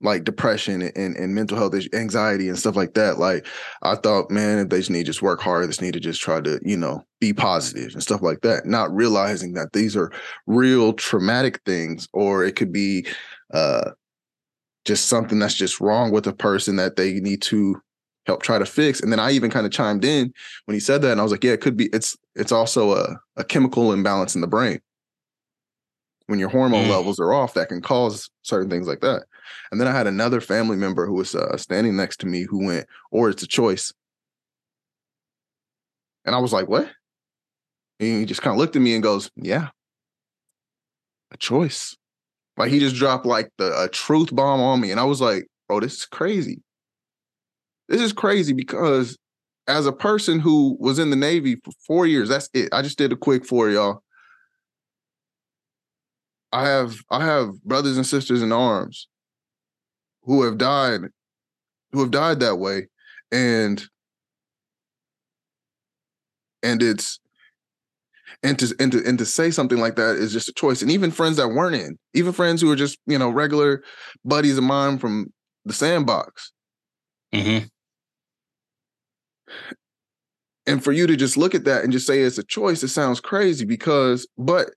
like 0.00 0.24
depression 0.24 0.82
and, 0.82 1.16
and 1.16 1.34
mental 1.34 1.56
health 1.56 1.74
anxiety 1.92 2.48
and 2.48 2.58
stuff 2.58 2.76
like 2.76 2.94
that 2.94 3.18
like 3.18 3.46
i 3.82 3.94
thought 3.94 4.30
man 4.30 4.68
they 4.68 4.78
just 4.78 4.90
need 4.90 5.00
to 5.00 5.04
just 5.04 5.22
work 5.22 5.40
hard 5.40 5.64
they 5.64 5.68
just 5.68 5.82
need 5.82 5.94
to 5.94 6.00
just 6.00 6.20
try 6.20 6.40
to 6.40 6.60
you 6.62 6.76
know 6.76 7.02
be 7.20 7.32
positive 7.32 7.92
and 7.92 8.02
stuff 8.02 8.20
like 8.20 8.40
that 8.42 8.66
not 8.66 8.94
realizing 8.94 9.54
that 9.54 9.72
these 9.72 9.96
are 9.96 10.12
real 10.46 10.92
traumatic 10.92 11.60
things 11.64 12.08
or 12.12 12.44
it 12.44 12.56
could 12.56 12.72
be 12.72 13.06
uh 13.52 13.90
just 14.84 15.06
something 15.06 15.38
that's 15.38 15.54
just 15.54 15.80
wrong 15.80 16.10
with 16.10 16.26
a 16.26 16.32
person 16.32 16.76
that 16.76 16.96
they 16.96 17.14
need 17.14 17.40
to 17.40 17.80
help 18.26 18.42
try 18.42 18.58
to 18.58 18.66
fix 18.66 19.00
and 19.00 19.12
then 19.12 19.20
i 19.20 19.30
even 19.30 19.50
kind 19.50 19.64
of 19.64 19.72
chimed 19.72 20.04
in 20.04 20.32
when 20.66 20.74
he 20.74 20.80
said 20.80 21.02
that 21.02 21.12
and 21.12 21.20
i 21.20 21.22
was 21.22 21.32
like 21.32 21.44
yeah 21.44 21.52
it 21.52 21.60
could 21.60 21.76
be 21.76 21.88
it's 21.92 22.16
it's 22.34 22.52
also 22.52 22.94
a, 22.94 23.16
a 23.36 23.44
chemical 23.44 23.92
imbalance 23.92 24.34
in 24.34 24.40
the 24.40 24.46
brain 24.46 24.80
when 26.26 26.38
your 26.38 26.48
hormone 26.48 26.86
Mm. 26.86 26.90
levels 26.90 27.20
are 27.20 27.32
off 27.32 27.54
that 27.54 27.68
can 27.68 27.82
cause 27.82 28.30
certain 28.42 28.70
things 28.70 28.86
like 28.86 29.00
that. 29.00 29.24
And 29.70 29.80
then 29.80 29.88
i 29.88 29.92
had 29.92 30.06
another 30.06 30.40
family 30.40 30.76
member 30.76 31.06
who 31.06 31.14
was 31.14 31.34
uh, 31.34 31.56
standing 31.56 31.96
next 31.96 32.18
to 32.20 32.26
me 32.26 32.42
who 32.42 32.64
went 32.64 32.86
or 33.10 33.28
it's 33.28 33.42
a 33.42 33.46
choice. 33.46 33.92
And 36.24 36.34
i 36.34 36.38
was 36.38 36.52
like 36.52 36.68
what? 36.68 36.90
And 38.00 38.20
he 38.20 38.24
just 38.24 38.42
kind 38.42 38.52
of 38.54 38.58
looked 38.58 38.76
at 38.76 38.82
me 38.82 38.94
and 38.94 39.02
goes 39.02 39.30
yeah. 39.36 39.68
A 41.30 41.36
choice. 41.36 41.96
Like 42.56 42.70
he 42.70 42.78
just 42.78 42.96
dropped 42.96 43.26
like 43.26 43.50
the 43.58 43.82
a 43.82 43.88
truth 43.88 44.34
bomb 44.34 44.60
on 44.60 44.80
me 44.80 44.90
and 44.90 45.00
i 45.00 45.04
was 45.04 45.20
like 45.20 45.46
bro 45.68 45.80
this 45.80 45.94
is 45.94 46.06
crazy. 46.06 46.62
This 47.88 48.00
is 48.00 48.12
crazy 48.14 48.52
because 48.54 49.18
as 49.66 49.86
a 49.86 49.92
person 49.92 50.40
who 50.40 50.76
was 50.80 50.98
in 50.98 51.10
the 51.10 51.16
navy 51.16 51.56
for 51.56 51.72
four 51.86 52.06
years 52.06 52.28
that's 52.30 52.48
it. 52.54 52.68
I 52.72 52.80
just 52.82 52.96
did 52.98 53.12
a 53.12 53.16
quick 53.16 53.44
for 53.44 53.68
y'all 53.70 54.02
i 56.54 56.66
have 56.66 56.96
i 57.10 57.22
have 57.24 57.62
brothers 57.62 57.96
and 57.96 58.06
sisters 58.06 58.40
in 58.40 58.52
arms 58.52 59.08
who 60.22 60.42
have 60.42 60.56
died 60.56 61.02
who 61.94 62.00
have 62.00 62.10
died 62.10 62.40
that 62.40 62.56
way. 62.56 62.88
And 63.32 63.82
and 66.62 66.82
it's 66.82 67.18
and 68.42 68.58
to 68.58 68.74
and 68.78 68.92
to 68.92 69.02
and 69.06 69.18
to 69.18 69.24
say 69.24 69.50
something 69.50 69.78
like 69.78 69.96
that 69.96 70.16
is 70.16 70.32
just 70.32 70.48
a 70.48 70.52
choice. 70.52 70.82
And 70.82 70.90
even 70.90 71.10
friends 71.10 71.36
that 71.38 71.48
weren't 71.48 71.76
in 71.76 71.98
even 72.12 72.32
friends 72.32 72.60
who 72.60 72.70
are 72.70 72.76
just 72.76 72.98
you 73.06 73.18
know 73.18 73.30
regular 73.30 73.82
buddies 74.24 74.58
of 74.58 74.64
mine 74.64 74.98
from 74.98 75.32
the 75.64 75.72
sandbox. 75.72 76.52
Mm-hmm. 77.32 77.66
and 80.66 80.84
for 80.84 80.92
you 80.92 81.04
to 81.08 81.16
just 81.16 81.36
look 81.36 81.52
at 81.52 81.64
that 81.64 81.82
and 81.82 81.92
just 81.92 82.06
say 82.06 82.20
it's 82.20 82.38
a 82.38 82.44
choice, 82.44 82.84
it 82.84 82.88
sounds 82.88 83.20
crazy 83.20 83.64
because, 83.64 84.28
but 84.38 84.70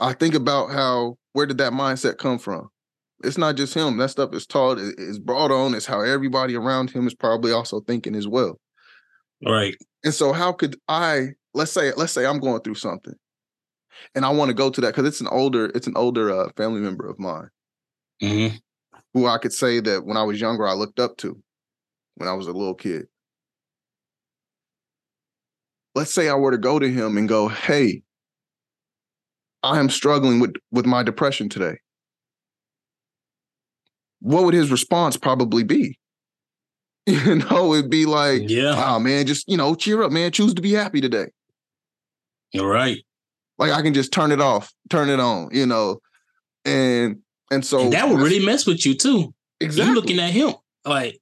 I 0.00 0.14
think 0.14 0.34
about 0.34 0.70
how 0.70 1.16
where 1.34 1.46
did 1.46 1.58
that 1.58 1.72
mindset 1.72 2.18
come 2.18 2.38
from? 2.38 2.68
It's 3.22 3.38
not 3.38 3.56
just 3.56 3.74
him. 3.74 3.98
That 3.98 4.08
stuff 4.08 4.32
is 4.32 4.46
taught, 4.46 4.78
is 4.78 5.18
brought 5.18 5.50
on. 5.50 5.74
It's 5.74 5.84
how 5.84 6.00
everybody 6.00 6.56
around 6.56 6.90
him 6.90 7.06
is 7.06 7.14
probably 7.14 7.52
also 7.52 7.80
thinking 7.80 8.16
as 8.16 8.26
well. 8.26 8.58
Right. 9.46 9.76
And 10.04 10.14
so, 10.14 10.32
how 10.32 10.52
could 10.52 10.76
I? 10.88 11.28
Let's 11.52 11.72
say, 11.72 11.92
let's 11.96 12.12
say 12.12 12.24
I'm 12.24 12.38
going 12.38 12.62
through 12.62 12.76
something, 12.76 13.14
and 14.14 14.24
I 14.24 14.30
want 14.30 14.48
to 14.48 14.54
go 14.54 14.70
to 14.70 14.80
that 14.80 14.88
because 14.88 15.06
it's 15.06 15.20
an 15.20 15.28
older, 15.28 15.66
it's 15.74 15.86
an 15.86 15.96
older 15.96 16.32
uh, 16.32 16.48
family 16.56 16.80
member 16.80 17.06
of 17.08 17.18
mine, 17.18 17.48
Mm-hmm. 18.22 18.56
who 19.12 19.26
I 19.26 19.36
could 19.38 19.52
say 19.52 19.80
that 19.80 20.06
when 20.06 20.16
I 20.16 20.22
was 20.22 20.40
younger 20.40 20.66
I 20.66 20.72
looked 20.72 21.00
up 21.00 21.16
to, 21.18 21.38
when 22.14 22.28
I 22.28 22.32
was 22.32 22.46
a 22.46 22.52
little 22.52 22.74
kid. 22.74 23.06
Let's 25.94 26.14
say 26.14 26.28
I 26.28 26.34
were 26.34 26.52
to 26.52 26.58
go 26.58 26.78
to 26.78 26.88
him 26.88 27.18
and 27.18 27.28
go, 27.28 27.48
"Hey, 27.48 28.02
I 29.62 29.78
am 29.78 29.90
struggling 29.90 30.40
with 30.40 30.54
with 30.70 30.86
my 30.86 31.02
depression 31.02 31.48
today." 31.48 31.78
What 34.20 34.44
would 34.44 34.54
his 34.54 34.70
response 34.70 35.16
probably 35.16 35.62
be? 35.64 35.98
You 37.06 37.36
know, 37.36 37.74
it'd 37.74 37.90
be 37.90 38.06
like, 38.06 38.42
Yeah. 38.48 38.74
"Wow, 38.74 38.98
man, 38.98 39.26
just 39.26 39.48
you 39.48 39.56
know, 39.56 39.74
cheer 39.74 40.02
up, 40.02 40.12
man. 40.12 40.30
Choose 40.30 40.54
to 40.54 40.62
be 40.62 40.72
happy 40.72 41.00
today." 41.00 41.26
You're 42.52 42.68
right. 42.68 42.98
Like 43.58 43.72
I 43.72 43.82
can 43.82 43.94
just 43.94 44.12
turn 44.12 44.32
it 44.32 44.40
off, 44.40 44.72
turn 44.90 45.08
it 45.08 45.18
on, 45.18 45.48
you 45.52 45.66
know, 45.66 46.00
and 46.64 47.18
and 47.50 47.64
so 47.64 47.80
and 47.80 47.92
that 47.92 48.08
would 48.08 48.20
really 48.20 48.44
mess 48.44 48.66
with 48.66 48.84
you 48.86 48.94
too. 48.94 49.34
exactly 49.60 49.90
You 49.90 49.94
looking 49.94 50.18
at 50.18 50.30
him 50.30 50.54
like 50.84 51.20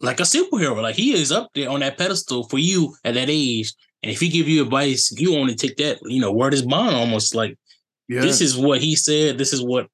like 0.00 0.20
a 0.20 0.24
superhero. 0.24 0.80
Like 0.80 0.94
he 0.96 1.12
is 1.12 1.30
up 1.32 1.50
there 1.54 1.68
on 1.68 1.80
that 1.80 1.98
pedestal 1.98 2.48
for 2.48 2.58
you 2.58 2.96
at 3.04 3.14
that 3.14 3.28
age. 3.28 3.72
And 4.02 4.10
if 4.10 4.20
he 4.20 4.28
give 4.28 4.48
you 4.48 4.62
advice, 4.62 5.12
you 5.18 5.36
only 5.36 5.54
take 5.54 5.76
that, 5.76 5.98
you 6.04 6.20
know, 6.20 6.32
word 6.32 6.54
is 6.54 6.62
bond 6.62 6.96
almost 6.96 7.34
like 7.34 7.58
yeah. 8.08 8.22
this 8.22 8.40
is 8.40 8.56
what 8.56 8.80
he 8.80 8.96
said. 8.96 9.38
This 9.38 9.52
is 9.52 9.62
what 9.62 9.88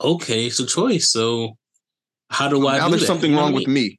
okay, 0.00 0.46
it's 0.46 0.60
a 0.60 0.66
choice. 0.66 1.10
So 1.10 1.56
how 2.30 2.48
do 2.48 2.66
I 2.68 2.78
now 2.78 2.84
do 2.84 2.90
there's 2.90 3.02
that? 3.02 3.06
something 3.06 3.30
You 3.30 3.36
know 3.36 3.42
wrong 3.42 3.54
with 3.54 3.66
me. 3.66 3.98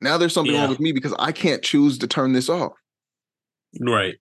Now 0.00 0.18
there's 0.18 0.32
something 0.34 0.54
Yeah. 0.54 0.60
wrong 0.62 0.70
with 0.70 0.80
me 0.80 0.92
because 0.92 1.14
I 1.18 1.32
can't 1.32 1.62
choose 1.62 1.98
to 1.98 2.06
turn 2.06 2.32
this 2.32 2.48
off. 2.48 2.72
Right. 3.80 4.14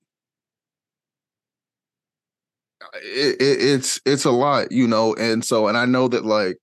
It, 3.04 3.42
it, 3.42 3.62
it's 3.62 4.00
it's 4.06 4.26
a 4.26 4.32
lot, 4.32 4.72
you 4.72 4.88
know, 4.88 5.14
and 5.16 5.44
so 5.44 5.68
and 5.68 5.78
I 5.78 5.86
know 5.86 6.08
that 6.08 6.26
like 6.26 6.58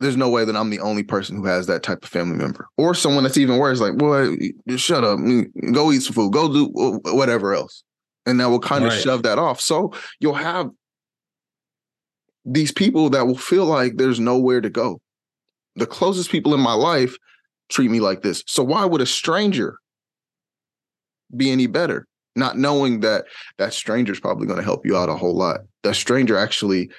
there's 0.00 0.16
no 0.16 0.28
way 0.28 0.44
that 0.44 0.56
I'm 0.56 0.70
the 0.70 0.80
only 0.80 1.02
person 1.02 1.36
who 1.36 1.46
has 1.46 1.66
that 1.66 1.82
type 1.82 2.04
of 2.04 2.08
family 2.08 2.36
member 2.36 2.68
or 2.76 2.94
someone 2.94 3.24
that's 3.24 3.36
even 3.36 3.58
worse. 3.58 3.80
Like, 3.80 3.96
boy, 3.96 4.36
shut 4.76 5.04
up, 5.04 5.18
go 5.72 5.90
eat 5.92 6.02
some 6.02 6.14
food, 6.14 6.32
go 6.32 6.52
do 6.52 7.00
whatever 7.04 7.54
else, 7.54 7.82
and 8.24 8.38
that 8.40 8.48
will 8.48 8.60
kind 8.60 8.84
of 8.84 8.90
Right. 8.90 9.00
shove 9.00 9.24
that 9.24 9.38
off. 9.38 9.60
So 9.60 9.92
you'll 10.20 10.34
have 10.34 10.70
these 12.44 12.72
people 12.72 13.10
that 13.10 13.26
will 13.26 13.36
feel 13.36 13.66
like 13.66 13.96
there's 13.96 14.20
nowhere 14.20 14.60
to 14.60 14.70
go. 14.70 15.00
The 15.76 15.86
closest 15.86 16.30
people 16.30 16.54
in 16.54 16.60
my 16.60 16.74
life 16.74 17.16
treat 17.68 17.90
me 17.90 18.00
like 18.00 18.22
this. 18.22 18.42
So 18.46 18.62
why 18.62 18.84
would 18.84 19.00
a 19.00 19.06
stranger 19.06 19.76
be 21.36 21.50
any 21.50 21.66
better? 21.66 22.06
Not 22.36 22.56
knowing 22.56 23.00
that 23.00 23.24
that 23.58 23.74
stranger's 23.74 24.20
probably 24.20 24.46
going 24.46 24.58
to 24.58 24.64
help 24.64 24.86
you 24.86 24.96
out 24.96 25.08
a 25.08 25.16
whole 25.16 25.36
lot. 25.36 25.60
That 25.82 25.96
stranger 25.96 26.36
actually 26.36 26.90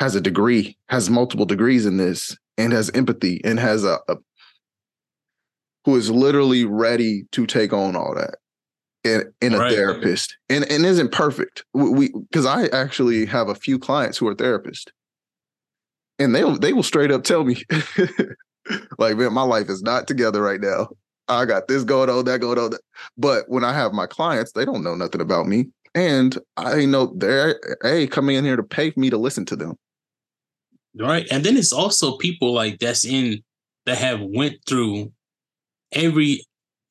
has 0.00 0.14
a 0.16 0.20
degree, 0.20 0.76
has 0.88 1.10
multiple 1.10 1.44
degrees 1.46 1.86
in 1.86 1.98
this, 1.98 2.36
and 2.58 2.72
has 2.72 2.90
empathy, 2.90 3.40
and 3.44 3.60
has 3.60 3.84
a, 3.84 3.98
a 4.08 4.16
who 5.84 5.94
is 5.96 6.10
literally 6.10 6.64
ready 6.64 7.24
to 7.32 7.46
take 7.46 7.72
on 7.72 7.94
all 7.96 8.14
that. 8.14 8.36
in, 9.04 9.32
and 9.40 9.54
a 9.54 9.58
Right. 9.60 9.72
therapist, 9.72 10.36
and 10.50 10.70
and 10.70 10.84
isn't 10.84 11.10
perfect. 11.12 11.64
We 11.72 12.08
because 12.12 12.44
I 12.46 12.66
actually 12.66 13.24
have 13.26 13.48
a 13.48 13.54
few 13.54 13.78
clients 13.78 14.18
who 14.18 14.26
are 14.28 14.34
therapists, 14.34 14.88
and 16.18 16.34
they 16.34 16.42
they 16.58 16.72
will 16.74 16.82
straight 16.82 17.10
up 17.10 17.24
tell 17.24 17.44
me, 17.44 17.62
like, 18.98 19.16
man, 19.16 19.32
my 19.32 19.42
life 19.42 19.68
is 19.70 19.82
not 19.82 20.06
together 20.06 20.42
right 20.42 20.60
now. 20.60 20.88
I 21.28 21.44
got 21.44 21.68
this 21.68 21.84
going 21.84 22.10
on, 22.10 22.24
that 22.26 22.40
going 22.40 22.58
on. 22.58 22.72
But 23.16 23.44
when 23.48 23.64
I 23.64 23.72
have 23.72 23.92
my 23.92 24.06
clients, 24.06 24.52
they 24.52 24.64
don't 24.64 24.82
know 24.82 24.94
nothing 24.96 25.20
about 25.20 25.46
me. 25.46 25.66
And 25.94 26.36
I 26.56 26.84
know 26.86 27.14
they're 27.16 27.58
a 27.84 28.06
coming 28.08 28.36
in 28.36 28.44
here 28.44 28.56
to 28.56 28.62
pay 28.62 28.92
me 28.96 29.10
to 29.10 29.16
listen 29.18 29.44
to 29.46 29.56
them. 29.56 29.76
Right. 30.98 31.26
And 31.30 31.44
then 31.44 31.56
it's 31.56 31.72
also 31.72 32.16
people 32.16 32.52
like 32.52 32.78
that's 32.78 33.04
in 33.04 33.42
that 33.86 33.98
have 33.98 34.20
went 34.20 34.56
through 34.68 35.12
every 35.92 36.44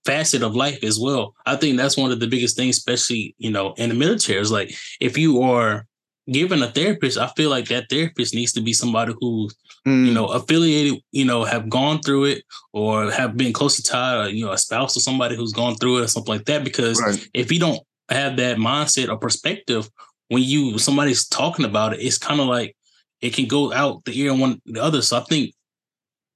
facet 0.06 0.42
of 0.42 0.56
life 0.56 0.84
as 0.84 1.00
well. 1.00 1.36
I 1.46 1.56
think 1.56 1.78
that's 1.78 1.98
one 1.98 2.12
of 2.12 2.20
the 2.20 2.28
biggest 2.28 2.56
things, 2.56 2.78
especially, 2.78 3.36
you 3.38 3.52
know, 3.52 3.74
in 3.74 3.90
the 3.90 3.96
military. 3.96 4.40
Is 4.40 4.52
like 4.52 4.74
if 5.00 5.18
you 5.18 5.42
are 5.42 5.86
given 6.32 6.64
a 6.64 6.68
therapist, 6.68 7.18
I 7.18 7.28
feel 7.28 7.50
like 7.50 7.68
that 7.68 7.90
therapist 7.90 8.34
needs 8.34 8.54
to 8.54 8.62
be 8.62 8.74
somebody 8.74 9.14
who, 9.20 9.50
Mm, 9.88 10.08
you 10.08 10.14
know, 10.14 10.28
affiliated, 10.28 11.02
you 11.12 11.26
know, 11.26 11.44
have 11.44 11.70
gone 11.70 12.02
through 12.02 12.26
it 12.26 12.44
or 12.74 13.10
have 13.12 13.38
been 13.38 13.54
closely 13.54 13.82
tied, 13.82 14.18
or, 14.18 14.30
you 14.30 14.46
know, 14.46 14.52
a 14.52 14.58
spouse 14.58 14.98
or 14.98 15.00
somebody 15.00 15.36
who's 15.36 15.54
gone 15.54 15.76
through 15.76 16.00
it 16.00 16.04
or 16.04 16.08
something 16.08 16.34
like 16.34 16.46
that. 16.46 16.64
Because 16.64 17.02
right. 17.02 17.30
if 17.34 17.52
you 17.52 17.60
don't 17.60 17.80
have 18.10 18.38
that 18.38 18.58
mindset 18.58 19.10
or 19.10 19.18
perspective 19.18 19.90
when 20.28 20.44
you 20.44 20.78
somebody's 20.78 21.28
talking 21.28 21.66
about 21.66 21.94
it, 21.94 22.02
it's 22.02 22.18
kind 22.18 22.40
of 22.42 22.48
like 22.48 22.76
it 23.22 23.34
can 23.34 23.48
go 23.48 23.72
out 23.74 24.04
the 24.06 24.18
ear 24.20 24.32
and 24.32 24.40
one 24.40 24.62
the 24.66 24.82
other. 24.82 25.02
So 25.02 25.18
I 25.18 25.22
think 25.22 25.54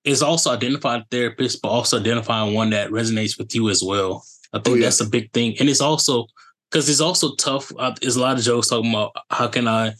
it's 0.03 0.21
also 0.21 0.51
identifying 0.51 1.01
a 1.01 1.05
therapist, 1.09 1.61
but 1.61 1.69
also 1.69 1.99
identifying 1.99 2.53
one 2.53 2.71
that 2.71 2.89
resonates 2.89 3.37
with 3.37 3.55
you 3.55 3.69
as 3.69 3.81
well. 3.83 4.25
I 4.51 4.59
think 4.59 4.75
Oh, 4.75 4.79
yeah. 4.79 4.85
that's 4.85 5.01
a 5.01 5.09
big 5.09 5.31
thing, 5.31 5.55
and 5.59 5.69
it's 5.69 5.81
also 5.81 6.27
because 6.69 6.89
it's 6.89 7.01
also 7.01 7.35
tough. 7.35 7.71
Uh, 7.77 7.93
there's 8.01 8.15
a 8.17 8.21
lot 8.21 8.37
of 8.37 8.43
jokes 8.43 8.67
talking 8.67 8.89
about 8.89 9.11
how 9.29 9.47
can 9.47 9.67
I, 9.67 9.93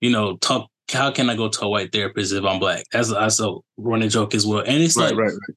you 0.00 0.10
know, 0.10 0.36
talk. 0.38 0.68
How 0.92 1.10
can 1.10 1.30
I 1.30 1.36
go 1.36 1.48
to 1.48 1.64
a 1.64 1.68
white 1.68 1.92
therapist 1.92 2.32
if 2.34 2.44
I'm 2.44 2.58
black? 2.58 2.84
That's 2.92 3.10
that's 3.10 3.40
a 3.40 3.54
running 3.78 4.10
joke 4.10 4.34
as 4.34 4.46
well. 4.46 4.60
And 4.66 4.82
it's 4.82 4.96
Right, 4.96 5.10
like 5.10 5.16
right, 5.16 5.32
right. 5.32 5.56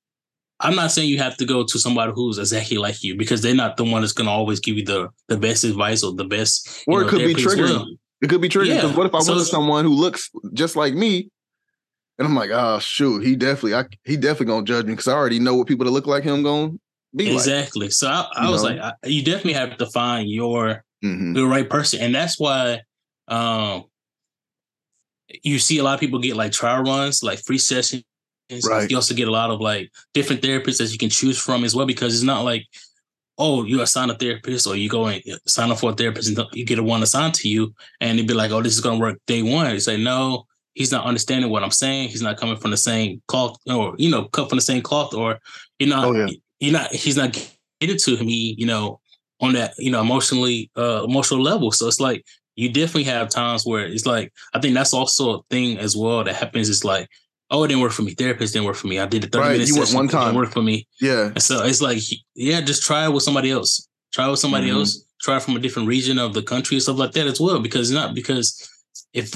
I'm 0.62 0.76
not 0.76 0.92
saying 0.92 1.10
you 1.10 1.18
have 1.18 1.36
to 1.38 1.46
go 1.46 1.64
to 1.66 1.78
somebody 1.80 2.14
who's 2.16 2.38
exactly 2.38 2.78
like 2.78 3.04
you 3.04 3.16
because 3.18 3.42
they're 3.42 3.54
not 3.54 3.76
the 3.78 3.84
one 3.84 4.02
that's 4.02 4.14
going 4.14 4.26
to 4.28 4.32
always 4.32 4.60
give 4.62 4.78
you 4.78 4.86
the 4.86 5.10
the 5.28 5.38
best 5.38 5.66
advice 5.66 6.02
or 6.04 6.14
the 6.14 6.24
best. 6.24 6.84
you 6.88 6.94
Or 6.94 7.02
it 7.02 7.10
could 7.10 7.20
be 7.20 7.36
triggering. 7.36 7.72
well. 7.72 7.88
It 8.22 8.30
could 8.30 8.42
be 8.42 8.50
triggering 8.50 8.76
because 8.76 8.92
Yeah. 8.92 8.98
what 8.98 9.08
if 9.08 9.16
I 9.16 9.20
So 9.20 9.34
went 9.34 9.46
to 9.46 9.52
someone 9.52 9.86
who 9.86 9.94
looks 9.94 10.30
just 10.54 10.76
like 10.76 10.94
me, 10.94 11.30
and 12.18 12.28
I'm 12.28 12.36
like, 12.36 12.50
oh 12.52 12.80
shoot, 12.80 13.24
he 13.24 13.36
definitely, 13.36 13.76
I, 13.76 13.86
he 14.04 14.18
definitely 14.18 14.48
gonna 14.48 14.66
judge 14.66 14.86
me 14.86 14.94
because 14.94 15.08
I 15.08 15.14
already 15.14 15.40
know 15.40 15.56
what 15.56 15.68
people 15.68 15.86
that 15.86 15.92
look 15.92 16.08
like 16.08 16.24
him 16.24 16.42
gonna 16.44 16.74
be 17.16 17.26
like. 17.26 17.36
Exactly. 17.36 17.90
So 17.92 18.08
I, 18.08 18.28
I 18.36 18.50
was 18.50 18.64
know? 18.64 18.70
like, 18.70 18.80
I, 18.80 18.94
you 19.08 19.24
definitely 19.24 19.54
have 19.54 19.78
to 19.78 19.86
find 19.88 20.30
your 20.30 20.84
Mhm. 21.04 21.36
the 21.36 21.46
right 21.46 21.70
person, 21.70 22.00
and 22.02 22.16
that's 22.16 22.40
why 22.40 22.82
um 23.28 23.84
you 25.44 25.60
see 25.60 25.78
a 25.78 25.84
lot 25.84 25.94
of 25.94 26.00
people 26.00 26.20
get 26.20 26.36
like 26.38 26.54
trial 26.54 26.82
runs, 26.84 27.22
like 27.22 27.40
free 27.46 27.58
sessions. 27.58 28.04
Right. 28.64 28.90
You 28.90 28.96
also 28.96 29.14
get 29.14 29.28
a 29.28 29.32
lot 29.32 29.52
of 29.52 29.60
like 29.60 29.92
different 30.14 30.42
therapists 30.42 30.78
that 30.78 30.92
you 30.92 30.98
can 30.98 31.10
choose 31.10 31.38
from 31.38 31.66
as 31.66 31.76
well, 31.76 31.86
because 31.86 32.16
it's 32.16 32.24
not 32.24 32.46
like, 32.46 32.64
oh, 33.38 33.64
you 33.64 33.82
assign 33.82 34.10
a 34.10 34.16
therapist 34.16 34.66
or 34.68 34.76
you 34.76 34.90
go 34.90 35.06
and 35.08 35.22
sign 35.46 35.70
up 35.72 35.80
for 35.80 35.92
a 35.92 35.94
therapist 35.94 36.30
and 36.30 36.48
you 36.54 36.66
get 36.66 36.80
a 36.80 36.84
one 36.84 37.04
assigned 37.04 37.34
to 37.36 37.48
you, 37.50 37.74
and 38.02 38.18
it'd 38.18 38.28
be 38.28 38.34
like, 38.34 38.52
oh, 38.52 38.62
this 38.62 38.74
is 38.74 38.82
gonna 38.82 39.00
work 39.00 39.20
day 39.28 39.42
one. 39.42 39.72
You 39.72 39.80
say, 39.80 39.98
no, 39.98 40.46
he's 40.74 40.92
not 40.92 41.06
understanding 41.06 41.50
what 41.52 41.64
I'm 41.64 41.72
saying. 41.72 42.10
He's 42.10 42.22
not 42.22 42.38
coming 42.38 42.58
from 42.58 42.72
the 42.72 42.78
same 42.78 43.22
cloth, 43.28 43.58
or 43.68 43.96
you 43.98 44.10
know, 44.10 44.26
cut 44.26 44.50
from 44.50 44.58
the 44.58 44.62
same 44.62 44.82
cloth, 44.82 45.14
or 45.14 45.40
you 45.80 45.88
know, 45.88 46.10
Oh, 46.10 46.14
yeah. 46.14 46.28
you're 46.60 46.74
not, 46.74 46.92
he's 46.94 47.18
not 47.18 47.34
getting 47.80 47.96
it 47.96 48.04
to 48.04 48.24
me, 48.24 48.56
you 48.58 48.66
know, 48.66 49.00
on 49.40 49.54
that, 49.54 49.74
you 49.78 49.92
know, 49.92 50.02
emotionally, 50.02 50.72
uh, 50.76 51.04
emotional 51.04 51.42
level. 51.42 51.72
So 51.72 51.88
it's 51.88 52.00
like 52.00 52.26
you 52.56 52.70
definitely 52.70 53.04
have 53.04 53.30
times 53.30 53.66
where 53.68 53.86
it's 53.86 54.08
like 54.08 54.34
I 54.56 54.60
think 54.60 54.74
that's 54.74 54.94
also 54.94 55.40
a 55.40 55.44
thing 55.52 55.78
as 55.78 55.96
well 55.96 56.24
that 56.24 56.36
happens. 56.36 56.70
Is 56.70 56.84
like, 56.84 57.08
oh, 57.50 57.64
it 57.64 57.68
didn't 57.70 57.82
work 57.82 57.92
for 57.92 58.02
me. 58.02 58.14
Therapist 58.14 58.54
didn't 58.54 58.66
work 58.66 58.76
for 58.76 58.88
me. 58.88 59.00
I 59.00 59.06
did 59.06 59.24
the 59.24 59.28
thirty 59.28 59.42
Right, 59.44 59.52
minutes. 59.54 59.70
you 59.70 59.78
went 59.78 59.94
one 59.94 60.06
It 60.06 60.08
didn't 60.10 60.22
time. 60.24 60.36
work 60.36 60.52
for 60.52 60.62
me. 60.62 60.88
Yeah, 61.02 61.28
And 61.28 61.42
so 61.42 61.64
it's 61.64 61.82
like, 61.82 62.00
yeah, 62.36 62.62
just 62.62 62.84
try 62.84 63.06
it 63.06 63.12
with 63.14 63.24
somebody 63.24 63.52
else. 63.52 63.88
Try 64.14 64.28
it 64.28 64.32
with 64.32 64.40
somebody 64.40 64.68
Mhm. 64.70 64.76
else. 64.76 65.04
Try 65.22 65.38
it 65.38 65.44
from 65.44 65.56
a 65.56 65.60
different 65.60 65.88
region 65.88 66.20
of 66.20 66.34
the 66.34 66.42
country 66.44 66.76
and 66.78 66.84
stuff 66.84 66.98
like 66.98 67.12
that 67.14 67.28
as 67.28 67.40
well. 67.40 67.60
Because 67.60 67.90
not 67.92 68.14
because 68.14 68.68
if 69.14 69.34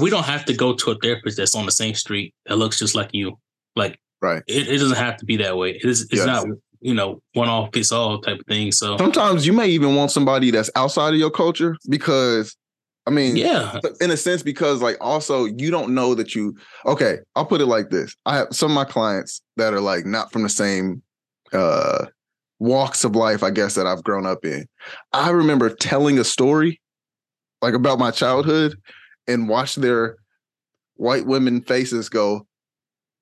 we 0.00 0.10
don't 0.10 0.24
have 0.24 0.44
to 0.46 0.52
go 0.54 0.74
to 0.74 0.90
a 0.90 0.94
therapist 0.98 1.36
that's 1.36 1.54
on 1.54 1.64
the 1.66 1.72
same 1.72 1.94
street 1.94 2.34
that 2.46 2.56
looks 2.56 2.78
just 2.78 2.94
like 2.94 3.10
you, 3.12 3.38
like 3.76 3.98
Right. 4.22 4.42
It, 4.46 4.68
it 4.68 4.78
doesn't 4.78 4.96
have 4.96 5.18
to 5.18 5.26
be 5.26 5.36
that 5.38 5.56
way. 5.58 5.72
It 5.72 5.84
is. 5.84 6.02
It's 6.02 6.14
Yes. 6.14 6.26
not 6.26 6.46
you 6.80 6.94
know 6.94 7.20
one 7.34 7.48
off 7.48 7.70
fits 7.72 7.92
all 7.92 8.20
type 8.20 8.40
of 8.40 8.46
thing. 8.46 8.72
So 8.72 8.96
sometimes 8.98 9.46
you 9.46 9.52
may 9.52 9.68
even 9.68 9.94
want 9.94 10.10
somebody 10.10 10.50
that's 10.50 10.70
outside 10.74 11.12
of 11.14 11.20
your 11.20 11.30
culture 11.30 11.76
because, 11.88 12.56
I 13.06 13.10
mean, 13.10 13.36
yeah, 13.36 13.78
in 14.00 14.10
a 14.10 14.16
sense 14.16 14.42
because 14.42 14.82
like 14.82 14.96
also 15.00 15.44
you 15.44 15.70
don't 15.70 15.94
know 15.94 16.14
that 16.14 16.34
you 16.34 16.56
okay 16.86 17.18
i'll 17.36 17.46
put 17.46 17.60
it 17.60 17.66
like 17.66 17.90
this. 17.90 18.16
I 18.26 18.36
have 18.36 18.48
some 18.50 18.72
of 18.72 18.74
my 18.74 18.84
clients 18.84 19.42
that 19.56 19.72
are 19.72 19.80
like 19.80 20.04
not 20.04 20.32
from 20.32 20.42
the 20.42 20.48
same 20.48 21.02
uh 21.52 22.06
walks 22.58 23.04
of 23.04 23.14
life 23.14 23.42
i 23.42 23.50
guess 23.50 23.74
that 23.74 23.86
i've 23.86 24.02
grown 24.02 24.26
up 24.26 24.44
in. 24.44 24.66
I 25.12 25.30
remember 25.30 25.70
telling 25.70 26.18
a 26.18 26.24
story 26.24 26.80
like 27.62 27.74
about 27.74 27.98
my 27.98 28.10
childhood 28.10 28.76
and 29.28 29.48
watch 29.48 29.76
their 29.76 30.16
white 30.96 31.26
women 31.26 31.62
faces 31.62 32.08
go 32.08 32.46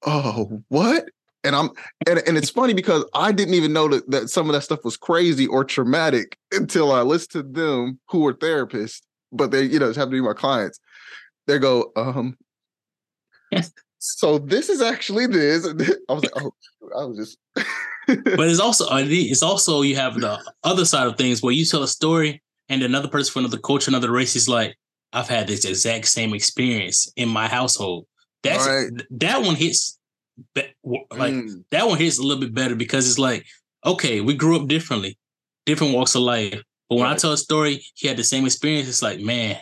oh 0.06 0.62
what? 0.68 1.08
And 1.42 1.54
I'm 1.54 1.70
and, 2.08 2.22
and 2.26 2.36
it's 2.38 2.50
funny 2.50 2.72
because 2.72 3.04
I 3.14 3.32
didn't 3.32 3.54
even 3.54 3.72
know 3.72 3.88
that, 3.88 4.10
that 4.10 4.30
some 4.30 4.48
of 4.48 4.54
that 4.54 4.62
stuff 4.62 4.84
was 4.84 4.96
crazy 4.96 5.46
or 5.46 5.64
traumatic 5.64 6.38
until 6.52 6.90
I 6.90 7.02
listened 7.02 7.54
to 7.54 7.60
them 7.60 7.98
who 8.08 8.20
were 8.20 8.34
therapists, 8.34 9.02
but 9.34 9.50
they, 9.50 9.64
you 9.64 9.78
know, 9.78 9.88
just 9.88 9.98
happen 9.98 10.12
to 10.12 10.16
be 10.16 10.26
my 10.26 10.32
clients. 10.32 10.80
They 11.46 11.58
go, 11.58 11.92
um, 11.96 12.36
so 13.98 14.38
this 14.38 14.68
is 14.68 14.80
actually 14.80 15.26
this. 15.26 15.66
I 16.08 16.12
was 16.12 16.22
like, 16.22 16.32
oh, 16.36 16.52
I 16.98 17.04
was 17.04 17.18
just 17.18 17.38
but 18.06 18.48
it's 18.48 18.60
also 18.60 18.86
uh, 18.86 19.02
it's 19.04 19.42
also 19.42 19.82
you 19.82 19.96
have 19.96 20.20
the 20.20 20.38
other 20.62 20.84
side 20.84 21.06
of 21.06 21.16
things 21.16 21.42
where 21.42 21.52
you 21.52 21.64
tell 21.64 21.82
a 21.82 21.88
story 21.88 22.42
and 22.68 22.82
another 22.82 23.08
person 23.08 23.32
from 23.32 23.44
another 23.44 23.58
culture, 23.58 23.90
another 23.90 24.10
race 24.10 24.36
is 24.36 24.48
like, 24.48 24.76
I've 25.12 25.28
had 25.28 25.46
this 25.46 25.64
exact 25.64 26.06
same 26.06 26.34
experience 26.34 27.10
in 27.16 27.28
my 27.28 27.48
household. 27.48 28.06
That's 28.42 28.66
right. 28.66 28.90
that 29.10 29.42
one 29.42 29.54
hits 29.54 29.98
like 30.54 31.32
mm. 31.32 31.64
that 31.70 31.86
one 31.86 31.98
hits 31.98 32.18
a 32.18 32.22
little 32.22 32.40
bit 32.40 32.54
better 32.54 32.74
because 32.74 33.08
it's 33.08 33.18
like, 33.18 33.46
okay, 33.86 34.20
we 34.20 34.34
grew 34.34 34.60
up 34.60 34.68
differently, 34.68 35.16
different 35.64 35.94
walks 35.94 36.14
of 36.14 36.22
life. 36.22 36.60
But 36.88 36.96
when 36.96 37.04
right. 37.04 37.14
I 37.14 37.16
tell 37.16 37.32
a 37.32 37.38
story, 37.38 37.84
he 37.94 38.08
had 38.08 38.16
the 38.16 38.24
same 38.24 38.44
experience. 38.44 38.88
It's 38.88 39.02
like, 39.02 39.20
man, 39.20 39.58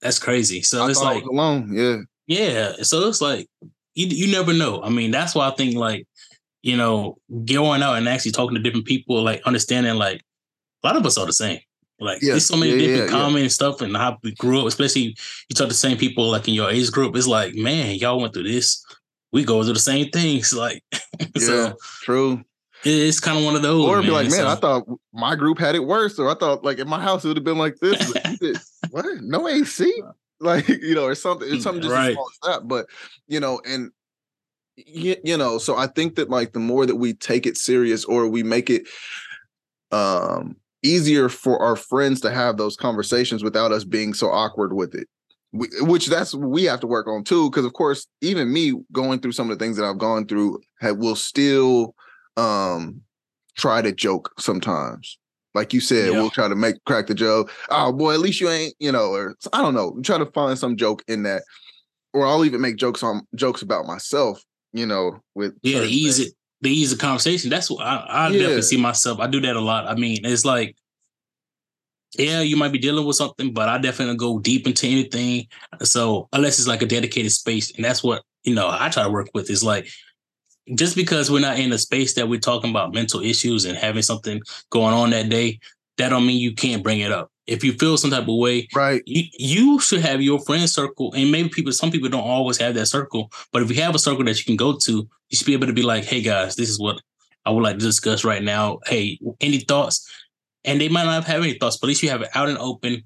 that's 0.00 0.18
crazy. 0.18 0.62
So 0.62 0.84
I 0.84 0.90
it's 0.90 1.02
like 1.02 1.24
alone, 1.24 1.72
yeah, 1.72 1.96
yeah. 2.26 2.72
So 2.82 3.08
it's 3.08 3.20
like 3.20 3.48
you 3.94 4.06
you 4.06 4.32
never 4.32 4.52
know. 4.52 4.82
I 4.82 4.90
mean, 4.90 5.10
that's 5.10 5.34
why 5.34 5.48
I 5.48 5.52
think 5.52 5.76
like 5.76 6.06
you 6.62 6.76
know 6.76 7.18
going 7.44 7.82
out 7.82 7.96
and 7.96 8.08
actually 8.08 8.32
talking 8.32 8.56
to 8.56 8.62
different 8.62 8.86
people, 8.86 9.22
like 9.22 9.42
understanding 9.42 9.94
like 9.94 10.22
a 10.82 10.86
lot 10.86 10.96
of 10.96 11.06
us 11.06 11.18
are 11.18 11.26
the 11.26 11.32
same. 11.32 11.60
Like 11.98 12.20
yeah. 12.20 12.32
there's 12.32 12.46
so 12.46 12.56
many 12.56 12.72
yeah, 12.72 12.78
different 12.78 13.10
yeah, 13.10 13.18
common 13.18 13.42
yeah. 13.42 13.48
stuff 13.48 13.80
and 13.80 13.96
how 13.96 14.18
we 14.22 14.34
grew 14.34 14.60
up, 14.60 14.66
especially 14.66 15.16
you 15.48 15.54
talk 15.54 15.64
to 15.64 15.68
the 15.68 15.74
same 15.74 15.96
people 15.96 16.30
like 16.30 16.46
in 16.46 16.54
your 16.54 16.70
age 16.70 16.90
group. 16.92 17.16
It's 17.16 17.26
like, 17.26 17.54
man, 17.54 17.94
y'all 17.94 18.20
went 18.20 18.34
through 18.34 18.44
this. 18.44 18.84
We 19.32 19.44
go 19.44 19.62
through 19.62 19.74
the 19.74 19.80
same 19.80 20.10
things. 20.10 20.52
Like, 20.56 20.82
yeah, 21.20 21.26
so 21.38 21.76
true. 22.02 22.42
It's 22.84 23.20
kind 23.20 23.38
of 23.38 23.44
one 23.44 23.56
of 23.56 23.62
those. 23.62 23.84
Or 23.84 24.00
be 24.00 24.06
man. 24.06 24.12
like, 24.12 24.30
man, 24.30 24.40
so, 24.40 24.48
I 24.48 24.54
thought 24.54 24.84
my 25.12 25.34
group 25.34 25.58
had 25.58 25.74
it 25.74 25.84
worse, 25.84 26.18
or 26.18 26.30
I 26.30 26.34
thought 26.34 26.64
like 26.64 26.78
in 26.78 26.88
my 26.88 27.00
house 27.00 27.24
it 27.24 27.28
would 27.28 27.36
have 27.36 27.44
been 27.44 27.58
like 27.58 27.76
this. 27.76 28.12
what? 28.90 29.04
No 29.22 29.48
AC? 29.48 29.92
Like 30.40 30.68
you 30.68 30.94
know, 30.94 31.04
or 31.04 31.14
something. 31.14 31.48
It's 31.50 31.64
something 31.64 31.82
just 31.82 31.94
right. 31.94 32.10
as 32.10 32.14
small 32.14 32.28
as 32.30 32.48
that. 32.48 32.68
But 32.68 32.86
you 33.26 33.40
know, 33.40 33.60
and 33.66 33.90
you, 34.76 35.16
you 35.24 35.36
know, 35.36 35.58
so 35.58 35.76
I 35.76 35.86
think 35.86 36.16
that 36.16 36.30
like 36.30 36.52
the 36.52 36.60
more 36.60 36.86
that 36.86 36.96
we 36.96 37.14
take 37.14 37.46
it 37.46 37.56
serious 37.56 38.04
or 38.04 38.28
we 38.28 38.42
make 38.42 38.70
it 38.70 38.86
um 39.92 40.56
easier 40.82 41.28
for 41.28 41.60
our 41.60 41.76
friends 41.76 42.20
to 42.20 42.30
have 42.30 42.56
those 42.56 42.76
conversations 42.76 43.42
without 43.42 43.72
us 43.72 43.84
being 43.84 44.14
so 44.14 44.28
awkward 44.28 44.72
with 44.72 44.94
it. 44.94 45.08
We, 45.52 45.68
which 45.80 46.06
that's 46.06 46.34
we 46.34 46.64
have 46.64 46.80
to 46.80 46.86
work 46.86 47.06
on 47.08 47.24
too, 47.24 47.50
because 47.50 47.64
of 47.64 47.72
course, 47.72 48.06
even 48.20 48.52
me 48.52 48.74
going 48.92 49.20
through 49.20 49.32
some 49.32 49.50
of 49.50 49.58
the 49.58 49.64
things 49.64 49.76
that 49.76 49.84
I've 49.84 49.98
gone 49.98 50.26
through 50.26 50.60
have, 50.80 50.98
will 50.98 51.16
still 51.16 51.94
um 52.36 53.00
try 53.56 53.82
to 53.82 53.92
joke 53.92 54.32
sometimes. 54.38 55.18
Like 55.54 55.72
you 55.72 55.80
said, 55.80 56.12
yeah. 56.12 56.20
we'll 56.20 56.30
try 56.30 56.48
to 56.48 56.54
make 56.54 56.76
crack 56.84 57.06
the 57.06 57.14
joke. 57.14 57.50
Oh 57.70 57.90
boy, 57.92 58.12
at 58.12 58.20
least 58.20 58.40
you 58.40 58.50
ain't, 58.50 58.74
you 58.78 58.92
know, 58.92 59.12
or 59.12 59.36
I 59.52 59.62
don't 59.62 59.74
know. 59.74 59.98
Try 60.02 60.18
to 60.18 60.26
find 60.26 60.58
some 60.58 60.76
joke 60.76 61.02
in 61.08 61.22
that, 61.22 61.42
or 62.12 62.26
I'll 62.26 62.44
even 62.44 62.60
make 62.60 62.76
jokes 62.76 63.02
on 63.02 63.26
jokes 63.34 63.62
about 63.62 63.86
myself. 63.86 64.42
You 64.72 64.84
know, 64.84 65.18
with 65.34 65.54
yeah, 65.62 65.80
the 65.80 65.86
ease 65.86 66.18
it 66.18 66.34
the 66.60 66.70
ease 66.70 66.92
of 66.92 66.98
conversation. 66.98 67.48
That's 67.48 67.70
what 67.70 67.84
I, 67.84 67.96
I 67.96 68.28
yeah. 68.28 68.40
definitely 68.40 68.62
see 68.62 68.76
myself. 68.76 69.20
I 69.20 69.26
do 69.26 69.40
that 69.40 69.56
a 69.56 69.60
lot. 69.60 69.86
I 69.86 69.94
mean, 69.94 70.24
it's 70.24 70.44
like, 70.44 70.76
yeah, 72.18 72.40
you 72.40 72.56
might 72.56 72.72
be 72.72 72.78
dealing 72.78 73.06
with 73.06 73.16
something, 73.16 73.52
but 73.52 73.68
I 73.68 73.78
definitely 73.78 74.16
go 74.16 74.38
deep 74.38 74.66
into 74.66 74.86
anything. 74.86 75.46
So 75.82 76.28
unless 76.32 76.58
it's 76.58 76.68
like 76.68 76.82
a 76.82 76.86
dedicated 76.86 77.32
space, 77.32 77.74
and 77.74 77.84
that's 77.84 78.02
what 78.02 78.22
you 78.44 78.54
know 78.54 78.68
I 78.70 78.88
try 78.88 79.04
to 79.04 79.10
work 79.10 79.28
with 79.34 79.50
is 79.50 79.64
like 79.64 79.88
just 80.74 80.96
because 80.96 81.30
we're 81.30 81.40
not 81.40 81.58
in 81.58 81.72
a 81.72 81.78
space 81.78 82.14
that 82.14 82.28
we're 82.28 82.40
talking 82.40 82.70
about 82.70 82.94
mental 82.94 83.20
issues 83.20 83.64
and 83.64 83.76
having 83.76 84.02
something 84.02 84.40
going 84.70 84.94
on 84.94 85.10
that 85.10 85.28
day, 85.28 85.58
that 85.98 86.10
don't 86.10 86.26
mean 86.26 86.40
you 86.40 86.54
can't 86.54 86.82
bring 86.82 87.00
it 87.00 87.12
up. 87.12 87.30
If 87.46 87.62
you 87.62 87.72
feel 87.74 87.96
some 87.96 88.10
type 88.10 88.26
of 88.26 88.36
way, 88.36 88.66
right, 88.74 89.02
you, 89.06 89.24
you 89.38 89.78
should 89.78 90.00
have 90.00 90.20
your 90.20 90.40
friend 90.40 90.68
circle, 90.68 91.12
and 91.14 91.30
maybe 91.30 91.48
people, 91.48 91.72
some 91.72 91.92
people 91.92 92.08
don't 92.08 92.26
always 92.26 92.58
have 92.58 92.74
that 92.74 92.86
circle. 92.86 93.30
But 93.52 93.62
if 93.62 93.70
you 93.70 93.80
have 93.82 93.94
a 93.94 94.00
circle 94.00 94.24
that 94.24 94.38
you 94.38 94.44
can 94.44 94.56
go 94.56 94.76
to, 94.76 94.92
you 94.92 95.36
should 95.36 95.46
be 95.46 95.52
able 95.52 95.68
to 95.68 95.72
be 95.72 95.82
like, 95.82 96.04
"Hey 96.04 96.22
guys, 96.22 96.56
this 96.56 96.68
is 96.68 96.80
what 96.80 97.00
I 97.44 97.50
would 97.50 97.62
like 97.62 97.78
to 97.78 97.84
discuss 97.84 98.24
right 98.24 98.42
now. 98.42 98.80
Hey, 98.86 99.20
any 99.40 99.60
thoughts?" 99.60 100.10
And 100.64 100.80
they 100.80 100.88
might 100.88 101.04
not 101.04 101.22
have 101.24 101.42
any 101.42 101.56
thoughts, 101.56 101.76
but 101.76 101.86
at 101.86 101.88
least 101.88 102.02
you 102.02 102.10
have 102.10 102.22
it 102.22 102.30
out 102.34 102.48
and 102.48 102.58
open. 102.58 103.02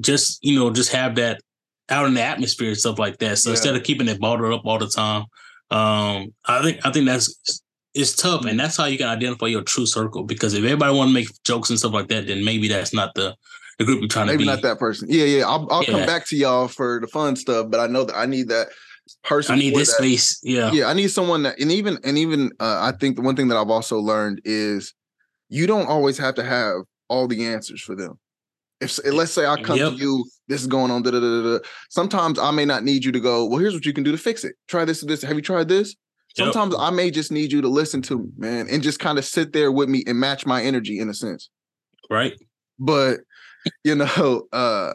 Just 0.00 0.44
you 0.44 0.58
know, 0.58 0.70
just 0.70 0.90
have 0.92 1.14
that 1.14 1.40
out 1.88 2.06
in 2.06 2.14
the 2.14 2.22
atmosphere 2.22 2.68
and 2.68 2.78
stuff 2.78 2.98
like 2.98 3.18
that. 3.18 3.38
So 3.38 3.50
yeah. 3.50 3.54
instead 3.54 3.76
of 3.76 3.84
keeping 3.84 4.08
it 4.08 4.18
bottled 4.18 4.52
up 4.52 4.66
all 4.66 4.78
the 4.78 4.88
time, 4.88 5.26
um, 5.74 6.32
I 6.44 6.62
think 6.62 6.86
I 6.86 6.92
think 6.92 7.06
that's 7.06 7.62
it's 7.94 8.14
tough, 8.14 8.44
and 8.44 8.58
that's 8.58 8.76
how 8.76 8.84
you 8.84 8.96
can 8.96 9.08
identify 9.08 9.46
your 9.46 9.62
true 9.62 9.86
circle. 9.86 10.22
Because 10.22 10.54
if 10.54 10.62
everybody 10.62 10.96
want 10.96 11.08
to 11.08 11.14
make 11.14 11.28
jokes 11.42 11.70
and 11.70 11.78
stuff 11.78 11.92
like 11.92 12.08
that, 12.08 12.28
then 12.28 12.44
maybe 12.44 12.68
that's 12.68 12.94
not 12.94 13.14
the 13.14 13.34
the 13.78 13.84
group 13.84 14.00
you're 14.00 14.08
trying 14.08 14.26
maybe 14.26 14.38
to 14.38 14.38
be. 14.38 14.46
Maybe 14.46 14.62
not 14.62 14.68
that 14.68 14.78
person. 14.78 15.08
Yeah, 15.10 15.24
yeah. 15.24 15.48
I'll 15.48 15.66
I'll 15.72 15.82
yeah. 15.82 15.90
come 15.90 16.06
back 16.06 16.26
to 16.28 16.36
y'all 16.36 16.68
for 16.68 17.00
the 17.00 17.08
fun 17.08 17.34
stuff, 17.34 17.70
but 17.70 17.80
I 17.80 17.88
know 17.88 18.04
that 18.04 18.16
I 18.16 18.26
need 18.26 18.48
that 18.50 18.68
person. 19.24 19.56
I 19.56 19.58
need 19.58 19.74
this 19.74 19.88
that. 19.88 20.02
space. 20.02 20.38
Yeah, 20.44 20.70
yeah. 20.72 20.86
I 20.86 20.92
need 20.92 21.08
someone 21.08 21.42
that, 21.42 21.58
and 21.58 21.72
even 21.72 21.98
and 22.04 22.18
even 22.18 22.52
uh, 22.60 22.78
I 22.80 22.96
think 22.96 23.16
the 23.16 23.22
one 23.22 23.34
thing 23.34 23.48
that 23.48 23.56
I've 23.56 23.70
also 23.70 23.98
learned 23.98 24.42
is 24.44 24.94
you 25.48 25.66
don't 25.66 25.88
always 25.88 26.18
have 26.18 26.36
to 26.36 26.44
have 26.44 26.82
all 27.08 27.26
the 27.26 27.46
answers 27.46 27.82
for 27.82 27.96
them. 27.96 28.18
If 28.84 28.98
let's 29.12 29.32
say 29.32 29.46
I 29.46 29.60
come 29.60 29.78
yep. 29.78 29.92
to 29.92 29.96
you, 29.96 30.24
this 30.48 30.60
is 30.60 30.66
going 30.66 30.90
on. 30.90 31.02
Da, 31.02 31.10
da, 31.10 31.20
da, 31.20 31.58
Sometimes 31.90 32.38
I 32.38 32.50
may 32.50 32.64
not 32.64 32.84
need 32.84 33.04
you 33.04 33.12
to 33.12 33.20
go. 33.20 33.46
Well, 33.46 33.58
here's 33.58 33.74
what 33.74 33.86
you 33.86 33.92
can 33.92 34.04
do 34.04 34.12
to 34.12 34.18
fix 34.18 34.44
it. 34.44 34.54
Try 34.68 34.84
this. 34.84 35.00
This. 35.02 35.22
Have 35.22 35.36
you 35.36 35.42
tried 35.42 35.68
this? 35.68 35.94
Sometimes 36.36 36.72
yep. 36.72 36.80
I 36.80 36.90
may 36.90 37.10
just 37.10 37.30
need 37.30 37.52
you 37.52 37.62
to 37.62 37.68
listen 37.68 38.02
to 38.02 38.18
me, 38.18 38.28
man, 38.36 38.66
and 38.68 38.82
just 38.82 38.98
kind 38.98 39.18
of 39.18 39.24
sit 39.24 39.52
there 39.52 39.70
with 39.70 39.88
me 39.88 40.02
and 40.06 40.18
match 40.18 40.46
my 40.46 40.62
energy 40.62 40.98
in 40.98 41.08
a 41.08 41.14
sense. 41.14 41.48
Right. 42.10 42.34
But 42.78 43.20
you 43.84 43.94
know, 43.94 44.42
uh, 44.52 44.94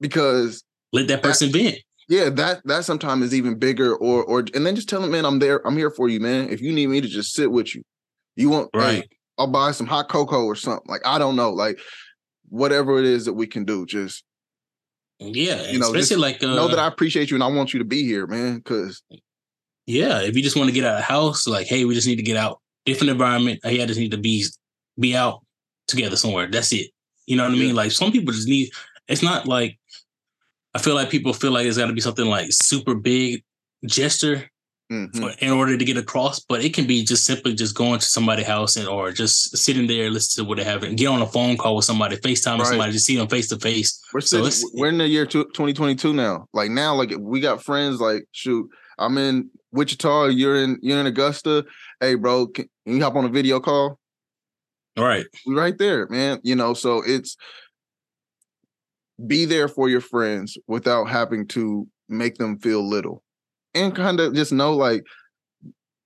because 0.00 0.64
let 0.92 1.08
that 1.08 1.22
person 1.22 1.52
that, 1.52 1.58
vent. 1.58 1.78
Yeah, 2.08 2.28
that 2.30 2.60
that 2.66 2.84
sometimes 2.84 3.24
is 3.24 3.34
even 3.34 3.58
bigger. 3.58 3.94
Or 3.94 4.24
or 4.24 4.40
and 4.54 4.66
then 4.66 4.74
just 4.76 4.88
tell 4.88 5.00
them, 5.00 5.12
man, 5.12 5.24
I'm 5.24 5.38
there. 5.38 5.66
I'm 5.66 5.76
here 5.76 5.90
for 5.90 6.08
you, 6.08 6.20
man. 6.20 6.48
If 6.50 6.60
you 6.60 6.72
need 6.72 6.88
me 6.88 7.00
to 7.00 7.08
just 7.08 7.34
sit 7.34 7.50
with 7.50 7.74
you, 7.74 7.82
you 8.36 8.50
want 8.50 8.70
right. 8.74 9.02
Hey, 9.02 9.08
I'll 9.38 9.50
buy 9.50 9.72
some 9.72 9.86
hot 9.86 10.08
cocoa 10.08 10.44
or 10.44 10.56
something. 10.56 10.86
Like 10.86 11.02
I 11.06 11.18
don't 11.18 11.36
know, 11.36 11.50
like 11.50 11.78
whatever 12.54 13.00
it 13.00 13.04
is 13.04 13.24
that 13.24 13.32
we 13.32 13.48
can 13.48 13.64
do, 13.64 13.84
just 13.84 14.22
yeah, 15.18 15.70
you 15.70 15.78
know, 15.78 15.92
especially 15.92 16.22
like 16.22 16.42
uh, 16.42 16.54
know 16.54 16.68
that 16.68 16.78
I 16.78 16.86
appreciate 16.86 17.30
you 17.30 17.36
and 17.36 17.42
I 17.42 17.48
want 17.48 17.72
you 17.72 17.80
to 17.80 17.84
be 17.84 18.04
here, 18.04 18.26
man. 18.26 18.56
Because 18.56 19.02
yeah, 19.86 20.20
if 20.20 20.36
you 20.36 20.42
just 20.42 20.56
want 20.56 20.68
to 20.68 20.74
get 20.74 20.84
out 20.84 20.94
of 20.94 20.98
the 20.98 21.04
house, 21.04 21.46
like 21.46 21.66
hey, 21.66 21.84
we 21.84 21.94
just 21.94 22.06
need 22.06 22.16
to 22.16 22.22
get 22.22 22.36
out, 22.36 22.60
different 22.86 23.10
environment. 23.10 23.60
Hey, 23.64 23.82
I 23.82 23.86
just 23.86 23.98
need 23.98 24.12
to 24.12 24.18
be 24.18 24.46
be 24.98 25.16
out 25.16 25.40
together 25.88 26.16
somewhere. 26.16 26.46
That's 26.46 26.72
it. 26.72 26.90
You 27.26 27.36
know 27.36 27.44
what 27.44 27.52
I 27.52 27.56
mean? 27.56 27.74
Like 27.74 27.90
some 27.90 28.12
people 28.12 28.32
just 28.32 28.48
need. 28.48 28.70
It's 29.08 29.22
not 29.22 29.46
like 29.46 29.78
I 30.74 30.78
feel 30.78 30.94
like 30.94 31.10
people 31.10 31.32
feel 31.32 31.50
like 31.50 31.66
it's 31.66 31.78
got 31.78 31.86
to 31.86 31.92
be 31.92 32.00
something 32.00 32.26
like 32.26 32.48
super 32.50 32.94
big 32.94 33.42
gesture 33.84 34.48
mm-hmm. 34.90 35.24
in 35.40 35.50
order 35.50 35.76
to 35.76 35.84
get 35.84 35.96
across, 35.96 36.40
but 36.40 36.64
it 36.64 36.74
can 36.74 36.86
be 36.86 37.04
just 37.04 37.24
simply 37.24 37.54
just 37.54 37.74
going 37.74 37.98
to 37.98 38.06
somebody's 38.06 38.46
house 38.46 38.76
and 38.76 38.88
or 38.88 39.12
just 39.12 39.56
sitting 39.56 39.86
there, 39.86 40.10
listen 40.10 40.44
to 40.44 40.48
what 40.48 40.58
they 40.58 40.64
have, 40.64 40.82
and 40.82 40.96
get 40.98 41.06
on 41.06 41.22
a 41.22 41.26
phone 41.26 41.56
call 41.56 41.76
with 41.76 41.84
somebody, 41.84 42.16
FaceTime 42.16 42.58
right. 42.58 42.66
somebody, 42.66 42.92
just 42.92 43.06
see 43.06 43.16
them 43.16 43.28
face 43.28 43.48
to 43.48 43.58
face. 43.58 44.02
We're 44.12 44.20
so 44.20 44.48
we're 44.74 44.88
in 44.88 44.98
the 44.98 45.08
year 45.08 45.26
2022 45.26 46.12
now. 46.12 46.46
Like 46.52 46.70
now, 46.70 46.94
like 46.94 47.12
we 47.18 47.40
got 47.40 47.62
friends. 47.62 48.00
Like 48.00 48.26
shoot, 48.32 48.68
I'm 48.98 49.18
in 49.18 49.50
Wichita. 49.72 50.26
You're 50.26 50.56
in 50.56 50.78
you're 50.82 51.00
in 51.00 51.06
Augusta. 51.06 51.64
Hey, 52.00 52.14
bro, 52.14 52.46
can, 52.48 52.68
can 52.86 52.96
you 52.96 53.02
hop 53.02 53.16
on 53.16 53.24
a 53.24 53.30
video 53.30 53.60
call? 53.60 53.98
All 54.96 55.04
right. 55.04 55.26
We 55.46 55.54
right 55.54 55.76
there, 55.76 56.06
man. 56.08 56.40
You 56.44 56.54
know, 56.54 56.74
so 56.74 57.02
it's 57.04 57.36
be 59.26 59.44
there 59.44 59.68
for 59.68 59.88
your 59.88 60.00
friends 60.00 60.56
without 60.66 61.06
having 61.06 61.46
to 61.48 61.88
make 62.08 62.36
them 62.36 62.58
feel 62.58 62.86
little. 62.86 63.23
And 63.74 63.94
kind 63.94 64.20
of 64.20 64.34
just 64.34 64.52
know 64.52 64.74
like 64.74 65.04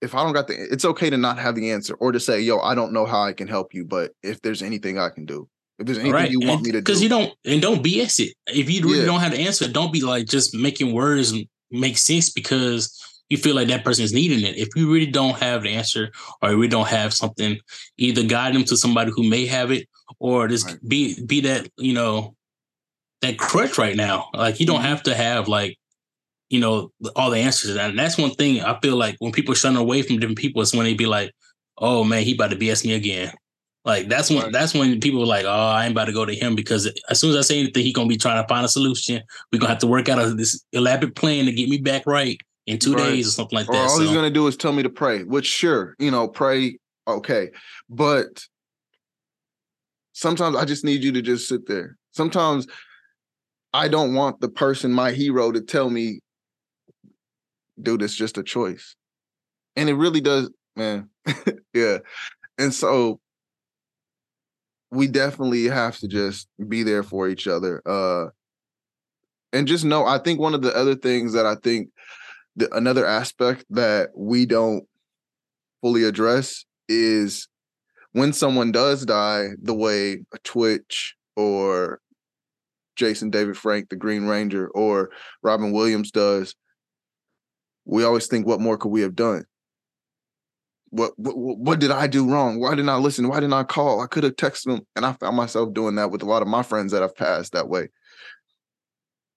if 0.01 0.15
I 0.15 0.23
don't 0.23 0.33
got 0.33 0.49
the 0.49 0.55
it's 0.73 0.85
okay 0.85 1.11
to 1.11 1.17
not 1.17 1.39
have 1.39 1.55
the 1.55 1.71
answer 1.71 1.95
or 1.95 2.13
to 2.13 2.21
say, 2.21 2.41
yo, 2.41 2.61
I 2.61 2.75
don't 2.75 2.93
know 2.93 3.07
how 3.07 3.23
I 3.23 3.33
can 3.33 3.49
help 3.49 3.75
you, 3.75 3.85
but 3.85 4.13
if 4.23 4.41
there's 4.43 4.63
anything 4.63 4.99
I 4.99 5.11
can 5.11 5.27
do. 5.27 5.49
If 5.79 5.87
there's 5.87 5.99
anything 5.99 6.15
right. 6.15 6.31
you 6.31 6.41
want 6.41 6.59
and, 6.59 6.63
me 6.63 6.73
to 6.73 6.79
do. 6.79 6.83
Because 6.83 7.03
you 7.03 7.09
don't 7.09 7.33
and 7.45 7.63
don't 7.63 7.85
BS 7.85 8.21
it. 8.21 8.35
If 8.49 8.71
you 8.71 8.83
really 8.83 9.01
yeah. 9.01 9.07
don't 9.07 9.21
have 9.21 9.33
the 9.33 9.41
answer, 9.41 9.69
don't 9.69 9.93
be 9.93 10.03
like 10.03 10.27
just 10.27 10.55
making 10.55 10.93
words 10.93 11.35
make 11.71 11.99
sense 11.99 12.31
because 12.31 12.95
you 13.29 13.37
feel 13.37 13.55
like 13.55 13.69
that 13.69 13.85
person 13.85 14.05
is 14.05 14.13
needing 14.13 14.45
it. 14.45 14.57
If 14.57 14.69
you 14.75 14.93
really 14.93 15.11
don't 15.11 15.39
have 15.39 15.63
the 15.63 15.71
answer 15.71 16.11
or 16.43 16.57
we 16.57 16.67
don't 16.67 16.89
have 16.89 17.13
something, 17.13 17.59
either 17.99 18.23
guide 18.23 18.55
them 18.55 18.65
to 18.65 18.77
somebody 18.77 19.13
who 19.15 19.29
may 19.29 19.47
have 19.47 19.71
it 19.71 19.89
or 20.19 20.49
just 20.49 20.67
right. 20.67 20.89
be 20.89 21.25
be 21.25 21.41
that, 21.43 21.69
you 21.77 21.93
know, 21.93 22.35
that 23.21 23.39
crutch 23.39 23.79
right 23.79 23.97
now. 23.97 24.31
Like 24.33 24.61
you 24.61 24.67
don't 24.67 24.79
mm-hmm. 24.79 24.87
have 24.87 25.03
to 25.05 25.15
have 25.15 25.49
like, 25.49 25.79
you 26.51 26.61
know, 26.61 26.93
all 27.15 27.31
the 27.31 27.39
answers. 27.39 27.77
And 27.77 27.99
that's 27.99 28.19
one 28.19 28.31
thing 28.33 28.63
I 28.63 28.79
feel 28.81 28.97
like 28.97 29.17
when 29.19 29.33
people 29.33 29.55
shun 29.55 29.77
away 29.77 30.03
from 30.03 30.19
different 30.19 30.39
people, 30.39 30.63
it's 30.63 30.75
when 30.75 30.85
they 30.85 30.95
be 30.95 31.07
like, 31.07 31.33
oh 31.77 32.05
man, 32.05 32.23
he 32.23 32.35
about 32.35 32.51
to 32.51 32.57
BS 32.57 32.85
me 32.85 32.95
again. 32.95 33.33
Like 33.85 34.09
that's 34.09 34.31
when 34.31 34.53
that's 34.53 34.75
when 34.75 35.01
people 35.01 35.23
are 35.23 35.27
like, 35.27 35.45
oh, 35.47 35.51
I 35.51 35.85
ain't 35.85 35.93
about 35.93 36.07
to 36.07 36.13
go 36.13 36.25
to 36.25 36.35
him 36.35 36.55
because 36.55 36.91
as 37.09 37.21
soon 37.21 37.31
as 37.31 37.37
I 37.37 37.41
say 37.41 37.61
anything, 37.61 37.85
he 37.85 37.93
gonna 37.93 38.09
be 38.09 38.17
trying 38.17 38.43
to 38.43 38.49
find 38.49 38.65
a 38.65 38.69
solution. 38.69 39.23
We're 39.53 39.61
gonna 39.61 39.71
have 39.71 39.79
to 39.79 39.87
work 39.87 40.09
out 40.09 40.19
a, 40.19 40.35
this 40.35 40.63
elaborate 40.73 41.15
plan 41.15 41.47
to 41.47 41.53
get 41.53 41.69
me 41.69 41.79
back 41.79 42.03
right 42.07 42.39
in 42.67 42.79
two 42.79 42.95
right. 42.95 43.05
days 43.05 43.29
or 43.29 43.31
something 43.31 43.57
like 43.57 43.69
or 43.69 43.73
that. 43.73 43.83
All 43.83 43.97
so. 43.97 44.03
he's 44.03 44.13
gonna 44.13 44.31
do 44.31 44.47
is 44.47 44.57
tell 44.57 44.73
me 44.73 44.83
to 44.83 44.91
pray, 44.91 45.23
which 45.23 45.47
sure, 45.47 45.95
you 45.99 46.11
know, 46.11 46.29
pray, 46.29 46.79
okay. 47.07 47.51
But 47.89 48.45
sometimes 50.13 50.57
I 50.57 50.65
just 50.65 50.85
need 50.85 51.03
you 51.03 51.13
to 51.13 51.23
just 51.23 51.49
sit 51.49 51.67
there. 51.67 51.97
Sometimes 52.13 52.67
I 53.73 53.89
don't 53.89 54.15
want 54.15 54.41
the 54.41 54.49
person, 54.49 54.93
my 54.93 55.13
hero, 55.13 55.53
to 55.53 55.61
tell 55.61 55.89
me, 55.89 56.21
dude, 57.81 58.03
it's 58.03 58.15
just 58.15 58.39
a 58.39 58.43
choice. 58.43 58.97
And 59.77 59.89
it 59.89 59.95
really 59.95 60.21
does, 60.21 60.51
man. 60.77 61.09
yeah. 61.75 61.99
And 62.59 62.75
so 62.75 63.21
we 64.91 65.07
definitely 65.07 65.65
have 65.65 65.99
to 65.99 66.09
just 66.09 66.49
be 66.69 66.83
there 66.83 67.03
for 67.03 67.29
each 67.29 67.47
other. 67.47 67.83
Uh 67.87 68.31
and 69.53 69.67
just 69.67 69.85
know, 69.85 70.05
I 70.05 70.19
think 70.19 70.41
one 70.41 70.55
of 70.55 70.63
the 70.63 70.75
other 70.77 70.95
things 70.95 71.33
that 71.33 71.47
I 71.47 71.55
think 71.55 71.89
the, 72.57 72.75
another 72.75 73.07
aspect 73.07 73.65
that 73.71 74.11
we 74.15 74.45
don't 74.45 74.85
fully 75.81 76.05
address 76.05 76.65
is 76.89 77.49
when 78.13 78.33
someone 78.33 78.73
does 78.73 79.07
die, 79.07 79.49
the 79.63 79.75
way 79.75 80.25
Twitch 80.45 81.15
or 81.37 82.01
Jason 82.97 83.31
David 83.31 83.57
Frank, 83.57 83.89
the 83.89 83.97
Green 83.97 84.27
Ranger, 84.27 84.69
or 84.69 85.11
Robin 85.43 85.73
Williams 85.73 86.11
does, 86.11 86.55
we 87.89 88.05
always 88.05 88.27
think, 88.27 88.47
what 88.47 88.61
more 88.61 88.77
could 88.77 88.91
we 88.91 89.01
have 89.01 89.17
done? 89.17 89.45
What, 90.91 91.13
what 91.17 91.37
what 91.37 91.81
did 91.81 91.91
I 91.91 92.07
do 92.07 92.31
wrong? 92.31 92.61
Why 92.61 92.71
didn't 92.71 92.89
I 92.89 92.97
listen? 92.97 93.29
Why 93.29 93.41
didn't 93.41 93.53
I 93.53 93.65
call? 93.65 94.01
I 94.01 94.07
could 94.07 94.25
have 94.25 94.37
texted 94.37 94.65
them, 94.65 94.87
and 94.97 95.05
I 95.05 95.13
found 95.15 95.37
myself 95.37 95.75
doing 95.75 95.97
that 95.97 96.11
with 96.11 96.23
a 96.23 96.27
lot 96.27 96.41
of 96.41 96.49
my 96.49 96.63
friends 96.63 96.93
that 96.93 97.03
I've 97.03 97.17
passed 97.17 97.53
that 97.53 97.69
way. 97.69 97.89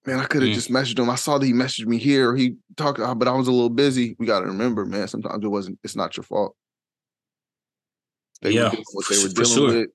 Man, 0.06 0.18
I 0.18 0.24
could 0.24 0.42
have 0.42 0.50
mm. 0.50 0.54
just 0.54 0.70
messaged 0.70 0.98
him. 0.98 1.10
I 1.10 1.14
saw 1.14 1.38
that 1.38 1.46
he 1.46 1.52
messaged 1.52 1.86
me 1.86 1.98
here. 1.98 2.34
He 2.34 2.56
talked, 2.76 2.98
uh, 2.98 3.14
but 3.14 3.28
I 3.28 3.32
was 3.32 3.48
a 3.48 3.52
little 3.52 3.68
busy. 3.68 4.16
We 4.18 4.26
got 4.26 4.40
to 4.40 4.46
remember, 4.46 4.84
man. 4.86 5.08
Sometimes 5.08 5.44
it 5.44 5.48
wasn't. 5.48 5.78
It's 5.84 5.96
not 5.96 6.16
your 6.16 6.24
fault. 6.24 6.56
They 8.40 8.52
yeah, 8.52 8.74
what 8.92 9.06
they 9.08 9.22
were 9.22 9.28
dealing 9.28 9.50
sure. 9.50 9.80
with. 9.80 9.90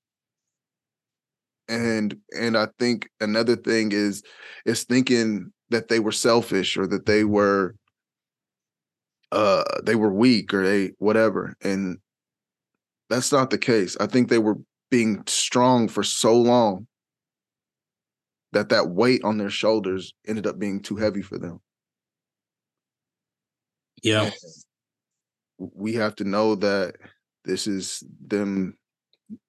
And 1.67 2.15
and 2.38 2.57
I 2.57 2.67
think 2.79 3.09
another 3.19 3.55
thing 3.55 3.91
is 3.91 4.23
is 4.65 4.84
thinking 4.84 5.51
that 5.69 5.89
they 5.89 5.99
were 5.99 6.13
selfish 6.13 6.77
or 6.77 6.88
that 6.88 7.05
they 7.05 7.23
were 7.23 7.75
uh 9.32 9.64
they 9.84 9.95
were 9.95 10.12
weak 10.12 10.54
or 10.54 10.64
they 10.64 10.91
whatever. 10.99 11.56
And 11.62 11.98
that's 13.10 13.32
not 13.32 13.49
the 13.49 13.58
case. 13.58 13.98
I 13.99 14.08
think 14.08 14.30
they 14.30 14.38
were 14.38 14.58
being 14.90 15.24
strong 15.28 15.88
for 15.88 16.04
so 16.04 16.40
long 16.40 16.88
that 18.54 18.70
that 18.70 18.90
weight 18.90 19.24
on 19.24 19.38
their 19.38 19.49
shoulders 19.49 20.14
ended 20.26 20.48
up 20.48 20.58
being 20.58 20.82
too 20.82 20.95
heavy 20.95 21.22
for 21.22 21.38
them. 21.38 21.60
Yeah. 24.04 24.30
We 25.58 25.94
have 25.94 26.16
to 26.18 26.24
know 26.24 26.56
that 26.56 26.95
this 27.44 27.68
is 27.68 28.04
them 28.26 28.78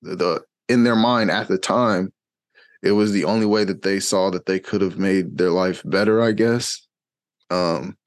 the, 0.03 0.17
the 0.17 0.45
in 0.69 0.85
their 0.85 0.97
mind 0.97 1.31
at 1.31 1.49
the 1.49 1.59
time 1.59 2.13
it 2.83 2.93
was 2.93 3.13
the 3.13 3.25
only 3.25 3.47
way 3.47 3.65
that 3.65 3.83
they 3.83 3.99
saw 4.01 4.31
that 4.31 4.47
they 4.47 4.61
could 4.61 4.81
have 4.81 4.99
made 4.99 5.37
their 5.37 5.51
life 5.51 5.83
better, 5.85 6.23
I 6.23 6.33
guess. 6.33 6.87
Um 7.51 7.98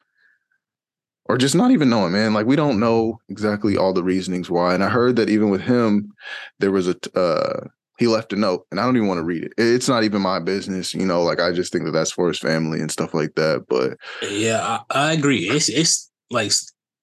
or 1.32 1.38
just 1.38 1.56
not 1.56 1.72
even 1.72 1.90
knowing, 1.90 2.12
man. 2.12 2.34
Like 2.34 2.46
we 2.46 2.58
don't 2.58 2.78
know 2.78 3.22
exactly 3.30 3.78
all 3.78 3.94
the 3.94 4.04
reasonings 4.04 4.50
why. 4.50 4.74
And 4.74 4.84
I 4.84 4.90
heard 4.90 5.16
that 5.16 5.30
even 5.30 5.50
with 5.50 5.62
him, 5.62 6.12
there 6.60 6.72
was 6.72 6.90
a 6.90 6.96
uh 7.18 7.68
he 7.98 8.08
left 8.08 8.34
a 8.34 8.36
note 8.36 8.68
and 8.70 8.82
I 8.82 8.84
don't 8.84 8.98
even 8.98 9.08
want 9.08 9.20
to 9.20 9.24
read 9.24 9.44
it. 9.44 9.54
It's 9.58 9.88
not 9.88 10.04
even 10.04 10.22
my 10.22 10.40
business, 10.40 10.94
you 10.94 11.06
know, 11.06 11.24
like 11.24 11.40
I 11.40 11.54
just 11.54 11.72
think 11.72 11.86
that 11.86 11.92
that's 11.92 12.12
for 12.12 12.28
his 12.28 12.38
family 12.38 12.82
and 12.82 12.92
stuff 12.92 13.14
like 13.14 13.36
that. 13.36 13.66
But 13.70 13.98
yeah, 14.30 14.80
I, 14.90 15.10
I 15.10 15.14
agree. 15.14 15.50
It's, 15.50 15.70
it's 15.70 16.12
like 16.30 16.52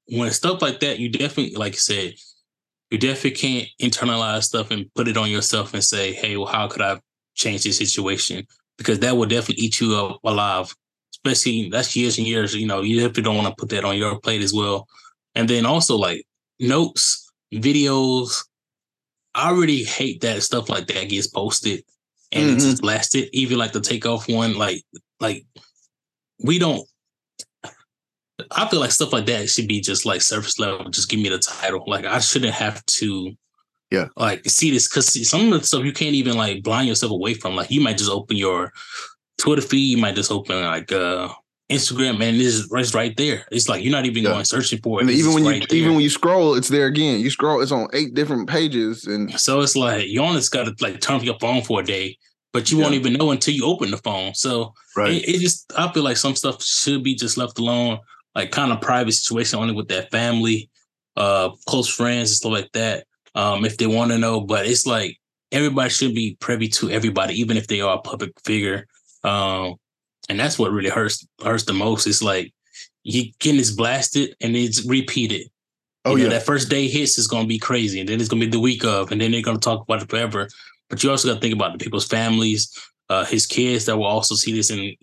when 0.09 0.31
stuff 0.31 0.61
like 0.61 0.81
that, 0.81 0.99
you 0.99 1.09
definitely, 1.09 1.55
like 1.55 1.73
you 1.73 1.79
said, 1.79 2.13
you 2.91 2.99
definitely 2.99 3.31
can't 3.31 3.69
internalize 3.81 4.43
stuff 4.43 4.71
and 4.71 4.93
put 4.95 5.09
it 5.09 5.17
on 5.17 5.31
yourself 5.31 5.73
and 5.73 5.83
say, 5.83 6.13
hey, 6.13 6.37
well, 6.37 6.47
how 6.47 6.69
could 6.69 6.83
I 6.83 7.01
change 7.35 7.63
this 7.63 7.79
situation? 7.79 8.47
Because 8.77 8.99
that 8.99 9.17
will 9.17 9.27
definitely 9.27 9.65
eat 9.65 9.81
you 9.81 9.95
up 9.95 10.21
alive. 10.23 10.75
Especially 11.25 11.69
that's 11.69 11.97
years 11.97 12.19
and 12.19 12.27
years, 12.27 12.55
you 12.55 12.67
know, 12.67 12.83
you 12.83 12.97
definitely 12.97 13.25
don't 13.25 13.37
want 13.37 13.49
to 13.49 13.55
put 13.59 13.71
that 13.71 13.85
on 13.85 13.97
your 13.97 14.19
plate 14.21 14.43
as 14.43 14.55
well. 14.55 14.87
And 15.35 15.49
then 15.49 15.67
also 15.67 15.97
like 15.97 16.25
notes, 16.61 17.31
videos, 17.53 18.45
I 19.35 19.51
already 19.51 19.85
hate 19.85 20.21
that 20.23 20.43
stuff 20.43 20.69
like 20.69 20.87
that 20.89 21.09
gets 21.09 21.27
posted 21.27 21.85
and 22.33 22.59
mm-hmm. 22.59 22.71
it's 22.71 22.81
blasted. 22.81 23.29
Even 23.33 23.59
like 23.59 23.73
the 23.73 23.81
takeoff 23.81 24.29
one, 24.29 24.57
like 24.57 24.83
like 25.21 25.47
we 26.43 26.59
don't. 26.59 26.87
I 28.53 28.69
feel 28.69 28.81
like 28.81 28.93
stuff 28.93 29.13
like 29.13 29.27
that 29.27 29.49
should 29.51 29.67
be 29.67 29.81
just 29.81 30.07
like 30.07 30.23
surface 30.23 30.59
level. 30.59 30.89
Just 30.91 31.09
give 31.09 31.21
me 31.21 31.29
the 31.29 31.39
title. 31.39 31.85
Like 31.87 32.05
I 32.05 32.19
shouldn't 32.19 32.55
have 32.55 32.85
to. 32.87 33.33
Yeah. 33.91 34.09
Like 34.17 34.45
see 34.49 34.71
this 34.71 34.89
because 34.89 35.29
some 35.29 35.53
of 35.53 35.61
the 35.61 35.67
stuff 35.67 35.85
you 35.85 35.93
can't 35.93 36.15
even 36.15 36.37
like 36.37 36.63
blind 36.63 36.89
yourself 36.89 37.11
away 37.11 37.35
from. 37.35 37.57
Like 37.57 37.71
you 37.71 37.81
might 37.81 37.97
just 37.99 38.11
open 38.11 38.37
your 38.37 38.73
Twitter 39.39 39.63
feed. 39.63 39.97
You 39.97 39.99
might 39.99 40.15
just 40.15 40.31
open 40.31 40.63
like 40.63 40.93
uh 40.93 41.29
Instagram, 41.71 42.19
man, 42.19 42.35
it's, 42.37 42.67
it's 42.73 42.95
right 42.95 43.15
there. 43.17 43.47
It's 43.51 43.69
like 43.69 43.85
you're 43.85 43.93
not 43.93 44.07
even 44.07 44.23
yeah. 44.23 44.31
going 44.31 44.45
searching 44.45 44.81
for 44.81 45.01
it. 45.01 45.03
And 45.03 45.11
even 45.11 45.35
when 45.35 45.45
right 45.45 45.61
you 45.61 45.67
there. 45.67 45.79
even 45.79 45.93
when 45.93 46.03
you 46.03 46.09
scroll, 46.09 46.55
it's 46.55 46.69
there 46.69 46.87
again. 46.87 47.21
You 47.21 47.31
scroll, 47.31 47.61
it's 47.61 47.73
on 47.73 47.89
eight 47.93 48.15
different 48.15 48.49
pages, 48.49 49.05
and 49.05 49.39
so 49.39 49.61
it's 49.61 49.77
like 49.77 50.09
you 50.09 50.23
almost 50.23 50.51
got 50.51 50.65
to 50.65 50.75
like 50.81 51.01
turn 51.01 51.17
off 51.17 51.25
your 51.25 51.39
phone 51.39 51.61
for 51.63 51.81
a 51.81 51.85
day, 51.85 52.17
but 52.55 52.71
you 52.71 52.79
yeah. 52.79 52.85
won't 52.85 52.95
even 52.95 53.13
know 53.13 53.33
until 53.33 53.53
you 53.53 53.67
open 53.67 53.91
the 53.91 53.99
phone. 53.99 54.35
So 54.35 54.73
right. 54.97 55.13
it, 55.13 55.29
it, 55.29 55.41
just 55.41 55.71
I 55.77 55.93
feel 55.93 56.03
like 56.03 56.17
some 56.17 56.35
stuff 56.35 56.63
should 56.63 57.03
be 57.05 57.15
just 57.15 57.37
left 57.37 57.59
alone, 57.59 57.99
like 58.35 58.51
kind 58.51 58.73
of 58.73 58.81
private 58.81 59.13
situation 59.13 59.59
only 59.59 59.75
with 59.75 59.89
that 59.89 60.11
family, 60.11 60.71
uh, 61.17 61.51
close 61.67 61.89
friends 61.89 62.31
and 62.31 62.37
stuff 62.37 62.53
like 62.53 62.73
that. 62.73 63.07
Um, 63.35 63.67
if 63.67 63.77
they 63.77 63.87
want 63.87 64.11
to 64.11 64.19
know, 64.19 64.41
but 64.41 64.67
it's 64.67 64.87
like 64.87 65.19
everybody 65.53 65.91
should 65.91 66.15
be 66.15 66.39
privy 66.41 66.69
to 66.69 66.91
everybody, 66.91 67.39
even 67.39 67.59
if 67.59 67.67
they 67.67 67.83
are 67.83 67.99
a 67.99 68.01
public 68.01 68.33
figure. 68.43 68.87
Um, 69.29 69.77
and 70.29 70.39
that's 70.39 70.59
what 70.59 70.73
really 70.73 70.91
hurts 70.91 71.27
hurts 71.43 71.65
the 71.65 71.73
most. 71.73 72.07
It's 72.07 72.23
like 72.23 72.53
you 73.03 73.33
getting 73.41 73.59
this 73.59 73.71
blasted 73.71 74.35
and 74.41 74.57
it's 74.57 74.87
repeated. 74.87 75.49
Oh 76.05 76.13
you 76.13 76.25
know, 76.25 76.25
yeah, 76.25 76.39
that 76.39 76.47
first 76.47 76.69
day 76.69 76.89
hits 76.89 77.19
is 77.19 77.27
gonna 77.27 77.47
be 77.47 77.59
crazy, 77.59 78.01
and 78.01 78.09
then 78.09 78.21
it's 78.21 78.29
gonna 78.29 78.45
be 78.45 78.51
the 78.51 78.61
week 78.61 78.85
of, 78.85 79.11
and 79.11 79.21
then 79.21 79.33
they're 79.33 79.43
gonna 79.43 79.59
talk 79.59 79.83
about 79.83 80.03
it 80.03 80.11
forever. 80.11 80.49
But 80.89 81.03
you 81.03 81.11
also 81.11 81.29
got 81.29 81.35
to 81.35 81.41
think 81.41 81.55
about 81.55 81.73
the 81.73 81.85
people's 81.85 82.07
families, 82.07 82.73
uh, 83.11 83.25
his 83.25 83.47
kids 83.47 83.85
that 83.87 83.97
will 83.97 84.07
also 84.07 84.35
see 84.35 84.53
this, 84.53 84.71
and 84.71 84.97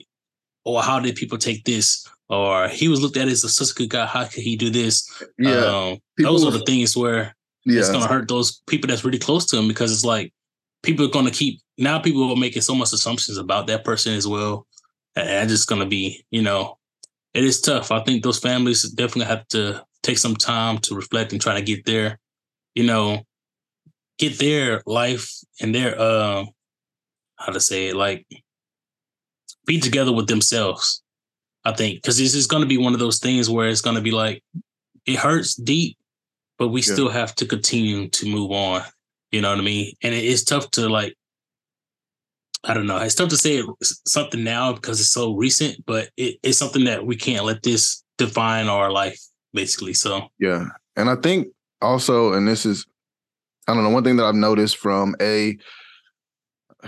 or 0.63 0.81
how 0.81 0.99
did 0.99 1.15
people 1.15 1.37
take 1.37 1.63
this? 1.63 2.07
Or 2.27 2.67
he 2.69 2.87
was 2.87 3.01
looked 3.01 3.17
at 3.17 3.27
as 3.27 3.43
a 3.43 3.49
such 3.49 3.71
a 3.71 3.75
good 3.75 3.91
guy. 3.91 4.07
How 4.07 4.25
could 4.25 4.43
he 4.43 4.55
do 4.55 4.71
this? 4.71 5.07
Yeah, 5.37 5.65
um, 5.65 5.97
those 6.17 6.43
are 6.43 6.51
the 6.51 6.65
things 6.65 6.97
where 6.97 7.35
yeah. 7.65 7.79
it's 7.79 7.91
gonna 7.91 8.07
hurt 8.07 8.27
those 8.27 8.61
people 8.67 8.87
that's 8.87 9.05
really 9.05 9.19
close 9.19 9.45
to 9.47 9.57
him 9.57 9.67
because 9.67 9.91
it's 9.91 10.05
like 10.05 10.33
people 10.85 11.05
are 11.05 11.11
gonna 11.11 11.31
keep 11.31 11.61
now. 11.77 11.99
People 11.99 12.29
are 12.31 12.35
making 12.35 12.61
so 12.61 12.75
much 12.75 12.93
assumptions 12.93 13.37
about 13.37 13.67
that 13.67 13.83
person 13.83 14.13
as 14.13 14.27
well 14.27 14.67
and 15.15 15.49
just 15.49 15.67
gonna 15.67 15.85
be, 15.85 16.25
you 16.31 16.41
know, 16.41 16.77
it 17.33 17.43
is 17.43 17.61
tough. 17.61 17.91
I 17.91 18.01
think 18.03 18.23
those 18.23 18.39
families 18.39 18.89
definitely 18.91 19.25
have 19.25 19.47
to 19.49 19.83
take 20.03 20.17
some 20.17 20.35
time 20.35 20.77
to 20.79 20.95
reflect 20.95 21.31
and 21.31 21.41
try 21.41 21.55
to 21.55 21.61
get 21.61 21.85
their, 21.85 22.19
you 22.75 22.85
know, 22.85 23.23
get 24.17 24.39
their 24.39 24.81
life 24.85 25.29
and 25.59 25.73
their 25.73 25.99
uh 25.99 26.45
how 27.37 27.51
to 27.51 27.59
say 27.59 27.89
it, 27.89 27.95
like 27.95 28.25
be 29.65 29.79
together 29.79 30.13
with 30.13 30.27
themselves. 30.27 31.03
I 31.65 31.73
think 31.73 32.01
because 32.01 32.17
this 32.17 32.35
is 32.35 32.47
going 32.47 32.61
to 32.61 32.69
be 32.69 32.77
one 32.77 32.93
of 32.93 32.99
those 32.99 33.19
things 33.19 33.49
where 33.49 33.67
it's 33.67 33.81
going 33.81 33.95
to 33.95 34.01
be 34.01 34.11
like 34.11 34.43
it 35.05 35.17
hurts 35.17 35.55
deep, 35.55 35.97
but 36.57 36.69
we 36.69 36.81
yeah. 36.81 36.93
still 36.93 37.09
have 37.09 37.35
to 37.35 37.45
continue 37.45 38.07
to 38.09 38.29
move 38.29 38.51
on. 38.51 38.83
You 39.35 39.41
know 39.41 39.49
what 39.49 39.59
I 39.59 39.63
mean? 39.63 39.93
And 40.01 40.15
it 40.15 40.23
is 40.23 40.45
tough 40.45 40.71
to 40.71 40.87
like 40.87 41.13
I 42.63 42.73
don't 42.73 42.87
know. 42.87 42.97
It's 42.97 43.15
tough 43.15 43.27
to 43.29 43.37
say 43.37 43.61
something 44.07 44.41
now 44.41 44.71
because 44.71 45.01
it's 45.01 45.11
so 45.11 45.35
recent, 45.35 45.85
but 45.85 46.09
it, 46.15 46.39
it's 46.41 46.57
something 46.57 46.85
that 46.85 47.05
we 47.05 47.17
can't 47.17 47.43
let 47.43 47.61
this 47.61 48.01
define 48.17 48.69
our 48.69 48.93
life, 48.93 49.19
basically. 49.53 49.93
So 49.93 50.29
yeah, 50.39 50.67
and 50.95 51.09
I 51.09 51.15
think 51.17 51.47
also, 51.81 52.31
and 52.31 52.47
this 52.47 52.65
is, 52.65 52.85
I 53.67 53.73
don't 53.73 53.83
know, 53.83 53.89
one 53.89 54.05
thing 54.05 54.15
that 54.15 54.25
I've 54.25 54.35
noticed 54.35 54.77
from 54.77 55.17
a 55.21 55.57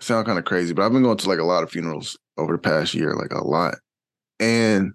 sound 0.00 0.26
kind 0.26 0.40
of 0.40 0.44
crazy, 0.44 0.74
but 0.74 0.84
I've 0.84 0.92
been 0.92 1.04
going 1.04 1.18
to 1.18 1.28
like 1.28 1.38
a 1.38 1.44
lot 1.44 1.62
of 1.62 1.70
funerals 1.70 2.18
over 2.36 2.52
the 2.52 2.58
past 2.58 2.94
year, 2.94 3.14
like 3.14 3.30
a 3.30 3.46
lot, 3.46 3.76
and 4.40 4.92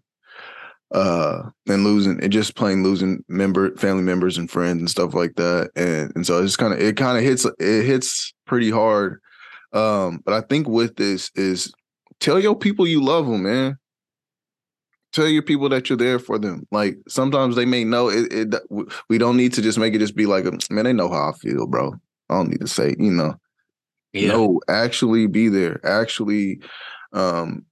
uh 0.94 1.44
and 1.68 1.84
losing 1.84 2.22
and 2.22 2.34
just 2.34 2.56
plain 2.56 2.84
losing 2.84 3.24
member 3.30 3.76
family 3.78 4.04
members 4.04 4.38
and 4.38 4.52
friends 4.52 4.80
and 4.80 4.90
stuff 4.90 5.14
like 5.14 5.36
that 5.36 5.70
and 5.76 6.12
and 6.16 6.26
so 6.26 6.44
it's 6.44 6.58
kind 6.58 6.74
of 6.74 6.80
it 6.80 6.98
kind 6.98 7.18
of 7.18 7.24
hits 7.24 7.46
it 7.60 7.86
hits 7.86 8.34
pretty 8.46 8.70
hard 8.70 9.22
um, 9.74 10.22
but 10.26 10.34
I 10.34 10.42
think 10.42 10.68
with 10.68 10.96
this 10.96 11.32
is 11.36 11.74
tell 12.20 12.40
your 12.40 12.56
people 12.56 12.88
you 12.88 13.04
love 13.04 13.28
them, 13.28 13.44
man. 13.44 13.78
Tell 15.14 15.28
your 15.28 15.42
people 15.42 15.70
that 15.70 15.90
you're 15.90 15.98
there 15.98 16.20
for 16.20 16.40
them. 16.40 16.66
Like 16.72 16.98
sometimes 17.08 17.56
they 17.56 17.66
may 17.66 17.84
know 17.84 18.10
it. 18.10 18.32
it 18.32 18.56
we 19.10 19.18
don't 19.18 19.38
need 19.38 19.54
to 19.54 19.62
just 19.62 19.78
make 19.78 19.94
it 19.94 20.00
just 20.00 20.16
be 20.16 20.26
like, 20.26 20.46
man, 20.70 20.86
they 20.86 20.94
know 20.94 21.10
how 21.10 21.30
I 21.30 21.34
feel, 21.34 21.68
bro. 21.68 21.94
I 22.30 22.36
don't 22.36 22.50
need 22.50 22.62
to 22.62 22.68
say, 22.68 22.96
you 22.98 23.12
know. 23.12 23.36
Yeah. 24.14 24.30
No, 24.30 24.60
actually 24.68 25.28
be 25.28 25.48
there. 25.48 25.86
Actually, 25.86 26.60
um, 27.14 27.66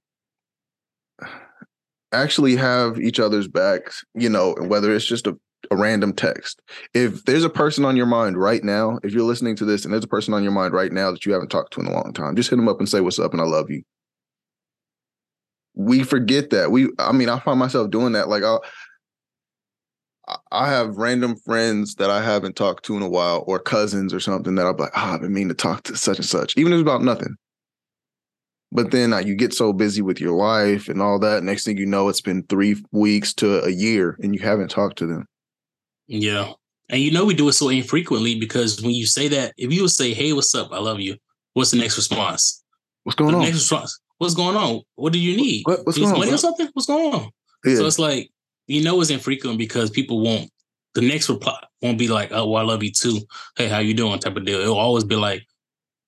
actually 2.12 2.56
have 2.56 2.98
each 3.00 3.20
other's 3.20 3.48
backs, 3.48 4.04
you 4.14 4.28
know, 4.28 4.54
whether 4.60 4.94
it's 4.94 5.04
just 5.04 5.26
a, 5.26 5.36
a 5.70 5.76
random 5.76 6.12
text. 6.12 6.60
If 6.94 7.24
there's 7.24 7.44
a 7.44 7.50
person 7.50 7.84
on 7.84 7.96
your 7.96 8.06
mind 8.06 8.36
right 8.36 8.64
now, 8.64 8.98
if 9.02 9.12
you're 9.12 9.24
listening 9.24 9.56
to 9.56 9.64
this 9.64 9.84
and 9.84 9.92
there's 9.92 10.04
a 10.04 10.08
person 10.08 10.34
on 10.34 10.42
your 10.42 10.52
mind 10.52 10.74
right 10.74 10.92
now 10.92 11.10
that 11.10 11.24
you 11.24 11.32
haven't 11.32 11.50
talked 11.50 11.72
to 11.74 11.80
in 11.80 11.86
a 11.86 11.92
long 11.92 12.12
time, 12.12 12.36
just 12.36 12.50
hit 12.50 12.56
them 12.56 12.68
up 12.68 12.78
and 12.78 12.88
say 12.88 13.00
what's 13.00 13.18
up 13.18 13.32
and 13.32 13.40
I 13.40 13.44
love 13.44 13.70
you. 13.70 13.82
We 15.74 16.02
forget 16.02 16.50
that. 16.50 16.70
We 16.70 16.88
I 16.98 17.12
mean, 17.12 17.28
I 17.28 17.38
find 17.38 17.58
myself 17.58 17.90
doing 17.90 18.12
that. 18.12 18.28
Like 18.28 18.42
I'll 18.42 18.62
I 20.52 20.68
have 20.68 20.96
random 20.96 21.36
friends 21.36 21.96
that 21.96 22.10
I 22.10 22.22
haven't 22.22 22.56
talked 22.56 22.84
to 22.86 22.96
in 22.96 23.02
a 23.02 23.08
while, 23.08 23.44
or 23.46 23.58
cousins 23.58 24.14
or 24.14 24.20
something 24.20 24.54
that 24.56 24.66
I'm 24.66 24.76
like, 24.76 24.92
oh, 24.94 25.00
I've 25.00 25.20
been 25.20 25.32
meaning 25.32 25.48
to 25.48 25.54
talk 25.54 25.82
to 25.84 25.96
such 25.96 26.18
and 26.18 26.26
such, 26.26 26.56
even 26.56 26.72
if 26.72 26.78
it's 26.78 26.82
about 26.82 27.02
nothing. 27.02 27.36
But 28.72 28.92
then 28.92 29.12
uh, 29.12 29.18
you 29.18 29.34
get 29.34 29.52
so 29.52 29.72
busy 29.72 30.00
with 30.00 30.20
your 30.20 30.32
life 30.32 30.88
and 30.88 31.02
all 31.02 31.18
that. 31.18 31.42
Next 31.42 31.64
thing 31.64 31.76
you 31.76 31.86
know, 31.86 32.08
it's 32.08 32.20
been 32.20 32.44
three 32.44 32.76
weeks 32.92 33.34
to 33.34 33.62
a 33.64 33.70
year 33.70 34.16
and 34.22 34.34
you 34.34 34.40
haven't 34.40 34.70
talked 34.70 34.98
to 34.98 35.06
them. 35.06 35.26
Yeah. 36.06 36.52
And 36.88 37.00
you 37.00 37.10
know, 37.10 37.24
we 37.24 37.34
do 37.34 37.48
it 37.48 37.52
so 37.54 37.68
infrequently 37.68 38.38
because 38.38 38.80
when 38.82 38.92
you 38.92 39.06
say 39.06 39.28
that, 39.28 39.54
if 39.56 39.72
you 39.72 39.82
would 39.82 39.90
say, 39.90 40.14
Hey, 40.14 40.32
what's 40.32 40.54
up? 40.54 40.72
I 40.72 40.78
love 40.78 41.00
you. 41.00 41.16
What's 41.54 41.72
the 41.72 41.78
next 41.78 41.96
response? 41.96 42.62
What's 43.02 43.16
going 43.16 43.32
the 43.32 43.38
on? 43.38 43.44
Next 43.44 43.54
response. 43.54 43.98
What's 44.18 44.34
going 44.34 44.56
on? 44.56 44.82
What 44.96 45.12
do 45.12 45.18
you 45.18 45.36
need? 45.36 45.62
What, 45.64 45.84
what's 45.84 45.98
going 45.98 46.12
on? 46.12 46.18
money 46.18 46.30
bro? 46.30 46.34
or 46.34 46.38
something? 46.38 46.68
What's 46.74 46.86
going 46.86 47.14
on? 47.14 47.30
Yeah. 47.64 47.76
So 47.76 47.86
it's 47.86 47.98
like, 47.98 48.30
you 48.66 48.84
know, 48.84 49.00
it's 49.00 49.10
infrequent 49.10 49.58
because 49.58 49.90
people 49.90 50.20
won't, 50.20 50.50
the 50.94 51.00
next 51.00 51.28
reply 51.28 51.58
won't 51.82 51.98
be 51.98 52.08
like, 52.08 52.30
Oh, 52.30 52.48
well, 52.48 52.62
I 52.62 52.66
love 52.66 52.84
you 52.84 52.92
too. 52.92 53.20
Hey, 53.56 53.68
how 53.68 53.78
you 53.78 53.94
doing? 53.94 54.18
type 54.20 54.36
of 54.36 54.44
deal. 54.44 54.60
It'll 54.60 54.78
always 54.78 55.04
be 55.04 55.16
like, 55.16 55.44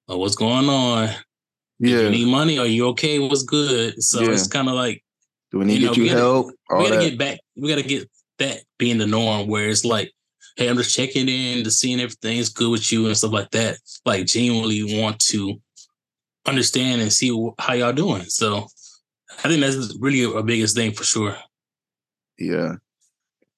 Oh, 0.08 0.18
what's 0.18 0.36
going 0.36 0.68
on? 0.68 1.10
Yeah. 1.82 2.00
You 2.00 2.10
need 2.10 2.28
money? 2.28 2.58
Are 2.58 2.66
you 2.66 2.86
okay? 2.88 3.18
What's 3.18 3.42
good? 3.42 4.02
So 4.02 4.20
Yeah. 4.22 4.30
it's 4.30 4.46
kind 4.46 4.68
of 4.68 4.74
like, 4.74 5.02
Do 5.50 5.58
we 5.58 5.64
need 5.66 5.80
you 5.80 5.80
to 5.80 5.86
know, 5.86 5.92
get 5.92 5.96
you 5.98 6.02
we 6.04 6.08
gotta- 6.08 6.20
help? 6.20 6.46
we 6.46 6.76
gotta 6.84 6.94
that. 6.96 7.10
get 7.10 7.18
back. 7.18 7.40
We 7.56 7.68
gotta 7.68 7.82
get 7.82 8.10
that 8.38 8.62
being 8.78 8.98
the 8.98 9.06
norm, 9.06 9.48
where 9.48 9.68
it's 9.68 9.84
like, 9.84 10.10
hey, 10.56 10.68
I'm 10.68 10.76
just 10.76 10.94
checking 10.94 11.28
in 11.28 11.64
to 11.64 11.70
seeing 11.70 12.00
everything 12.00 12.38
is 12.38 12.48
good 12.48 12.70
with 12.70 12.90
you 12.92 13.06
and 13.06 13.16
stuff 13.16 13.32
like 13.32 13.50
that. 13.50 13.78
Like 14.06 14.26
genuinely 14.26 15.00
want 15.00 15.18
to 15.30 15.60
understand 16.46 17.00
and 17.00 17.12
see 17.12 17.28
how 17.58 17.74
y'all 17.74 17.92
doing. 17.92 18.24
So 18.24 18.66
I 19.44 19.48
think 19.48 19.60
that's 19.60 19.96
really 20.00 20.22
a 20.24 20.42
biggest 20.42 20.76
thing 20.76 20.92
for 20.92 21.04
sure. 21.04 21.36
Yeah. 22.38 22.76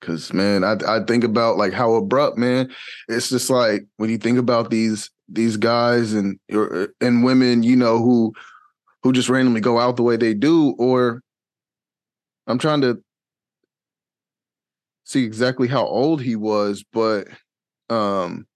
Cause 0.01 0.33
man, 0.35 0.65
I 0.65 0.77
I 0.87 1.01
think 1.05 1.25
about 1.25 1.57
like 1.57 1.73
how 1.73 1.95
abrupt, 1.95 2.37
man. 2.37 2.71
It's 3.09 3.31
just 3.31 3.49
like 3.49 3.87
when 3.97 4.11
you 4.11 4.19
think 4.19 4.39
about 4.39 4.69
these 4.71 5.11
these 5.29 5.57
guys 5.57 6.13
and 6.13 6.39
or- 6.53 6.89
and 7.01 7.25
women, 7.25 7.63
you 7.63 7.77
know, 7.77 7.99
who 7.99 8.33
who 9.03 9.13
just 9.13 9.29
randomly 9.29 9.61
go 9.61 9.79
out 9.79 9.97
the 9.97 10.03
way 10.03 10.17
they 10.17 10.35
do, 10.35 10.75
or 10.79 11.21
I'm 12.47 12.59
trying 12.59 12.81
to 12.83 13.03
see 15.05 15.25
exactly 15.25 15.69
how 15.69 15.87
old 15.87 16.21
he 16.23 16.37
was, 16.37 16.85
but 16.93 17.29
um 17.91 18.47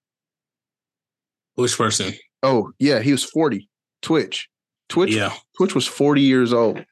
Which 1.54 1.76
person? 1.76 2.14
oh 2.42 2.70
yeah, 2.78 3.00
he 3.00 3.12
was 3.12 3.24
40. 3.24 3.68
Twitch. 4.02 4.48
Twitch 4.88 5.14
Yeah, 5.14 5.34
Twitch 5.56 5.74
was 5.74 5.86
40 5.86 6.22
years 6.22 6.52
old. 6.52 6.84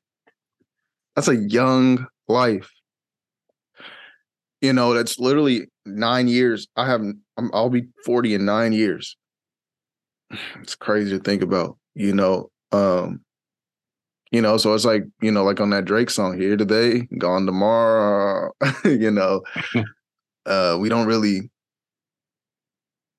That's 1.14 1.28
a 1.28 1.36
young 1.36 2.06
life. 2.28 2.70
You 4.60 4.72
know, 4.72 4.92
that's 4.92 5.18
literally 5.18 5.68
nine 5.86 6.28
years. 6.28 6.66
I 6.76 6.86
haven't, 6.86 7.18
I'm, 7.38 7.50
I'll 7.54 7.70
be 7.70 7.88
40 8.04 8.34
in 8.34 8.44
nine 8.44 8.72
years. 8.72 9.16
It's 10.60 10.74
crazy 10.74 11.16
to 11.16 11.22
think 11.22 11.42
about, 11.42 11.76
you 11.94 12.14
know. 12.14 12.50
Um, 12.72 13.20
you 14.32 14.42
know, 14.42 14.56
so 14.56 14.74
it's 14.74 14.84
like, 14.84 15.04
you 15.22 15.30
know, 15.30 15.44
like 15.44 15.60
on 15.60 15.70
that 15.70 15.84
Drake 15.84 16.10
song, 16.10 16.38
here 16.38 16.56
today, 16.56 17.08
gone 17.18 17.46
tomorrow, 17.46 18.52
you 18.84 19.10
know. 19.10 19.42
uh, 20.46 20.76
we 20.80 20.88
don't 20.88 21.06
really 21.06 21.50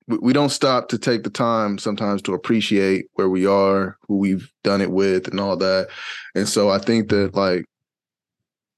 we- 0.06 0.18
we 0.18 0.32
don't 0.32 0.48
stop 0.50 0.88
to 0.88 0.98
take 0.98 1.22
the 1.22 1.30
time 1.30 1.78
sometimes 1.78 2.22
to 2.22 2.34
appreciate 2.34 3.06
where 3.14 3.28
we 3.28 3.46
are, 3.46 3.98
who 4.06 4.16
we've 4.16 4.50
done 4.64 4.80
it 4.80 4.90
with, 4.90 5.28
and 5.28 5.38
all 5.40 5.56
that. 5.56 5.88
And 6.34 6.48
so 6.48 6.70
I 6.70 6.78
think 6.78 7.08
that 7.10 7.34
like 7.34 7.66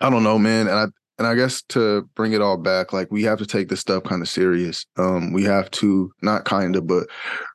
I 0.00 0.10
don't 0.10 0.22
know, 0.22 0.38
man, 0.38 0.66
and 0.68 0.76
I 0.78 0.86
and 1.20 1.26
I 1.26 1.34
guess 1.34 1.60
to 1.68 2.08
bring 2.14 2.32
it 2.32 2.40
all 2.40 2.56
back, 2.56 2.94
like 2.94 3.12
we 3.12 3.22
have 3.24 3.38
to 3.40 3.46
take 3.46 3.68
this 3.68 3.80
stuff 3.80 4.04
kind 4.04 4.22
of 4.22 4.28
serious. 4.28 4.86
Um, 4.96 5.34
we 5.34 5.44
have 5.44 5.70
to 5.72 6.10
not 6.22 6.46
kind 6.46 6.74
of, 6.76 6.86
but 6.86 7.08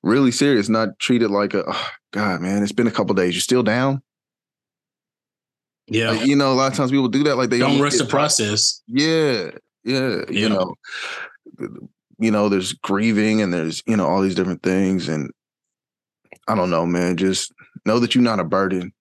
really 0.03 0.29
serious, 0.29 0.69
not 0.69 0.99
treat 0.99 1.23
it 1.23 1.29
like 1.29 1.55
a 1.55 1.63
oh, 1.67 1.87
God, 2.13 2.41
man. 2.41 2.61
It's 2.61 2.71
been 2.71 2.85
a 2.85 2.91
couple 2.91 3.15
days. 3.15 3.33
You're 3.33 3.41
still 3.41 3.63
down. 3.63 4.03
yeah. 5.87 6.11
Like, 6.11 6.27
you 6.27 6.35
know, 6.35 6.51
a 6.51 6.53
lot 6.53 6.71
of 6.71 6.77
times 6.77 6.91
people 6.91 7.07
do 7.07 7.23
that. 7.23 7.37
Like 7.37 7.49
they 7.49 7.57
Don't 7.57 7.81
rush 7.81 7.97
the 7.97 8.05
process. 8.05 8.83
Yeah, 8.85 9.49
yeah, 9.83 10.21
Yeah. 10.29 10.41
you 10.41 10.49
know, 10.49 10.75
you 12.19 12.29
know, 12.29 12.49
there's 12.49 12.73
grieving 12.73 13.41
and 13.41 13.51
there's 13.51 13.81
you 13.87 13.97
know 13.97 14.05
all 14.05 14.21
these 14.21 14.35
different 14.35 14.61
things, 14.61 15.09
and 15.09 15.31
I 16.47 16.53
don't 16.53 16.69
know, 16.69 16.85
man. 16.85 17.17
Just 17.17 17.51
know 17.83 17.97
that 17.97 18.13
you're 18.13 18.23
not 18.23 18.39
a 18.39 18.43
burden, 18.43 18.93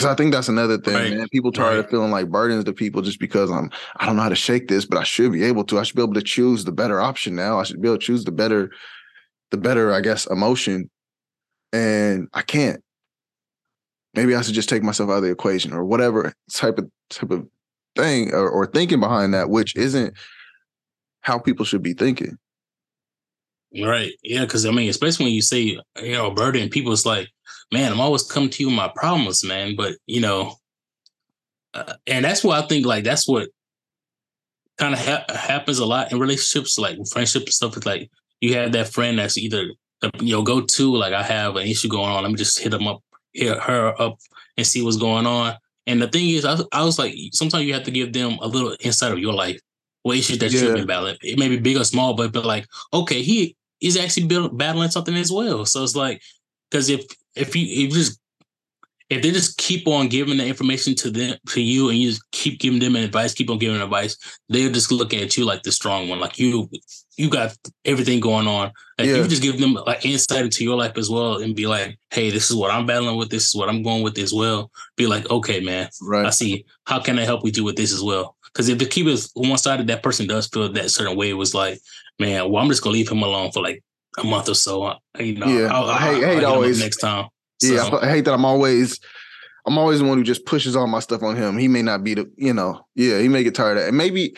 because 0.00 0.12
I 0.12 0.16
think 0.16 0.32
that's 0.32 0.48
another 0.48 0.78
thing, 0.78 0.94
Right, 0.94 1.12
man. 1.12 1.28
People 1.28 1.52
tired 1.52 1.78
of 1.78 1.90
feeling 1.90 2.10
like 2.10 2.30
burdens 2.30 2.64
to 2.64 2.72
people 2.72 3.02
just 3.02 3.20
because 3.20 3.50
I'm 3.50 3.70
I 3.96 4.06
don't 4.06 4.16
know 4.16 4.22
how 4.22 4.30
to 4.30 4.34
shake 4.34 4.68
this, 4.68 4.86
but 4.86 4.98
I 4.98 5.04
should 5.04 5.32
be 5.32 5.44
able 5.44 5.64
to. 5.64 5.78
I 5.78 5.82
should 5.82 5.96
be 5.96 6.02
able 6.02 6.14
to 6.14 6.22
choose 6.22 6.64
the 6.64 6.72
better 6.72 7.00
option 7.00 7.34
now. 7.34 7.60
I 7.60 7.64
should 7.64 7.82
be 7.82 7.88
able 7.88 7.98
to 7.98 8.04
choose 8.04 8.24
the 8.24 8.32
better, 8.32 8.70
the 9.50 9.58
better, 9.58 9.92
I 9.92 10.00
guess, 10.00 10.26
emotion, 10.26 10.90
and 11.72 12.28
I 12.32 12.40
can't. 12.40 12.82
Maybe 14.14 14.34
I 14.34 14.40
should 14.40 14.54
just 14.54 14.70
take 14.70 14.82
myself 14.82 15.10
out 15.10 15.18
of 15.18 15.22
the 15.22 15.30
equation 15.30 15.72
or 15.72 15.84
whatever 15.84 16.32
type 16.52 16.78
of 16.78 16.90
type 17.10 17.30
of 17.30 17.46
thing 17.94 18.32
or, 18.32 18.48
or 18.48 18.66
thinking 18.66 19.00
behind 19.00 19.34
that, 19.34 19.50
which 19.50 19.76
isn't 19.76 20.14
how 21.20 21.38
people 21.38 21.66
should 21.66 21.82
be 21.82 21.92
thinking. 21.92 22.38
Right. 23.78 24.12
Yeah. 24.24 24.44
Cause 24.46 24.66
I 24.66 24.72
mean, 24.72 24.90
especially 24.90 25.26
when 25.26 25.34
you 25.34 25.42
say, 25.42 25.60
you 25.60 26.12
know, 26.12 26.30
burden, 26.32 26.68
people, 26.70 26.92
it's 26.92 27.06
like, 27.06 27.28
man, 27.72 27.92
I'm 27.92 28.00
always 28.00 28.22
coming 28.22 28.50
to 28.50 28.62
you 28.62 28.68
with 28.68 28.76
my 28.76 28.88
problems, 28.88 29.44
man. 29.44 29.76
But, 29.76 29.96
you 30.06 30.20
know, 30.20 30.56
uh, 31.74 31.94
and 32.06 32.24
that's 32.24 32.42
what 32.42 32.62
I 32.62 32.66
think, 32.66 32.86
like, 32.86 33.04
that's 33.04 33.28
what 33.28 33.48
kind 34.78 34.94
of 34.94 35.00
ha- 35.00 35.24
happens 35.28 35.78
a 35.78 35.86
lot 35.86 36.10
in 36.10 36.18
relationships, 36.18 36.78
like 36.78 36.98
friendship 37.12 37.42
and 37.42 37.52
stuff. 37.52 37.76
It's 37.76 37.86
like 37.86 38.10
you 38.40 38.54
have 38.54 38.72
that 38.72 38.92
friend 38.92 39.18
that's 39.18 39.38
either, 39.38 39.66
you 40.20 40.32
know, 40.32 40.42
go 40.42 40.62
to, 40.62 40.96
like, 40.96 41.12
I 41.12 41.22
have 41.22 41.56
an 41.56 41.66
issue 41.66 41.88
going 41.88 42.10
on. 42.10 42.22
Let 42.22 42.32
me 42.32 42.38
just 42.38 42.58
hit 42.58 42.70
them 42.70 42.88
up, 42.88 43.02
hit 43.32 43.56
her 43.56 43.94
up 44.00 44.18
and 44.56 44.66
see 44.66 44.82
what's 44.82 44.96
going 44.96 45.26
on. 45.26 45.54
And 45.86 46.00
the 46.00 46.08
thing 46.08 46.30
is, 46.30 46.44
I, 46.44 46.58
I 46.72 46.84
was 46.84 46.98
like, 46.98 47.14
sometimes 47.32 47.64
you 47.64 47.74
have 47.74 47.84
to 47.84 47.90
give 47.90 48.12
them 48.12 48.38
a 48.40 48.46
little 48.46 48.76
insight 48.80 49.12
of 49.12 49.18
your 49.18 49.32
life, 49.32 49.60
what 50.02 50.16
issues 50.16 50.38
that 50.38 50.52
Yeah. 50.52 50.62
you've 50.62 50.74
been 50.74 50.86
battling. 50.86 51.16
It 51.22 51.38
may 51.38 51.48
be 51.48 51.58
big 51.58 51.76
or 51.76 51.84
small, 51.84 52.14
but, 52.14 52.32
but 52.32 52.44
like, 52.44 52.66
okay, 52.92 53.22
he 53.22 53.56
is 53.80 53.96
actually 53.96 54.26
battling 54.52 54.90
something 54.90 55.14
as 55.16 55.30
well. 55.32 55.64
So 55.66 55.82
it's 55.82 55.96
like, 55.96 56.22
because 56.70 56.90
if 56.90 57.04
if 57.36 57.54
you 57.56 57.62
if 57.64 57.78
you 57.78 57.90
just 57.90 58.20
if 59.10 59.22
they 59.22 59.32
just 59.32 59.58
keep 59.58 59.88
on 59.88 60.08
giving 60.08 60.36
the 60.38 60.46
information 60.46 60.94
to 60.94 61.10
them 61.10 61.36
to 61.48 61.60
you 61.60 61.88
and 61.88 61.98
you 61.98 62.10
just 62.10 62.30
keep 62.30 62.60
giving 62.60 62.78
them 62.78 62.94
advice, 62.94 63.34
keep 63.34 63.50
on 63.50 63.58
giving 63.58 63.80
advice, 63.80 64.16
they're 64.48 64.70
just 64.70 64.92
looking 64.92 65.20
at 65.20 65.36
you 65.36 65.44
like 65.44 65.64
the 65.64 65.72
strong 65.72 66.08
one, 66.08 66.20
like 66.20 66.38
you 66.38 66.70
you 67.16 67.28
got 67.28 67.54
everything 67.84 68.20
going 68.20 68.46
on. 68.46 68.70
Like 68.98 69.08
Yeah. 69.08 69.16
you 69.16 69.28
just 69.28 69.42
give 69.42 69.58
them 69.58 69.74
like 69.74 70.06
insight 70.06 70.44
into 70.44 70.62
your 70.62 70.76
life 70.76 70.96
as 70.96 71.10
well 71.10 71.42
and 71.42 71.56
be 71.56 71.66
like, 71.66 71.98
hey, 72.10 72.30
this 72.30 72.50
is 72.50 72.56
what 72.56 72.70
I'm 72.70 72.86
battling 72.86 73.16
with, 73.16 73.30
this 73.30 73.46
is 73.48 73.54
what 73.54 73.68
I'm 73.68 73.82
going 73.82 74.02
with 74.04 74.16
as 74.18 74.32
well. 74.32 74.70
Be 74.96 75.06
like, 75.06 75.28
okay, 75.28 75.58
man, 75.60 75.88
right. 76.00 76.26
I 76.26 76.30
see. 76.30 76.64
How 76.86 77.00
can 77.00 77.18
I 77.18 77.24
help 77.24 77.44
you 77.44 77.50
do 77.50 77.64
with 77.64 77.76
this 77.76 77.92
as 77.92 78.02
well? 78.02 78.36
Because 78.52 78.68
if 78.68 78.78
the 78.78 78.86
keep 78.86 79.06
it 79.08 79.26
one 79.34 79.58
sided, 79.58 79.88
that 79.88 80.02
person 80.04 80.28
does 80.28 80.46
feel 80.46 80.72
that 80.72 80.90
certain 80.90 81.16
way. 81.16 81.30
It 81.30 81.34
was 81.34 81.52
like, 81.54 81.80
man, 82.20 82.48
well, 82.48 82.62
I'm 82.62 82.68
just 82.68 82.82
gonna 82.82 82.94
leave 82.94 83.10
him 83.10 83.22
alone 83.22 83.50
for 83.50 83.62
like 83.62 83.82
a 84.18 84.24
month 84.24 84.48
or 84.48 84.54
so. 84.54 84.82
Uh, 84.82 84.96
You 85.18 85.38
know, 85.38 85.46
Yeah. 85.46 85.66
I'll, 85.74 85.84
I 85.84 85.92
I'll, 85.92 85.98
hate- 85.98 86.06
I'll 86.06 86.14
hate 86.14 86.22
hit 86.34 86.38
him 86.38 86.44
up 86.44 86.50
always- 86.54 86.80
next 86.80 86.96
time. 86.98 87.28
Yeah. 87.62 87.84
So, 87.90 87.98
I, 87.98 88.06
I 88.06 88.10
hate 88.10 88.24
that 88.24 88.32
I'm 88.34 88.44
always 88.44 88.98
I'm 89.66 89.76
always 89.76 89.98
the 89.98 90.06
one 90.06 90.16
who 90.16 90.24
just 90.24 90.46
pushes 90.46 90.74
all 90.74 90.86
my 90.86 91.00
stuff 91.00 91.22
on 91.22 91.36
him. 91.36 91.58
He 91.58 91.68
may 91.68 91.82
not 91.82 92.02
be 92.02 92.14
the, 92.14 92.30
you 92.36 92.54
know, 92.54 92.80
yeah, 92.94 93.18
he 93.18 93.28
may 93.28 93.44
get 93.44 93.54
tired 93.54 93.76
of 93.76 93.82
it. 93.84 93.88
And 93.88 93.96
maybe 93.98 94.34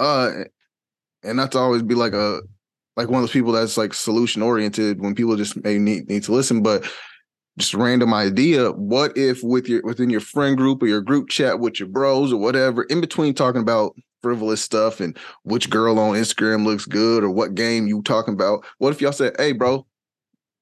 uh 0.00 0.30
and 1.22 1.36
not 1.36 1.52
to 1.52 1.58
always 1.58 1.82
be 1.82 1.94
like 1.94 2.12
a 2.12 2.40
like 2.96 3.08
one 3.08 3.18
of 3.18 3.22
those 3.22 3.32
people 3.32 3.52
that's 3.52 3.76
like 3.76 3.94
solution 3.94 4.42
oriented 4.42 5.00
when 5.00 5.14
people 5.14 5.36
just 5.36 5.62
may 5.62 5.78
need 5.78 6.08
need 6.08 6.24
to 6.24 6.32
listen, 6.32 6.62
but 6.62 6.84
just 7.56 7.74
a 7.74 7.78
random 7.78 8.12
idea. 8.12 8.72
What 8.72 9.16
if 9.16 9.42
with 9.44 9.68
your 9.68 9.80
within 9.82 10.10
your 10.10 10.20
friend 10.20 10.56
group 10.56 10.82
or 10.82 10.86
your 10.86 11.00
group 11.00 11.28
chat 11.28 11.60
with 11.60 11.78
your 11.78 11.88
bros 11.88 12.32
or 12.32 12.40
whatever, 12.40 12.82
in 12.84 13.00
between 13.00 13.34
talking 13.34 13.62
about 13.62 13.94
frivolous 14.24 14.62
stuff 14.62 15.00
and 15.00 15.18
which 15.42 15.68
girl 15.68 15.98
on 15.98 16.14
Instagram 16.14 16.64
looks 16.64 16.86
good 16.86 17.22
or 17.22 17.28
what 17.28 17.54
game 17.54 17.86
you 17.86 18.00
talking 18.00 18.32
about, 18.32 18.64
what 18.78 18.90
if 18.90 19.02
y'all 19.02 19.12
said, 19.12 19.34
Hey 19.38 19.52
bro, 19.52 19.86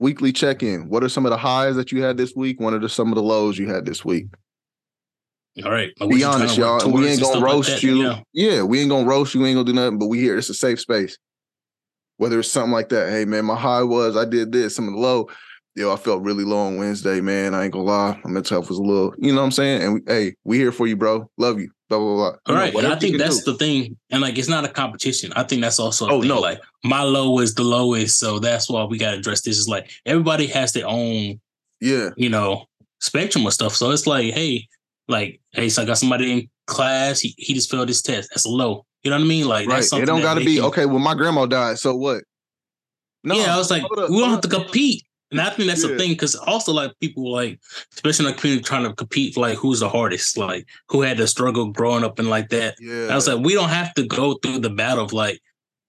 weekly 0.00 0.32
check-in. 0.32 0.88
What 0.88 1.04
are 1.04 1.08
some 1.08 1.24
of 1.24 1.30
the 1.30 1.36
highs 1.36 1.76
that 1.76 1.92
you 1.92 2.02
had 2.02 2.16
this 2.16 2.34
week? 2.34 2.58
What 2.58 2.74
are 2.74 2.80
the, 2.80 2.88
some 2.88 3.08
of 3.08 3.14
the 3.14 3.22
lows 3.22 3.56
you 3.56 3.68
had 3.68 3.86
this 3.86 4.04
week? 4.04 4.26
all 5.64 5.70
right. 5.70 5.92
Be 6.08 6.24
honest, 6.24 6.56
y'all. 6.56 6.90
We 6.90 7.06
ain't 7.06 7.20
gonna 7.20 7.32
stuff 7.32 7.34
like 7.36 7.52
roast 7.52 7.68
that, 7.68 7.82
you. 7.84 8.02
Yeah. 8.02 8.20
Yeah, 8.32 8.62
we 8.62 8.80
ain't 8.80 8.90
gonna 8.90 9.06
roast 9.06 9.32
you. 9.32 9.42
We 9.42 9.50
ain't 9.50 9.56
gonna 9.56 9.66
do 9.66 9.74
nothing. 9.74 9.98
But 9.98 10.06
we 10.06 10.18
here. 10.18 10.36
It's 10.36 10.48
a 10.48 10.54
safe 10.54 10.80
space. 10.80 11.16
Whether 12.16 12.40
it's 12.40 12.50
something 12.50 12.72
like 12.72 12.88
that. 12.88 13.10
Hey 13.10 13.24
man, 13.26 13.44
my 13.44 13.54
high 13.54 13.82
was 13.82 14.16
I 14.16 14.24
did 14.24 14.50
this. 14.50 14.74
Some 14.74 14.88
of 14.88 14.94
the 14.94 15.00
low. 15.00 15.28
Yo, 15.74 15.92
I 15.92 15.96
felt 15.96 16.22
really 16.22 16.44
low 16.44 16.58
on 16.58 16.76
Wednesday, 16.78 17.20
man. 17.20 17.54
I 17.54 17.64
ain't 17.64 17.72
gonna 17.72 17.84
lie. 17.84 18.20
My 18.24 18.30
mental 18.30 18.56
health 18.56 18.68
was 18.68 18.78
a 18.78 18.82
little, 18.82 19.14
you 19.18 19.32
know 19.32 19.40
what 19.40 19.46
I'm 19.46 19.52
saying? 19.52 19.82
And 19.82 19.94
we, 19.94 20.00
hey, 20.06 20.34
we 20.44 20.58
here 20.58 20.72
for 20.72 20.86
you, 20.86 20.96
bro. 20.96 21.30
Love 21.38 21.60
you. 21.60 21.70
Blah 21.98 22.14
blah 22.14 22.30
blah. 22.30 22.38
All 22.46 22.54
right, 22.54 22.74
and 22.74 22.86
I 22.86 22.96
think 22.96 23.18
that's 23.18 23.42
do. 23.42 23.52
the 23.52 23.58
thing, 23.58 23.96
and 24.10 24.20
like 24.20 24.38
it's 24.38 24.48
not 24.48 24.64
a 24.64 24.68
competition. 24.68 25.32
I 25.34 25.42
think 25.42 25.62
that's 25.62 25.78
also 25.78 26.08
oh 26.08 26.20
thing. 26.20 26.28
no, 26.28 26.40
like 26.40 26.60
my 26.84 27.02
low 27.02 27.38
is 27.38 27.54
the 27.54 27.62
lowest, 27.62 28.18
so 28.18 28.38
that's 28.38 28.68
why 28.68 28.84
we 28.84 28.98
got 28.98 29.12
to 29.12 29.18
address 29.18 29.42
this. 29.42 29.58
Is 29.58 29.68
like 29.68 29.90
everybody 30.06 30.46
has 30.48 30.72
their 30.72 30.86
own, 30.86 31.40
yeah, 31.80 32.10
you 32.16 32.28
know, 32.28 32.66
spectrum 33.00 33.46
of 33.46 33.52
stuff. 33.52 33.74
So 33.74 33.90
it's 33.90 34.06
like, 34.06 34.32
hey, 34.32 34.66
like, 35.08 35.40
hey, 35.52 35.68
so 35.68 35.82
I 35.82 35.84
got 35.84 35.98
somebody 35.98 36.32
in 36.32 36.48
class, 36.66 37.20
he, 37.20 37.34
he 37.36 37.54
just 37.54 37.70
failed 37.70 37.88
his 37.88 38.02
test. 38.02 38.30
That's 38.30 38.44
a 38.44 38.50
low. 38.50 38.86
You 39.02 39.10
know 39.10 39.16
what 39.16 39.24
I 39.24 39.28
mean? 39.28 39.46
Like, 39.46 39.68
right. 39.68 39.84
it 39.84 40.06
don't 40.06 40.22
got 40.22 40.34
to 40.34 40.44
be 40.44 40.60
okay. 40.60 40.86
Well, 40.86 41.00
my 41.00 41.14
grandma 41.14 41.46
died, 41.46 41.78
so 41.78 41.94
what? 41.94 42.22
No, 43.24 43.36
yeah, 43.36 43.54
I 43.54 43.58
was 43.58 43.70
like, 43.70 43.82
we 43.90 44.18
don't 44.18 44.30
have 44.30 44.40
to 44.42 44.48
compete. 44.48 45.04
And 45.32 45.40
I 45.40 45.50
think 45.50 45.68
that's 45.68 45.82
yeah. 45.82 45.90
the 45.90 45.98
thing, 45.98 46.10
because 46.10 46.36
also 46.36 46.72
like 46.72 46.92
people 47.00 47.32
like, 47.32 47.58
especially 47.94 48.26
in 48.26 48.32
the 48.32 48.38
community, 48.38 48.62
trying 48.62 48.84
to 48.84 48.92
compete 48.92 49.34
for 49.34 49.40
like 49.40 49.58
who's 49.58 49.80
the 49.80 49.88
hardest, 49.88 50.36
like 50.38 50.68
who 50.88 51.02
had 51.02 51.16
to 51.16 51.26
struggle 51.26 51.72
growing 51.72 52.04
up 52.04 52.18
and 52.18 52.30
like 52.30 52.50
that. 52.50 52.76
Yeah. 52.78 53.08
I 53.10 53.14
was 53.14 53.26
like, 53.26 53.44
we 53.44 53.54
don't 53.54 53.70
have 53.70 53.94
to 53.94 54.06
go 54.06 54.34
through 54.34 54.60
the 54.60 54.70
battle 54.70 55.04
of 55.04 55.12
like, 55.12 55.40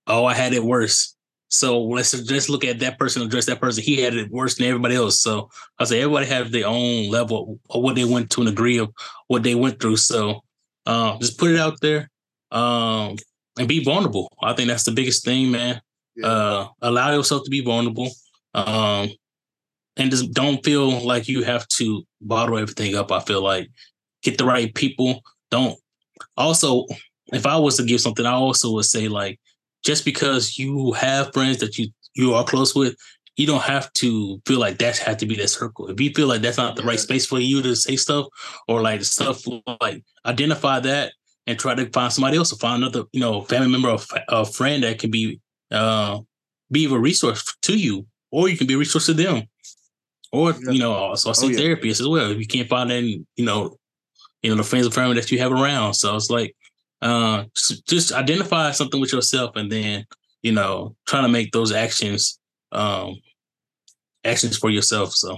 oh, 0.07 0.25
I 0.25 0.33
had 0.33 0.53
it 0.53 0.63
worse. 0.63 1.15
So 1.49 1.83
let's 1.83 2.11
just 2.11 2.49
look 2.49 2.65
at 2.65 2.79
that 2.79 2.97
person, 2.97 3.21
address 3.21 3.45
that 3.45 3.61
person. 3.61 3.83
He 3.83 4.01
had 4.01 4.15
it 4.15 4.31
worse 4.31 4.55
than 4.55 4.65
everybody 4.65 4.95
else. 4.95 5.19
So 5.19 5.51
I 5.77 5.83
say 5.83 6.01
everybody 6.01 6.25
have 6.25 6.51
their 6.51 6.65
own 6.65 7.11
level 7.11 7.59
of 7.69 7.83
what 7.83 7.95
they 7.95 8.05
went 8.05 8.31
to 8.31 8.41
and 8.41 8.49
degree 8.49 8.79
of 8.79 8.91
what 9.27 9.43
they 9.43 9.53
went 9.53 9.79
through. 9.79 9.97
So 9.97 10.41
um, 10.87 11.19
just 11.19 11.37
put 11.37 11.51
it 11.51 11.59
out 11.59 11.79
there 11.79 12.09
um, 12.49 13.17
and 13.59 13.67
be 13.67 13.83
vulnerable. 13.83 14.35
I 14.41 14.53
think 14.53 14.67
that's 14.67 14.85
the 14.85 14.93
biggest 14.93 15.23
thing, 15.25 15.51
man. 15.51 15.79
Yeah. 16.15 16.27
Uh, 16.27 16.67
allow 16.81 17.11
yourself 17.13 17.43
to 17.43 17.51
be 17.51 17.61
vulnerable. 17.61 18.09
Um, 18.55 19.11
and 19.97 20.11
just 20.11 20.31
don't 20.31 20.63
feel 20.63 21.05
like 21.05 21.27
you 21.27 21.43
have 21.43 21.67
to 21.67 22.03
bottle 22.21 22.57
everything 22.57 22.95
up. 22.95 23.11
I 23.11 23.19
feel 23.19 23.43
like 23.43 23.69
get 24.23 24.37
the 24.37 24.45
right 24.45 24.73
people. 24.73 25.21
Don't 25.51 25.77
also, 26.37 26.85
if 27.31 27.45
I 27.45 27.57
was 27.57 27.77
to 27.77 27.83
give 27.83 28.01
something, 28.01 28.25
I 28.25 28.31
also 28.31 28.71
would 28.73 28.85
say 28.85 29.07
like 29.07 29.39
just 29.83 30.05
because 30.05 30.57
you 30.57 30.93
have 30.93 31.33
friends 31.33 31.57
that 31.57 31.77
you 31.77 31.89
you 32.15 32.33
are 32.33 32.43
close 32.43 32.75
with, 32.75 32.95
you 33.37 33.47
don't 33.47 33.63
have 33.63 33.91
to 33.93 34.41
feel 34.45 34.59
like 34.59 34.77
that 34.77 34.97
has 34.97 35.17
to 35.17 35.25
be 35.25 35.35
that 35.35 35.49
circle. 35.49 35.87
If 35.87 35.99
you 35.99 36.11
feel 36.11 36.27
like 36.27 36.41
that's 36.41 36.57
not 36.57 36.75
the 36.75 36.83
right 36.83 36.99
space 36.99 37.25
for 37.25 37.39
you 37.39 37.61
to 37.61 37.75
say 37.75 37.95
stuff 37.95 38.27
or 38.67 38.81
like 38.81 39.03
stuff 39.03 39.43
like 39.81 40.03
identify 40.25 40.79
that 40.81 41.13
and 41.47 41.59
try 41.59 41.75
to 41.75 41.89
find 41.89 42.13
somebody 42.13 42.37
else 42.37 42.53
or 42.53 42.57
find 42.57 42.83
another, 42.83 43.03
you 43.11 43.19
know, 43.19 43.41
family 43.41 43.69
member 43.69 43.89
or 43.89 43.99
a 44.29 44.45
friend 44.45 44.83
that 44.83 44.99
can 44.99 45.11
be 45.11 45.39
uh 45.71 46.19
be 46.71 46.85
a 46.85 46.97
resource 46.97 47.55
to 47.61 47.77
you, 47.77 48.05
or 48.31 48.49
you 48.49 48.57
can 48.57 48.65
be 48.65 48.73
a 48.73 48.77
resource 48.77 49.05
to 49.07 49.13
them 49.13 49.43
or 50.33 50.51
yeah. 50.51 50.71
you 50.71 50.79
know, 50.79 50.91
also 50.91 51.29
I 51.29 51.33
see 51.33 51.45
oh, 51.45 51.49
yeah. 51.49 51.59
therapists 51.59 52.01
as 52.01 52.07
well. 52.07 52.31
If 52.31 52.39
you 52.39 52.47
can't 52.47 52.67
find 52.67 52.91
any, 52.91 53.23
you 53.37 53.45
know, 53.45 53.77
you 54.41 54.49
know, 54.49 54.57
the 54.57 54.63
friends 54.63 54.85
and 54.87 54.93
family 54.93 55.15
that 55.15 55.31
you 55.31 55.39
have 55.39 55.53
around. 55.53 55.93
So 55.93 56.13
it's 56.15 56.29
like, 56.29 56.53
uh, 57.01 57.45
just, 57.55 57.87
just 57.87 58.11
identify 58.11 58.71
something 58.71 58.99
with 58.99 59.13
yourself, 59.13 59.55
and 59.55 59.71
then 59.71 60.05
you 60.41 60.51
know, 60.51 60.95
trying 61.05 61.23
to 61.23 61.29
make 61.29 61.51
those 61.51 61.71
actions, 61.71 62.39
um, 62.71 63.15
actions 64.25 64.57
for 64.57 64.69
yourself. 64.69 65.13
So. 65.13 65.37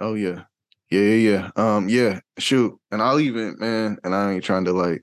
Oh 0.00 0.14
yeah, 0.14 0.42
yeah, 0.90 1.00
yeah, 1.00 1.30
yeah. 1.30 1.50
Um, 1.56 1.88
yeah. 1.88 2.20
Shoot, 2.38 2.78
and 2.90 3.02
I'll 3.02 3.20
even 3.20 3.56
man, 3.58 3.98
and 4.04 4.14
I 4.14 4.32
ain't 4.32 4.44
trying 4.44 4.64
to 4.66 4.72
like, 4.72 5.02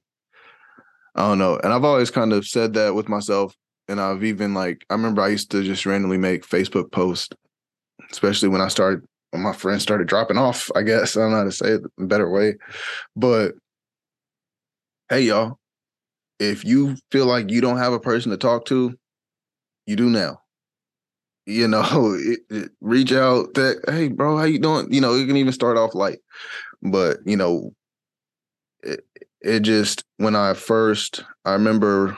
I 1.16 1.28
don't 1.28 1.38
know. 1.38 1.60
And 1.62 1.74
I've 1.74 1.84
always 1.84 2.12
kind 2.12 2.32
of 2.32 2.48
said 2.48 2.74
that 2.76 2.96
with 2.96 3.10
myself, 3.10 3.54
and 3.90 4.00
I've 4.00 4.24
even 4.24 4.54
like, 4.54 4.86
I 4.90 4.94
remember 4.94 5.22
I 5.22 5.28
used 5.30 5.52
to 5.52 5.64
just 5.64 5.86
randomly 5.86 6.18
make 6.18 6.48
Facebook 6.48 6.92
posts 6.92 7.36
especially 8.12 8.50
when 8.50 8.62
I 8.62 8.68
started 8.68 9.04
when 9.32 9.44
my 9.44 9.54
friends 9.54 9.84
started 9.84 10.08
dropping 10.08 10.38
off. 10.38 10.72
I 10.76 10.82
guess 10.82 11.18
I 11.18 11.22
don't 11.22 11.32
know 11.32 11.38
how 11.38 11.44
to 11.44 11.52
say 11.52 11.72
it 11.72 11.82
a 12.00 12.04
better 12.04 12.30
way, 12.30 12.56
but 13.16 13.54
hey, 15.10 15.22
y'all, 15.22 15.60
if 16.40 16.66
you 16.66 16.96
feel 17.12 17.26
like 17.26 17.52
you 17.52 17.62
don't 17.62 17.78
have 17.78 17.94
a 17.94 18.00
person 18.00 18.32
to 18.32 18.38
talk 18.38 18.66
to, 18.66 18.98
you 19.86 19.96
do 19.96 20.10
now. 20.10 20.42
You 21.46 21.68
know, 21.68 22.16
it, 22.20 22.40
it, 22.50 22.72
reach 22.82 23.12
out. 23.12 23.54
That 23.54 23.84
hey, 23.88 24.08
bro, 24.08 24.38
how 24.38 24.46
you 24.46 24.60
doing? 24.60 24.92
You 24.92 25.02
know, 25.02 25.16
you 25.16 25.28
can 25.28 25.38
even 25.38 25.54
start 25.54 25.78
off 25.78 25.96
light, 25.96 26.20
but 26.82 27.18
you 27.26 27.38
know, 27.38 27.72
it, 28.84 29.06
it 29.42 29.60
just 29.62 30.04
when 30.18 30.36
I 30.36 30.54
first, 30.54 31.24
I 31.46 31.54
remember 31.54 32.18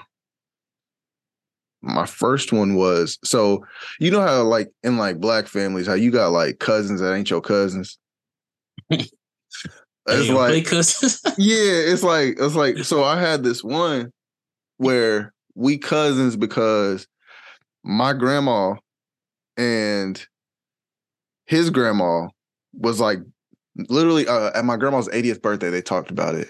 my 1.87 2.05
first 2.05 2.51
one 2.51 2.75
was 2.75 3.17
so 3.23 3.65
you 3.99 4.11
know 4.11 4.21
how 4.21 4.43
like 4.43 4.69
in 4.83 4.97
like 4.97 5.19
black 5.19 5.47
families 5.47 5.87
how 5.87 5.93
you 5.93 6.11
got 6.11 6.31
like 6.31 6.59
cousins 6.59 7.01
that 7.01 7.13
ain't 7.13 7.29
your 7.29 7.41
cousins. 7.41 7.97
it's 8.89 10.29
like 10.29 10.65
cousins. 10.65 11.21
yeah, 11.37 11.91
it's 11.91 12.03
like 12.03 12.35
it's 12.39 12.55
like 12.55 12.79
so 12.79 13.03
I 13.03 13.19
had 13.19 13.43
this 13.43 13.63
one 13.63 14.11
where 14.77 15.33
we 15.55 15.77
cousins 15.77 16.35
because 16.35 17.07
my 17.83 18.13
grandma 18.13 18.75
and 19.55 20.23
his 21.45 21.69
grandma 21.69 22.27
was 22.73 22.99
like 22.99 23.19
literally 23.89 24.27
uh, 24.27 24.51
at 24.53 24.65
my 24.65 24.77
grandma's 24.77 25.07
80th 25.09 25.41
birthday 25.41 25.69
they 25.69 25.81
talked 25.81 26.11
about 26.11 26.35
it 26.35 26.49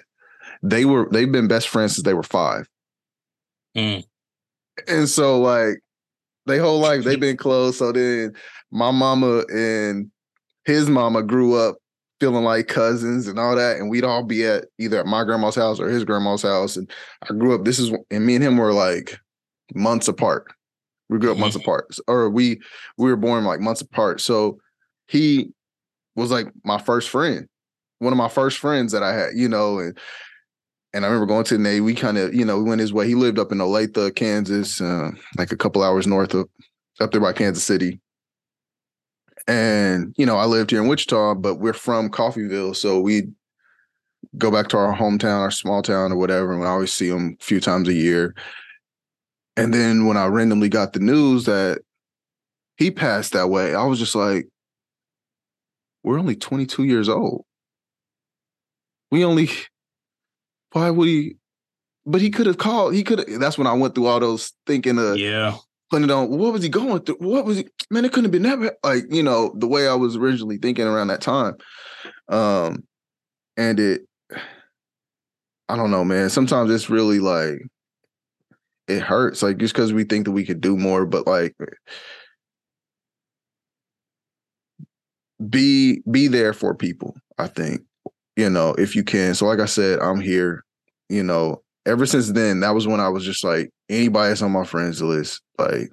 they 0.63 0.85
were 0.85 1.07
they've 1.11 1.31
been 1.31 1.47
best 1.47 1.67
friends 1.69 1.95
since 1.95 2.05
they 2.05 2.13
were 2.13 2.23
five 2.23 2.67
mm. 3.75 4.03
And 4.87 5.07
so 5.09 5.39
like 5.39 5.79
they 6.45 6.57
whole 6.57 6.79
life 6.79 7.03
they've 7.03 7.19
been 7.19 7.37
close. 7.37 7.77
So 7.77 7.91
then 7.91 8.33
my 8.71 8.91
mama 8.91 9.43
and 9.53 10.11
his 10.65 10.89
mama 10.89 11.23
grew 11.23 11.55
up 11.55 11.77
feeling 12.19 12.43
like 12.43 12.67
cousins 12.67 13.27
and 13.27 13.39
all 13.39 13.55
that. 13.55 13.77
And 13.77 13.89
we'd 13.89 14.03
all 14.03 14.23
be 14.23 14.45
at 14.45 14.65
either 14.79 14.99
at 14.99 15.05
my 15.05 15.23
grandma's 15.23 15.55
house 15.55 15.79
or 15.79 15.89
his 15.89 16.03
grandma's 16.03 16.41
house. 16.41 16.75
And 16.77 16.89
I 17.23 17.33
grew 17.33 17.55
up, 17.55 17.63
this 17.63 17.79
is 17.79 17.91
and 18.11 18.25
me 18.25 18.35
and 18.35 18.43
him 18.43 18.57
were 18.57 18.73
like 18.73 19.17
months 19.73 20.07
apart. 20.07 20.47
We 21.09 21.19
grew 21.19 21.31
up 21.31 21.37
months 21.37 21.55
mm-hmm. 21.55 21.63
apart. 21.63 21.95
Or 22.07 22.29
we 22.29 22.59
we 22.97 23.09
were 23.09 23.17
born 23.17 23.45
like 23.45 23.59
months 23.59 23.81
apart. 23.81 24.21
So 24.21 24.59
he 25.07 25.51
was 26.15 26.31
like 26.31 26.47
my 26.63 26.79
first 26.79 27.09
friend, 27.09 27.47
one 27.99 28.11
of 28.11 28.17
my 28.17 28.29
first 28.29 28.57
friends 28.57 28.91
that 28.91 29.03
I 29.03 29.13
had, 29.13 29.29
you 29.35 29.47
know, 29.47 29.79
and 29.79 29.97
and 30.93 31.05
I 31.05 31.09
remember 31.09 31.25
going 31.25 31.43
to 31.45 31.57
Nate. 31.57 31.83
We 31.83 31.93
kind 31.93 32.17
of, 32.17 32.33
you 32.33 32.45
know, 32.45 32.57
we 32.57 32.69
went 32.69 32.81
his 32.81 32.93
way. 32.93 33.07
He 33.07 33.15
lived 33.15 33.39
up 33.39 33.51
in 33.51 33.57
Olathe, 33.57 34.15
Kansas, 34.15 34.81
uh, 34.81 35.11
like 35.37 35.51
a 35.51 35.57
couple 35.57 35.83
hours 35.83 36.07
north 36.07 36.33
of 36.33 36.49
up 36.99 37.11
there 37.11 37.21
by 37.21 37.33
Kansas 37.33 37.63
City. 37.63 37.99
And 39.47 40.13
you 40.17 40.25
know, 40.25 40.37
I 40.37 40.45
lived 40.45 40.71
here 40.71 40.81
in 40.81 40.87
Wichita, 40.87 41.35
but 41.35 41.55
we're 41.55 41.73
from 41.73 42.09
Coffeyville, 42.09 42.75
so 42.75 42.99
we 42.99 43.29
go 44.37 44.51
back 44.51 44.67
to 44.69 44.77
our 44.77 44.93
hometown, 44.93 45.39
our 45.39 45.51
small 45.51 45.81
town, 45.81 46.11
or 46.11 46.17
whatever. 46.17 46.51
And 46.51 46.61
we 46.61 46.67
always 46.67 46.91
see 46.91 47.07
him 47.07 47.37
a 47.39 47.43
few 47.43 47.59
times 47.59 47.87
a 47.87 47.93
year. 47.93 48.35
And 49.55 49.73
then 49.73 50.05
when 50.05 50.17
I 50.17 50.27
randomly 50.27 50.69
got 50.69 50.93
the 50.93 50.99
news 50.99 51.45
that 51.45 51.79
he 52.75 52.91
passed 52.91 53.33
that 53.33 53.49
way, 53.49 53.73
I 53.73 53.83
was 53.85 53.99
just 53.99 54.15
like, 54.15 54.47
"We're 56.03 56.19
only 56.19 56.35
22 56.35 56.83
years 56.83 57.09
old. 57.09 57.45
We 59.11 59.23
only 59.23 59.49
why 60.71 60.89
would 60.89 61.07
he? 61.07 61.35
But 62.05 62.21
he 62.21 62.29
could 62.29 62.45
have 62.45 62.57
called. 62.57 62.93
He 62.93 63.03
could. 63.03 63.25
That's 63.39 63.57
when 63.57 63.67
I 63.67 63.73
went 63.73 63.95
through 63.95 64.07
all 64.07 64.19
those 64.19 64.53
thinking 64.65 64.97
of 64.97 65.17
yeah. 65.17 65.55
Putting 65.89 66.09
it 66.09 66.11
on. 66.11 66.29
What 66.29 66.51
was 66.51 66.63
he 66.63 66.69
going 66.69 67.01
through? 67.01 67.17
What 67.19 67.45
was 67.45 67.57
he? 67.57 67.67
Man, 67.89 68.03
it 68.03 68.11
couldn't 68.11 68.25
have 68.25 68.31
been 68.31 68.43
that. 68.43 68.77
Like 68.83 69.05
you 69.09 69.23
know 69.23 69.53
the 69.57 69.67
way 69.67 69.87
I 69.87 69.95
was 69.95 70.15
originally 70.15 70.57
thinking 70.57 70.85
around 70.85 71.07
that 71.07 71.21
time. 71.21 71.55
Um, 72.29 72.83
and 73.55 73.79
it. 73.79 74.01
I 75.69 75.75
don't 75.75 75.91
know, 75.91 76.05
man. 76.05 76.29
Sometimes 76.29 76.71
it's 76.71 76.89
really 76.89 77.19
like 77.19 77.59
it 78.87 79.01
hurts, 79.01 79.43
like 79.43 79.57
just 79.57 79.73
because 79.73 79.93
we 79.93 80.03
think 80.03 80.25
that 80.25 80.31
we 80.31 80.45
could 80.45 80.61
do 80.61 80.77
more, 80.77 81.05
but 81.05 81.27
like 81.27 81.55
be 85.49 86.01
be 86.09 86.27
there 86.27 86.53
for 86.53 86.73
people. 86.73 87.15
I 87.37 87.47
think 87.47 87.81
you 88.37 88.49
know, 88.49 88.73
if 88.77 88.95
you 88.95 89.03
can. 89.03 89.35
So, 89.35 89.45
like 89.45 89.59
I 89.59 89.65
said, 89.65 89.99
I'm 89.99 90.21
here. 90.21 90.63
You 91.09 91.23
know, 91.23 91.63
ever 91.85 92.05
since 92.05 92.31
then, 92.31 92.61
that 92.61 92.75
was 92.75 92.87
when 92.87 92.99
I 92.99 93.09
was 93.09 93.25
just 93.25 93.43
like, 93.43 93.71
anybody 93.89 94.29
that's 94.29 94.41
on 94.41 94.51
my 94.51 94.65
friends 94.65 95.01
list, 95.01 95.41
like, 95.57 95.91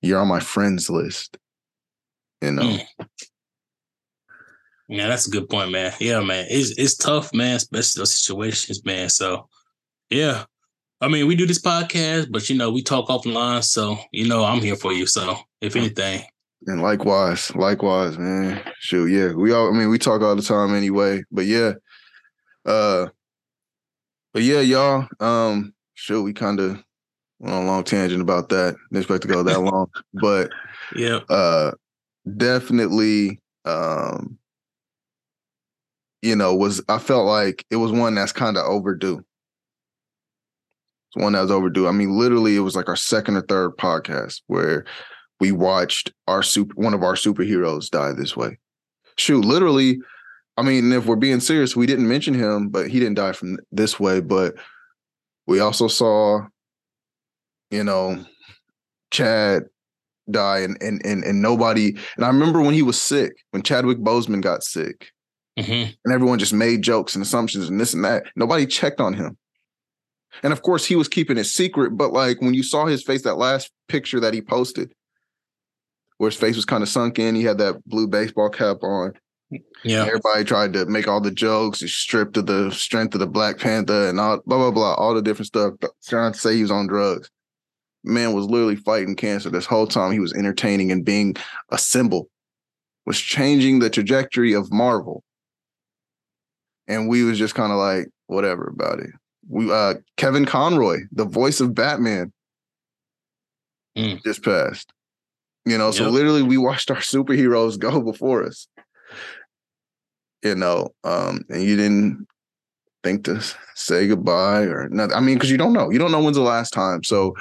you're 0.00 0.20
on 0.20 0.28
my 0.28 0.40
friends 0.40 0.88
list. 0.88 1.36
You 2.40 2.52
know. 2.52 2.62
Mm. 2.62 2.86
Yeah, 4.88 5.08
that's 5.08 5.26
a 5.26 5.30
good 5.30 5.48
point, 5.50 5.70
man. 5.70 5.92
Yeah, 6.00 6.20
man. 6.20 6.46
It's 6.48 6.70
it's 6.78 6.96
tough, 6.96 7.34
man, 7.34 7.56
especially 7.56 8.00
those 8.00 8.18
situations, 8.18 8.84
man. 8.84 9.10
So 9.10 9.48
yeah. 10.10 10.44
I 11.00 11.06
mean, 11.08 11.28
we 11.28 11.36
do 11.36 11.46
this 11.46 11.62
podcast, 11.62 12.32
but 12.32 12.48
you 12.48 12.56
know, 12.56 12.72
we 12.72 12.82
talk 12.82 13.08
offline. 13.08 13.62
So, 13.62 13.98
you 14.12 14.26
know, 14.26 14.44
I'm 14.44 14.60
here 14.60 14.74
for 14.74 14.92
you. 14.92 15.06
So 15.06 15.36
if 15.60 15.76
anything, 15.76 16.22
and 16.66 16.82
likewise, 16.82 17.54
likewise, 17.54 18.18
man. 18.18 18.60
Shoot, 18.80 19.06
yeah. 19.06 19.32
We 19.32 19.52
all 19.52 19.72
I 19.72 19.76
mean, 19.76 19.88
we 19.88 19.98
talk 19.98 20.22
all 20.22 20.36
the 20.36 20.42
time 20.42 20.74
anyway. 20.74 21.22
But 21.30 21.46
yeah. 21.46 21.74
Uh 22.66 23.08
but 24.34 24.42
yeah, 24.42 24.60
y'all. 24.60 25.06
Um, 25.20 25.72
shoot, 25.94 26.22
we 26.22 26.32
kind 26.32 26.60
of 26.60 26.82
went 27.38 27.54
on 27.54 27.64
a 27.64 27.66
long 27.66 27.84
tangent 27.84 28.20
about 28.20 28.50
that. 28.50 28.76
Didn't 28.90 29.02
expect 29.02 29.22
to 29.22 29.28
go 29.28 29.42
that 29.42 29.60
long. 29.60 29.88
But 30.14 30.50
yeah, 30.94 31.20
uh 31.28 31.72
definitely 32.36 33.40
um 33.64 34.38
you 36.22 36.34
know, 36.34 36.54
was 36.54 36.82
I 36.88 36.98
felt 36.98 37.26
like 37.26 37.64
it 37.70 37.76
was 37.76 37.92
one 37.92 38.14
that's 38.14 38.32
kind 38.32 38.56
of 38.56 38.64
overdue. 38.66 39.18
It's 41.08 41.22
one 41.22 41.32
that 41.32 41.42
was 41.42 41.50
overdue. 41.50 41.86
I 41.86 41.92
mean, 41.92 42.18
literally, 42.18 42.56
it 42.56 42.60
was 42.60 42.76
like 42.76 42.88
our 42.88 42.96
second 42.96 43.36
or 43.36 43.42
third 43.42 43.76
podcast 43.76 44.42
where 44.46 44.84
we 45.40 45.52
watched 45.52 46.12
our 46.26 46.42
super 46.42 46.74
one 46.74 46.94
of 46.94 47.02
our 47.02 47.14
superheroes 47.14 47.90
die 47.90 48.12
this 48.12 48.36
way. 48.36 48.58
Shoot, 49.16 49.44
literally, 49.44 49.98
I 50.56 50.62
mean, 50.62 50.92
if 50.92 51.06
we're 51.06 51.16
being 51.16 51.40
serious, 51.40 51.76
we 51.76 51.86
didn't 51.86 52.08
mention 52.08 52.34
him, 52.34 52.68
but 52.68 52.88
he 52.88 52.98
didn't 52.98 53.14
die 53.16 53.32
from 53.32 53.58
this 53.72 53.98
way. 54.00 54.20
But 54.20 54.54
we 55.46 55.60
also 55.60 55.88
saw, 55.88 56.40
you 57.70 57.84
know, 57.84 58.24
Chad 59.10 59.64
die 60.30 60.58
and 60.58 60.76
and 60.82 61.00
and, 61.04 61.24
and 61.24 61.40
nobody 61.40 61.96
and 62.16 62.24
I 62.24 62.28
remember 62.28 62.60
when 62.60 62.74
he 62.74 62.82
was 62.82 63.00
sick, 63.00 63.32
when 63.52 63.62
Chadwick 63.62 63.98
Boseman 63.98 64.42
got 64.42 64.62
sick, 64.62 65.10
Mhm. 65.58 65.94
and 66.04 66.14
everyone 66.14 66.38
just 66.38 66.52
made 66.52 66.82
jokes 66.82 67.14
and 67.14 67.22
assumptions 67.22 67.68
and 67.68 67.80
this 67.80 67.94
and 67.94 68.04
that. 68.04 68.24
Nobody 68.36 68.66
checked 68.66 69.00
on 69.00 69.14
him. 69.14 69.38
And 70.42 70.52
of 70.52 70.62
course, 70.62 70.84
he 70.84 70.94
was 70.96 71.08
keeping 71.08 71.38
it 71.38 71.44
secret, 71.44 71.96
but 71.96 72.12
like 72.12 72.40
when 72.42 72.52
you 72.54 72.62
saw 72.62 72.86
his 72.86 73.02
face, 73.02 73.22
that 73.22 73.38
last 73.38 73.72
picture 73.88 74.20
that 74.20 74.34
he 74.34 74.42
posted, 74.42 74.92
where 76.18 76.30
his 76.30 76.38
face 76.38 76.56
was 76.56 76.64
kind 76.64 76.82
of 76.82 76.88
sunk 76.88 77.18
in, 77.18 77.34
he 77.34 77.42
had 77.42 77.58
that 77.58 77.82
blue 77.86 78.06
baseball 78.06 78.50
cap 78.50 78.78
on. 78.82 79.12
Yeah. 79.82 80.04
Everybody 80.04 80.44
tried 80.44 80.74
to 80.74 80.84
make 80.86 81.08
all 81.08 81.20
the 81.22 81.30
jokes, 81.30 81.80
he's 81.80 81.94
stripped 81.94 82.36
of 82.36 82.46
the 82.46 82.70
strength 82.70 83.14
of 83.14 83.20
the 83.20 83.26
Black 83.26 83.58
Panther 83.58 84.08
and 84.08 84.20
all 84.20 84.40
blah 84.44 84.58
blah 84.58 84.70
blah, 84.70 84.94
all 84.94 85.14
the 85.14 85.22
different 85.22 85.46
stuff, 85.46 85.74
trying 86.06 86.32
to 86.32 86.38
say 86.38 86.54
he 86.54 86.62
was 86.62 86.70
on 86.70 86.86
drugs. 86.86 87.30
Man 88.04 88.32
was 88.34 88.46
literally 88.46 88.76
fighting 88.76 89.16
cancer 89.16 89.48
this 89.50 89.66
whole 89.66 89.86
time. 89.86 90.12
He 90.12 90.20
was 90.20 90.34
entertaining 90.34 90.92
and 90.92 91.04
being 91.04 91.34
a 91.70 91.78
symbol, 91.78 92.28
was 93.06 93.18
changing 93.18 93.78
the 93.78 93.90
trajectory 93.90 94.52
of 94.52 94.70
Marvel. 94.72 95.22
And 96.86 97.08
we 97.08 97.22
was 97.22 97.38
just 97.38 97.54
kind 97.54 97.72
of 97.72 97.78
like, 97.78 98.08
whatever 98.26 98.66
about 98.68 99.00
it. 99.00 99.10
We 99.48 99.72
uh 99.72 99.94
Kevin 100.18 100.44
Conroy, 100.44 100.98
the 101.12 101.24
voice 101.24 101.60
of 101.60 101.74
Batman, 101.74 102.32
Mm. 103.96 104.22
just 104.22 104.44
passed. 104.44 104.92
You 105.68 105.78
know, 105.78 105.90
so 105.90 106.08
literally 106.08 106.42
we 106.42 106.56
watched 106.56 106.90
our 106.90 106.96
superheroes 106.98 107.78
go 107.78 108.00
before 108.00 108.44
us. 108.44 108.68
You 110.42 110.54
know, 110.54 110.90
um, 111.04 111.44
and 111.48 111.62
you 111.62 111.76
didn't 111.76 112.26
think 113.02 113.24
to 113.24 113.42
say 113.74 114.06
goodbye 114.06 114.62
or 114.62 114.88
nothing. 114.88 115.16
I 115.16 115.20
mean, 115.20 115.34
because 115.34 115.50
you 115.50 115.58
don't 115.58 115.72
know. 115.72 115.90
You 115.90 115.98
don't 115.98 116.12
know 116.12 116.22
when's 116.22 116.36
the 116.36 116.42
last 116.42 116.72
time. 116.72 117.02
So, 117.02 117.34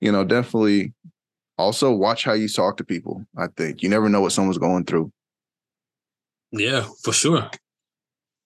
you 0.00 0.12
know, 0.12 0.24
definitely 0.24 0.92
also 1.58 1.92
watch 1.92 2.24
how 2.24 2.32
you 2.32 2.48
talk 2.48 2.76
to 2.76 2.84
people. 2.84 3.24
I 3.36 3.48
think 3.56 3.82
you 3.82 3.88
never 3.88 4.08
know 4.08 4.20
what 4.20 4.32
someone's 4.32 4.58
going 4.58 4.84
through. 4.84 5.12
Yeah, 6.52 6.86
for 7.02 7.12
sure. 7.12 7.50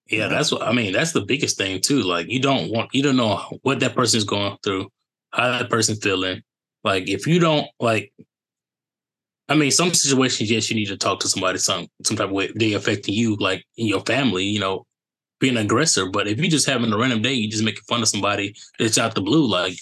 Yeah, 0.08 0.28
that's 0.28 0.50
what 0.50 0.62
I 0.62 0.72
mean. 0.72 0.92
That's 0.92 1.12
the 1.12 1.24
biggest 1.24 1.58
thing 1.58 1.80
too. 1.80 2.02
Like 2.02 2.28
you 2.28 2.40
don't 2.40 2.70
want 2.70 2.90
you 2.94 3.02
don't 3.02 3.16
know 3.16 3.58
what 3.62 3.80
that 3.80 3.94
person's 3.94 4.24
going 4.24 4.56
through, 4.62 4.88
how 5.32 5.50
that 5.58 5.68
person's 5.68 6.02
feeling. 6.02 6.42
Like 6.82 7.08
if 7.08 7.26
you 7.26 7.38
don't 7.38 7.66
like 7.78 8.12
I 9.48 9.54
mean, 9.54 9.70
some 9.70 9.94
situations, 9.94 10.50
yes, 10.50 10.68
you 10.68 10.76
need 10.76 10.88
to 10.88 10.96
talk 10.96 11.20
to 11.20 11.28
somebody 11.28 11.58
some 11.58 11.86
some 12.04 12.16
type 12.16 12.26
of 12.28 12.32
way 12.32 12.50
they 12.54 12.74
affecting 12.74 13.14
you, 13.14 13.36
like 13.36 13.64
in 13.76 13.86
your 13.86 14.00
family, 14.00 14.44
you 14.44 14.60
know, 14.60 14.84
being 15.40 15.56
an 15.56 15.64
aggressor. 15.64 16.10
But 16.10 16.28
if 16.28 16.38
you're 16.38 16.50
just 16.50 16.66
having 16.68 16.92
a 16.92 16.98
random 16.98 17.22
day, 17.22 17.32
you 17.34 17.48
just 17.50 17.64
making 17.64 17.82
fun 17.88 18.02
of 18.02 18.08
somebody 18.08 18.54
that's 18.78 18.98
out 18.98 19.14
the 19.14 19.22
blue, 19.22 19.46
like 19.46 19.78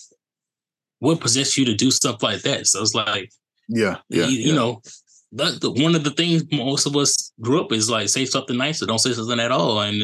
what 1.01 1.21
possessed 1.21 1.57
you 1.57 1.65
to 1.67 1.75
do 1.75 1.91
stuff 1.91 2.23
like 2.23 2.43
that? 2.43 2.67
So 2.67 2.81
it's 2.81 2.95
like 2.95 3.31
Yeah, 3.69 3.97
yeah, 4.09 4.27
you, 4.27 4.39
you 4.51 4.55
know, 4.55 4.81
that, 5.33 5.61
the, 5.61 5.71
one 5.71 5.95
of 5.95 6.05
the 6.05 6.11
things 6.13 6.45
most 6.53 6.87
of 6.87 6.97
us 6.97 7.33
grew 7.41 7.61
up 7.61 7.73
is 7.73 7.91
like 7.91 8.09
say 8.09 8.25
something 8.25 8.57
nice 8.57 8.81
or 8.83 8.87
don't 8.87 8.99
say 9.01 9.13
something 9.13 9.41
at 9.41 9.51
all, 9.53 9.81
and 9.81 10.03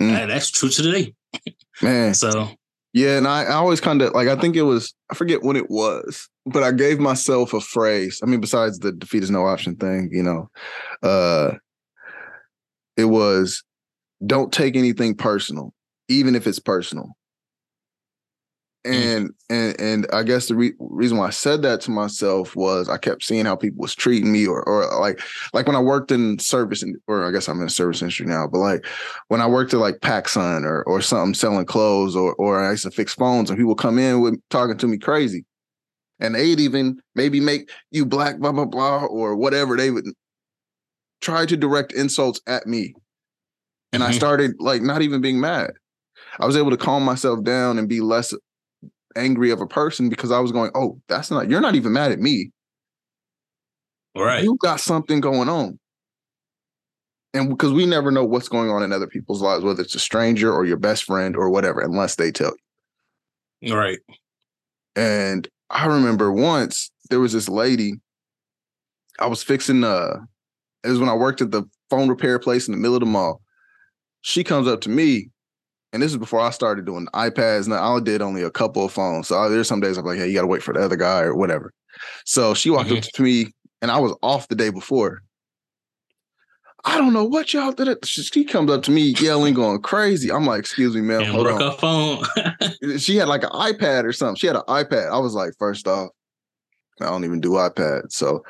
Mm. 0.00 0.12
that- 0.12 0.28
that's 0.28 0.50
true 0.52 0.68
to 0.68 0.82
today. 0.82 1.12
man. 1.82 2.14
So 2.22 2.48
Yeah, 2.92 3.18
and 3.18 3.28
I, 3.28 3.44
I 3.44 3.52
always 3.54 3.80
kind 3.80 4.02
of 4.02 4.12
like 4.14 4.28
I 4.28 4.36
think 4.36 4.56
it 4.56 4.62
was 4.62 4.94
I 5.10 5.14
forget 5.14 5.42
when 5.42 5.56
it 5.56 5.70
was, 5.70 6.28
but 6.46 6.62
I 6.62 6.72
gave 6.72 6.98
myself 6.98 7.54
a 7.54 7.60
phrase. 7.60 8.20
I 8.22 8.26
mean, 8.26 8.40
besides 8.40 8.78
the 8.80 8.90
defeat 8.92 9.22
is 9.22 9.30
no 9.30 9.46
option 9.46 9.76
thing, 9.76 10.10
you 10.12 10.22
know, 10.22 10.50
uh 11.02 11.52
it 12.96 13.04
was 13.04 13.62
don't 14.26 14.52
take 14.52 14.76
anything 14.76 15.14
personal, 15.14 15.72
even 16.08 16.34
if 16.34 16.46
it's 16.46 16.58
personal. 16.58 17.16
And 18.82 19.30
and 19.50 19.78
and 19.78 20.06
I 20.10 20.22
guess 20.22 20.48
the 20.48 20.54
re- 20.54 20.72
reason 20.78 21.18
why 21.18 21.26
I 21.26 21.30
said 21.30 21.60
that 21.62 21.82
to 21.82 21.90
myself 21.90 22.56
was 22.56 22.88
I 22.88 22.96
kept 22.96 23.22
seeing 23.22 23.44
how 23.44 23.54
people 23.54 23.82
was 23.82 23.94
treating 23.94 24.32
me, 24.32 24.46
or 24.46 24.66
or 24.66 24.98
like 24.98 25.20
like 25.52 25.66
when 25.66 25.76
I 25.76 25.80
worked 25.80 26.10
in 26.10 26.38
service, 26.38 26.82
and 26.82 26.96
or 27.06 27.26
I 27.26 27.30
guess 27.30 27.46
I'm 27.46 27.58
in 27.58 27.64
the 27.66 27.70
service 27.70 28.00
industry 28.00 28.24
now, 28.24 28.46
but 28.46 28.58
like 28.60 28.86
when 29.28 29.42
I 29.42 29.46
worked 29.46 29.74
at 29.74 29.80
like 29.80 29.96
PacSun 29.96 30.64
or 30.64 30.82
or 30.84 31.02
something 31.02 31.34
selling 31.34 31.66
clothes, 31.66 32.16
or 32.16 32.34
or 32.36 32.64
I 32.64 32.70
used 32.70 32.84
to 32.84 32.90
fix 32.90 33.12
phones, 33.12 33.50
and 33.50 33.58
people 33.58 33.74
come 33.74 33.98
in 33.98 34.22
with 34.22 34.40
talking 34.48 34.78
to 34.78 34.86
me 34.86 34.96
crazy, 34.96 35.44
and 36.18 36.34
they'd 36.34 36.58
even 36.60 37.02
maybe 37.14 37.38
make 37.38 37.70
you 37.90 38.06
black, 38.06 38.38
blah 38.38 38.52
blah 38.52 38.64
blah, 38.64 39.04
or 39.04 39.36
whatever. 39.36 39.76
They 39.76 39.90
would 39.90 40.06
try 41.20 41.44
to 41.44 41.56
direct 41.56 41.92
insults 41.92 42.40
at 42.46 42.66
me, 42.66 42.94
and 43.92 44.02
I 44.02 44.10
Mhm. 44.10 44.14
started 44.14 44.52
like 44.58 44.80
not 44.80 45.02
even 45.02 45.20
being 45.20 45.38
mad. 45.38 45.72
I 46.38 46.46
was 46.46 46.56
able 46.56 46.70
to 46.70 46.76
calm 46.78 47.04
myself 47.04 47.42
down 47.44 47.78
and 47.78 47.88
be 47.88 48.00
less 48.00 48.32
angry 49.16 49.50
of 49.50 49.60
a 49.60 49.66
person 49.66 50.08
because 50.08 50.30
I 50.30 50.40
was 50.40 50.52
going, 50.52 50.70
oh, 50.74 51.00
that's 51.08 51.30
not, 51.30 51.50
you're 51.50 51.60
not 51.60 51.74
even 51.74 51.92
mad 51.92 52.12
at 52.12 52.20
me. 52.20 52.50
right, 54.14 54.42
You 54.42 54.56
got 54.60 54.80
something 54.80 55.20
going 55.20 55.48
on. 55.48 55.78
And 57.32 57.48
because 57.48 57.72
we 57.72 57.86
never 57.86 58.10
know 58.10 58.24
what's 58.24 58.48
going 58.48 58.70
on 58.70 58.82
in 58.82 58.92
other 58.92 59.06
people's 59.06 59.40
lives, 59.40 59.62
whether 59.62 59.82
it's 59.82 59.94
a 59.94 60.00
stranger 60.00 60.52
or 60.52 60.64
your 60.64 60.76
best 60.76 61.04
friend 61.04 61.36
or 61.36 61.48
whatever, 61.48 61.80
unless 61.80 62.16
they 62.16 62.32
tell 62.32 62.52
you. 63.62 63.74
right, 63.74 63.98
And 64.96 65.48
I 65.70 65.86
remember 65.86 66.32
once 66.32 66.90
there 67.08 67.20
was 67.20 67.32
this 67.32 67.48
lady, 67.48 67.94
I 69.20 69.26
was 69.26 69.42
fixing 69.42 69.84
uh 69.84 70.16
it 70.82 70.88
was 70.88 70.98
when 70.98 71.08
I 71.08 71.14
worked 71.14 71.42
at 71.42 71.50
the 71.50 71.64
phone 71.90 72.08
repair 72.08 72.38
place 72.38 72.66
in 72.66 72.72
the 72.72 72.78
middle 72.78 72.96
of 72.96 73.00
the 73.00 73.06
mall. 73.06 73.42
She 74.22 74.42
comes 74.42 74.66
up 74.66 74.80
to 74.82 74.88
me, 74.88 75.30
and 75.92 76.02
this 76.02 76.12
is 76.12 76.18
before 76.18 76.40
I 76.40 76.50
started 76.50 76.84
doing 76.86 77.06
iPads. 77.14 77.68
Now 77.68 77.96
I 77.96 78.00
did 78.00 78.22
only 78.22 78.42
a 78.42 78.50
couple 78.50 78.84
of 78.84 78.92
phones. 78.92 79.28
So 79.28 79.38
I, 79.38 79.48
there's 79.48 79.68
some 79.68 79.80
days 79.80 79.98
I'm 79.98 80.04
like, 80.04 80.18
hey, 80.18 80.28
you 80.28 80.34
gotta 80.34 80.46
wait 80.46 80.62
for 80.62 80.74
the 80.74 80.80
other 80.80 80.96
guy 80.96 81.22
or 81.22 81.34
whatever. 81.34 81.72
So 82.24 82.54
she 82.54 82.70
walked 82.70 82.92
up 82.92 83.02
to 83.02 83.22
me 83.22 83.52
and 83.82 83.90
I 83.90 83.98
was 83.98 84.14
off 84.22 84.48
the 84.48 84.54
day 84.54 84.70
before. 84.70 85.22
I 86.84 86.96
don't 86.96 87.12
know 87.12 87.24
what 87.24 87.52
y'all 87.52 87.72
did. 87.72 87.88
It. 87.88 88.06
She 88.06 88.22
she 88.22 88.44
comes 88.44 88.70
up 88.70 88.82
to 88.84 88.90
me 88.90 89.14
yelling, 89.20 89.52
going 89.52 89.82
crazy. 89.82 90.32
I'm 90.32 90.46
like, 90.46 90.60
excuse 90.60 90.94
me, 90.94 91.02
ma'am. 91.02 91.22
and 91.22 91.30
Hold 91.30 91.46
work 91.46 91.60
on 91.60 91.76
phone. 91.76 92.98
she 92.98 93.16
had 93.16 93.28
like 93.28 93.42
an 93.42 93.50
iPad 93.50 94.04
or 94.04 94.12
something. 94.12 94.36
She 94.36 94.46
had 94.46 94.56
an 94.56 94.62
iPad. 94.62 95.10
I 95.10 95.18
was 95.18 95.34
like, 95.34 95.52
first 95.58 95.86
off, 95.86 96.08
I 97.00 97.06
don't 97.06 97.24
even 97.24 97.40
do 97.40 97.50
iPads. 97.50 98.12
So 98.12 98.44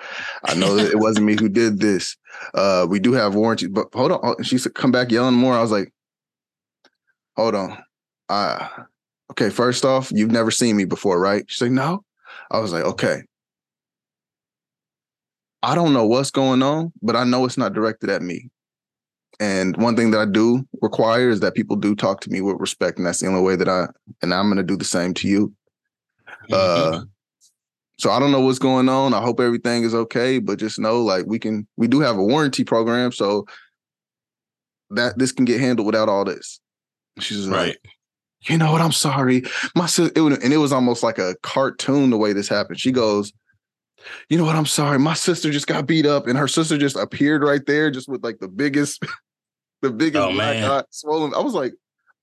I 0.45 0.55
know 0.55 0.77
that 0.77 0.93
it 0.93 0.99
wasn't 0.99 1.27
me 1.27 1.37
who 1.39 1.49
did 1.49 1.81
this. 1.81 2.17
Uh, 2.55 2.87
we 2.89 3.01
do 3.01 3.13
have 3.13 3.35
warranty, 3.35 3.67
but 3.67 3.87
hold 3.93 4.13
on. 4.13 4.43
She 4.43 4.59
said, 4.59 4.75
come 4.75 4.93
back 4.93 5.11
yelling 5.11 5.35
more. 5.35 5.55
I 5.55 5.63
was 5.63 5.73
like, 5.73 5.93
hold 7.41 7.55
on. 7.55 7.79
Uh, 8.29 8.69
okay, 9.31 9.51
first 9.51 9.85
off, 9.85 10.13
you've 10.15 10.31
never 10.31 10.51
seen 10.51 10.77
me 10.77 10.85
before, 10.85 11.19
right? 11.19 11.45
She's 11.49 11.63
like, 11.63 11.71
no. 11.71 12.05
I 12.51 12.59
was 12.59 12.73
like, 12.73 12.85
okay. 12.85 13.23
I 15.63 15.75
don't 15.75 15.93
know 15.93 16.07
what's 16.07 16.31
going 16.31 16.63
on, 16.63 16.93
but 17.03 17.17
I 17.17 17.25
know 17.25 17.45
it's 17.45 17.59
not 17.59 17.73
directed 17.73 18.11
at 18.11 18.23
me. 18.23 18.51
And 19.39 19.75
one 19.79 19.97
thing 19.97 20.11
that 20.11 20.21
I 20.21 20.27
do 20.27 20.67
require 20.83 21.31
is 21.31 21.41
that 21.41 21.55
people 21.55 21.77
do 21.77 21.95
talk 21.95 22.21
to 22.23 22.31
me 22.31 22.43
with 22.43 22.57
respect, 22.59 22.99
and 22.99 23.07
that's 23.07 23.21
the 23.21 23.27
only 23.27 23.41
way 23.41 23.57
that 23.57 23.69
I 23.69 23.87
and 24.21 24.35
I'm 24.35 24.51
gonna 24.51 24.63
do 24.63 24.77
the 24.77 24.85
same 24.85 25.15
to 25.15 25.29
you. 25.29 25.55
Uh, 26.53 27.05
so 27.99 28.11
I 28.11 28.19
don't 28.19 28.33
know 28.33 28.41
what's 28.41 28.59
going 28.59 28.91
on. 28.91 29.15
I 29.15 29.23
hope 29.23 29.41
everything 29.41 29.85
is 29.85 29.95
okay, 29.95 30.41
but 30.41 30.59
just 30.59 30.79
know 30.79 31.01
like 31.03 31.25
we 31.27 31.39
can 31.39 31.67
we 31.79 31.89
do 31.89 32.01
have 32.01 32.19
a 32.19 32.23
warranty 32.23 32.65
program, 32.65 33.13
so 33.13 33.47
that 34.91 35.19
this 35.19 35.33
can 35.33 35.47
get 35.47 35.61
handled 35.61 35.87
without 35.87 36.11
all 36.11 36.25
this. 36.25 36.61
She's 37.21 37.47
like, 37.47 37.57
right, 37.57 37.77
you 38.49 38.59
know 38.59 38.73
what? 38.73 38.81
I'm 38.81 38.93
sorry. 38.93 39.43
My 39.75 39.87
sister, 39.87 40.13
it 40.17 40.23
would, 40.23 40.43
and 40.43 40.53
it 40.53 40.59
was 40.59 40.73
almost 40.73 41.03
like 41.03 41.19
a 41.19 41.37
cartoon 41.43 42.11
the 42.11 42.17
way 42.17 42.33
this 42.33 42.49
happened. 42.49 42.81
She 42.81 42.93
goes, 42.93 43.33
you 44.29 44.39
know 44.39 44.45
what? 44.45 44.57
I'm 44.57 44.67
sorry. 44.67 44.99
My 44.99 45.15
sister 45.15 45.51
just 45.51 45.67
got 45.67 45.87
beat 45.87 46.07
up, 46.07 46.27
and 46.27 46.39
her 46.39 46.49
sister 46.49 46.79
just 46.79 46.97
appeared 46.97 47.43
right 47.43 47.65
there, 47.67 47.91
just 47.91 48.09
with 48.09 48.25
like 48.25 48.39
the 48.39 48.49
biggest, 48.49 49.05
the 49.83 49.91
biggest 49.91 50.23
Oh, 50.23 50.33
black 50.33 50.57
eye 50.57 50.85
swollen. 50.91 51.35
I 51.35 51.41
was 51.41 51.55
like, 51.55 51.75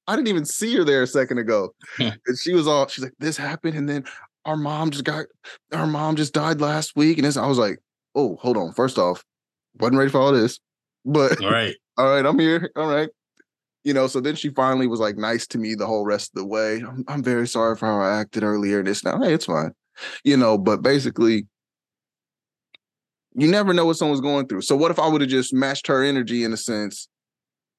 I 0.07 0.15
didn't 0.15 0.29
even 0.29 0.45
see 0.45 0.75
her 0.77 0.83
there 0.83 1.03
a 1.03 1.07
second 1.07 1.37
ago, 1.37 1.73
and 1.99 2.17
she 2.39 2.53
was 2.53 2.67
all, 2.67 2.87
she's 2.87 3.03
like, 3.03 3.13
this 3.19 3.37
happened, 3.37 3.77
and 3.77 3.87
then 3.87 4.05
our 4.45 4.57
mom 4.57 4.91
just 4.91 5.03
got, 5.03 5.25
our 5.73 5.87
mom 5.87 6.15
just 6.15 6.33
died 6.33 6.61
last 6.61 6.95
week, 6.95 7.17
and 7.17 7.25
this, 7.25 7.37
I 7.37 7.45
was 7.45 7.57
like, 7.57 7.79
oh, 8.15 8.37
hold 8.37 8.57
on. 8.57 8.73
First 8.73 8.97
off, 8.97 9.23
wasn't 9.79 9.97
ready 9.97 10.09
for 10.09 10.19
all 10.19 10.31
this, 10.31 10.59
but 11.05 11.43
all 11.43 11.51
right, 11.51 11.75
all 11.97 12.09
right, 12.09 12.25
I'm 12.25 12.39
here. 12.39 12.71
All 12.75 12.87
right. 12.87 13.09
You 13.87 13.93
know, 13.93 14.07
so 14.07 14.19
then 14.19 14.35
she 14.35 14.49
finally 14.49 14.85
was 14.87 14.99
like 14.99 15.15
nice 15.17 15.47
to 15.47 15.57
me 15.57 15.73
the 15.73 15.87
whole 15.87 16.03
rest 16.05 16.31
of 16.35 16.41
the 16.41 16.45
way. 16.45 16.79
I'm, 16.87 17.05
I'm 17.07 17.23
very 17.23 17.47
sorry 17.47 17.77
for 17.77 17.85
how 17.85 18.01
I 18.01 18.19
acted 18.19 18.43
earlier. 18.43 18.79
And 18.79 18.87
this 18.87 19.03
now, 19.05 19.17
hey, 19.21 19.33
it's 19.33 19.45
fine. 19.45 19.71
You 20.25 20.35
know, 20.35 20.57
but 20.57 20.81
basically, 20.81 21.47
you 23.33 23.47
never 23.47 23.73
know 23.73 23.85
what 23.85 23.95
someone's 23.95 24.19
going 24.19 24.47
through. 24.47 24.61
So 24.63 24.75
what 24.75 24.91
if 24.91 24.99
I 24.99 25.07
would 25.07 25.21
have 25.21 25.29
just 25.29 25.53
matched 25.53 25.87
her 25.87 26.03
energy 26.03 26.43
in 26.43 26.51
a 26.51 26.57
sense 26.57 27.07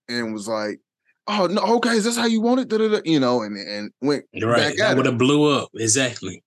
and 0.08 0.32
was 0.32 0.48
like, 0.48 0.80
oh 1.26 1.46
no, 1.46 1.60
okay, 1.76 1.90
is 1.90 2.04
this 2.04 2.16
how 2.16 2.24
you 2.26 2.40
want 2.40 2.60
it? 2.60 2.68
Da-da-da, 2.68 3.00
You 3.04 3.20
know, 3.20 3.42
and 3.42 3.56
and 3.58 3.90
went 4.00 4.24
right. 4.42 4.56
back 4.56 4.76
That 4.78 4.90
at 4.92 4.96
would 4.96 5.04
have 5.06 5.18
blew 5.18 5.44
up. 5.58 5.68
Exactly. 5.74 6.42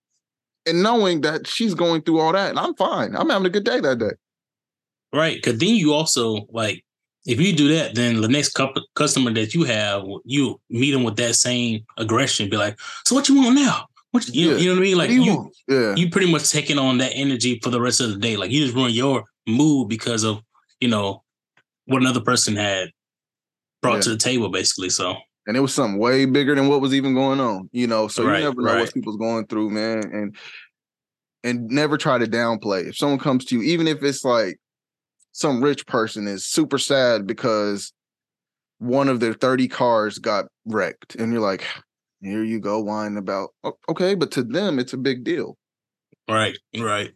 and 0.65 0.81
knowing 0.81 1.21
that 1.21 1.45
she's 1.45 1.75
going 1.75 2.01
through 2.01 2.19
all 2.19 2.33
that, 2.33 2.49
and 2.49 2.59
I'm 2.59 2.73
fine. 2.75 3.15
I'm 3.15 3.29
having 3.29 3.45
a 3.45 3.49
good 3.51 3.65
day 3.65 3.79
that 3.79 3.99
day. 3.99 4.13
Right. 5.13 5.35
Because 5.35 5.59
then 5.59 5.75
you 5.75 5.93
also 5.93 6.47
like 6.49 6.83
if 7.25 7.39
you 7.39 7.53
do 7.55 7.67
that, 7.75 7.93
then 7.95 8.21
the 8.21 8.27
next 8.27 8.49
couple 8.53 8.81
customer 8.95 9.31
that 9.33 9.53
you 9.53 9.63
have, 9.63 10.03
you 10.25 10.59
meet 10.69 10.91
them 10.91 11.03
with 11.03 11.15
that 11.17 11.35
same 11.35 11.85
aggression. 11.97 12.49
Be 12.49 12.57
like, 12.57 12.79
so 13.05 13.13
what 13.15 13.29
you 13.29 13.35
want 13.35 13.55
now? 13.55 13.85
What 14.11 14.27
you, 14.27 14.51
Yeah. 14.51 14.57
you 14.57 14.65
know 14.69 14.71
what 14.73 14.79
I 14.79 14.81
mean? 14.83 14.97
Like 14.97 15.09
you, 15.11 15.23
you. 15.23 15.51
Yeah, 15.67 15.95
you 15.95 16.09
pretty 16.09 16.31
much 16.31 16.49
taking 16.49 16.77
on 16.77 16.97
that 16.97 17.11
energy 17.13 17.59
for 17.63 17.69
the 17.69 17.79
rest 17.79 18.01
of 18.01 18.09
the 18.09 18.17
day. 18.17 18.35
Like 18.37 18.51
you 18.51 18.63
just 18.63 18.75
ruin 18.75 18.91
your 18.91 19.23
mood 19.47 19.87
because 19.89 20.23
of 20.23 20.41
you 20.79 20.87
know 20.89 21.23
what 21.85 22.01
another 22.01 22.21
person 22.21 22.55
had 22.55 22.89
brought 23.81 23.95
Yeah. 23.95 24.01
to 24.01 24.09
the 24.11 24.17
table, 24.17 24.49
basically. 24.49 24.89
So 24.89 25.15
and 25.47 25.55
it 25.55 25.59
was 25.61 25.73
something 25.73 25.99
way 25.99 26.25
bigger 26.25 26.55
than 26.55 26.67
what 26.67 26.81
was 26.81 26.93
even 26.93 27.13
going 27.13 27.39
on. 27.39 27.69
You 27.71 27.87
know, 27.87 28.07
so 28.07 28.25
Right, 28.25 28.39
you 28.39 28.43
never 28.45 28.61
know 28.61 28.73
right. 28.73 28.81
what 28.81 28.93
people's 28.93 29.17
going 29.17 29.47
through, 29.47 29.69
man. 29.69 30.03
And 30.11 30.35
and 31.43 31.67
never 31.69 31.97
try 31.97 32.17
to 32.17 32.25
downplay. 32.25 32.87
If 32.89 32.97
someone 32.97 33.17
comes 33.19 33.45
to 33.45 33.55
you, 33.55 33.61
even 33.63 33.87
if 33.87 34.03
it's 34.03 34.23
like 34.25 34.59
some 35.31 35.63
rich 35.63 35.85
person 35.87 36.27
is 36.27 36.45
super 36.45 36.77
sad 36.77 37.25
because 37.25 37.93
one 38.79 39.07
of 39.07 39.19
their 39.19 39.33
30 39.33 39.67
cars 39.67 40.17
got 40.17 40.45
wrecked, 40.65 41.15
and 41.15 41.31
you're 41.31 41.41
like, 41.41 41.65
here 42.21 42.43
you 42.43 42.59
go, 42.59 42.79
whining 42.79 43.17
about 43.17 43.49
okay, 43.89 44.15
but 44.15 44.31
to 44.31 44.43
them, 44.43 44.79
it's 44.79 44.93
a 44.93 44.97
big 44.97 45.23
deal. 45.23 45.57
right, 46.27 46.57
right, 46.77 47.11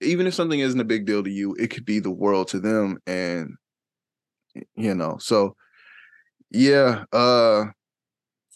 Even 0.00 0.26
if 0.26 0.34
something 0.34 0.60
isn't 0.60 0.80
a 0.80 0.84
big 0.84 1.06
deal 1.06 1.22
to 1.22 1.30
you, 1.30 1.54
it 1.58 1.68
could 1.68 1.84
be 1.84 1.98
the 1.98 2.10
world 2.10 2.48
to 2.48 2.60
them. 2.60 2.98
And 3.06 3.56
you 4.76 4.94
know, 4.94 5.16
so 5.18 5.56
yeah, 6.50 7.04
uh 7.12 7.66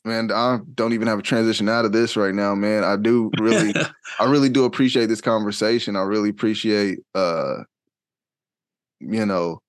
man, 0.04 0.30
I 0.32 0.58
don't 0.74 0.92
even 0.92 1.08
have 1.08 1.18
a 1.18 1.22
transition 1.22 1.68
out 1.68 1.84
of 1.84 1.92
this 1.92 2.16
right 2.16 2.34
now, 2.34 2.54
man. 2.54 2.84
I 2.84 2.96
do 2.96 3.30
really 3.40 3.74
I 4.20 4.24
really 4.24 4.48
do 4.48 4.64
appreciate 4.64 5.06
this 5.06 5.20
conversation. 5.20 5.96
I 5.96 6.02
really 6.02 6.30
appreciate 6.30 7.00
uh 7.14 7.64
you 9.00 9.26
know 9.26 9.60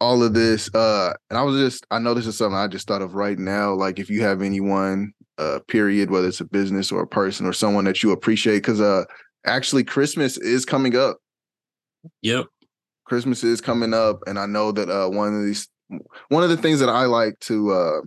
all 0.00 0.22
of 0.22 0.34
this. 0.34 0.72
Uh 0.74 1.14
and 1.30 1.38
I 1.38 1.42
was 1.42 1.56
just 1.56 1.86
I 1.90 1.98
know 1.98 2.14
this 2.14 2.26
is 2.26 2.36
something 2.36 2.56
I 2.56 2.66
just 2.68 2.86
thought 2.86 3.02
of 3.02 3.14
right 3.14 3.38
now. 3.38 3.74
Like 3.74 3.98
if 3.98 4.10
you 4.10 4.22
have 4.22 4.42
anyone, 4.42 5.12
uh, 5.38 5.60
period, 5.68 6.10
whether 6.10 6.28
it's 6.28 6.40
a 6.40 6.44
business 6.44 6.92
or 6.92 7.02
a 7.02 7.06
person 7.06 7.46
or 7.46 7.52
someone 7.52 7.84
that 7.84 8.02
you 8.02 8.12
appreciate, 8.12 8.58
because 8.58 8.80
uh 8.80 9.04
actually 9.46 9.84
Christmas 9.84 10.36
is 10.38 10.64
coming 10.64 10.96
up. 10.96 11.18
yep, 12.22 12.46
Christmas 13.04 13.44
is 13.44 13.60
coming 13.60 13.94
up, 13.94 14.20
and 14.26 14.38
I 14.38 14.46
know 14.46 14.72
that 14.72 14.90
uh 14.90 15.08
one 15.08 15.34
of 15.34 15.44
these 15.44 15.68
one 16.28 16.42
of 16.42 16.50
the 16.50 16.56
things 16.56 16.80
that 16.80 16.88
I 16.88 17.04
like 17.06 17.38
to 17.40 17.70
uh 17.72 18.00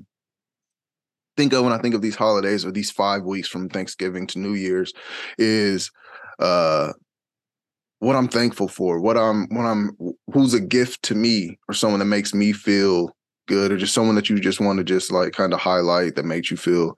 think 1.35 1.53
of 1.53 1.63
when 1.63 1.73
I 1.73 1.77
think 1.77 1.93
of 1.95 2.01
these 2.01 2.15
holidays 2.15 2.65
or 2.65 2.71
these 2.71 2.91
five 2.91 3.23
weeks 3.23 3.47
from 3.47 3.69
Thanksgiving 3.69 4.25
to 4.27 4.39
New 4.39 4.53
Year's 4.53 4.93
is 5.37 5.91
uh 6.39 6.93
what 7.99 8.15
I'm 8.15 8.27
thankful 8.27 8.67
for, 8.67 8.99
what 8.99 9.17
I'm 9.17 9.47
what 9.49 9.65
I'm 9.65 9.91
who's 10.31 10.53
a 10.53 10.59
gift 10.59 11.03
to 11.03 11.15
me 11.15 11.57
or 11.67 11.73
someone 11.73 11.99
that 11.99 12.05
makes 12.05 12.33
me 12.33 12.53
feel 12.53 13.15
good 13.47 13.71
or 13.71 13.77
just 13.77 13.93
someone 13.93 14.15
that 14.15 14.29
you 14.29 14.39
just 14.39 14.59
want 14.59 14.77
to 14.77 14.83
just 14.83 15.11
like 15.11 15.33
kind 15.33 15.53
of 15.53 15.59
highlight 15.59 16.15
that 16.15 16.25
makes 16.25 16.51
you 16.51 16.57
feel 16.57 16.95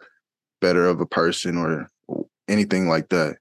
better 0.62 0.86
of 0.88 1.00
a 1.00 1.06
person 1.06 1.58
or 1.58 1.90
anything 2.48 2.90
like 2.90 3.10
that. 3.10 3.38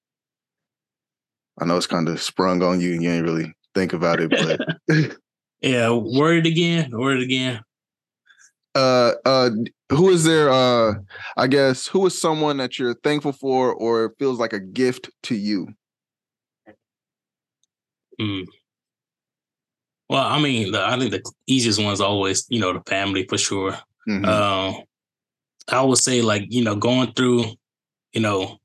I 1.60 1.64
know 1.64 1.76
it's 1.76 1.86
kind 1.86 2.08
of 2.08 2.22
sprung 2.22 2.62
on 2.62 2.80
you 2.80 2.92
and 2.92 3.02
you 3.02 3.10
ain't 3.10 3.24
really 3.24 3.52
think 3.74 3.92
about 3.92 4.20
it, 4.20 4.30
but 4.30 5.16
yeah. 5.60 5.90
Word 5.90 6.46
again, 6.46 6.90
word 6.92 7.20
again. 7.20 7.60
uh 8.74 9.12
uh 9.24 9.50
who 9.90 10.10
is 10.10 10.22
there 10.24 10.50
uh 10.50 10.94
I 11.36 11.46
guess 11.48 11.88
who 11.88 12.06
is 12.06 12.20
someone 12.20 12.58
that 12.58 12.78
you're 12.78 12.94
thankful 12.94 13.32
for 13.32 13.74
or 13.74 14.14
feels 14.18 14.38
like 14.38 14.52
a 14.52 14.60
gift 14.60 15.10
to 15.24 15.34
you? 15.34 15.68
Mm. 18.20 18.46
Well, 20.08 20.22
I 20.24 20.40
mean, 20.40 20.72
the, 20.72 20.82
I 20.84 20.98
think 20.98 21.10
the 21.10 21.22
easiest 21.46 21.82
one 21.82 21.92
is 21.92 22.00
always, 22.00 22.46
you 22.48 22.60
know, 22.60 22.72
the 22.72 22.80
family 22.88 23.26
for 23.28 23.36
sure. 23.38 23.78
Mhm. 24.08 24.26
Um, 24.26 24.82
I 25.68 25.82
would 25.82 25.98
say, 25.98 26.22
like, 26.22 26.44
you 26.48 26.64
know, 26.64 26.76
going 26.76 27.12
through, 27.14 27.44
you 28.12 28.20
know, 28.20 28.58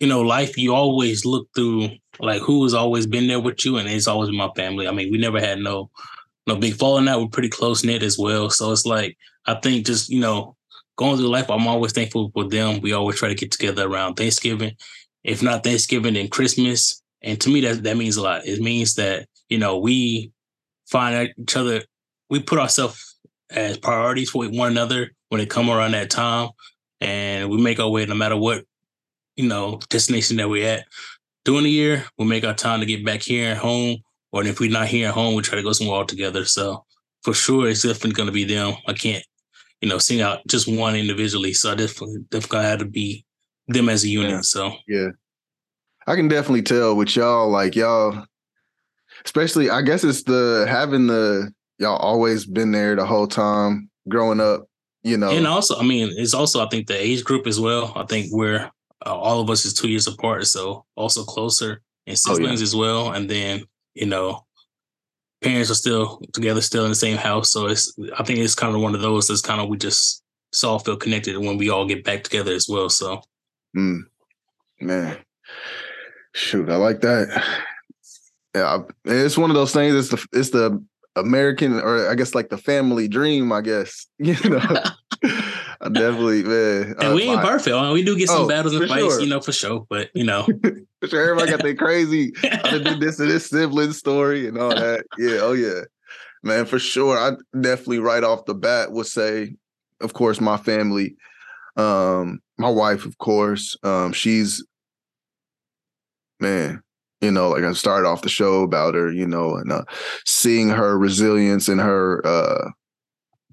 you 0.00 0.06
know, 0.06 0.20
life. 0.22 0.56
You 0.58 0.74
always 0.74 1.24
look 1.24 1.48
through 1.54 1.90
like 2.20 2.42
who 2.42 2.62
has 2.64 2.74
always 2.74 3.06
been 3.06 3.26
there 3.28 3.40
with 3.40 3.64
you, 3.64 3.76
and 3.76 3.88
it's 3.88 4.06
always 4.06 4.28
been 4.28 4.38
my 4.38 4.50
family. 4.56 4.86
I 4.88 4.92
mean, 4.92 5.10
we 5.10 5.18
never 5.18 5.40
had 5.40 5.58
no, 5.58 5.90
no 6.46 6.56
big 6.56 6.74
falling 6.74 7.08
out. 7.08 7.20
We're 7.20 7.28
pretty 7.28 7.48
close 7.48 7.84
knit 7.84 8.02
as 8.02 8.18
well. 8.18 8.50
So 8.50 8.72
it's 8.72 8.86
like 8.86 9.16
I 9.46 9.54
think 9.54 9.86
just 9.86 10.08
you 10.10 10.20
know, 10.20 10.56
going 10.96 11.16
through 11.16 11.28
life, 11.28 11.50
I'm 11.50 11.66
always 11.66 11.92
thankful 11.92 12.30
for 12.34 12.48
them. 12.48 12.80
We 12.80 12.92
always 12.92 13.18
try 13.18 13.28
to 13.28 13.34
get 13.34 13.52
together 13.52 13.86
around 13.88 14.14
Thanksgiving. 14.16 14.72
If 15.24 15.42
not 15.42 15.64
Thanksgiving, 15.64 16.14
then 16.14 16.28
Christmas. 16.28 17.02
And 17.22 17.40
to 17.40 17.48
me, 17.48 17.60
that 17.62 17.82
that 17.82 17.96
means 17.96 18.16
a 18.16 18.22
lot. 18.22 18.46
It 18.46 18.60
means 18.60 18.94
that 18.94 19.28
you 19.48 19.58
know 19.58 19.78
we 19.78 20.32
find 20.86 21.32
each 21.38 21.56
other. 21.56 21.82
We 22.30 22.40
put 22.40 22.58
ourselves 22.58 23.18
as 23.50 23.78
priorities 23.78 24.30
for 24.30 24.44
one 24.46 24.72
another 24.72 25.10
when 25.28 25.40
it 25.40 25.50
come 25.50 25.70
around 25.70 25.92
that 25.92 26.10
time, 26.10 26.50
and 27.00 27.48
we 27.50 27.60
make 27.60 27.80
our 27.80 27.88
way 27.88 28.06
no 28.06 28.14
matter 28.14 28.36
what 28.36 28.64
you 29.36 29.48
know 29.48 29.80
destination 29.88 30.36
that 30.36 30.48
we're 30.48 30.68
at. 30.68 30.86
During 31.44 31.64
the 31.64 31.70
year, 31.70 32.04
we 32.18 32.26
make 32.26 32.44
our 32.44 32.54
time 32.54 32.80
to 32.80 32.86
get 32.86 33.04
back 33.04 33.22
here 33.22 33.52
at 33.52 33.58
home, 33.58 33.98
or 34.32 34.44
if 34.44 34.58
we're 34.58 34.70
not 34.70 34.88
here 34.88 35.08
at 35.08 35.14
home, 35.14 35.34
we 35.34 35.42
try 35.42 35.56
to 35.56 35.62
go 35.62 35.72
somewhere 35.72 35.98
all 35.98 36.04
together. 36.04 36.44
So 36.44 36.84
for 37.22 37.34
sure, 37.34 37.68
it's 37.68 37.82
definitely 37.82 38.12
going 38.12 38.26
to 38.26 38.32
be 38.32 38.44
them. 38.44 38.74
I 38.86 38.92
can't, 38.92 39.24
you 39.80 39.88
know, 39.88 39.98
sing 39.98 40.20
out 40.20 40.46
just 40.48 40.68
one 40.68 40.96
individually. 40.96 41.52
So 41.52 41.72
I 41.72 41.74
definitely 41.76 42.24
definitely 42.30 42.66
had 42.66 42.78
to 42.80 42.84
be 42.84 43.24
them 43.68 43.88
as 43.88 44.04
a 44.04 44.08
unit. 44.08 44.30
Yeah. 44.30 44.40
So 44.42 44.72
Yeah. 44.88 45.08
I 46.06 46.14
can 46.16 46.28
definitely 46.28 46.62
tell 46.62 46.94
with 46.96 47.16
y'all, 47.16 47.48
like 47.50 47.74
y'all, 47.74 48.24
especially 49.24 49.70
I 49.70 49.82
guess 49.82 50.04
it's 50.04 50.22
the 50.22 50.66
having 50.68 51.06
the 51.06 51.52
y'all 51.78 51.96
always 51.96 52.46
been 52.46 52.72
there 52.72 52.94
the 52.94 53.04
whole 53.06 53.26
time 53.26 53.90
growing 54.08 54.40
up, 54.40 54.68
you 55.02 55.16
know. 55.16 55.30
And 55.30 55.46
also, 55.46 55.78
I 55.78 55.82
mean, 55.82 56.12
it's 56.16 56.34
also 56.34 56.64
I 56.64 56.68
think 56.68 56.86
the 56.86 57.00
age 57.00 57.24
group 57.24 57.46
as 57.46 57.58
well. 57.58 57.92
I 57.96 58.04
think 58.04 58.28
we're 58.30 58.70
uh, 59.04 59.14
all 59.14 59.40
of 59.40 59.50
us 59.50 59.64
is 59.64 59.74
two 59.74 59.88
years 59.88 60.06
apart, 60.06 60.46
so 60.46 60.84
also 60.94 61.24
closer 61.24 61.82
and 62.06 62.16
Oh, 62.26 62.30
yeah. 62.30 62.34
siblings 62.36 62.62
as 62.62 62.74
well. 62.76 63.10
And 63.12 63.28
then 63.28 63.64
you 63.94 64.06
know, 64.06 64.44
parents 65.42 65.70
are 65.70 65.74
still 65.74 66.20
together, 66.32 66.60
still 66.60 66.84
in 66.84 66.90
the 66.90 66.94
same 66.94 67.16
house. 67.16 67.50
So 67.50 67.66
it's 67.66 67.92
I 68.16 68.22
think 68.22 68.38
it's 68.38 68.54
kind 68.54 68.74
of 68.74 68.80
one 68.80 68.94
of 68.94 69.00
those 69.00 69.26
that's 69.26 69.40
kind 69.40 69.60
of 69.60 69.68
we 69.68 69.76
just 69.76 70.22
just 70.52 70.64
all 70.64 70.78
feel 70.78 70.96
connected 70.96 71.36
when 71.36 71.58
we 71.58 71.68
all 71.70 71.86
get 71.86 72.04
back 72.04 72.22
together 72.22 72.52
as 72.52 72.68
well. 72.68 72.88
So 72.88 73.20
Mm, 73.76 74.02
man, 74.80 75.18
shoot, 76.36 76.68
I 76.68 76.76
like 76.76 77.00
that. 77.00 77.44
Yeah, 78.54 78.82
it's 79.04 79.36
one 79.36 79.50
of 79.50 79.56
those 79.56 79.72
things. 79.72 79.94
It's 79.94 80.08
the 80.08 80.26
it's 80.38 80.50
the 80.50 80.82
American, 81.16 81.74
or 81.80 82.08
I 82.08 82.14
guess 82.14 82.34
like 82.34 82.48
the 82.48 82.58
family 82.58 83.08
dream. 83.08 83.52
I 83.52 83.60
guess 83.60 84.06
you 84.18 84.36
know. 84.48 84.60
I 85.78 85.90
definitely, 85.90 86.42
man. 86.42 86.94
and 86.98 87.02
uh, 87.04 87.12
we 87.14 87.24
ain't 87.24 87.36
my- 87.42 87.42
perfect. 87.50 87.76
I 87.76 87.82
mean, 87.82 87.92
we 87.92 88.02
do 88.02 88.16
get 88.16 88.28
some 88.28 88.42
Oh, 88.44 88.48
battles 88.48 88.74
and 88.74 88.88
fights, 88.88 89.02
sure. 89.16 89.20
you 89.20 89.26
know, 89.28 89.40
for 89.40 89.52
sure. 89.52 89.86
But 89.90 90.08
you 90.14 90.24
know, 90.24 90.46
For 91.00 91.08
sure, 91.08 91.20
everybody 91.22 91.50
got 91.50 91.62
their 91.62 91.74
crazy. 91.74 92.32
I 92.42 92.78
did 92.78 92.98
this 93.00 93.20
and 93.20 93.30
this 93.30 93.50
sibling 93.50 93.92
story 93.92 94.48
and 94.48 94.56
all 94.56 94.70
that. 94.70 95.04
Yeah, 95.18 95.38
oh 95.42 95.52
yeah, 95.52 95.82
man, 96.42 96.64
for 96.64 96.78
sure. 96.78 97.18
I 97.18 97.32
definitely 97.60 97.98
right 97.98 98.24
off 98.24 98.46
the 98.46 98.54
bat 98.54 98.92
would 98.92 99.06
say, 99.06 99.56
of 100.00 100.14
course, 100.14 100.40
my 100.40 100.56
family, 100.56 101.16
um, 101.76 102.40
my 102.56 102.70
wife, 102.70 103.04
of 103.04 103.18
course. 103.18 103.76
Um, 103.82 104.14
she's 104.14 104.64
man, 106.40 106.82
you 107.20 107.30
know, 107.30 107.50
like 107.50 107.64
I 107.64 107.72
started 107.72 108.08
off 108.08 108.22
the 108.22 108.28
show 108.28 108.62
about 108.62 108.94
her, 108.94 109.10
you 109.12 109.26
know, 109.26 109.56
and 109.56 109.72
uh, 109.72 109.84
seeing 110.26 110.68
her 110.68 110.98
resilience 110.98 111.68
and 111.68 111.80
her 111.80 112.24
uh, 112.26 112.70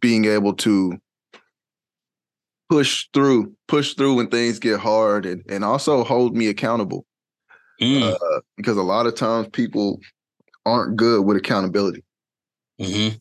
being 0.01 0.25
able 0.25 0.53
to 0.55 0.97
push 2.69 3.07
through, 3.13 3.53
push 3.67 3.93
through 3.93 4.15
when 4.15 4.27
things 4.27 4.59
get 4.59 4.79
hard, 4.79 5.25
and 5.25 5.43
and 5.49 5.63
also 5.63 6.03
hold 6.03 6.35
me 6.35 6.47
accountable 6.47 7.05
Mm, 7.81 8.13
uh, 8.13 8.39
because 8.55 8.77
a 8.77 8.83
lot 8.83 9.07
of 9.07 9.15
times 9.15 9.47
people 9.51 9.99
aren't 10.65 10.95
good 10.95 11.25
with 11.25 11.37
accountability. 11.37 12.03
mhm. 12.79 13.19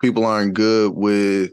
People 0.00 0.24
aren't 0.26 0.54
good 0.54 0.92
with, 0.94 1.52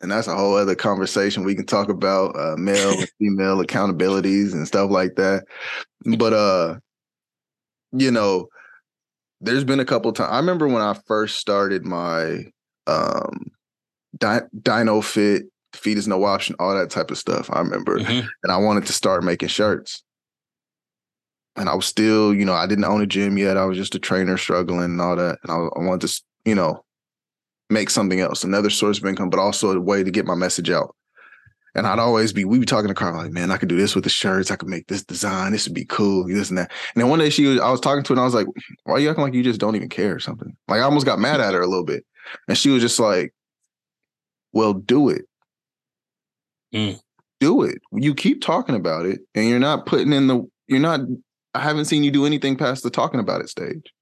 and 0.00 0.10
that's 0.10 0.28
a 0.28 0.36
whole 0.36 0.54
other 0.54 0.74
conversation 0.74 1.44
we 1.44 1.54
can 1.54 1.66
talk 1.66 1.88
about 1.88 2.38
uh, 2.38 2.56
male 2.56 2.90
and 2.90 3.08
female 3.18 3.64
accountabilities 3.64 4.52
and 4.52 4.66
stuff 4.66 4.90
like 4.90 5.16
that. 5.16 5.44
But 6.18 6.32
uh, 6.34 6.76
you 7.92 8.10
know, 8.10 8.48
there's 9.40 9.64
been 9.64 9.80
a 9.80 9.84
couple 9.84 10.12
times. 10.12 10.30
I 10.32 10.36
remember 10.38 10.66
when 10.66 10.82
I 10.82 10.94
first 11.06 11.38
started 11.38 11.84
my 11.84 12.44
um, 12.86 13.46
Di- 14.16 14.42
Dino 14.62 15.00
Fit, 15.00 15.44
feet 15.74 15.98
is 15.98 16.08
no 16.08 16.24
option, 16.24 16.56
all 16.58 16.74
that 16.74 16.90
type 16.90 17.10
of 17.10 17.18
stuff. 17.18 17.48
I 17.52 17.60
remember 17.60 17.98
Mhm. 17.98 18.26
and 18.42 18.52
I 18.52 18.56
wanted 18.56 18.86
to 18.86 18.92
start 18.92 19.22
making 19.22 19.48
shirts. 19.48 20.02
And 21.56 21.68
I 21.68 21.74
was 21.74 21.86
still, 21.86 22.32
you 22.34 22.44
know, 22.44 22.54
I 22.54 22.66
didn't 22.66 22.84
own 22.84 23.02
a 23.02 23.06
gym 23.06 23.36
yet. 23.36 23.56
I 23.56 23.64
was 23.64 23.76
just 23.76 23.94
a 23.94 23.98
trainer 23.98 24.36
struggling 24.38 24.84
and 24.84 25.00
all 25.00 25.16
that. 25.16 25.38
And 25.42 25.50
I, 25.52 25.56
I 25.56 25.84
wanted 25.84 26.06
to, 26.08 26.22
you 26.44 26.54
know, 26.54 26.84
make 27.68 27.90
something 27.90 28.20
else, 28.20 28.44
another 28.44 28.70
source 28.70 28.98
of 28.98 29.04
income, 29.04 29.28
but 29.28 29.40
also 29.40 29.72
a 29.72 29.80
way 29.80 30.02
to 30.02 30.10
get 30.10 30.24
my 30.24 30.34
message 30.34 30.70
out. 30.70 30.94
And 31.74 31.86
I'd 31.86 31.98
always 31.98 32.32
be, 32.32 32.44
we'd 32.44 32.60
be 32.60 32.66
talking 32.66 32.88
to 32.88 32.94
Carl 32.94 33.16
like, 33.16 33.30
man, 33.30 33.50
I 33.50 33.56
could 33.56 33.68
do 33.68 33.76
this 33.76 33.94
with 33.94 34.04
the 34.04 34.10
shirts. 34.10 34.50
I 34.50 34.56
could 34.56 34.68
make 34.68 34.86
this 34.88 35.04
design. 35.04 35.52
This 35.52 35.66
would 35.68 35.74
be 35.74 35.84
cool. 35.84 36.26
This 36.26 36.48
and 36.48 36.58
that. 36.58 36.72
And 36.94 37.02
then 37.02 37.10
one 37.10 37.18
day 37.18 37.30
she 37.30 37.46
was, 37.46 37.60
I 37.60 37.70
was 37.70 37.80
talking 37.80 38.02
to 38.02 38.08
her 38.08 38.14
and 38.14 38.20
I 38.20 38.24
was 38.24 38.34
like, 38.34 38.46
why 38.84 38.94
are 38.94 38.98
you 38.98 39.10
acting 39.10 39.24
like 39.24 39.34
you 39.34 39.44
just 39.44 39.60
don't 39.60 39.76
even 39.76 39.88
care 39.88 40.14
or 40.14 40.20
something? 40.20 40.56
Like 40.66 40.80
I 40.80 40.84
almost 40.84 41.06
got 41.06 41.18
mad 41.18 41.40
at 41.40 41.54
her 41.54 41.60
a 41.60 41.66
little 41.66 41.84
bit. 41.84 42.04
And 42.48 42.56
she 42.56 42.70
was 42.70 42.82
just 42.82 42.98
like, 42.98 43.34
well, 44.52 44.72
do 44.72 45.08
it. 45.08 45.22
Mm. 46.74 47.00
Do 47.40 47.62
it. 47.62 47.78
You 47.92 48.14
keep 48.14 48.42
talking 48.42 48.74
about 48.74 49.06
it 49.06 49.20
and 49.34 49.48
you're 49.48 49.58
not 49.58 49.86
putting 49.86 50.12
in 50.12 50.26
the, 50.26 50.42
you're 50.66 50.80
not, 50.80 51.00
I 51.54 51.60
haven't 51.60 51.84
seen 51.84 52.02
you 52.02 52.10
do 52.10 52.26
anything 52.26 52.56
past 52.56 52.82
the 52.82 52.90
talking 52.90 53.20
about 53.20 53.40
it 53.40 53.48
stage. 53.48 53.92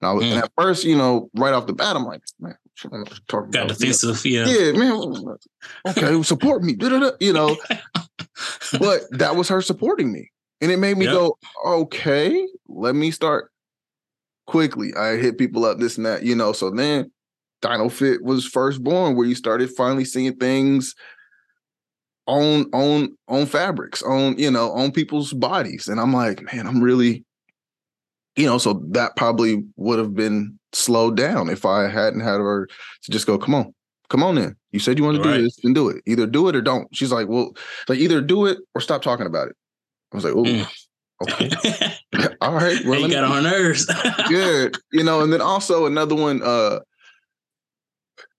And, 0.00 0.08
I 0.08 0.12
was, 0.12 0.24
Mm. 0.24 0.30
and 0.32 0.44
at 0.44 0.52
first, 0.56 0.84
you 0.84 0.96
know, 0.96 1.28
right 1.34 1.52
off 1.52 1.66
the 1.66 1.72
bat, 1.72 1.96
I'm 1.96 2.04
like, 2.04 2.22
man, 2.40 2.56
talking 3.28 3.50
Got 3.50 3.68
defensive, 3.68 4.24
yeah. 4.24 4.46
yeah, 4.46 4.72
man. 4.72 5.36
Okay, 5.88 6.22
support 6.22 6.62
me. 6.62 6.76
You 7.20 7.32
know, 7.32 7.56
but 8.78 9.02
that 9.10 9.36
was 9.36 9.48
her 9.48 9.62
supporting 9.62 10.12
me. 10.12 10.30
And 10.60 10.70
it 10.70 10.78
made 10.78 10.98
me 10.98 11.06
Yep. 11.06 11.14
go, 11.14 11.38
okay, 11.64 12.46
let 12.68 12.94
me 12.94 13.10
start 13.10 13.50
quickly. 14.46 14.94
I 14.94 15.16
hit 15.16 15.38
people 15.38 15.64
up, 15.64 15.78
this 15.78 15.96
and 15.96 16.04
that, 16.06 16.22
you 16.22 16.34
know. 16.34 16.52
So 16.52 16.70
then 16.70 17.10
Dino 17.62 17.88
Fit 17.88 18.22
was 18.22 18.44
first 18.44 18.82
born, 18.82 19.16
where 19.16 19.26
you 19.26 19.34
started 19.34 19.70
finally 19.70 20.04
seeing 20.04 20.36
things 20.36 20.94
on 22.26 22.66
on 22.72 23.16
on 23.28 23.46
fabrics, 23.46 24.02
on, 24.02 24.38
you 24.38 24.50
know, 24.50 24.70
on 24.72 24.92
people's 24.92 25.32
bodies. 25.32 25.88
And 25.88 25.98
I'm 25.98 26.12
like, 26.12 26.42
man, 26.52 26.66
I'm 26.66 26.82
really, 26.82 27.24
you 28.36 28.46
know, 28.46 28.58
so 28.58 28.82
that 28.90 29.16
probably 29.16 29.64
would 29.76 29.98
have 29.98 30.14
been 30.14 30.58
slowed 30.72 31.16
down 31.16 31.48
if 31.48 31.64
I 31.64 31.88
hadn't 31.88 32.20
had 32.20 32.40
her 32.40 32.66
to 33.02 33.10
just 33.10 33.26
go, 33.26 33.38
come 33.38 33.54
on, 33.54 33.74
come 34.08 34.22
on 34.22 34.38
in. 34.38 34.56
You 34.72 34.78
said 34.78 34.98
you 34.98 35.04
want 35.04 35.22
to 35.22 35.22
do 35.22 35.42
this, 35.42 35.56
then 35.62 35.72
do 35.72 35.88
it. 35.88 36.02
Either 36.06 36.26
do 36.26 36.48
it 36.48 36.56
or 36.56 36.60
don't. 36.60 36.88
She's 36.94 37.12
like, 37.12 37.28
well, 37.28 37.56
like 37.88 37.98
either 37.98 38.20
do 38.20 38.46
it 38.46 38.58
or 38.74 38.80
stop 38.80 39.02
talking 39.02 39.26
about 39.26 39.48
it. 39.48 39.56
I 40.12 40.16
was 40.16 40.24
like, 40.24 40.34
oh, 40.34 40.44
Mm. 40.44 40.66
okay, 41.22 41.94
all 42.40 42.54
right. 42.54 42.84
Well, 42.84 43.00
you 43.00 43.08
got 43.10 43.24
on 43.24 43.44
her 43.44 43.50
nerves. 43.50 43.86
yeah, 44.30 44.68
you 44.92 45.04
know, 45.04 45.20
and 45.22 45.32
then 45.32 45.40
also 45.40 45.86
another 45.86 46.14
one, 46.14 46.40
uh, 46.42 46.80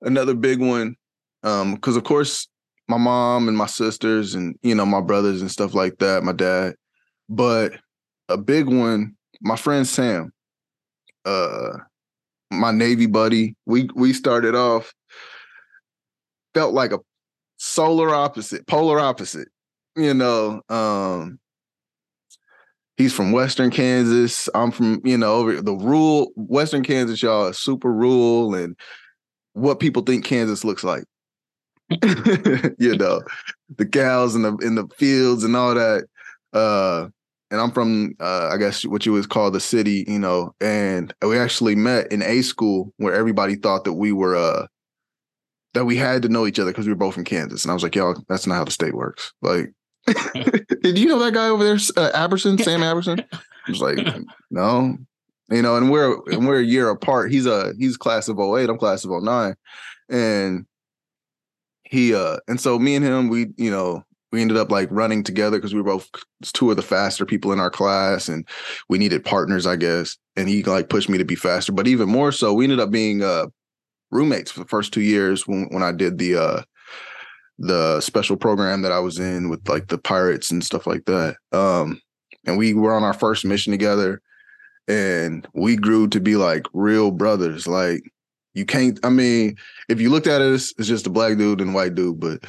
another 0.01 0.33
big 0.33 0.59
one, 0.59 0.95
um, 1.43 1.75
because 1.75 1.95
of 1.95 2.03
course 2.03 2.47
my 2.87 2.97
mom 2.97 3.47
and 3.47 3.57
my 3.57 3.67
sisters 3.67 4.35
and 4.35 4.57
you 4.63 4.75
know 4.75 4.85
my 4.85 4.99
brothers 5.01 5.41
and 5.41 5.51
stuff 5.51 5.73
like 5.73 5.97
that, 5.99 6.23
my 6.23 6.31
dad, 6.33 6.75
but 7.29 7.73
a 8.29 8.37
big 8.37 8.67
one, 8.67 9.15
my 9.41 9.55
friend 9.55 9.87
Sam, 9.87 10.31
uh, 11.25 11.77
my 12.51 12.71
Navy 12.71 13.05
buddy, 13.05 13.55
we 13.65 13.89
we 13.95 14.13
started 14.13 14.55
off 14.55 14.93
felt 16.53 16.73
like 16.73 16.91
a 16.91 16.99
solar 17.57 18.13
opposite, 18.13 18.67
polar 18.67 18.99
opposite, 18.99 19.47
you 19.95 20.13
know, 20.13 20.61
um. 20.69 21.39
He's 22.97 23.13
from 23.13 23.31
Western 23.31 23.71
Kansas. 23.71 24.47
I'm 24.53 24.69
from, 24.69 25.01
you 25.03 25.17
know, 25.17 25.33
over 25.33 25.59
the 25.59 25.73
rural 25.73 26.31
Western 26.35 26.83
Kansas, 26.83 27.23
y'all, 27.23 27.47
is 27.47 27.57
super 27.57 27.91
rural 27.91 28.53
and 28.53 28.77
what 29.53 29.79
people 29.79 30.03
think 30.03 30.23
Kansas 30.23 30.63
looks 30.63 30.83
like. 30.83 31.03
you 31.89 32.95
know, 32.95 33.21
the 33.75 33.87
cows 33.91 34.35
in 34.35 34.43
the 34.43 34.55
in 34.57 34.75
the 34.75 34.87
fields 34.97 35.43
and 35.43 35.55
all 35.55 35.73
that. 35.73 36.05
Uh 36.53 37.07
and 37.51 37.59
I'm 37.61 37.71
from 37.71 38.15
uh 38.19 38.49
I 38.51 38.57
guess 38.57 38.83
what 38.85 39.05
you 39.05 39.11
would 39.11 39.29
call 39.29 39.51
the 39.51 39.59
city, 39.59 40.05
you 40.07 40.17
know, 40.17 40.55
and 40.59 41.13
we 41.21 41.37
actually 41.37 41.75
met 41.75 42.11
in 42.11 42.23
a 42.23 42.41
school 42.41 42.93
where 42.97 43.13
everybody 43.13 43.55
thought 43.55 43.83
that 43.83 43.93
we 43.93 44.11
were 44.11 44.35
uh 44.35 44.67
that 45.73 45.85
we 45.85 45.95
had 45.95 46.21
to 46.23 46.29
know 46.29 46.47
each 46.47 46.59
other 46.59 46.71
because 46.71 46.85
we 46.85 46.91
were 46.91 46.97
both 46.97 47.13
from 47.13 47.23
Kansas. 47.23 47.63
And 47.63 47.71
I 47.71 47.73
was 47.73 47.83
like, 47.83 47.95
y'all, 47.95 48.15
that's 48.27 48.47
not 48.47 48.55
how 48.55 48.63
the 48.63 48.71
state 48.71 48.93
works. 48.93 49.31
Like, 49.41 49.71
did 50.81 50.97
you 50.97 51.07
know 51.07 51.19
that 51.19 51.33
guy 51.33 51.47
over 51.47 51.63
there, 51.63 51.75
uh, 51.75 52.11
Aberson, 52.11 52.61
Sam 52.61 52.81
Aberson? 52.81 53.23
I 53.31 53.71
was 53.71 53.81
like, 53.81 53.99
no, 54.51 54.97
you 55.49 55.61
know, 55.61 55.75
and 55.75 55.91
we're 55.91 56.17
and 56.31 56.47
we're 56.47 56.59
a 56.59 56.65
year 56.65 56.89
apart. 56.89 57.31
He's 57.31 57.45
a 57.45 57.73
he's 57.77 57.97
class 57.97 58.27
of 58.27 58.39
08, 58.39 58.69
I'm 58.69 58.77
class 58.77 59.05
of 59.05 59.11
09. 59.11 59.55
And 60.09 60.65
he 61.83 62.15
uh 62.15 62.37
and 62.47 62.59
so 62.59 62.79
me 62.79 62.95
and 62.95 63.05
him, 63.05 63.29
we, 63.29 63.47
you 63.57 63.71
know, 63.71 64.03
we 64.31 64.41
ended 64.41 64.57
up 64.57 64.71
like 64.71 64.87
running 64.91 65.23
together 65.23 65.57
because 65.57 65.73
we 65.73 65.81
were 65.81 65.91
both 65.91 66.09
two 66.43 66.69
of 66.69 66.77
the 66.77 66.81
faster 66.81 67.25
people 67.25 67.51
in 67.51 67.59
our 67.59 67.69
class 67.69 68.29
and 68.29 68.47
we 68.89 68.97
needed 68.97 69.25
partners, 69.25 69.67
I 69.67 69.75
guess. 69.75 70.17
And 70.35 70.47
he 70.47 70.63
like 70.63 70.89
pushed 70.89 71.09
me 71.09 71.17
to 71.17 71.25
be 71.25 71.35
faster. 71.35 71.71
But 71.71 71.87
even 71.87 72.09
more 72.09 72.31
so, 72.31 72.53
we 72.53 72.65
ended 72.65 72.79
up 72.79 72.91
being 72.91 73.23
uh 73.23 73.47
roommates 74.11 74.51
for 74.51 74.59
the 74.59 74.67
first 74.67 74.93
two 74.93 75.01
years 75.01 75.47
when 75.47 75.67
when 75.71 75.83
I 75.83 75.91
did 75.91 76.17
the 76.17 76.35
uh 76.37 76.61
the 77.59 78.01
special 78.01 78.37
program 78.37 78.81
that 78.81 78.91
I 78.91 78.99
was 78.99 79.19
in 79.19 79.49
with 79.49 79.67
like 79.67 79.87
the 79.87 79.97
pirates 79.97 80.49
and 80.49 80.63
stuff 80.63 80.87
like 80.87 81.05
that. 81.05 81.35
Um 81.51 82.01
and 82.45 82.57
we 82.57 82.73
were 82.73 82.93
on 82.93 83.03
our 83.03 83.13
first 83.13 83.45
mission 83.45 83.71
together 83.71 84.21
and 84.87 85.47
we 85.53 85.75
grew 85.75 86.07
to 86.07 86.19
be 86.19 86.37
like 86.37 86.65
real 86.73 87.11
brothers. 87.11 87.67
Like 87.67 88.01
you 88.53 88.65
can't 88.65 88.97
I 89.03 89.09
mean, 89.09 89.57
if 89.89 89.99
you 89.99 90.09
looked 90.09 90.27
at 90.27 90.41
us, 90.41 90.73
it's 90.77 90.87
just 90.87 91.07
a 91.07 91.11
black 91.11 91.37
dude 91.37 91.59
and 91.59 91.73
white 91.73 91.95
dude, 91.95 92.19
but 92.19 92.39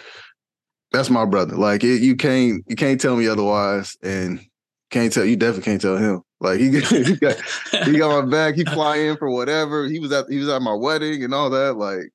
that's 0.93 1.11
my 1.11 1.25
brother. 1.25 1.57
Like 1.57 1.83
it, 1.85 2.03
you 2.03 2.17
can't 2.17 2.63
you 2.69 2.77
can't 2.77 3.01
tell 3.01 3.17
me 3.17 3.27
otherwise 3.29 3.97
and 4.03 4.45
can't 4.91 5.13
tell 5.13 5.25
you 5.25 5.37
definitely 5.37 5.65
can't 5.65 5.81
tell 5.81 5.97
him. 5.97 6.23
Like 6.41 6.61
he, 6.61 6.71
he 6.81 7.17
got 7.17 7.37
he 7.85 7.99
got 7.99 8.25
my 8.25 8.31
back. 8.31 8.55
He 8.55 8.65
fly 8.65 8.97
in 8.97 9.17
for 9.17 9.31
whatever. 9.31 9.87
He 9.87 9.99
was 9.99 10.13
at 10.13 10.27
he 10.29 10.39
was 10.39 10.49
at 10.49 10.63
my 10.63 10.75
wedding 10.75 11.25
and 11.25 11.33
all 11.33 11.51
that. 11.51 11.77
Like, 11.77 12.11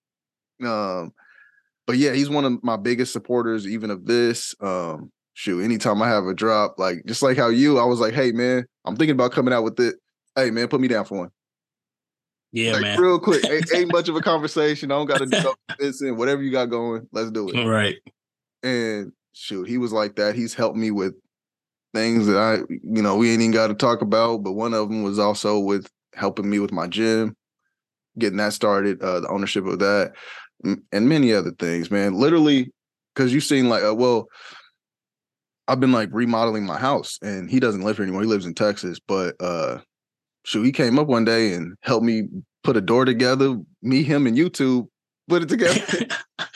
um, 0.68 1.12
but 1.86 1.98
yeah, 1.98 2.14
he's 2.14 2.30
one 2.30 2.46
of 2.46 2.64
my 2.64 2.78
biggest 2.78 3.14
supporters, 3.14 3.68
even 3.68 3.90
of 3.90 4.06
this. 4.06 4.54
Um, 4.62 5.12
shoot, 5.34 5.62
anytime 5.62 6.02
I 6.02 6.10
have 6.10 6.26
a 6.26 6.34
drop, 6.34 6.78
like 6.78 7.04
just 7.06 7.24
like 7.24 7.38
how 7.38 7.50
you, 7.50 7.80
I 7.80 7.86
was 7.86 8.00
like, 8.00 8.14
hey 8.14 8.32
man, 8.32 8.66
I'm 8.86 8.96
thinking 8.96 9.16
about 9.16 9.32
coming 9.32 9.54
out 9.54 9.64
with 9.64 9.80
it. 9.80 9.96
Hey 10.36 10.52
man, 10.52 10.68
put 10.68 10.82
me 10.82 10.88
down 10.88 11.06
for 11.06 11.20
one. 11.20 11.30
yeah, 12.52 12.74
like 12.74 12.82
man. 12.82 13.00
real 13.00 13.20
quick. 13.20 13.44
ain't, 13.46 13.66
ain't 13.74 13.92
much 13.92 14.10
of 14.10 14.16
a 14.16 14.22
conversation. 14.22 14.92
I 14.92 14.96
don't 14.96 15.08
got 15.08 15.20
to 15.20 15.26
do 15.26 15.54
this 15.80 16.02
and 16.02 16.18
whatever 16.18 16.44
you 16.44 16.52
got 16.52 16.66
going, 16.66 17.08
let's 17.12 17.32
do 17.32 17.50
it. 17.50 17.66
Right. 17.66 17.96
And 18.64 19.12
shoot, 19.34 19.68
he 19.68 19.78
was 19.78 19.94
like 19.94 20.16
that. 20.16 20.36
He's 20.36 20.54
helped 20.54 20.78
me 20.78 20.92
with 20.92 21.14
things 21.94 22.28
that 22.28 22.38
I, 22.38 22.56
you 22.70 23.02
know, 23.02 23.16
we 23.16 23.32
ain't 23.32 23.42
even 23.42 23.52
got 23.52 23.68
to 23.68 23.74
talk 23.74 24.02
about. 24.02 24.44
But 24.44 24.54
one 24.54 24.74
of 24.74 24.90
them 24.90 25.04
was 25.04 25.20
also 25.20 25.60
with 25.60 25.88
helping 26.14 26.50
me 26.50 26.60
with 26.60 26.72
my 26.72 26.88
gym, 26.88 27.36
getting 28.18 28.38
that 28.38 28.54
started, 28.54 29.02
uh, 29.02 29.22
the 29.22 29.28
ownership 29.30 29.66
of 29.66 29.80
that, 29.80 30.14
and 30.64 31.10
many 31.10 31.34
other 31.34 31.52
things, 31.52 31.92
man. 31.92 32.14
Literally, 32.14 32.72
because 33.14 33.34
you've 33.34 33.44
seen 33.44 33.70
like, 33.70 33.84
uh, 33.84 33.96
well, 33.96 34.28
I've 35.68 35.80
been 35.80 35.92
like 35.92 36.10
remodeling 36.12 36.66
my 36.66 36.78
house, 36.78 37.20
and 37.22 37.50
he 37.50 37.60
doesn't 37.60 37.82
live 37.82 37.98
here 37.98 38.04
anymore. 38.04 38.22
He 38.22 38.28
lives 38.28 38.46
in 38.46 38.54
Texas, 38.54 39.00
but 39.06 39.36
uh, 39.40 39.80
shoot, 40.46 40.64
he 40.64 40.72
came 40.72 40.98
up 40.98 41.08
one 41.08 41.26
day 41.26 41.54
and 41.54 41.76
helped 41.82 42.06
me 42.06 42.24
put 42.64 42.78
a 42.78 42.82
door 42.82 43.06
together. 43.06 43.58
Me, 43.82 44.04
him, 44.04 44.28
and 44.28 44.38
YouTube 44.38 44.88
put 45.28 45.44
it 45.44 45.50
together. 45.50 45.80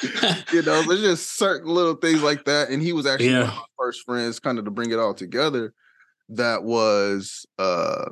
you 0.54 0.62
know, 0.64 0.82
there's 0.84 1.02
just 1.02 1.38
certain 1.38 1.70
little 1.70 1.96
things 1.96 2.22
like 2.24 2.46
that. 2.46 2.70
And 2.70 2.82
he 2.82 2.94
was 2.94 3.06
actually 3.06 3.34
one 3.34 3.50
of 3.50 3.56
my 3.56 3.64
first 3.78 4.04
friends, 4.06 4.40
kind 4.40 4.58
of 4.60 4.66
to 4.66 4.72
bring 4.72 4.92
it 4.92 5.00
all 5.00 5.14
together. 5.14 5.74
That 6.30 6.64
was 6.64 7.46
uh 7.60 8.06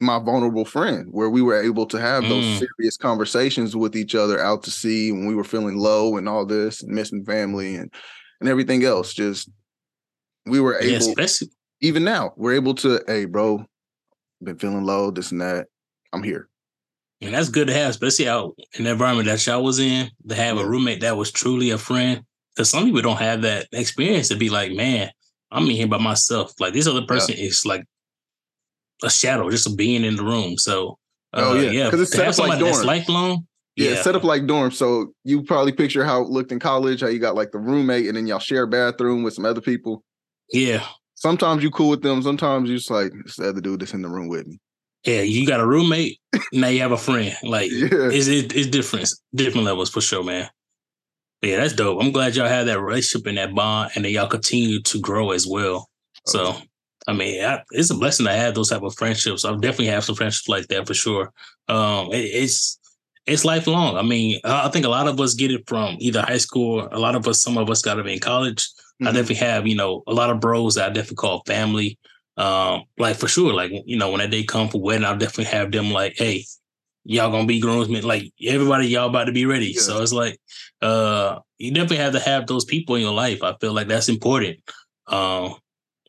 my 0.00 0.18
vulnerable 0.18 0.64
friend, 0.64 1.06
where 1.12 1.30
we 1.30 1.42
were 1.42 1.62
able 1.62 1.86
to 1.86 2.00
have 2.00 2.28
those 2.28 2.44
Mm. 2.44 2.66
serious 2.78 2.96
conversations 2.96 3.76
with 3.76 3.94
each 3.94 4.14
other 4.16 4.40
out 4.40 4.64
to 4.64 4.70
sea 4.70 5.12
when 5.12 5.26
we 5.26 5.34
were 5.34 5.44
feeling 5.44 5.78
low 5.78 6.16
and 6.16 6.28
all 6.28 6.44
this 6.44 6.82
and 6.82 6.92
missing 6.92 7.24
family 7.24 7.76
and 7.76 7.92
and 8.40 8.48
everything 8.48 8.84
else. 8.84 9.14
Just 9.14 9.48
we 10.46 10.58
were 10.60 10.76
able, 10.78 11.08
especially 11.10 11.48
even 11.80 12.02
now, 12.04 12.32
we're 12.36 12.54
able 12.54 12.74
to, 12.76 13.00
hey, 13.06 13.24
bro, 13.26 13.64
been 14.42 14.58
feeling 14.58 14.84
low, 14.84 15.10
this 15.10 15.30
and 15.30 15.40
that. 15.40 15.68
I'm 16.12 16.22
here. 16.22 16.48
And 17.22 17.34
that's 17.34 17.48
good 17.48 17.68
to 17.68 17.72
have, 17.74 17.90
especially 17.90 18.28
out 18.28 18.54
in 18.78 18.84
the 18.84 18.90
environment 18.90 19.28
that 19.28 19.46
y'all 19.46 19.62
was 19.62 19.78
in, 19.78 20.10
to 20.28 20.34
have 20.34 20.58
a 20.58 20.66
roommate 20.66 21.00
that 21.02 21.16
was 21.16 21.30
truly 21.30 21.70
a 21.70 21.78
friend. 21.78 22.22
Because 22.54 22.68
some 22.70 22.84
people 22.84 23.00
don't 23.02 23.18
have 23.18 23.42
that 23.42 23.68
experience 23.72 24.28
to 24.28 24.36
be 24.36 24.50
like, 24.50 24.72
man, 24.72 25.10
I'm 25.50 25.64
in 25.64 25.70
here 25.76 25.86
by 25.86 25.98
myself. 25.98 26.52
Like 26.60 26.72
this 26.74 26.86
other 26.86 27.02
person 27.06 27.34
is 27.36 27.64
like 27.64 27.84
a 29.02 29.10
shadow, 29.10 29.48
just 29.50 29.66
a 29.66 29.74
being 29.74 30.04
in 30.04 30.16
the 30.16 30.24
room. 30.24 30.58
So, 30.58 30.98
uh, 31.32 31.42
Oh, 31.50 31.54
yeah. 31.54 31.70
yeah, 31.70 31.90
'Cause 31.90 32.00
it's 32.00 32.10
to 32.10 32.16
set 32.18 32.28
up 32.28 32.38
like 32.38 32.58
dorms. 32.58 32.84
lifelong. 32.84 33.46
Yeah, 33.76 33.86
Yeah, 33.86 33.92
it's 33.92 34.02
set 34.02 34.14
up 34.16 34.24
like 34.24 34.42
dorms. 34.42 34.74
So 34.74 35.12
you 35.24 35.42
probably 35.44 35.72
picture 35.72 36.04
how 36.04 36.22
it 36.22 36.28
looked 36.28 36.52
in 36.52 36.58
college, 36.58 37.00
how 37.00 37.08
you 37.08 37.18
got 37.18 37.34
like 37.34 37.52
the 37.52 37.58
roommate 37.58 38.06
and 38.06 38.16
then 38.16 38.26
y'all 38.26 38.38
share 38.38 38.64
a 38.64 38.66
bathroom 38.68 39.22
with 39.22 39.34
some 39.34 39.44
other 39.46 39.60
people. 39.62 40.04
yeah, 40.52 40.84
Sometimes 41.14 41.62
you 41.62 41.70
cool 41.70 41.88
with 41.90 42.02
them. 42.02 42.20
Sometimes 42.20 42.68
you 42.68 42.76
just 42.76 42.90
like 42.90 43.12
it's 43.24 43.36
the 43.36 43.48
other 43.48 43.60
dude 43.60 43.80
that's 43.80 43.94
in 43.94 44.02
the 44.02 44.08
room 44.08 44.28
with 44.28 44.46
me. 44.46 44.58
Yeah. 45.04 45.22
You 45.22 45.46
got 45.46 45.60
a 45.60 45.66
roommate, 45.66 46.18
now 46.52 46.68
you 46.68 46.80
have 46.80 46.92
a 46.92 46.96
friend. 46.96 47.34
Like 47.42 47.70
Yeah. 47.72 47.88
it's 48.12 48.28
it, 48.28 48.54
it's 48.54 48.68
different, 48.68 49.08
different 49.34 49.66
levels 49.66 49.90
for 49.90 50.00
sure, 50.00 50.24
man. 50.24 50.48
But 51.40 51.50
yeah, 51.50 51.56
that's 51.56 51.74
dope. 51.74 52.00
I'm 52.00 52.12
glad 52.12 52.36
y'all 52.36 52.48
had 52.48 52.68
that 52.68 52.80
relationship 52.80 53.26
and 53.26 53.36
that 53.36 53.54
bond, 53.54 53.92
and 53.94 54.04
then 54.04 54.12
y'all 54.12 54.28
continue 54.28 54.80
to 54.82 55.00
grow 55.00 55.32
as 55.32 55.46
well. 55.46 55.88
So, 56.26 56.54
I 57.08 57.12
mean, 57.14 57.44
I, 57.44 57.64
it's 57.72 57.90
a 57.90 57.96
blessing 57.96 58.26
to 58.26 58.32
have 58.32 58.54
those 58.54 58.70
type 58.70 58.82
of 58.82 58.94
friendships. 58.94 59.44
I'll 59.44 59.58
definitely 59.58 59.86
have 59.86 60.04
some 60.04 60.14
friendships 60.14 60.48
like 60.48 60.68
that 60.68 60.86
for 60.86 60.94
sure. 60.94 61.32
Um, 61.68 62.12
it, 62.12 62.18
it's 62.18 62.78
it's 63.26 63.44
lifelong. 63.44 63.96
I 63.96 64.02
mean, 64.02 64.40
I 64.44 64.68
think 64.68 64.84
a 64.84 64.88
lot 64.88 65.08
of 65.08 65.20
us 65.20 65.34
get 65.34 65.50
it 65.50 65.68
from 65.68 65.96
either 66.00 66.22
high 66.22 66.38
school. 66.38 66.88
A 66.90 66.98
lot 66.98 67.14
of 67.14 67.26
us, 67.28 67.42
some 67.42 67.56
of 67.56 67.70
us, 67.70 67.82
got 67.82 67.94
to 67.94 68.04
be 68.04 68.14
in 68.14 68.18
college. 68.18 68.64
Mm-hmm. 68.66 69.08
I 69.08 69.12
definitely 69.12 69.34
have, 69.36 69.66
you 69.66 69.76
know, 69.76 70.02
a 70.06 70.12
lot 70.12 70.30
of 70.30 70.40
bros 70.40 70.74
that 70.74 70.86
I 70.90 70.92
definitely 70.92 71.16
call 71.16 71.42
family. 71.46 71.98
Um, 72.36 72.84
like 72.98 73.16
for 73.16 73.28
sure, 73.28 73.52
like 73.52 73.72
you 73.86 73.96
know, 73.96 74.10
when 74.10 74.20
that 74.20 74.30
day 74.30 74.44
come 74.44 74.68
for 74.68 74.80
wedding, 74.80 75.04
I'll 75.04 75.18
definitely 75.18 75.52
have 75.56 75.70
them 75.70 75.90
like, 75.90 76.14
hey, 76.16 76.44
y'all 77.04 77.30
gonna 77.30 77.46
be 77.46 77.60
groomsmen. 77.60 78.04
Like 78.04 78.32
everybody, 78.42 78.88
y'all 78.88 79.08
about 79.08 79.24
to 79.24 79.32
be 79.32 79.46
ready. 79.46 79.72
Yeah. 79.72 79.80
So 79.80 80.02
it's 80.02 80.12
like, 80.12 80.38
uh, 80.80 81.40
you 81.58 81.72
definitely 81.72 81.98
have 81.98 82.14
to 82.14 82.20
have 82.20 82.46
those 82.46 82.64
people 82.64 82.94
in 82.94 83.02
your 83.02 83.14
life. 83.14 83.42
I 83.42 83.54
feel 83.60 83.72
like 83.72 83.88
that's 83.88 84.08
important. 84.08 84.58
Um, 85.06 85.56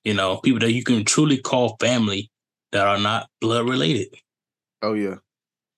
you 0.04 0.14
know, 0.14 0.38
people 0.38 0.60
that 0.60 0.72
you 0.72 0.84
can 0.84 1.04
truly 1.04 1.38
call 1.38 1.78
family 1.80 2.30
that 2.72 2.88
are 2.88 3.00
not 3.00 3.28
blood 3.42 3.68
related. 3.68 4.08
Oh 4.82 4.94
yeah, 4.94 5.16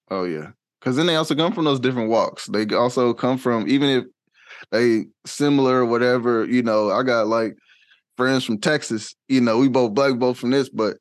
oh 0.09 0.25
yeah. 0.25 0.51
Because 0.79 0.95
then 0.95 1.07
they 1.07 1.15
also 1.15 1.33
come 1.33 1.53
from 1.53 1.65
those 1.65 1.79
different 1.79 2.09
walks. 2.09 2.45
They 2.45 2.65
also 2.75 3.13
come 3.13 3.39
from 3.39 3.67
even 3.67 3.89
if 3.89 4.03
they 4.71 5.05
similar 5.25 5.77
or 5.77 5.85
whatever. 5.85 6.45
You 6.45 6.61
know, 6.61 6.91
I 6.91 7.01
got 7.01 7.27
like 7.27 7.57
friends 8.17 8.43
from 8.43 8.59
Texas. 8.59 9.15
You 9.27 9.41
know, 9.41 9.57
we 9.57 9.67
both 9.67 9.93
black, 9.93 10.17
both 10.17 10.37
from 10.37 10.51
this, 10.51 10.69
but 10.69 10.97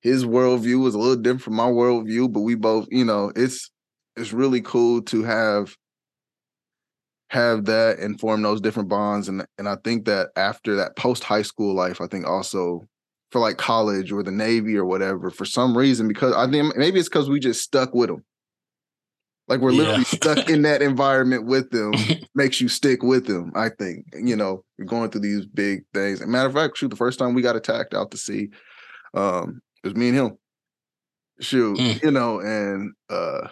his 0.00 0.24
worldview 0.24 0.82
was 0.82 0.94
a 0.94 0.98
little 0.98 1.16
different 1.16 1.42
from 1.42 1.54
my 1.54 1.68
worldview. 1.68 2.32
But 2.32 2.40
we 2.40 2.54
both, 2.54 2.86
you 2.90 3.04
know, 3.04 3.32
it's 3.36 3.70
it's 4.16 4.32
really 4.32 4.60
cool 4.60 5.02
to 5.02 5.22
have 5.22 5.74
have 7.30 7.64
that 7.64 7.98
and 7.98 8.20
form 8.20 8.42
those 8.42 8.60
different 8.60 8.88
bonds. 8.88 9.28
And 9.28 9.46
and 9.58 9.68
I 9.68 9.76
think 9.84 10.04
that 10.06 10.30
after 10.36 10.76
that 10.76 10.96
post 10.96 11.24
high 11.24 11.42
school 11.42 11.74
life, 11.74 12.00
I 12.00 12.06
think 12.06 12.26
also 12.26 12.86
for 13.30 13.40
like 13.40 13.56
college 13.56 14.12
or 14.12 14.22
the 14.22 14.30
Navy 14.30 14.76
or 14.76 14.84
whatever, 14.84 15.30
for 15.30 15.46
some 15.46 15.76
reason, 15.76 16.06
because 16.06 16.34
I 16.34 16.50
think 16.50 16.76
maybe 16.76 17.00
it's 17.00 17.08
because 17.08 17.30
we 17.30 17.40
just 17.40 17.62
stuck 17.62 17.94
with 17.94 18.10
them. 18.10 18.24
Like 19.48 19.60
we're 19.60 19.72
literally 19.72 19.98
yeah. 19.98 20.18
stuck 20.18 20.48
in 20.48 20.62
that 20.62 20.82
environment 20.90 21.46
with 21.46 21.70
them, 21.70 21.92
makes 22.34 22.60
you 22.60 22.68
stick 22.68 23.02
with 23.02 23.26
them. 23.26 23.52
I 23.54 23.68
think 23.70 24.06
you 24.14 24.36
know 24.36 24.64
you're 24.78 24.86
going 24.86 25.10
through 25.10 25.22
these 25.22 25.46
big 25.46 25.84
things. 25.92 26.20
And 26.20 26.30
matter 26.30 26.48
of 26.48 26.54
fact, 26.54 26.78
shoot, 26.78 26.88
the 26.88 26.96
first 26.96 27.18
time 27.18 27.34
we 27.34 27.42
got 27.42 27.56
attacked 27.56 27.94
out 27.94 28.10
to 28.12 28.16
sea, 28.16 28.50
um, 29.14 29.60
it 29.82 29.88
was 29.88 29.96
me 29.96 30.08
and 30.08 30.16
him. 30.16 30.38
Shoot, 31.40 31.76
mm. 31.76 32.02
you 32.02 32.10
know, 32.12 32.38
and 32.40 32.92
uh, 33.10 33.48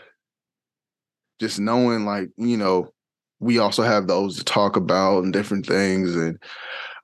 just 1.40 1.58
knowing 1.58 2.04
like 2.04 2.28
you 2.36 2.56
know 2.56 2.92
we 3.40 3.58
also 3.58 3.82
have 3.82 4.06
those 4.06 4.36
to 4.36 4.44
talk 4.44 4.76
about 4.76 5.24
and 5.24 5.32
different 5.32 5.66
things 5.66 6.14
and 6.14 6.40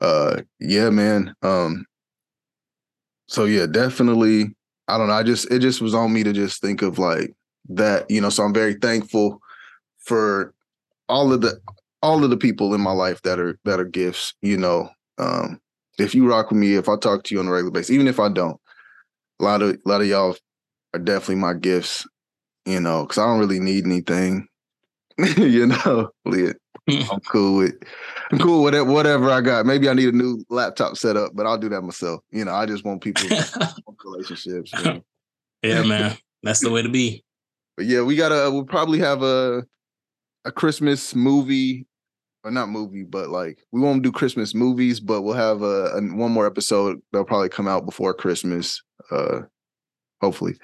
uh 0.02 0.36
yeah 0.60 0.90
man 0.90 1.34
um 1.42 1.84
so 3.26 3.46
yeah 3.46 3.66
definitely 3.66 4.54
i 4.86 4.98
don't 4.98 5.08
know 5.08 5.14
i 5.14 5.22
just 5.22 5.50
it 5.50 5.60
just 5.60 5.80
was 5.80 5.94
on 5.94 6.12
me 6.12 6.22
to 6.22 6.32
just 6.32 6.60
think 6.60 6.82
of 6.82 6.98
like 6.98 7.34
that 7.68 8.10
you 8.10 8.20
know 8.20 8.30
so 8.30 8.42
i'm 8.44 8.54
very 8.54 8.74
thankful 8.74 9.40
for 9.98 10.54
all 11.08 11.32
of 11.32 11.40
the 11.40 11.58
all 12.02 12.22
of 12.22 12.30
the 12.30 12.36
people 12.36 12.74
in 12.74 12.80
my 12.80 12.92
life 12.92 13.22
that 13.22 13.38
are 13.38 13.58
that 13.64 13.80
are 13.80 13.84
gifts 13.84 14.34
you 14.42 14.56
know 14.56 14.88
um 15.18 15.60
if 15.98 16.14
you 16.14 16.28
rock 16.28 16.50
with 16.50 16.58
me 16.58 16.74
if 16.74 16.88
i 16.88 16.96
talk 16.96 17.24
to 17.24 17.34
you 17.34 17.40
on 17.40 17.48
a 17.48 17.50
regular 17.50 17.72
basis 17.72 17.90
even 17.90 18.08
if 18.08 18.20
i 18.20 18.28
don't 18.28 18.60
a 19.40 19.44
lot 19.44 19.62
of 19.62 19.70
a 19.70 19.88
lot 19.88 20.00
of 20.00 20.06
y'all 20.06 20.36
are 20.94 21.00
definitely 21.00 21.36
my 21.36 21.52
gifts 21.52 22.06
you 22.64 22.80
know 22.80 23.02
because 23.02 23.18
i 23.18 23.26
don't 23.26 23.40
really 23.40 23.60
need 23.60 23.84
anything 23.84 24.46
you 25.38 25.66
know, 25.66 26.10
I'm 26.88 27.20
cool 27.20 27.56
with 27.56 27.74
I'm 28.30 28.38
cool 28.38 28.62
with 28.62 28.74
it, 28.74 28.86
whatever 28.86 29.30
I 29.30 29.40
got. 29.40 29.64
Maybe 29.64 29.88
I 29.88 29.94
need 29.94 30.12
a 30.12 30.16
new 30.16 30.44
laptop 30.50 30.96
setup, 30.96 31.32
but 31.34 31.46
I'll 31.46 31.58
do 31.58 31.70
that 31.70 31.80
myself. 31.80 32.20
You 32.30 32.44
know, 32.44 32.52
I 32.52 32.66
just 32.66 32.84
want 32.84 33.00
people 33.02 33.26
relationships. 34.04 34.72
You 34.72 34.84
know? 34.84 35.04
yeah, 35.62 35.82
man. 35.84 36.16
That's 36.42 36.60
the 36.60 36.70
way 36.70 36.82
to 36.82 36.88
be. 36.88 37.24
But 37.76 37.86
yeah, 37.86 38.02
we 38.02 38.16
gotta 38.16 38.50
we'll 38.50 38.64
probably 38.64 38.98
have 39.00 39.22
a 39.22 39.64
a 40.44 40.52
Christmas 40.52 41.14
movie 41.14 41.86
or 42.44 42.50
not 42.50 42.68
movie, 42.68 43.02
but 43.02 43.28
like 43.28 43.58
we 43.72 43.80
won't 43.80 44.02
do 44.02 44.12
Christmas 44.12 44.54
movies, 44.54 45.00
but 45.00 45.22
we'll 45.22 45.34
have 45.34 45.62
a, 45.62 45.90
a 45.96 46.00
one 46.14 46.32
more 46.32 46.46
episode 46.46 47.00
that'll 47.12 47.24
probably 47.24 47.48
come 47.48 47.68
out 47.68 47.84
before 47.84 48.14
Christmas. 48.14 48.82
Uh 49.10 49.42
hopefully. 50.20 50.54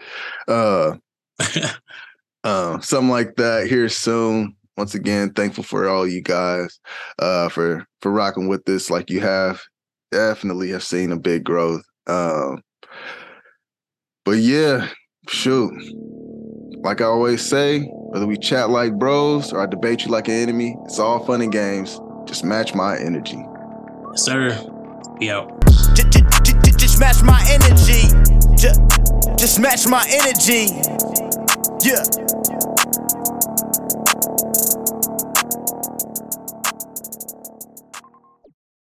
Uh 0.49 0.97
uh, 2.45 2.81
something 2.81 3.11
like 3.11 3.37
that 3.37 3.67
here 3.67 3.89
soon. 3.89 4.55
Once 4.77 4.95
again, 4.95 5.33
thankful 5.33 5.65
for 5.65 5.89
all 5.89 6.07
you 6.07 6.23
guys 6.23 6.81
uh, 7.19 7.49
for 7.49 7.87
for 8.01 8.11
rocking 8.11 8.49
with 8.49 8.65
this 8.65 8.91
like 8.91 9.11
you 9.11 9.21
have. 9.21 9.61
Definitely 10.11 10.71
have 10.71 10.83
seen 10.83 11.13
a 11.13 11.19
big 11.19 11.45
growth. 11.45 11.83
Um, 12.07 12.63
but 14.25 14.39
yeah, 14.39 14.89
shoot. 15.29 15.73
Like 16.83 17.01
I 17.01 17.05
always 17.05 17.49
say, 17.49 17.85
whether 17.85 18.27
we 18.27 18.37
chat 18.37 18.69
like 18.69 18.99
bros 18.99 19.53
or 19.53 19.61
I 19.61 19.67
debate 19.67 20.05
you 20.05 20.11
like 20.11 20.27
an 20.27 20.35
enemy, 20.35 20.77
it's 20.85 20.99
all 20.99 21.25
fun 21.25 21.41
and 21.41 21.53
games. 21.53 22.01
Just 22.25 22.45
match 22.45 22.75
my 22.75 22.99
energy. 22.99 23.39
Yes, 24.11 24.25
sir. 24.25 24.49
Yo. 25.21 25.47
Just 25.95 26.99
match 26.99 27.23
my 27.23 27.41
energy. 27.49 28.09
Just 29.39 29.61
match 29.61 29.87
my 29.87 30.05
energy. 30.11 30.67
Yeah. 31.87 32.03